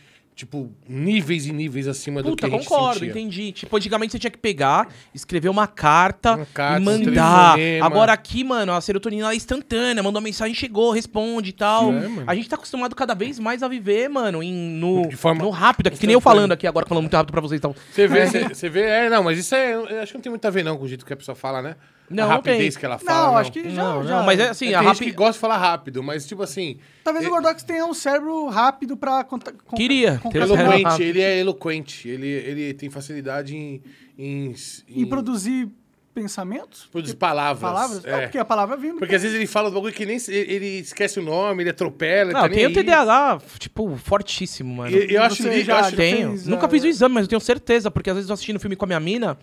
[0.42, 3.10] tipo, níveis e níveis acima do Puta, que a gente concordo, sentia.
[3.10, 3.52] entendi.
[3.52, 7.54] Tipo, antigamente você tinha que pegar, escrever uma carta, Uma carta, e mandar.
[7.54, 7.86] telefonema.
[7.86, 11.90] Agora aqui, mano, a serotonina ela é instantânea, mandou uma mensagem, chegou, responde e tal.
[11.92, 12.24] É, mano.
[12.26, 15.50] a gente tá acostumado cada vez mais a viver, mano, em, no, De forma no
[15.50, 16.40] rápido, aqui, que nem eu instantânea.
[16.40, 17.58] falando aqui agora, falando muito rápido pra vocês.
[17.58, 17.74] Então.
[17.92, 20.30] Você vê, você, você vê, é, não, mas isso é, eu acho que não tem
[20.30, 21.76] muito a ver não com o jeito que a pessoa fala, né?
[22.10, 22.80] Não, a não rapidez tem.
[22.80, 23.26] que ela fala.
[23.28, 24.16] Não, acho que já, não, já...
[24.18, 26.42] não, mas é assim, É, a tem gente que gosta de falar rápido, mas tipo
[26.42, 29.24] assim, Talvez o Gordox tenha um cérebro rápido pra...
[29.24, 33.82] conta- con- Queria o eloquente, ele é eloquente, ele, ele tem facilidade em,
[34.18, 34.54] em,
[34.88, 35.68] E produzir
[36.14, 36.86] pensamentos?
[36.92, 37.62] produzir palavras.
[37.62, 38.04] Palavras?
[38.04, 38.10] É.
[38.10, 38.20] É.
[38.22, 41.18] porque a palavra vem Porque às vezes ele fala do bagulho que nem ele esquece
[41.18, 42.74] o nome, ele atropela, ele Não, tá tenho aí.
[42.74, 44.94] TDAH, tipo, fortíssimo, mano.
[44.94, 46.30] E- eu acho li- já- eu acho- Tenho.
[46.32, 48.34] fez, Nunca ah, fiz o exame, mas eu tenho certeza, porque às vezes eu tô
[48.34, 49.38] assistindo filme com a minha mina,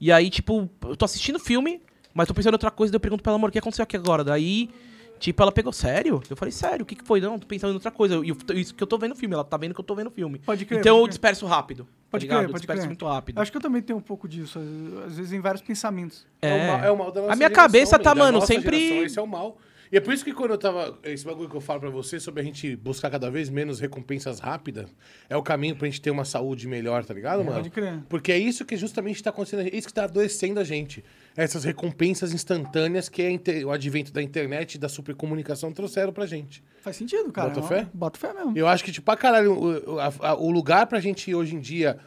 [0.00, 1.82] e aí, tipo, eu tô assistindo filme,
[2.14, 3.82] mas tô pensando em outra coisa, daí eu pergunto pra ela, amor, o que aconteceu
[3.82, 4.22] aqui agora?
[4.24, 4.70] Daí,
[5.18, 6.22] tipo, ela pegou, sério?
[6.30, 7.20] Eu falei, sério, o que, que foi?
[7.20, 8.20] Não, tô pensando em outra coisa.
[8.24, 10.06] E isso que eu tô vendo o filme, ela tá vendo que eu tô vendo
[10.06, 10.38] o filme.
[10.38, 11.08] Pode crer, Então pode eu crer.
[11.10, 11.86] disperso rápido.
[12.10, 12.38] Pode tá ligado?
[12.38, 12.88] crer, Eu pode disperso crer.
[12.88, 13.38] muito rápido.
[13.40, 14.58] Acho que eu também tenho um pouco disso,
[15.06, 16.24] às- vezes em vários pensamentos.
[16.40, 18.40] É, o mal, é o mal da nossa A minha geração, cabeça tá, da mano,
[18.46, 19.58] sempre- geração, Esse é o mal.
[19.94, 20.98] E é por isso que quando eu tava.
[21.04, 24.40] Esse bagulho que eu falo pra você sobre a gente buscar cada vez menos recompensas
[24.40, 24.88] rápidas,
[25.30, 27.58] é o caminho pra gente ter uma saúde melhor, tá ligado, mano?
[27.58, 28.00] pode crer.
[28.08, 29.60] Porque é isso que justamente tá acontecendo.
[29.68, 31.04] É isso que tá adoecendo a gente.
[31.36, 36.26] Essas recompensas instantâneas que a inter- o advento da internet e da supercomunicação trouxeram pra
[36.26, 36.60] gente.
[36.82, 37.50] Faz sentido, cara.
[37.50, 37.86] Bota É fé?
[37.94, 38.52] Bota fé mesmo.
[38.58, 39.52] Eu acho que, tipo, pra caralho,
[39.92, 41.98] o, a- a- o lugar pra gente hoje em dia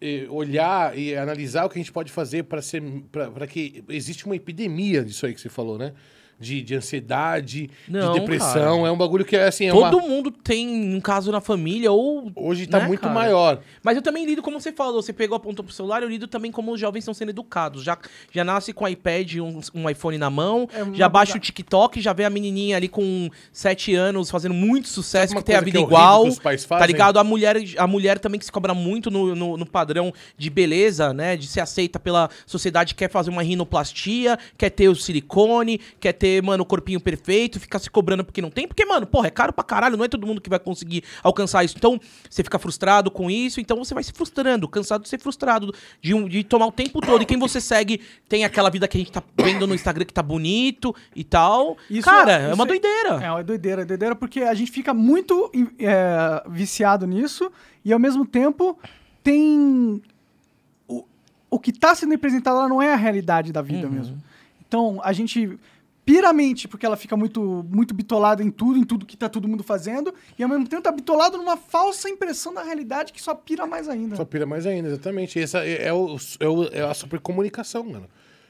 [0.00, 2.82] eh, olhar e analisar o que a gente pode fazer pra ser.
[3.12, 5.92] pra que existe uma epidemia disso aí que você falou, né?
[6.38, 8.86] De, de ansiedade, Não, de depressão.
[8.86, 9.66] É um bagulho que é assim.
[9.66, 12.30] É Todo uma- mundo tem um caso na família ou.
[12.36, 13.14] Hoje tá né, muito cara?
[13.14, 13.60] maior.
[13.82, 16.52] Mas eu também lido como você falou, você pegou, apontou pro celular, eu lido também
[16.52, 17.82] como os jovens estão sendo educados.
[17.82, 17.96] Já,
[18.30, 22.12] já nasce com iPad, um, um iPhone na mão, É já baixa o TikTok, já
[22.12, 25.84] vê a menininha ali com 7 anos fazendo muito sucesso, que tem a vida que
[25.84, 26.24] é igual.
[26.24, 26.88] que os pais Tá fazem?
[26.88, 27.18] ligado?
[27.18, 31.14] A mulher, a mulher também que se cobra muito no, no, no padrão de beleza,
[31.14, 31.34] né?
[31.34, 36.25] De ser aceita pela sociedade, quer fazer uma rinoplastia, quer ter o silicone, quer ter,
[36.44, 38.66] mano, o corpinho perfeito, fica se cobrando porque não tem.
[38.68, 41.64] Porque, mano, porra, é caro pra caralho, não é todo mundo que vai conseguir alcançar
[41.64, 41.74] isso.
[41.76, 45.74] Então, você fica frustrado com isso, então você vai se frustrando, cansado de ser frustrado,
[46.00, 47.22] de, um- de tomar o tempo todo.
[47.22, 50.12] E quem você segue tem aquela vida que a gente tá vendo no Instagram que
[50.14, 51.76] tá bonito e tal.
[51.90, 53.20] Isso- Cara, é isso uma é- doideira.
[53.36, 57.50] É, é doideira, é doideira porque a gente fica muito é, viciado nisso
[57.84, 58.78] e ao mesmo tempo
[59.22, 60.02] tem.
[60.88, 61.04] O,
[61.50, 64.16] o que está sendo representado lá não é a realidade da vida mesmo.
[64.68, 65.58] Então a gente
[66.06, 69.28] pira a mente porque ela fica muito, muito bitolada em tudo, em tudo que tá
[69.28, 73.20] todo mundo fazendo e ao mesmo tempo tá bitolado numa falsa impressão da realidade que
[73.20, 74.14] só pira mais ainda.
[74.16, 75.38] Só pira mais ainda, exatamente.
[75.40, 78.06] Essa é, é o, é, o- é a supercomunicação, mano.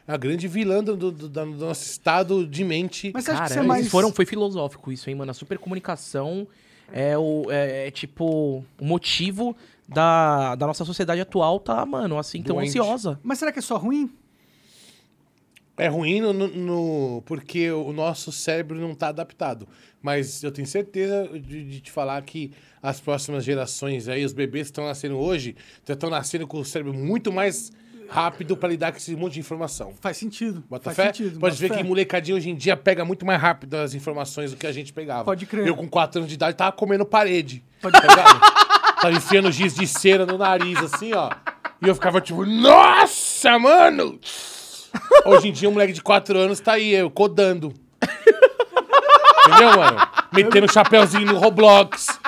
[0.06, 3.10] É a grande vilã do, do- do- do nosso estado de mente.
[3.12, 3.80] Mas você acha Cara, que você é mais.
[3.80, 5.30] eles foram, foi filosófico isso, hein, mano?
[5.30, 6.46] A supercomunicação
[6.92, 9.56] é o é, é, tipo o motivo
[9.88, 12.68] da, da nossa sociedade atual tá, mano, assim, tão Doente.
[12.78, 13.18] ansiosa.
[13.24, 14.10] Mas será que é só ruim?
[15.78, 19.68] É ruim no, no- porque o nosso cérebro não está adaptado.
[20.00, 22.50] Mas eu tenho certeza de, de te falar que
[22.82, 25.54] as próximas gerações aí, os bebês que estão nascendo hoje,
[25.86, 27.70] já estão nascendo com o cérebro muito mais
[28.08, 29.92] rápido para lidar com esse monte de informação.
[30.00, 30.62] Faz sentido.
[30.70, 31.06] Bota faz fé?
[31.06, 31.40] sentido.
[31.40, 31.76] Pode ver fé.
[31.78, 34.92] que molecadinha hoje em dia pega muito mais rápido as informações do que a gente
[34.92, 35.24] pegava.
[35.24, 35.66] Pode crer.
[35.66, 37.64] Eu com 4 anos de idade tava comendo parede.
[37.82, 38.40] Pode tá ligado?
[39.02, 41.30] Tava enfiando giz de cera no nariz, assim, ó.
[41.82, 44.18] E eu ficava tipo, nossa, mano!
[45.24, 47.72] Hoje em dia, um moleque de 4 anos tá aí, eu codando.
[49.48, 49.98] Entendeu, mano?
[50.32, 52.18] Metendo chapéuzinho no Roblox.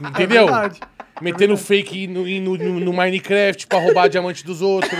[0.00, 0.42] Entendeu?
[0.48, 0.80] É verdade.
[1.20, 4.92] Metendo fake no, no, no- no Minecraft pra roubar diamante dos outros.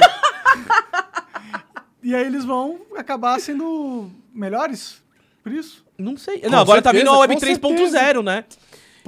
[2.02, 5.02] E aí eles vão acabar sendo melhores
[5.42, 5.84] por isso?
[5.96, 6.42] Não sei.
[6.48, 8.44] não, agora tá vindo a Web certeza, com 3.0, né?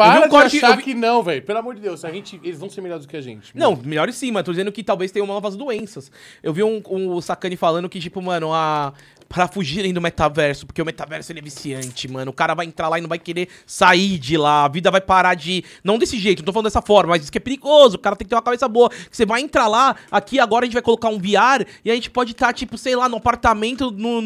[0.04, 1.42] Para um de corte- achar vi- que não, velho.
[1.42, 3.56] Pelo amor de Deus, a gente, eles vão ser melhores do que a gente.
[3.56, 6.10] Não, melhores sim, mas tô dizendo que talvez tenham novas doenças.
[6.42, 8.92] Eu vi um, um Sakane falando que, tipo, mano, a.
[9.32, 12.32] Pra fugirem do metaverso, porque o metaverso ele é viciante, mano.
[12.32, 14.64] O cara vai entrar lá e não vai querer sair de lá.
[14.64, 15.62] A vida vai parar de.
[15.84, 17.94] Não desse jeito, não tô falando dessa forma, mas diz que é perigoso.
[17.96, 18.90] O cara tem que ter uma cabeça boa.
[19.08, 22.10] Você vai entrar lá, aqui agora a gente vai colocar um VR e a gente
[22.10, 24.20] pode estar, tipo, sei lá, no apartamento no,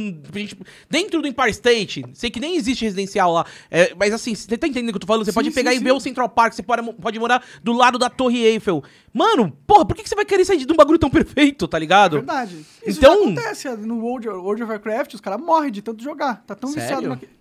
[0.89, 2.03] dentro do Empire State.
[2.15, 3.45] Sei que nem existe residencial lá.
[3.71, 5.27] É, mas assim, você tá entendendo o que eu tô falando?
[5.27, 5.85] Você Sim, pode sim, pegar e sim.
[5.85, 8.83] ver o Central Park, você pode, pode morar do lado da Torre Eiffel.
[9.13, 11.79] Mano, porra, por que, que você vai querer sair de um bagulho tão perfeito, tá
[11.79, 12.17] ligado?
[12.17, 12.65] Verdade.
[12.87, 16.43] Isso Então- acontece no World, World of Warcraft, os caras morrem de tanto jogar.
[16.47, 16.83] Tá tão Sério?
[16.83, 17.33] viciado naquele.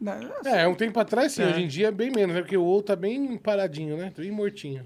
[0.00, 0.18] Né?
[0.44, 1.42] É, um tempo atrás, sim.
[1.42, 1.46] É.
[1.46, 2.42] Hoje em dia é bem menos, né?
[2.42, 4.12] Porque o WoW tá bem paradinho, né?
[4.14, 4.84] Tá bem mortinho.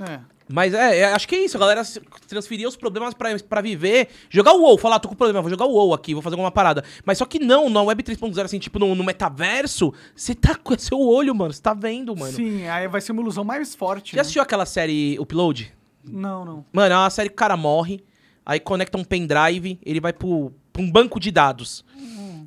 [0.00, 0.20] É.
[0.48, 1.82] Mas é, é, acho que é isso, a galera
[2.28, 4.08] transferia os problemas pra, pra viver.
[4.30, 6.52] Jogar o WoW, falar, tô com problema, vou jogar o WoW aqui, vou fazer alguma
[6.52, 6.84] parada.
[7.04, 10.78] Mas só que não, na Web 3.0, assim, tipo, no, no metaverso, você tá com
[10.78, 12.32] seu olho, mano, você tá vendo, mano.
[12.32, 14.12] Sim, aí vai ser uma ilusão mais forte.
[14.12, 14.20] Já né?
[14.20, 15.74] assistiu aquela série Upload?
[16.04, 16.64] Não, não.
[16.72, 18.04] Mano, é uma série que o cara morre,
[18.44, 21.84] aí conecta um pendrive, ele vai pro, pra um banco de dados.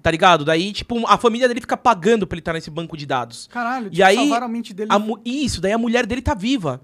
[0.02, 0.46] Tá ligado?
[0.46, 3.48] Daí, tipo, a família dele fica pagando pra ele estar nesse banco de dados.
[3.52, 4.90] Caralho, E tipo, aí, salvaram a mente dele.
[4.92, 6.80] a isso, daí a mulher dele tá viva.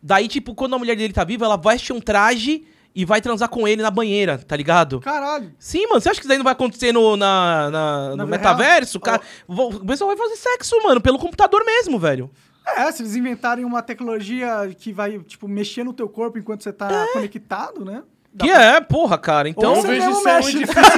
[0.00, 2.64] Daí, tipo, quando a mulher dele tá viva, ela veste um traje
[2.94, 5.00] e vai transar com ele na banheira, tá ligado?
[5.00, 5.52] Caralho.
[5.58, 8.26] Sim, mano, você acha que isso daí não vai acontecer no, na, na- no vida
[8.26, 9.00] metaverso?
[9.04, 9.18] Real?
[9.18, 12.30] cara, o pessoal vai fazer sexo, mano, pelo computador mesmo, velho.
[12.76, 16.72] É, se eles inventarem uma tecnologia que vai, tipo, mexer no teu corpo enquanto você
[16.72, 18.02] tá conectado, né?
[18.38, 19.48] Que pra- é, porra, cara.
[19.48, 19.74] Então.
[19.74, 20.52] Ou vejo isso é mexe.
[20.56, 20.90] muito difícil.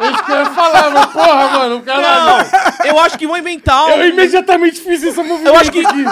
[0.00, 2.00] É isso que eu ia falar, mas porra, mano, o cara...
[2.00, 3.90] Não, eu acho que vão inventar um.
[3.90, 6.04] Eu imediatamente fiz esse movimento Eu acho que, aqui.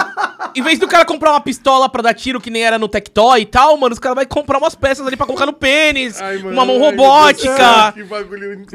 [0.53, 3.41] em vez do cara comprar uma pistola pra dar tiro que nem era no Tectoy
[3.41, 6.37] e tal, mano, os caras vão comprar umas peças ali pra colocar no pênis, Ai,
[6.37, 7.55] mano, uma mão ai, robótica.
[7.55, 8.65] céu, Que bagulho...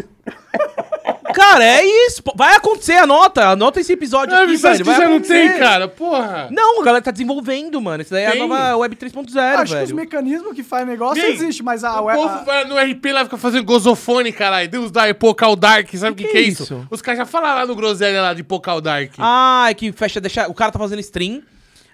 [1.35, 2.23] Cara, é isso.
[2.37, 3.49] Vai acontecer, anota.
[3.49, 4.85] Anota esse episódio Ah, aqui, velho.
[4.85, 5.89] Vai já não tem, cara?
[5.89, 6.49] Porra.
[6.51, 8.03] Não, a galera tá desenvolvendo, mano.
[8.03, 8.41] Isso daí é a Tem.
[8.47, 9.97] nova Web 3.0, Acho que os velho.
[9.97, 12.01] mecanismos que faz negócio Bem, existem, mas a...
[12.01, 14.69] o a- povo vai no RP lá fica fazendo gozofone, caralho.
[14.69, 16.63] Deus da Epocal Dark, sabe o que, Que que é é isso?
[16.63, 16.87] isso?
[16.91, 19.13] Os caras já falaram lá no Groselha lá de Epocal Dark.
[19.19, 20.49] Ah, é que fecha, deixa...
[20.49, 21.43] O cara tá fazendo stream.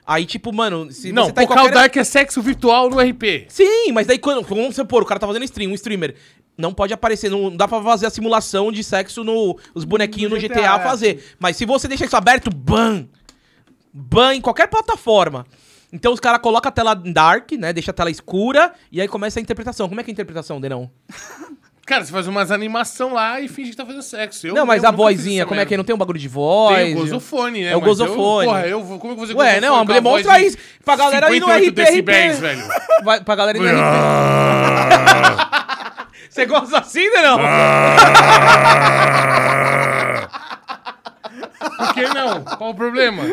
[0.06, 1.74] Aí, tipo, mano, se não, você tá em Epocal qualquer...
[1.78, 3.46] Dark é sexo virtual no RP.
[3.48, 6.14] Sim, mas daí quando, vamos supor, o cara tá fazendo stream, um streamer,
[6.56, 10.36] não pode aparecer, não dá pra fazer a simulação de sexo no os bonequinhos no
[10.36, 10.82] No GTA, GTA, é.
[10.82, 11.24] fazer.
[11.38, 13.06] Mas se você deixar isso aberto, ban.
[13.92, 15.46] Ban em qualquer plataforma.
[15.92, 17.72] Então os caras colocam a tela dark, né?
[17.72, 19.88] Deixa a tela escura e aí começa a interpretação.
[19.88, 20.88] Como é que é a interpretação, Denão?
[21.84, 24.46] Cara, você faz umas animação lá e finge que tá fazendo sexo.
[24.46, 25.76] Eu não, mas mesmo a vozinha, como é que é?
[25.76, 26.76] Não tem um bagulho de voz?
[26.76, 27.70] Tem o gozofone, né?
[27.72, 28.46] É o mas eu- gozofone.
[28.46, 28.98] porra, eu vou.
[29.00, 32.40] Como é que você Ué, não, demonstra isso pra galera ir no RP, decibéis, RP.
[32.42, 32.62] velho.
[33.02, 33.74] Vai, pra galera ir no RP.
[36.30, 37.40] Você gosta assim, Denão?
[41.76, 42.44] Por que não?
[42.44, 43.24] Qual o problema?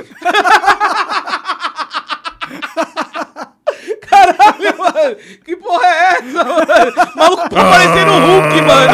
[4.10, 5.16] Caralho, mano.
[5.46, 6.66] Que porra é essa, mano?
[7.14, 8.94] O maluco tá parecendo o Hulk, mano.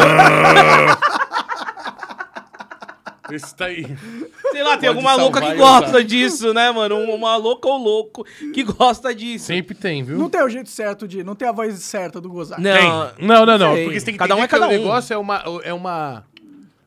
[3.34, 3.84] Esse tá aí.
[4.52, 6.02] Sei lá, tem Pode alguma louca que gosta usar.
[6.04, 6.96] disso, né, mano?
[6.96, 9.46] Um- Uma louca ou louco que gosta disso.
[9.46, 10.18] Sempre tem, viu?
[10.18, 11.22] Não tem o jeito certo de...
[11.24, 12.60] Não tem a voz certa do gozar.
[12.60, 12.72] Não,
[13.16, 13.26] Tem.
[13.26, 13.74] Não, não, não.
[13.74, 13.84] Sei.
[13.84, 14.68] Porque você tem que Cada um é cada um.
[14.68, 15.42] o negócio é uma.
[15.62, 16.24] É uma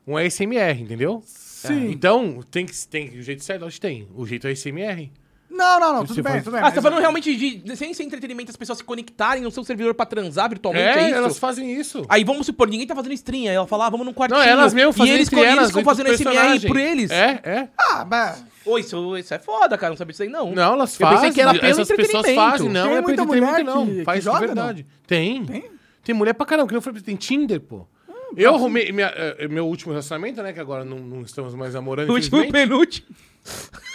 [0.06, 1.22] um ASMR, entendeu?
[1.26, 1.90] Sim.
[1.92, 4.08] Então, tem que tem o jeito certo, acho que tem.
[4.16, 5.10] O jeito é ASMR.
[5.50, 6.06] Não, não, não.
[6.06, 6.62] Tudo bem, faz- tudo bem.
[6.62, 9.64] Ah, você tá falando realmente de, sem ser entretenimento, as pessoas se conectarem no seu
[9.64, 11.16] servidor pra transar virtualmente, é, É, isso?
[11.18, 12.06] elas fazem isso.
[12.10, 14.40] Aí vamos supor, ninguém tá fazendo stream, aí ela fala, ah, vamos num quartinho.
[14.40, 15.58] Não, elas mesmo E fazem eles, entre elas.
[15.58, 17.10] eles ficam fazendo SMR por eles.
[17.12, 17.68] É, é.
[17.80, 18.44] Ah, mas...
[18.66, 20.52] Ô, isso, isso é foda, cara, não sabia disso aí não.
[20.52, 21.18] Não, elas Eu fazem.
[21.30, 23.86] pensei que era pelo Essas pessoas fazem, não, Tem é muita entretenimento, mulher não.
[23.88, 24.86] que- Faz que joga, de verdade.
[25.08, 25.46] Tem.
[25.46, 25.72] Tem?
[26.04, 27.88] Tem mulher pra caramba, que eu falei, tem Tinder, pô.
[28.36, 30.52] Eu arrumei minha- eh, meu último relacionamento, né?
[30.54, 32.10] Que agora não, não estamos mais namorando.
[32.10, 33.08] O último e penúltimo.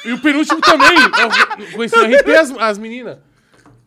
[0.04, 0.88] E o penúltimo também.
[1.58, 3.18] Eu conheci no RP as, as meninas.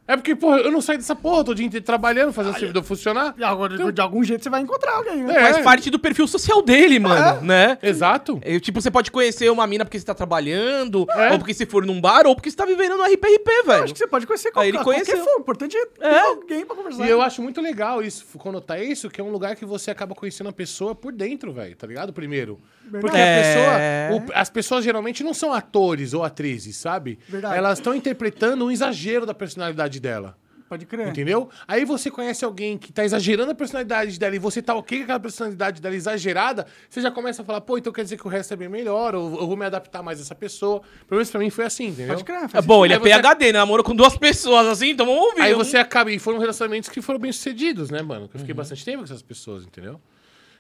[0.08, 2.60] É porque, porra, eu não saio dessa porra, tô o dia inteiro trabalhando, fazendo o
[2.60, 3.34] servidor funcionar.
[3.38, 5.34] E agora, de algum jeito você vai encontrar alguém, né?
[5.36, 5.52] É.
[5.54, 7.78] Faz parte do perfil social dele, mano, né?
[7.82, 8.40] Exato.
[8.44, 11.32] É, tipo, você pode conhecer uma mina porque você tá trabalhando, É.
[11.32, 13.84] ou porque você for num bar, ou porque você tá vivendo no RPRP, velho.
[13.84, 15.24] Acho que você pode conhecer qualquer, ele qualquer conheceu.
[15.24, 15.38] for.
[15.38, 16.20] O importante é ter É.
[16.22, 17.06] alguém pra conversar.
[17.06, 20.14] E eu acho muito legal isso, conotar isso, que é um lugar que você acaba
[20.14, 22.14] conhecendo a pessoa por dentro, velho, tá ligado?
[22.14, 22.60] Primeiro.
[22.90, 24.08] Porque É.
[24.08, 24.36] a pessoa.
[24.36, 27.20] o- as pessoas geralmente não são atores ou atrizes, sabe?
[27.28, 27.58] Verdade.
[27.58, 30.38] Elas estão interpretando um exagero da personalidade dela.
[30.68, 31.08] Pode crer.
[31.10, 31.48] Entendeu?
[31.68, 35.04] Aí você conhece alguém que tá exagerando a personalidade dela e você tá ok com
[35.04, 38.30] aquela personalidade dela exagerada, você já começa a falar, pô, então quer dizer que o
[38.30, 40.82] resto é bem melhor, ou eu vou me adaptar mais a essa pessoa.
[41.08, 42.16] Pelo menos pra mim foi assim, entendeu?
[42.16, 42.50] Pode crer.
[42.52, 43.60] É bom, ele é Aí PHD, né?
[43.60, 45.42] Namorou com duas pessoas assim, então vamos ouvir.
[45.44, 46.12] Aí você acaba.
[46.12, 48.28] E foram relacionamentos que foram bem sucedidos, né, mano?
[48.28, 50.02] Que eu fiquei bastante tempo com essas pessoas, entendeu?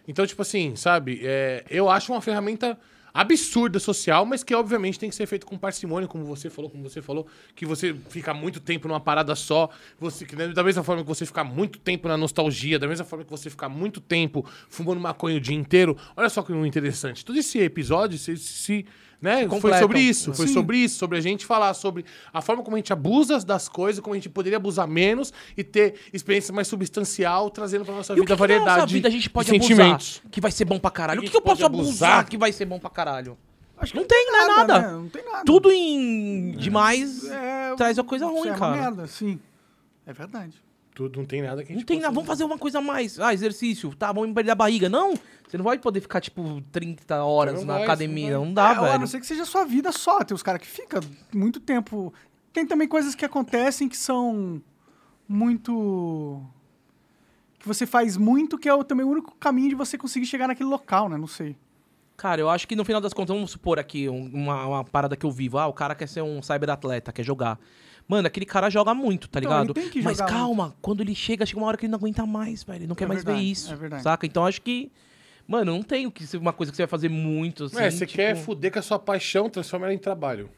[0.08, 1.22] Então, tipo assim, sabe?
[1.24, 2.78] é, eu acho uma ferramenta
[3.16, 6.84] absurda social, mas que obviamente tem que ser feito com parcimônia, como você falou, como
[6.84, 7.26] você falou,
[7.56, 11.26] que você fica muito tempo numa parada só, você, que, da mesma forma que você
[11.26, 15.38] fica muito tempo na nostalgia, da mesma forma que você fica muito tempo fumando maconha
[15.38, 15.98] o dia inteiro.
[16.14, 17.24] Olha só que interessante.
[17.24, 18.86] Todo esse episódio se, se
[19.26, 20.54] né, foi sobre isso, foi Sim.
[20.54, 24.00] sobre isso, sobre a gente falar sobre a forma como a gente abusa das coisas,
[24.02, 28.16] como a gente poderia abusar menos e ter experiência mais substancial, trazendo pra nossa E
[28.16, 30.00] o vida que que na variedade nossa vida a gente pode abusar
[30.32, 31.20] que vai ser bom pra caralho?
[31.20, 32.30] O Que que, que eu posso pode abusar abusar?
[32.30, 33.38] que vai ser bom pra caralho?
[33.78, 34.80] Acho que Não tem, não é nada.
[34.82, 34.92] né?
[34.94, 35.44] Não tem nada.
[35.46, 38.76] Tudo em demais É, traz uma coisa ruim, é uma cara.
[38.82, 39.38] merda, sim.
[40.06, 40.54] É verdade.
[40.96, 42.82] Tudo não tem nada que a gente Não tem nada, vamos fazer uma coisa a
[42.82, 43.20] mais.
[43.20, 43.94] Ah, exercício.
[43.96, 44.88] Tá, vamos perder a barriga.
[44.90, 45.14] Não,
[45.48, 48.32] você não vai poder ficar, tipo, 30 horas Não na vai, academia.
[48.36, 49.00] não Não dá, é, A velho.
[49.02, 50.24] não ser que seja a sua vida só.
[50.24, 51.02] Tem os caras que ficam
[51.34, 52.14] muito tempo.
[52.54, 54.62] Tem também coisas que acontecem que são
[55.28, 56.42] muito.
[57.60, 60.48] Que você faz muito, que é o, também o único caminho de você conseguir chegar
[60.48, 61.18] naquele local, né?
[61.18, 61.56] Não sei.
[62.16, 65.18] Cara, eu acho que no final das contas, vamos supor aqui um- uma, uma parada
[65.18, 65.58] que eu vivo.
[65.58, 67.60] Ah, o cara quer ser um cyberatleta, quer jogar.
[68.08, 69.66] Mano, aquele cara joga muito, tá Então, ligado?
[69.68, 72.26] ele tem que Mas calma, quando ele chega, chega uma hora que ele não aguenta
[72.26, 72.78] mais, velho.
[72.82, 73.74] Ele não quer mais ver verdade, isso.
[73.74, 74.04] é verdade.
[74.04, 74.26] Saca?
[74.26, 74.92] Então acho que.
[75.48, 77.78] Mano, não tem o que ser uma coisa que você vai fazer muito, assim.
[77.80, 80.50] É, você tipo, quer fuder com a sua paixão, transforma ela em trabalho.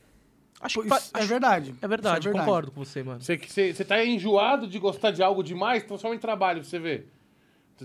[0.60, 1.76] Acho que Isso fa- é acho- verdade.
[1.82, 2.46] É verdade, Isso é verdade.
[2.46, 3.22] concordo com você, mano.
[3.22, 6.80] Você, você, você tá enjoado de gostar de algo demais, transforma em trabalho pra você
[6.80, 7.08] ver.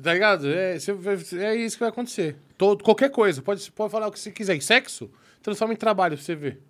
[0.02, 0.48] Tá ligado?
[0.48, 2.36] É, é isso que vai acontecer.
[2.56, 3.42] Todo, qualquer coisa.
[3.42, 4.56] Pode, pode falar o que você quiser.
[4.56, 5.10] E sexo,
[5.42, 6.62] transforma em trabalho pra você ver.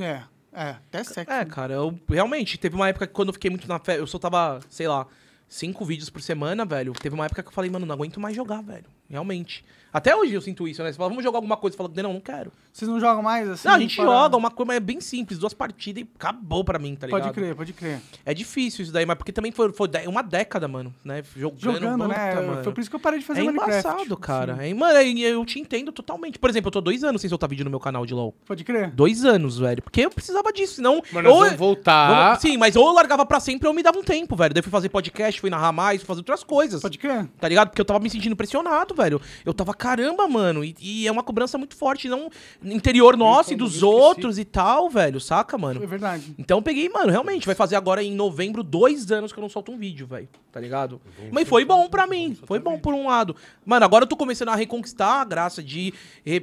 [0.00, 0.70] É, é.
[0.70, 1.32] Até sexo.
[1.32, 4.06] É, cara, eu realmente teve uma época que quando eu fiquei muito na fé, eu
[4.06, 5.06] só tava, sei lá,
[5.48, 6.92] cinco vídeos por semana, velho.
[6.92, 8.86] Teve uma época que eu falei, mano, não aguento mais jogar, velho.
[9.08, 9.64] Realmente.
[9.92, 10.90] Até hoje eu sinto isso, né?
[10.92, 11.74] Você fala, vamos jogar alguma coisa.
[11.76, 12.52] Você fala, não, não quero.
[12.72, 13.66] Vocês não jogam mais assim?
[13.68, 15.38] não, a gente para- joga uma coisa, mas é bem simples.
[15.38, 17.22] Duas partidas e acabou pra mim, tá ligado?
[17.22, 18.00] Pode crer, pode crer.
[18.24, 21.22] É difícil isso daí, mas porque também foi, foi uma década, mano, né?
[21.36, 22.30] Jogando, Jogando, né?
[22.30, 22.64] puta, mano.
[22.64, 23.78] Foi por isso que eu parei de fazer É Minecraft.
[23.88, 24.52] embaçado, cara.
[24.54, 24.70] Assim.
[24.70, 26.38] É, mano, e eu te entendo totalmente.
[26.38, 28.34] Por exemplo, eu tô dois anos sem soltar vídeo no meu canal de LoL.
[28.46, 28.90] Pode crer.
[28.90, 29.82] Dois anos, velho.
[29.82, 31.02] Porque eu precisava disso, senão...
[31.12, 32.08] Mas nós ou- vamos voltar.
[32.26, 34.52] Vamos- Sim, mas ou eu largava pra sempre ou eu me dava um tempo, velho.
[34.54, 36.80] Daí eu fui fazer podcast, fui narrar mais, fui fazer outras coisas.
[36.82, 37.26] Pode crer.
[37.40, 37.68] Tá ligado?
[37.70, 39.20] Porque eu tava me sentindo pressionado, velho.
[39.44, 40.64] Eu tava, caramba, mano.
[40.64, 42.28] E, e é uma cobrança muito forte, não
[42.62, 45.20] interior nosso e dos outros e tal, velho.
[45.20, 45.82] Saca, mano?
[45.82, 46.34] É verdade.
[46.36, 49.48] Então eu peguei, mano, realmente, vai fazer agora em novembro dois anos que eu não
[49.48, 50.28] solto um vídeo, velho.
[50.50, 51.00] Tá ligado?
[51.30, 52.36] Mas foi bom pra mim.
[52.44, 53.36] Foi bom por um lado.
[53.64, 55.94] Mano, agora eu tô começando a reconquistar a graça de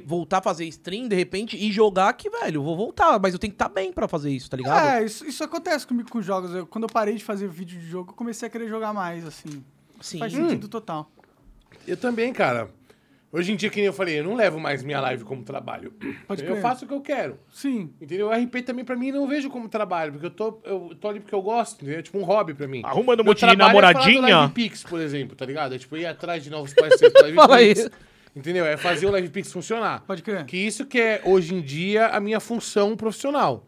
[0.06, 3.18] voltar a fazer stream, de repente, e jogar que, velho, eu vou voltar.
[3.20, 4.86] Mas eu tenho que estar bem pra fazer isso, tá ligado?
[4.88, 6.54] É, isso, isso acontece comigo com jogos.
[6.54, 9.26] Eu- quando eu parei de fazer vídeo de jogo, eu comecei a querer jogar mais,
[9.26, 9.62] assim.
[10.00, 10.18] Sim.
[10.18, 11.10] Faz sentido total.
[11.86, 12.70] Eu também, cara.
[13.36, 15.92] Hoje em dia, que nem eu falei, eu não levo mais minha live como trabalho.
[16.26, 16.62] Pode eu crer.
[16.62, 17.38] faço o que eu quero.
[17.52, 17.92] Sim.
[18.00, 18.28] Entendeu?
[18.28, 21.20] O RP também, pra mim, não vejo como trabalho, porque eu tô, eu tô ali
[21.20, 21.98] porque eu gosto, entendeu?
[21.98, 22.80] É tipo um hobby pra mim.
[22.82, 24.38] Arrumando um monte de é namoradinha.
[24.38, 25.74] Live Pix, por exemplo, tá ligado?
[25.74, 27.80] É tipo ir atrás de novos parceiros do Live Fala Pix.
[27.80, 27.90] isso.
[28.34, 28.64] Entendeu?
[28.64, 30.02] É fazer o Live Pix funcionar.
[30.06, 30.46] Pode crer.
[30.46, 33.66] Que isso que é, hoje em dia, a minha função profissional.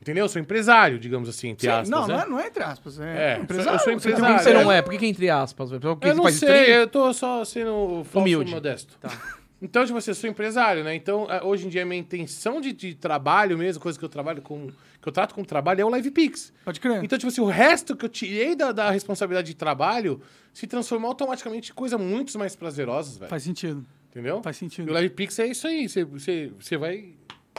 [0.00, 0.24] Entendeu?
[0.24, 2.14] Eu sou empresário, digamos assim, entre Sim, aspas, não, né?
[2.14, 3.00] não, é, não é entre aspas.
[3.00, 3.04] É,
[3.34, 3.78] É, eu empresário.
[3.78, 4.26] sou Você tem um empresário.
[4.26, 4.78] Por que você Ah, não é?
[4.78, 4.82] é?
[4.82, 5.70] Por que, que é entre aspas?
[5.70, 8.50] Porque Eu você não faz sei, eu tô só sendo falso Humilde.
[8.50, 8.96] e modesto.
[9.60, 10.94] Então, tipo assim, eu sou empresário, né?
[10.94, 14.08] Então, eh, hoje em dia, a minha intenção de, de trabalho mesmo, coisa que eu
[14.08, 14.68] trabalho com.
[15.02, 16.52] que eu trato com trabalho, é o Live Pix.
[16.64, 17.02] Pode crer.
[17.02, 20.20] Então, tipo assim, o resto que eu tirei da, da responsabilidade de trabalho
[20.54, 23.28] se transformou automaticamente em coisa muito mais prazerosas, velho.
[23.28, 23.84] Faz sentido.
[24.12, 24.40] Entendeu?
[24.44, 24.90] Faz E sentido.
[24.90, 25.88] o Live Pix é isso aí.
[25.88, 27.14] Você, você, você vai,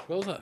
[0.08, 0.42] vai usar.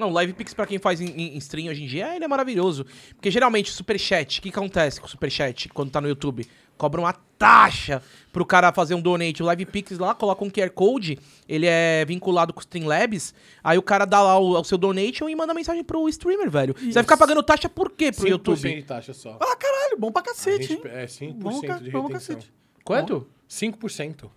[0.00, 2.28] Não, o Live Pix pra quem faz em, em- stream hoje em dia, ele é
[2.28, 2.86] maravilhoso.
[3.14, 6.46] Porque geralmente o Superchat, o que acontece com o Superchat quando tá no YouTube?
[6.78, 9.42] Cobra uma taxa pro cara fazer um donate.
[9.42, 13.76] O Live Pix lá, coloca um QR Code, ele é vinculado com o Streamlabs, aí
[13.76, 16.74] o cara dá lá o, o seu donation e manda mensagem pro streamer, velho.
[16.78, 18.74] Você vai ficar pagando taxa por quê pro 5% YouTube?
[18.76, 19.36] de taxa só.
[19.38, 20.92] Ah, caralho, bom pra cacete, gente- hein?
[20.94, 22.36] é 5% Bom, de bom pra retenção.
[22.36, 22.52] cacete.
[22.82, 23.26] Quanto?
[23.46, 24.30] 5%.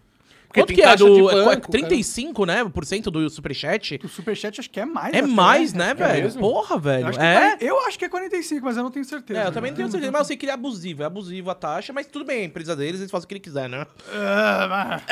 [0.53, 0.95] Quanto tem que é?
[0.95, 2.63] Do, de é banco, 35, né?
[2.65, 3.99] Por cento do Superchat?
[4.03, 5.13] O superchat acho que é mais.
[5.13, 6.23] É mais, né, velho?
[6.23, 6.41] mesmo?
[6.41, 7.07] Porra, Eu velho.
[7.07, 7.35] acho, que É?
[7.53, 7.57] é?
[7.61, 9.39] eu acho que é 45, mas eu não tenho certeza.
[9.41, 11.03] É, eu também não tenho certeza, mas eu sei que ele é abusivo.
[11.03, 13.39] É abusivo a taxa, mas tudo bem, a empresa deles, eles fazem o que ele
[13.41, 13.85] quiser, né?
[14.13, 15.03] Ah, mas-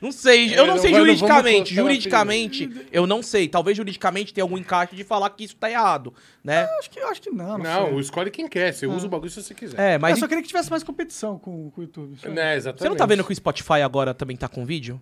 [0.00, 1.74] Não sei, eu É, não sei juridicamente.
[1.74, 3.48] Juridicamente, eu não sei.
[3.48, 6.12] Talvez juridicamente tenha algum encaixe de falar que isso tá errado,
[6.44, 6.68] né?
[6.78, 7.58] acho, que, eu acho que não.
[7.58, 8.72] Não, Não, escolhe quem quer.
[8.72, 9.78] Você usa o bagulho se você quiser.
[9.94, 12.16] É, Mas eu só queria que tivesse mais competição com, com o YouTube.
[12.20, 12.34] sabe?
[12.34, 12.82] Né, exatamente.
[12.82, 15.00] você não tá vendo que o Spotify agora também tá com vídeo?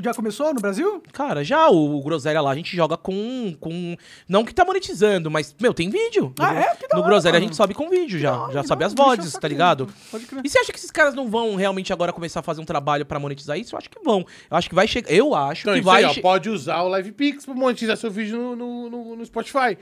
[0.00, 1.02] Já começou no Brasil?
[1.12, 3.96] Cara, já o, o Groselha lá, a gente joga com, com...
[4.28, 6.32] Não que tá monetizando, mas, meu, tem vídeo.
[6.38, 6.76] Ah, no, é?
[6.76, 7.46] Que da No hora, Groselha a mano.
[7.46, 8.40] gente sobe com vídeo já.
[8.40, 9.88] Hora, já sobe da as vozes, tá ligado?
[10.12, 10.42] Pode crer.
[10.44, 13.04] E você acha que esses caras não vão realmente agora começar a fazer um trabalho
[13.04, 13.74] pra monetizar isso?
[13.74, 14.20] Eu acho que vão.
[14.48, 15.10] Eu acho que vai chegar.
[15.10, 16.04] Eu acho Então, que isso vai.
[16.04, 19.26] aí, ó, pode usar o Live Pix pra monetizar seu vídeo no, no, no- no
[19.26, 19.76] Spotify.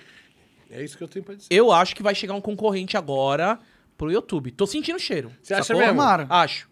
[0.71, 1.49] É isso que eu tenho pra dizer.
[1.51, 3.59] Eu acho que vai chegar um concorrente agora
[3.99, 4.53] pro YouTube.
[4.53, 5.31] Tô sentindo o cheiro.
[5.43, 6.01] Você acha mesmo?
[6.01, 6.67] Acho.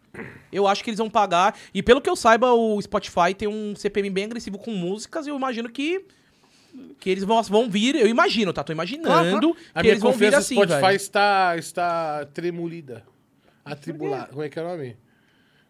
[0.52, 1.56] Eu acho que eles vão pagar.
[1.74, 5.26] E pelo que eu saiba, o Spotify tem um CPM bem agressivo com músicas.
[5.26, 6.04] E eu imagino que.
[7.00, 7.94] Que eles vão, vão vir.
[7.94, 8.62] Eu imagino, tá?
[8.62, 10.96] Tô imaginando Claro, A que minha eles vão vir assim, no Spotify velho.
[10.96, 13.02] está, está tremulida.
[13.64, 14.28] Atribulada.
[14.28, 14.96] Como é que é o nome?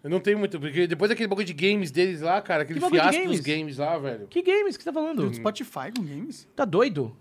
[0.02, 3.10] Eu não tenho muito, porque depois daquele bagulho de games deles lá, cara, aquele fiasco
[3.10, 3.40] dos games?
[3.40, 4.28] games lá, velho.
[4.28, 5.34] Que games que você tá falando?
[5.34, 6.46] Spotify com games?
[6.54, 7.16] Tá doido?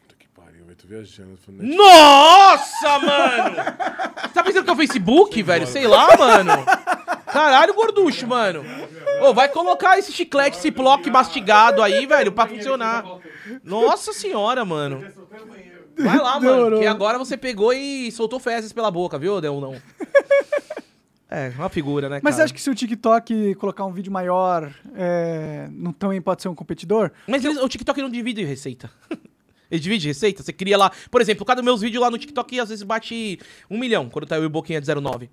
[0.00, 1.36] Puta que pariu, eu tô viajando.
[1.44, 3.54] tô falando- Nossa, mano!
[4.22, 5.66] Você tá pensando que é o Facebook, velho?
[5.66, 6.52] Sei lá, mano.
[7.26, 8.64] Caralho, gorducho, mano.
[9.22, 13.04] Ô, vai colocar esse chiclete, esse bloco mastigado aí, velho, pra funcionar.
[13.62, 15.04] Nossa senhora, mano.
[15.98, 16.80] Vai lá, mano, Demorou.
[16.80, 19.40] que agora você pegou e soltou fezes pela boca, viu?
[19.40, 19.74] Deu não.
[21.30, 22.44] É, uma figura, né, Mas você cara?
[22.46, 26.54] acha que se o TikTok colocar um vídeo maior, é, não também pode ser um
[26.54, 27.10] competidor?
[27.26, 28.90] Mas eles- o TikTok não divide receita.
[29.70, 30.42] Ele divide receita?
[30.42, 30.90] Você cria lá...
[31.10, 33.38] Por exemplo, cada meus vídeos lá no TikTok às vezes bate
[33.70, 35.30] um milhão, quando tá eu e o Boquinha de 09.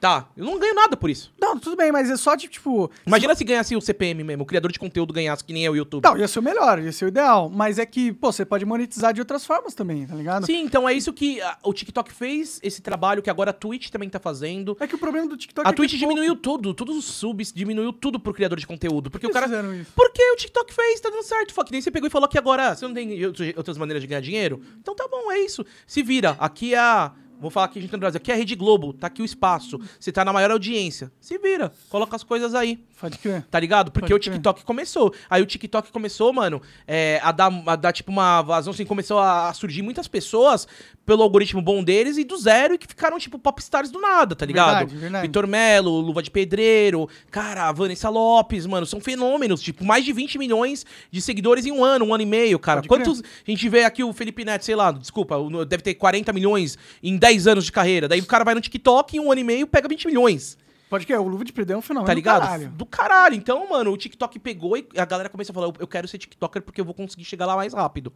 [0.00, 1.30] Tá, eu não ganho nada por isso.
[1.38, 2.90] Não, tudo bem, mas é só de, tipo...
[3.06, 5.76] Imagina se ganhasse o CPM mesmo, o criador de conteúdo ganhasse que nem eu, o
[5.76, 6.02] YouTube.
[6.02, 7.50] Não, ia ser o melhor, ia ser o ideal.
[7.50, 10.46] Mas é que, pô, você pode monetizar de outras formas também, tá ligado?
[10.46, 13.90] Sim, então é isso que ah, o TikTok fez, esse trabalho que agora a Twitch
[13.90, 14.74] também tá fazendo.
[14.80, 17.04] É que o problema do TikTok A é que Twitch pouco- diminuiu tudo, todos os
[17.04, 19.10] subs, diminuiu tudo pro criador de conteúdo.
[19.10, 19.46] Porque Por o cara.
[19.46, 19.92] fizeram isso?
[19.94, 21.52] Porque o TikTok fez, tá dando certo.
[21.52, 23.22] Fuck, nem você pegou e falou que agora você não tem
[23.54, 24.62] outras maneiras de ganhar dinheiro.
[24.80, 25.62] Então tá bom, é isso.
[25.86, 26.36] Se vira.
[26.38, 28.18] Aqui é a Vou falar aqui, gente, no Brasil.
[28.18, 29.80] Aqui é a Rede Globo, tá aqui o espaço.
[29.98, 31.10] Você tá na maior audiência.
[31.20, 32.78] Se vira, coloca as coisas aí.
[33.00, 33.46] Pode crer.
[33.50, 33.90] Tá ligado?
[33.90, 34.34] Porque Pode o crer.
[34.34, 35.14] TikTok começou.
[35.28, 39.18] Aí o TikTok começou, mano, é, a, dar, a dar, tipo, uma vazão, assim, começou
[39.18, 40.68] a surgir muitas pessoas
[41.04, 44.46] pelo algoritmo bom deles e do zero e que ficaram, tipo, popstars do nada, tá
[44.46, 44.78] ligado?
[44.78, 45.26] Verdade, verdade.
[45.26, 49.60] Vitor Melo, Luva de Pedreiro, cara, Vanessa Lopes, mano, são fenômenos.
[49.60, 52.82] Tipo, mais de 20 milhões de seguidores em um ano, um ano e meio, cara.
[52.82, 53.06] Pode crer.
[53.06, 53.22] Quantos.
[53.22, 57.16] A gente vê aqui o Felipe Neto, sei lá, desculpa, deve ter 40 milhões em
[57.16, 58.06] 10 anos de carreira.
[58.06, 60.56] Daí o cara vai no TikTok em um ano e meio pega 20 milhões.
[60.90, 62.42] Pode crer, o Luva de Pedreiro é um fenômeno Tá do ligado?
[62.42, 62.68] caralho.
[62.70, 63.34] Do caralho.
[63.36, 66.60] Então, mano, o TikTok pegou e a galera começou a falar: eu- quero ser TikToker
[66.60, 68.12] porque eu vou conseguir chegar lá mais rápido.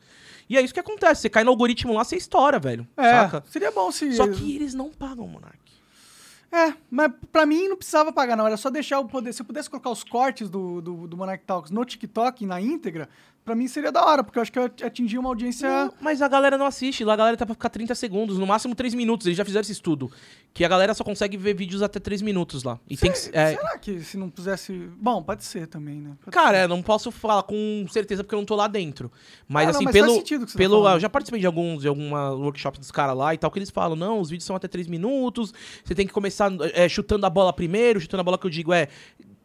[0.51, 1.23] E é isso que acontece.
[1.23, 2.87] Você cai no algoritmo lá, você estoura, velho.
[2.97, 3.45] É, Saca?
[3.49, 4.13] seria bom se...
[4.15, 5.59] Só que eles não pagam, Monark.
[6.53, 8.47] É, mas pra mim não precisava pagar, não.
[8.47, 9.33] Era só deixar o poder.
[9.33, 13.09] Se eu pudesse colocar os cortes do, do, do Monarch Talks no TikTok, na íntegra,
[13.45, 15.69] pra mim seria da hora, porque eu acho que eu atingi uma audiência.
[15.69, 17.05] Não, mas a galera não assiste.
[17.05, 19.27] Lá a galera tá pra ficar 30 segundos, no máximo 3 minutos.
[19.27, 20.11] Eles já fizeram esse estudo.
[20.53, 22.79] Que a galera só consegue ver vídeos até 3 minutos lá.
[22.89, 23.19] E tem que.
[23.33, 24.73] é, Será que se não pusesse.
[24.97, 26.17] Bom, pode ser também, né?
[26.25, 29.11] Pode Cara, eu não posso falar com certeza porque eu não tô lá dentro.
[29.49, 30.15] Mas Ah, não, assim, mas pelo.
[30.15, 30.95] faz tá pelo falando.
[30.95, 33.71] eu já participei de alguns de alguma workshops dos caras lá e tal, que eles
[33.71, 35.53] falam: não, os vídeos são até 3 minutos,
[35.85, 38.73] você tem que começar é, chutando a bola primeiro, chutando a bola que eu digo
[38.73, 38.89] é.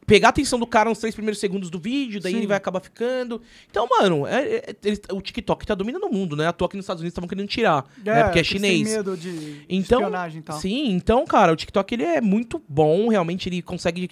[0.10, 2.40] Pegar a atenção do cara nos três primeiros segundos do vídeo, daí Sim.
[2.40, 3.42] ele vai acabar ficando.
[3.70, 6.48] Então, mano, é- é- eles- o TikTok tá dominando o mundo, né?
[6.48, 8.24] À toa que nos Estados Unidos estavam querendo tirar, né?
[8.24, 8.90] Porque é eles têm chinês.
[8.98, 10.60] medo de Então, espionagem e tal.
[10.60, 14.10] sim, então, cara, o TikTok ele é muito bom, realmente ele consegue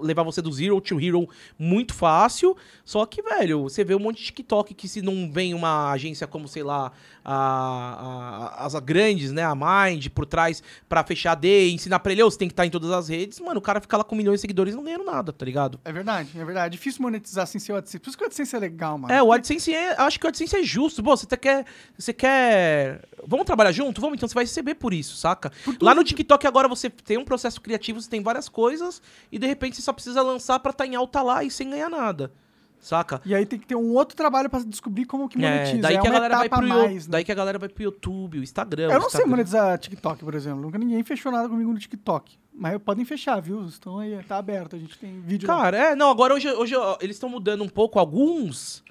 [0.00, 2.56] levar você do zero to hero muito fácil.
[2.84, 6.26] Só que, velho, você vê um monte de TikTok que se não vem uma agência
[6.26, 6.90] como, sei lá,
[7.24, 12.12] a, a- as grandes, né, a Mind por trás pra fechar D e ensinar pra
[12.12, 14.04] ele, "Ô, você tem que estar em todas as redes, mano, o cara fica lá
[14.04, 15.80] com milhões de seguidores e não ganhando nada, tá ligado?
[15.84, 16.66] É verdade, é verdade.
[16.66, 17.98] É difícil monetizar sem ser o AdSense.
[17.98, 19.12] Por isso que o AdSense é legal, mano.
[19.12, 20.00] É, o AdSense é.
[20.00, 21.02] Acho que o AdSense é justo.
[21.02, 21.64] Pô, você tá quer.
[21.98, 23.02] Você quer.
[23.26, 24.00] Vamos trabalhar junto?
[24.00, 25.52] Vamos, então você vai receber por isso, saca?
[25.80, 29.46] Lá no TikTok agora você tem um processo criativo, você tem várias coisas, e de
[29.46, 32.32] repente você só precisa lançar pra estar em alta lá e sem ganhar nada.
[32.80, 33.20] Saca?
[33.24, 35.78] E aí tem que ter um outro trabalho pra descobrir como que monetiza.
[35.78, 37.12] É, daí é que a galera vai pro mais, né?
[37.12, 38.84] Daí que a galera vai pro YouTube, o Instagram.
[38.84, 39.30] Eu não sei Instagram.
[39.30, 40.60] monetizar TikTok, por exemplo.
[40.60, 42.38] Nunca ninguém fechou nada comigo no TikTok.
[42.58, 43.64] Mas podem fechar, viu?
[43.64, 44.74] Estão aí, tá aberto.
[44.74, 45.56] A gente tem vídeo lá.
[45.56, 48.82] Cara, é, não, agora hoje, hoje ó, eles estão mudando um pouco alguns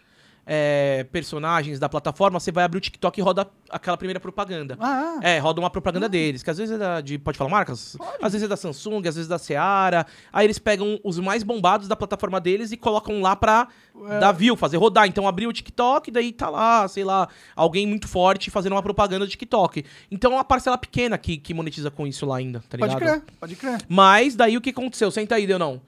[0.49, 2.39] é, personagens da plataforma.
[2.39, 4.77] Você vai abrir o TikTok e roda aquela primeira propaganda.
[4.79, 7.17] Ah, É, roda uma propaganda deles, que às vezes é da, de.
[7.19, 7.97] Pode falar marcas?
[8.21, 10.07] Às vezes é da Samsung, às vezes da Seara.
[10.31, 13.67] Aí eles pegam os mais bombados da plataforma deles e colocam lá pra
[14.09, 14.19] É.
[14.19, 15.05] dar view, fazer rodar.
[15.07, 19.25] Então abriu o TikTok, daí tá lá, sei lá, alguém muito forte fazendo uma propaganda
[19.25, 19.83] do TikTok.
[20.09, 23.21] Então é uma parcela pequena que, que monetiza com isso lá ainda, tá pode ligado?
[23.21, 23.81] crer, pode crer.
[23.89, 25.11] Mas daí o que aconteceu?
[25.11, 25.81] Senta aí, deu não.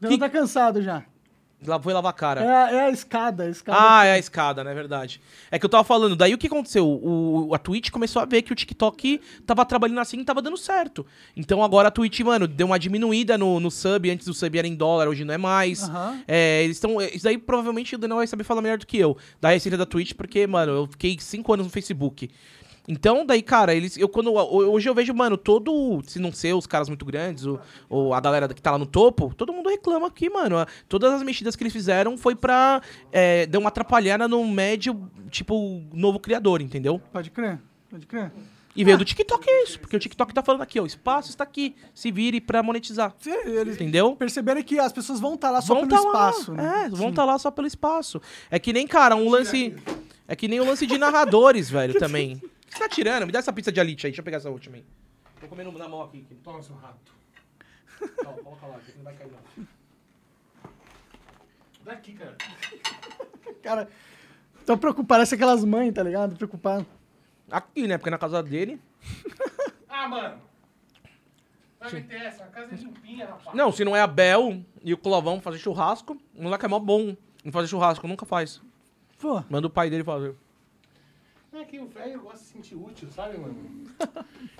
[0.00, 1.04] Não Que- tá cansado já.
[1.82, 2.42] Foi lavar a cara.
[2.42, 3.78] É, a- é a escada, a escada.
[3.80, 4.74] Ah, é a escada, né?
[4.74, 5.20] Verdade.
[5.50, 6.86] É que eu tava falando, daí o que aconteceu?
[6.86, 10.56] O, a Twitch começou a ver que o TikTok tava trabalhando assim e tava dando
[10.58, 11.04] certo.
[11.34, 14.08] Então agora a Twitch, mano, deu uma diminuída no, no sub.
[14.10, 15.82] Antes o sub era em dólar, hoje não é mais.
[15.84, 16.22] Aham.
[16.28, 17.00] É, eles estão.
[17.00, 19.16] Isso daí provavelmente o Daniel vai saber falar melhor do que eu.
[19.40, 22.30] Da receita da Twitch, porque, mano, eu fiquei cinco anos no Facebook.
[22.88, 23.96] Então, daí, cara, eles.
[23.96, 26.02] Eu, quando, hoje eu vejo, mano, todo.
[26.06, 28.86] Se não ser os caras muito grandes, ou, ou a galera que tá lá no
[28.86, 30.56] topo, todo mundo reclama que, mano,
[30.88, 32.80] todas as mexidas que eles fizeram foi pra.
[33.10, 37.00] É, dar uma atrapalhada no médio, tipo, novo criador, entendeu?
[37.12, 37.58] Pode crer,
[37.90, 38.32] pode crer.
[38.76, 41.30] E veio do TikTok é isso, porque o TikTok tá falando aqui, ó, o espaço
[41.30, 43.14] está aqui, se vire pra monetizar.
[43.18, 44.14] Se eles Entendeu?
[44.14, 46.56] perceberem que as pessoas vão estar lá só vão pelo tá espaço, lá.
[46.58, 46.84] né?
[46.84, 47.08] É, vão Sim.
[47.08, 48.20] estar lá só pelo espaço.
[48.50, 49.74] É que nem, cara, um lance.
[50.28, 52.38] É que nem o lance de narradores, velho, também.
[52.76, 53.24] O que você tá tirando?
[53.24, 54.84] Me dá essa pizza de alite aí, deixa eu pegar essa última aí.
[55.40, 56.26] Tô comendo na mão aqui.
[56.44, 57.10] Toma, seu rato.
[58.26, 59.66] Ó, coloca lá, que não vai cair não.
[61.84, 62.36] Daqui, cara.
[63.62, 63.88] Cara,
[64.66, 65.08] tô preocupado.
[65.08, 66.36] Parece aquelas mães, tá ligado?
[66.36, 66.84] Preocupado.
[67.50, 67.96] Aqui, né?
[67.96, 68.80] Porque na casa dele.
[69.88, 70.42] Ah, mano.
[71.80, 73.56] Vai meter essa, a casa é limpinha, rapaz.
[73.56, 76.78] Não, se não é a Bel e o Clovão fazer churrasco, o moleque é mó
[76.78, 78.60] bom em fazer churrasco, nunca faz.
[79.18, 80.36] Pô, Manda o pai dele fazer.
[81.58, 83.56] É que o velho gosta de se sentir útil, sabe, mano?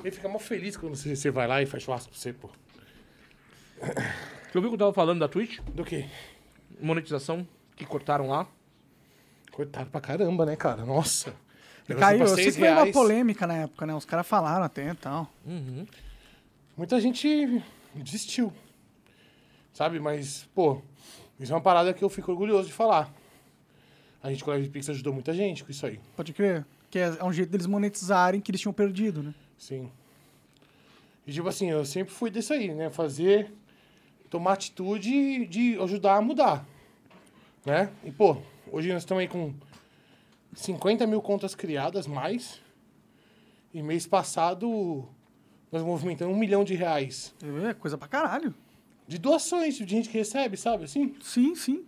[0.01, 2.49] Ele fica mó feliz quando você, você vai lá e faz churrasco pra você, pô.
[3.79, 5.61] Você ouviu que eu tava falando da Twitch?
[5.61, 6.09] Do quê?
[6.81, 8.49] Monetização que cortaram lá.
[9.53, 10.87] Coitado pra caramba, né, cara?
[10.87, 11.35] Nossa.
[11.99, 12.21] Caiu.
[12.23, 12.93] Eu sei seis que foi uma reais.
[12.93, 13.95] polêmica na época, né?
[13.95, 15.31] Os caras falaram até e tal.
[16.77, 17.63] Muita gente
[17.95, 18.53] desistiu.
[19.73, 20.01] Sabe?
[20.01, 20.81] Mas, pô,
[21.39, 23.13] isso é uma parada que eu fico orgulhoso de falar.
[24.23, 26.01] A gente, com a Pix, ajudou muita gente com isso aí.
[26.17, 26.65] Pode crer.
[26.97, 29.35] Que é, é um jeito deles monetizarem que eles tinham perdido, né?
[29.59, 29.93] Sim.
[31.27, 32.89] E, tipo assim, eu sempre fui desse aí, né?
[32.89, 33.53] Fazer,
[34.31, 36.67] tomar atitude de ajudar a mudar.
[37.67, 37.93] Né?
[38.03, 38.39] E, pô,
[38.73, 39.53] hoje nós estamos aí com
[40.55, 42.63] 50 mil contas criadas, mais.
[43.75, 45.07] E mês passado,
[45.71, 47.35] nós movimentamos um milhão de reais.
[47.69, 48.55] É coisa pra caralho.
[49.07, 51.15] De doações, de gente que recebe, sabe assim?
[51.21, 51.85] Sim, sim.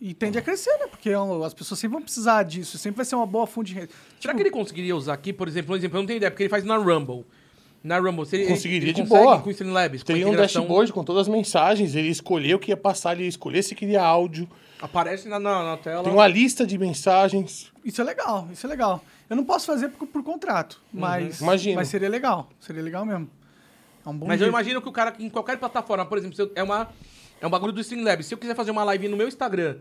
[0.00, 0.86] E tende a crescer, né?
[0.88, 2.78] Porque ó, as pessoas sempre vão precisar disso.
[2.78, 3.88] Sempre vai ser uma boa fonte de renda.
[4.20, 6.44] Será que ele conseguiria usar aqui, por exemplo, um exemplo, eu não tenho ideia, porque
[6.44, 7.24] ele faz na Rumble.
[7.82, 9.40] Na Rumble, se ele, Conseguiria ele de consegue boa.
[9.40, 12.56] com o Streamlabs, com a Tem um integração- dashboard com todas as mensagens, ele escolheu
[12.56, 14.48] o que ia passar, ele ia escolher se queria áudio.
[14.80, 16.02] Aparece na, na, na tela.
[16.04, 17.72] Tem uma lista de mensagens.
[17.84, 19.02] Isso é legal, isso é legal.
[19.30, 21.76] Eu não posso fazer por, por contrato, mas, Imagino.
[21.76, 22.48] mas seria legal.
[22.60, 23.28] Seria legal mesmo.
[24.04, 24.50] É um bom Mas eu jeito.
[24.50, 26.88] imagino que o cara, em qualquer plataforma, por exemplo, se eu- é, uma,
[27.40, 28.26] é um bagulho do Streamlabs.
[28.26, 29.78] Se eu quiser fazer uma live no meu Instagram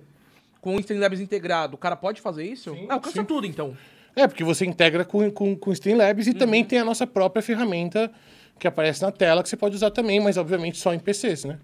[0.62, 2.76] com o Streamlabs integrado, o cara pode fazer isso?
[2.90, 3.78] ah, alcança tudo, então.
[4.16, 7.42] É, porque você integra com, com, com o Streamlabs e também tem a nossa própria
[7.42, 8.12] ferramenta
[8.60, 11.60] que aparece na tela, que você pode usar também, mas obviamente só em PCs, né?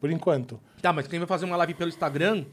[0.00, 0.58] Por enquanto.
[0.80, 2.46] Tá, mas quem vai fazer uma live pelo Instagram,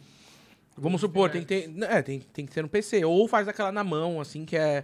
[0.78, 1.72] vamos supor, tem que ter.
[1.84, 3.06] É, tem, tem que ser no PC.
[3.06, 4.84] Ou faz aquela na mão, assim, que é.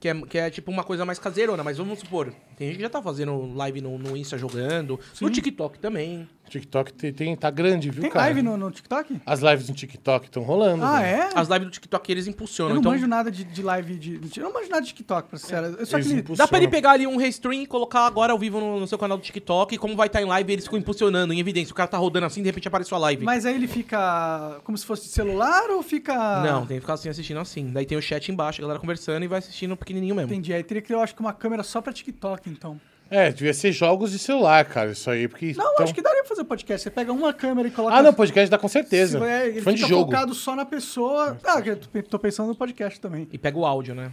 [0.00, 2.82] Que é, que é tipo uma coisa mais caseirona, mas vamos supor, tem gente que
[2.82, 6.28] já tá fazendo live no, no Insta jogando, no TikTok também.
[6.48, 8.26] TikTok tem, tem- tá grande, viu, Tem cara?
[8.26, 9.20] live no, no TikTok?
[9.24, 10.84] As lives no TikTok estão rolando.
[10.84, 11.22] Ah, velho.
[11.22, 11.30] é?
[11.34, 12.72] As lives do TikTok eles impulsionam.
[12.72, 14.38] Eu não então, manjo nada de, de live de.
[14.38, 15.76] Eu não manjo nada de TikTok, pra ser sério.
[15.78, 16.36] Eu só Eles que.
[16.36, 18.98] Dá pra ele pegar ali um restream e colocar agora ao vivo no, no seu
[18.98, 19.74] canal do TikTok.
[19.74, 21.72] E como vai estar em live, eles ficam impulsionando, em evidência.
[21.72, 23.24] O cara tá rodando assim, de repente aparece sua live.
[23.24, 26.42] Mas aí ele fica como se fosse de celular ou fica.
[26.42, 27.72] Não, tem que ficar assim assistindo assim.
[27.72, 30.30] Daí tem o chat embaixo, a galera conversando e vai assistindo pequenininho mesmo.
[30.30, 30.52] Entendi.
[30.52, 32.80] Aí teria que ter, eu acho que uma câmera só pra TikTok, então.
[33.10, 35.52] É, devia ser jogos de celular, cara, isso aí, porque...
[35.56, 36.82] Não, então- acho que daria pra fazer podcast.
[36.82, 37.94] Você pega uma câmera e coloca.
[37.94, 39.18] Ah, não, podcast dá com certeza.
[39.20, 40.06] Se- é, ele Fã de fica jogo.
[40.10, 41.38] focado só na pessoa.
[41.44, 43.28] Ah, que eu tô- pensando no podcast também.
[43.30, 44.10] E pega o áudio, né?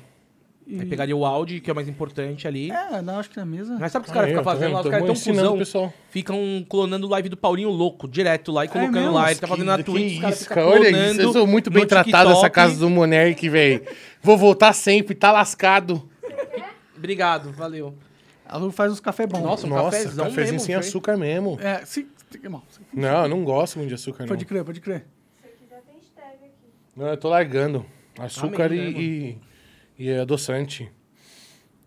[0.70, 2.70] Aí pegaria o áudio, que é o mais importante ali.
[2.72, 3.76] É, não, acho que na mesa.
[3.80, 4.82] Mas sabe o que os caras eu, ficam fazendo lá?
[4.82, 5.58] Os caras tão cuzão.
[5.58, 5.94] pessoal.
[6.12, 9.12] Ficam clonando live do Paulinho louco, direto lá e colocando mesmo?
[9.14, 9.32] lá.
[9.32, 11.22] Ele tá Que- fazendo na que Twitch, os caras isso, ficam cara, olha isso.
[11.22, 12.52] Eu sou muito bem tratado essa TikTok.
[12.54, 13.82] casa do Monark, velho.
[14.22, 16.08] Vou voltar sempre, tá lascado.
[16.96, 17.96] Obrigado, valeu.
[18.52, 19.42] A Lu faz uns café bons.
[19.42, 20.86] Nossa, um Nossa, cafezão cafezinho mesmo, sem foi?
[20.86, 21.58] açúcar mesmo.
[21.62, 22.06] É, sim.
[22.94, 24.28] Não, eu não gosto muito de açúcar, não.
[24.28, 25.06] pode crer, pode crer.
[26.94, 27.86] Não, eu tô largando.
[28.20, 29.40] Açúcar Amém, e, né,
[29.98, 30.92] e, e adoçante.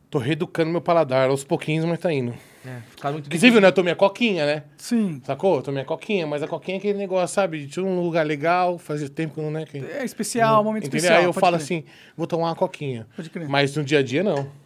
[0.09, 2.33] Tô reeducando meu paladar aos pouquinhos, mas tá indo.
[2.65, 3.69] É, ficar muito viu, né?
[3.69, 4.63] Eu tomei a coquinha, né?
[4.79, 5.21] Sim.
[5.23, 5.57] Sacou?
[5.57, 7.67] Eu tomei a coquinha, mas a coquinha é aquele negócio, sabe?
[7.67, 9.67] De um lugar legal, fazia tempo que não, né?
[9.67, 9.79] Que...
[9.79, 10.97] É especial, um momento Entendeu?
[10.97, 11.19] especial.
[11.21, 11.63] Aí eu falo crer.
[11.63, 11.85] assim,
[12.17, 13.07] vou tomar uma coquinha.
[13.15, 13.47] Pode crer.
[13.49, 14.64] Mas no dia a dia, não.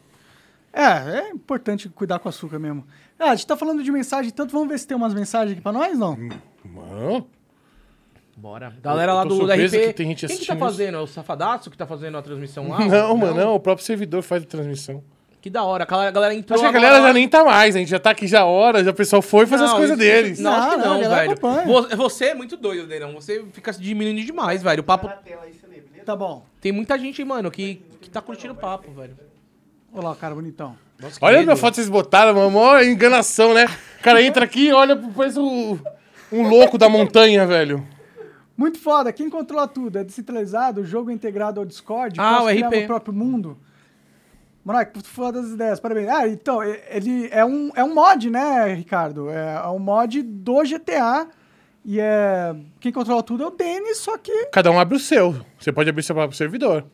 [0.73, 2.87] É, é importante cuidar com o açúcar mesmo.
[3.19, 5.61] Ah, a gente tá falando de mensagem, tanto vamos ver se tem umas mensagens aqui
[5.61, 6.17] pra nós, não?
[6.65, 7.27] Mano,
[8.37, 8.73] Bora.
[8.81, 9.71] Galera lá tô do, da RP.
[9.71, 10.97] que tem gente Quem que tá assistindo fazendo?
[10.97, 12.79] É o Safadaço que tá fazendo a transmissão lá?
[12.87, 13.55] não, mano, não.
[13.57, 15.03] O próprio servidor faz a transmissão.
[15.41, 15.85] Que da hora.
[15.85, 17.09] A galera, entrou Acho que a agora galera lá.
[17.09, 19.45] já nem tá mais, a gente já tá aqui já horas, já o pessoal foi
[19.47, 20.39] fazer as Não, coisas isso- deles.
[20.41, 21.31] Não, acho que Não, não, não, velho.
[21.33, 21.67] acompanha.
[21.67, 23.13] Vo- Você é muito doido, Deirão.
[23.15, 24.81] Você fica se diminuindo demais, velho.
[24.83, 25.11] O papo.
[26.05, 26.45] Tá bom.
[26.61, 29.17] Tem muita gente, mano, que, que tá curtindo o papo, velho.
[29.99, 30.77] Olha lá, cara, bonitão.
[31.01, 33.67] Nossa, Olha a foto que vocês botaram, mano, mó enganação, né?
[33.99, 35.77] O cara entra aqui e olha, parece um,
[36.31, 37.85] um louco da montanha, velho.
[38.57, 39.13] Muito foda.
[39.13, 39.99] Quem controla tudo?
[39.99, 40.83] É descentralizado?
[40.83, 42.15] O jogo é integrado ao Discord?
[42.21, 42.77] Ah, Posso o criar RP.
[42.77, 43.59] meu próprio mundo?
[44.65, 46.09] Monark, foda as ideias, parabéns.
[46.11, 49.29] Ah, então, ele é um, é um mod, né, Ricardo?
[49.31, 51.27] É, é um mod do GTA.
[51.85, 52.55] E é.
[52.79, 54.47] Quem controla tudo é o Denis, só que.
[54.53, 55.35] Cada um abre o seu.
[55.59, 56.85] Você pode abrir seu próprio servidor.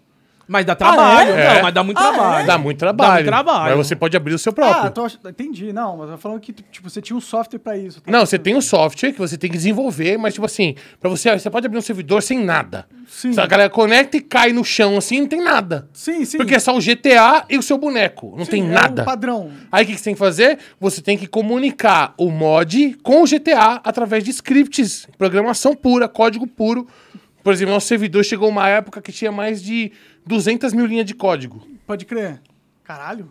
[0.46, 1.30] Mas dá trabalho.
[1.32, 1.44] é?
[1.46, 1.62] Não, É.
[1.62, 2.46] mas dá muito Ah, trabalho.
[2.46, 3.12] Dá muito trabalho.
[3.14, 3.76] muito trabalho.
[3.76, 4.90] Mas você pode abrir o seu Ah, próprio.
[4.90, 5.72] tô, ach- entendi.
[5.72, 8.02] Não, mas eu tô falando que tipo, você tinha um software pra isso.
[8.06, 11.30] Não, você tem um software que você tem que desenvolver, mas tipo assim, pra você,
[11.38, 12.86] você pode abrir um servidor sem nada.
[13.08, 13.32] Sim.
[13.32, 15.88] Se a galera conecta e cai no chão assim, não tem nada.
[15.92, 16.36] Sim, sim.
[16.36, 19.02] Porque é só o GTA e o seu boneco, não Sim, tem é nada.
[19.02, 19.50] o padrão.
[19.70, 20.58] Aí o que, que você tem que fazer?
[20.80, 26.46] Você tem que comunicar o mod com o GTA através de scripts, programação pura, código
[26.46, 26.86] puro.
[27.42, 29.92] Por exemplo, nosso servidor chegou uma época que tinha mais de
[30.26, 31.66] 200 mil linhas de código.
[31.86, 32.40] Pode crer.
[32.82, 33.30] Caralho.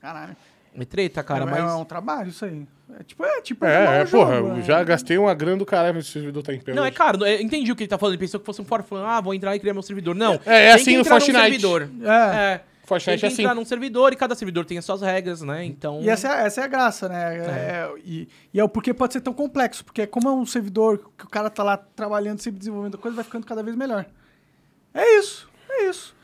[0.00, 0.36] Caralho.
[0.74, 1.58] É treta, cara, é, mas.
[1.58, 2.66] é um trabalho isso aí.
[2.98, 3.64] É tipo, é tipo.
[3.64, 4.58] É, é um jogo, porra, é.
[4.58, 6.88] eu já gastei uma grana do caralho pra esse servidor tá em pé Não, é
[6.88, 6.96] hoje.
[6.96, 7.26] caro.
[7.26, 8.14] Eu entendi o que ele tá falando.
[8.14, 8.98] Ele pensou que fosse um for fun.
[8.98, 10.14] Ah, vou entrar e criar meu servidor.
[10.14, 10.34] Não.
[10.34, 11.42] É, é tem assim que no entrar num Fortnite.
[11.42, 11.90] servidor.
[12.02, 12.54] É.
[12.54, 12.60] É.
[12.84, 13.42] Fortnite tem é que assim.
[13.42, 15.64] entrar num servidor e cada servidor tem as suas regras, né?
[15.64, 16.00] Então.
[16.00, 17.36] E essa é, essa é a graça, né?
[17.36, 19.84] É, e, e é o porquê pode ser tão complexo.
[19.84, 23.24] Porque como é um servidor que o cara tá lá trabalhando, sempre desenvolvendo coisa, vai
[23.24, 24.06] ficando cada vez melhor.
[24.94, 25.47] É isso.
[25.68, 26.16] É isso.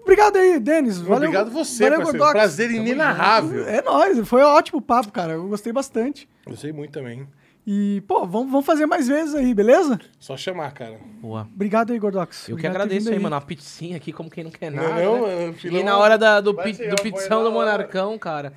[0.00, 0.98] Obrigado aí, Denis.
[0.98, 2.18] Valeu, Obrigado você, valeu, parceiro.
[2.18, 2.32] Gordox.
[2.32, 3.66] Prazer inenarrável.
[3.68, 4.26] É nóis.
[4.26, 5.34] Foi ótimo o papo, cara.
[5.34, 6.28] Eu gostei bastante.
[6.46, 7.28] Eu sei muito também.
[7.66, 10.00] E, pô, vamos, vamos fazer mais vezes aí, beleza?
[10.18, 10.98] Só chamar, cara.
[11.20, 11.46] Boa.
[11.54, 12.42] Obrigado aí, Gordox.
[12.48, 13.36] Eu que Obrigado ter agradeço vindo aí, mano.
[13.36, 14.88] Uma pizzinha aqui, como quem não quer nada.
[15.04, 15.46] não, né?
[15.46, 17.50] mano, E na hora da- do, pi- do pizzão do hora.
[17.50, 18.52] Monarcão, cara.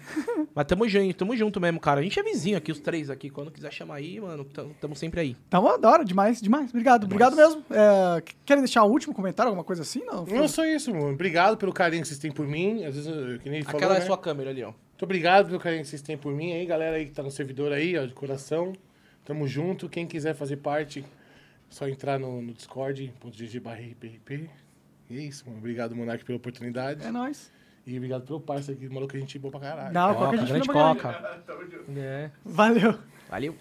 [0.56, 2.00] Mas tamo junto, tamo junto mesmo, cara.
[2.00, 3.30] A gente é vizinho aqui, os três aqui.
[3.30, 5.36] Quando quiser chamar aí, mano, tamo, tamo sempre aí.
[5.50, 6.70] Tá bom, da hora, demais, demais.
[6.70, 7.62] Obrigado, obrigado mesmo.
[7.70, 10.02] É, querem deixar um último comentário, alguma coisa assim?
[10.06, 11.12] Não, Não, só isso, mano.
[11.12, 12.86] Obrigado pelo carinho que vocês têm por mim.
[12.86, 14.06] Às vezes, eu- que nem falou, Aquela é né?
[14.06, 14.68] sua câmera ali, ó.
[14.68, 17.30] Muito obrigado pelo carinho que vocês têm por mim aí, galera aí que tá no
[17.30, 18.72] servidor aí, ó, de coração.
[19.26, 19.90] Tamo junto.
[19.90, 21.04] Quem quiser fazer parte,
[21.70, 24.50] só entrar no, no Discord.gg barra RPRP.
[25.10, 25.60] E é isso, mano.
[25.60, 27.06] Obrigado, Monark, pela oportunidade.
[27.06, 27.52] É nóis.
[27.86, 29.94] E obrigado pelo parceiro aqui, maluco, a gente boa pra caralho.
[29.94, 31.44] Não, qualquer Coca, gente grande não coca.
[31.98, 32.32] É.
[32.46, 32.98] Valeu.
[33.30, 33.56] Valeu.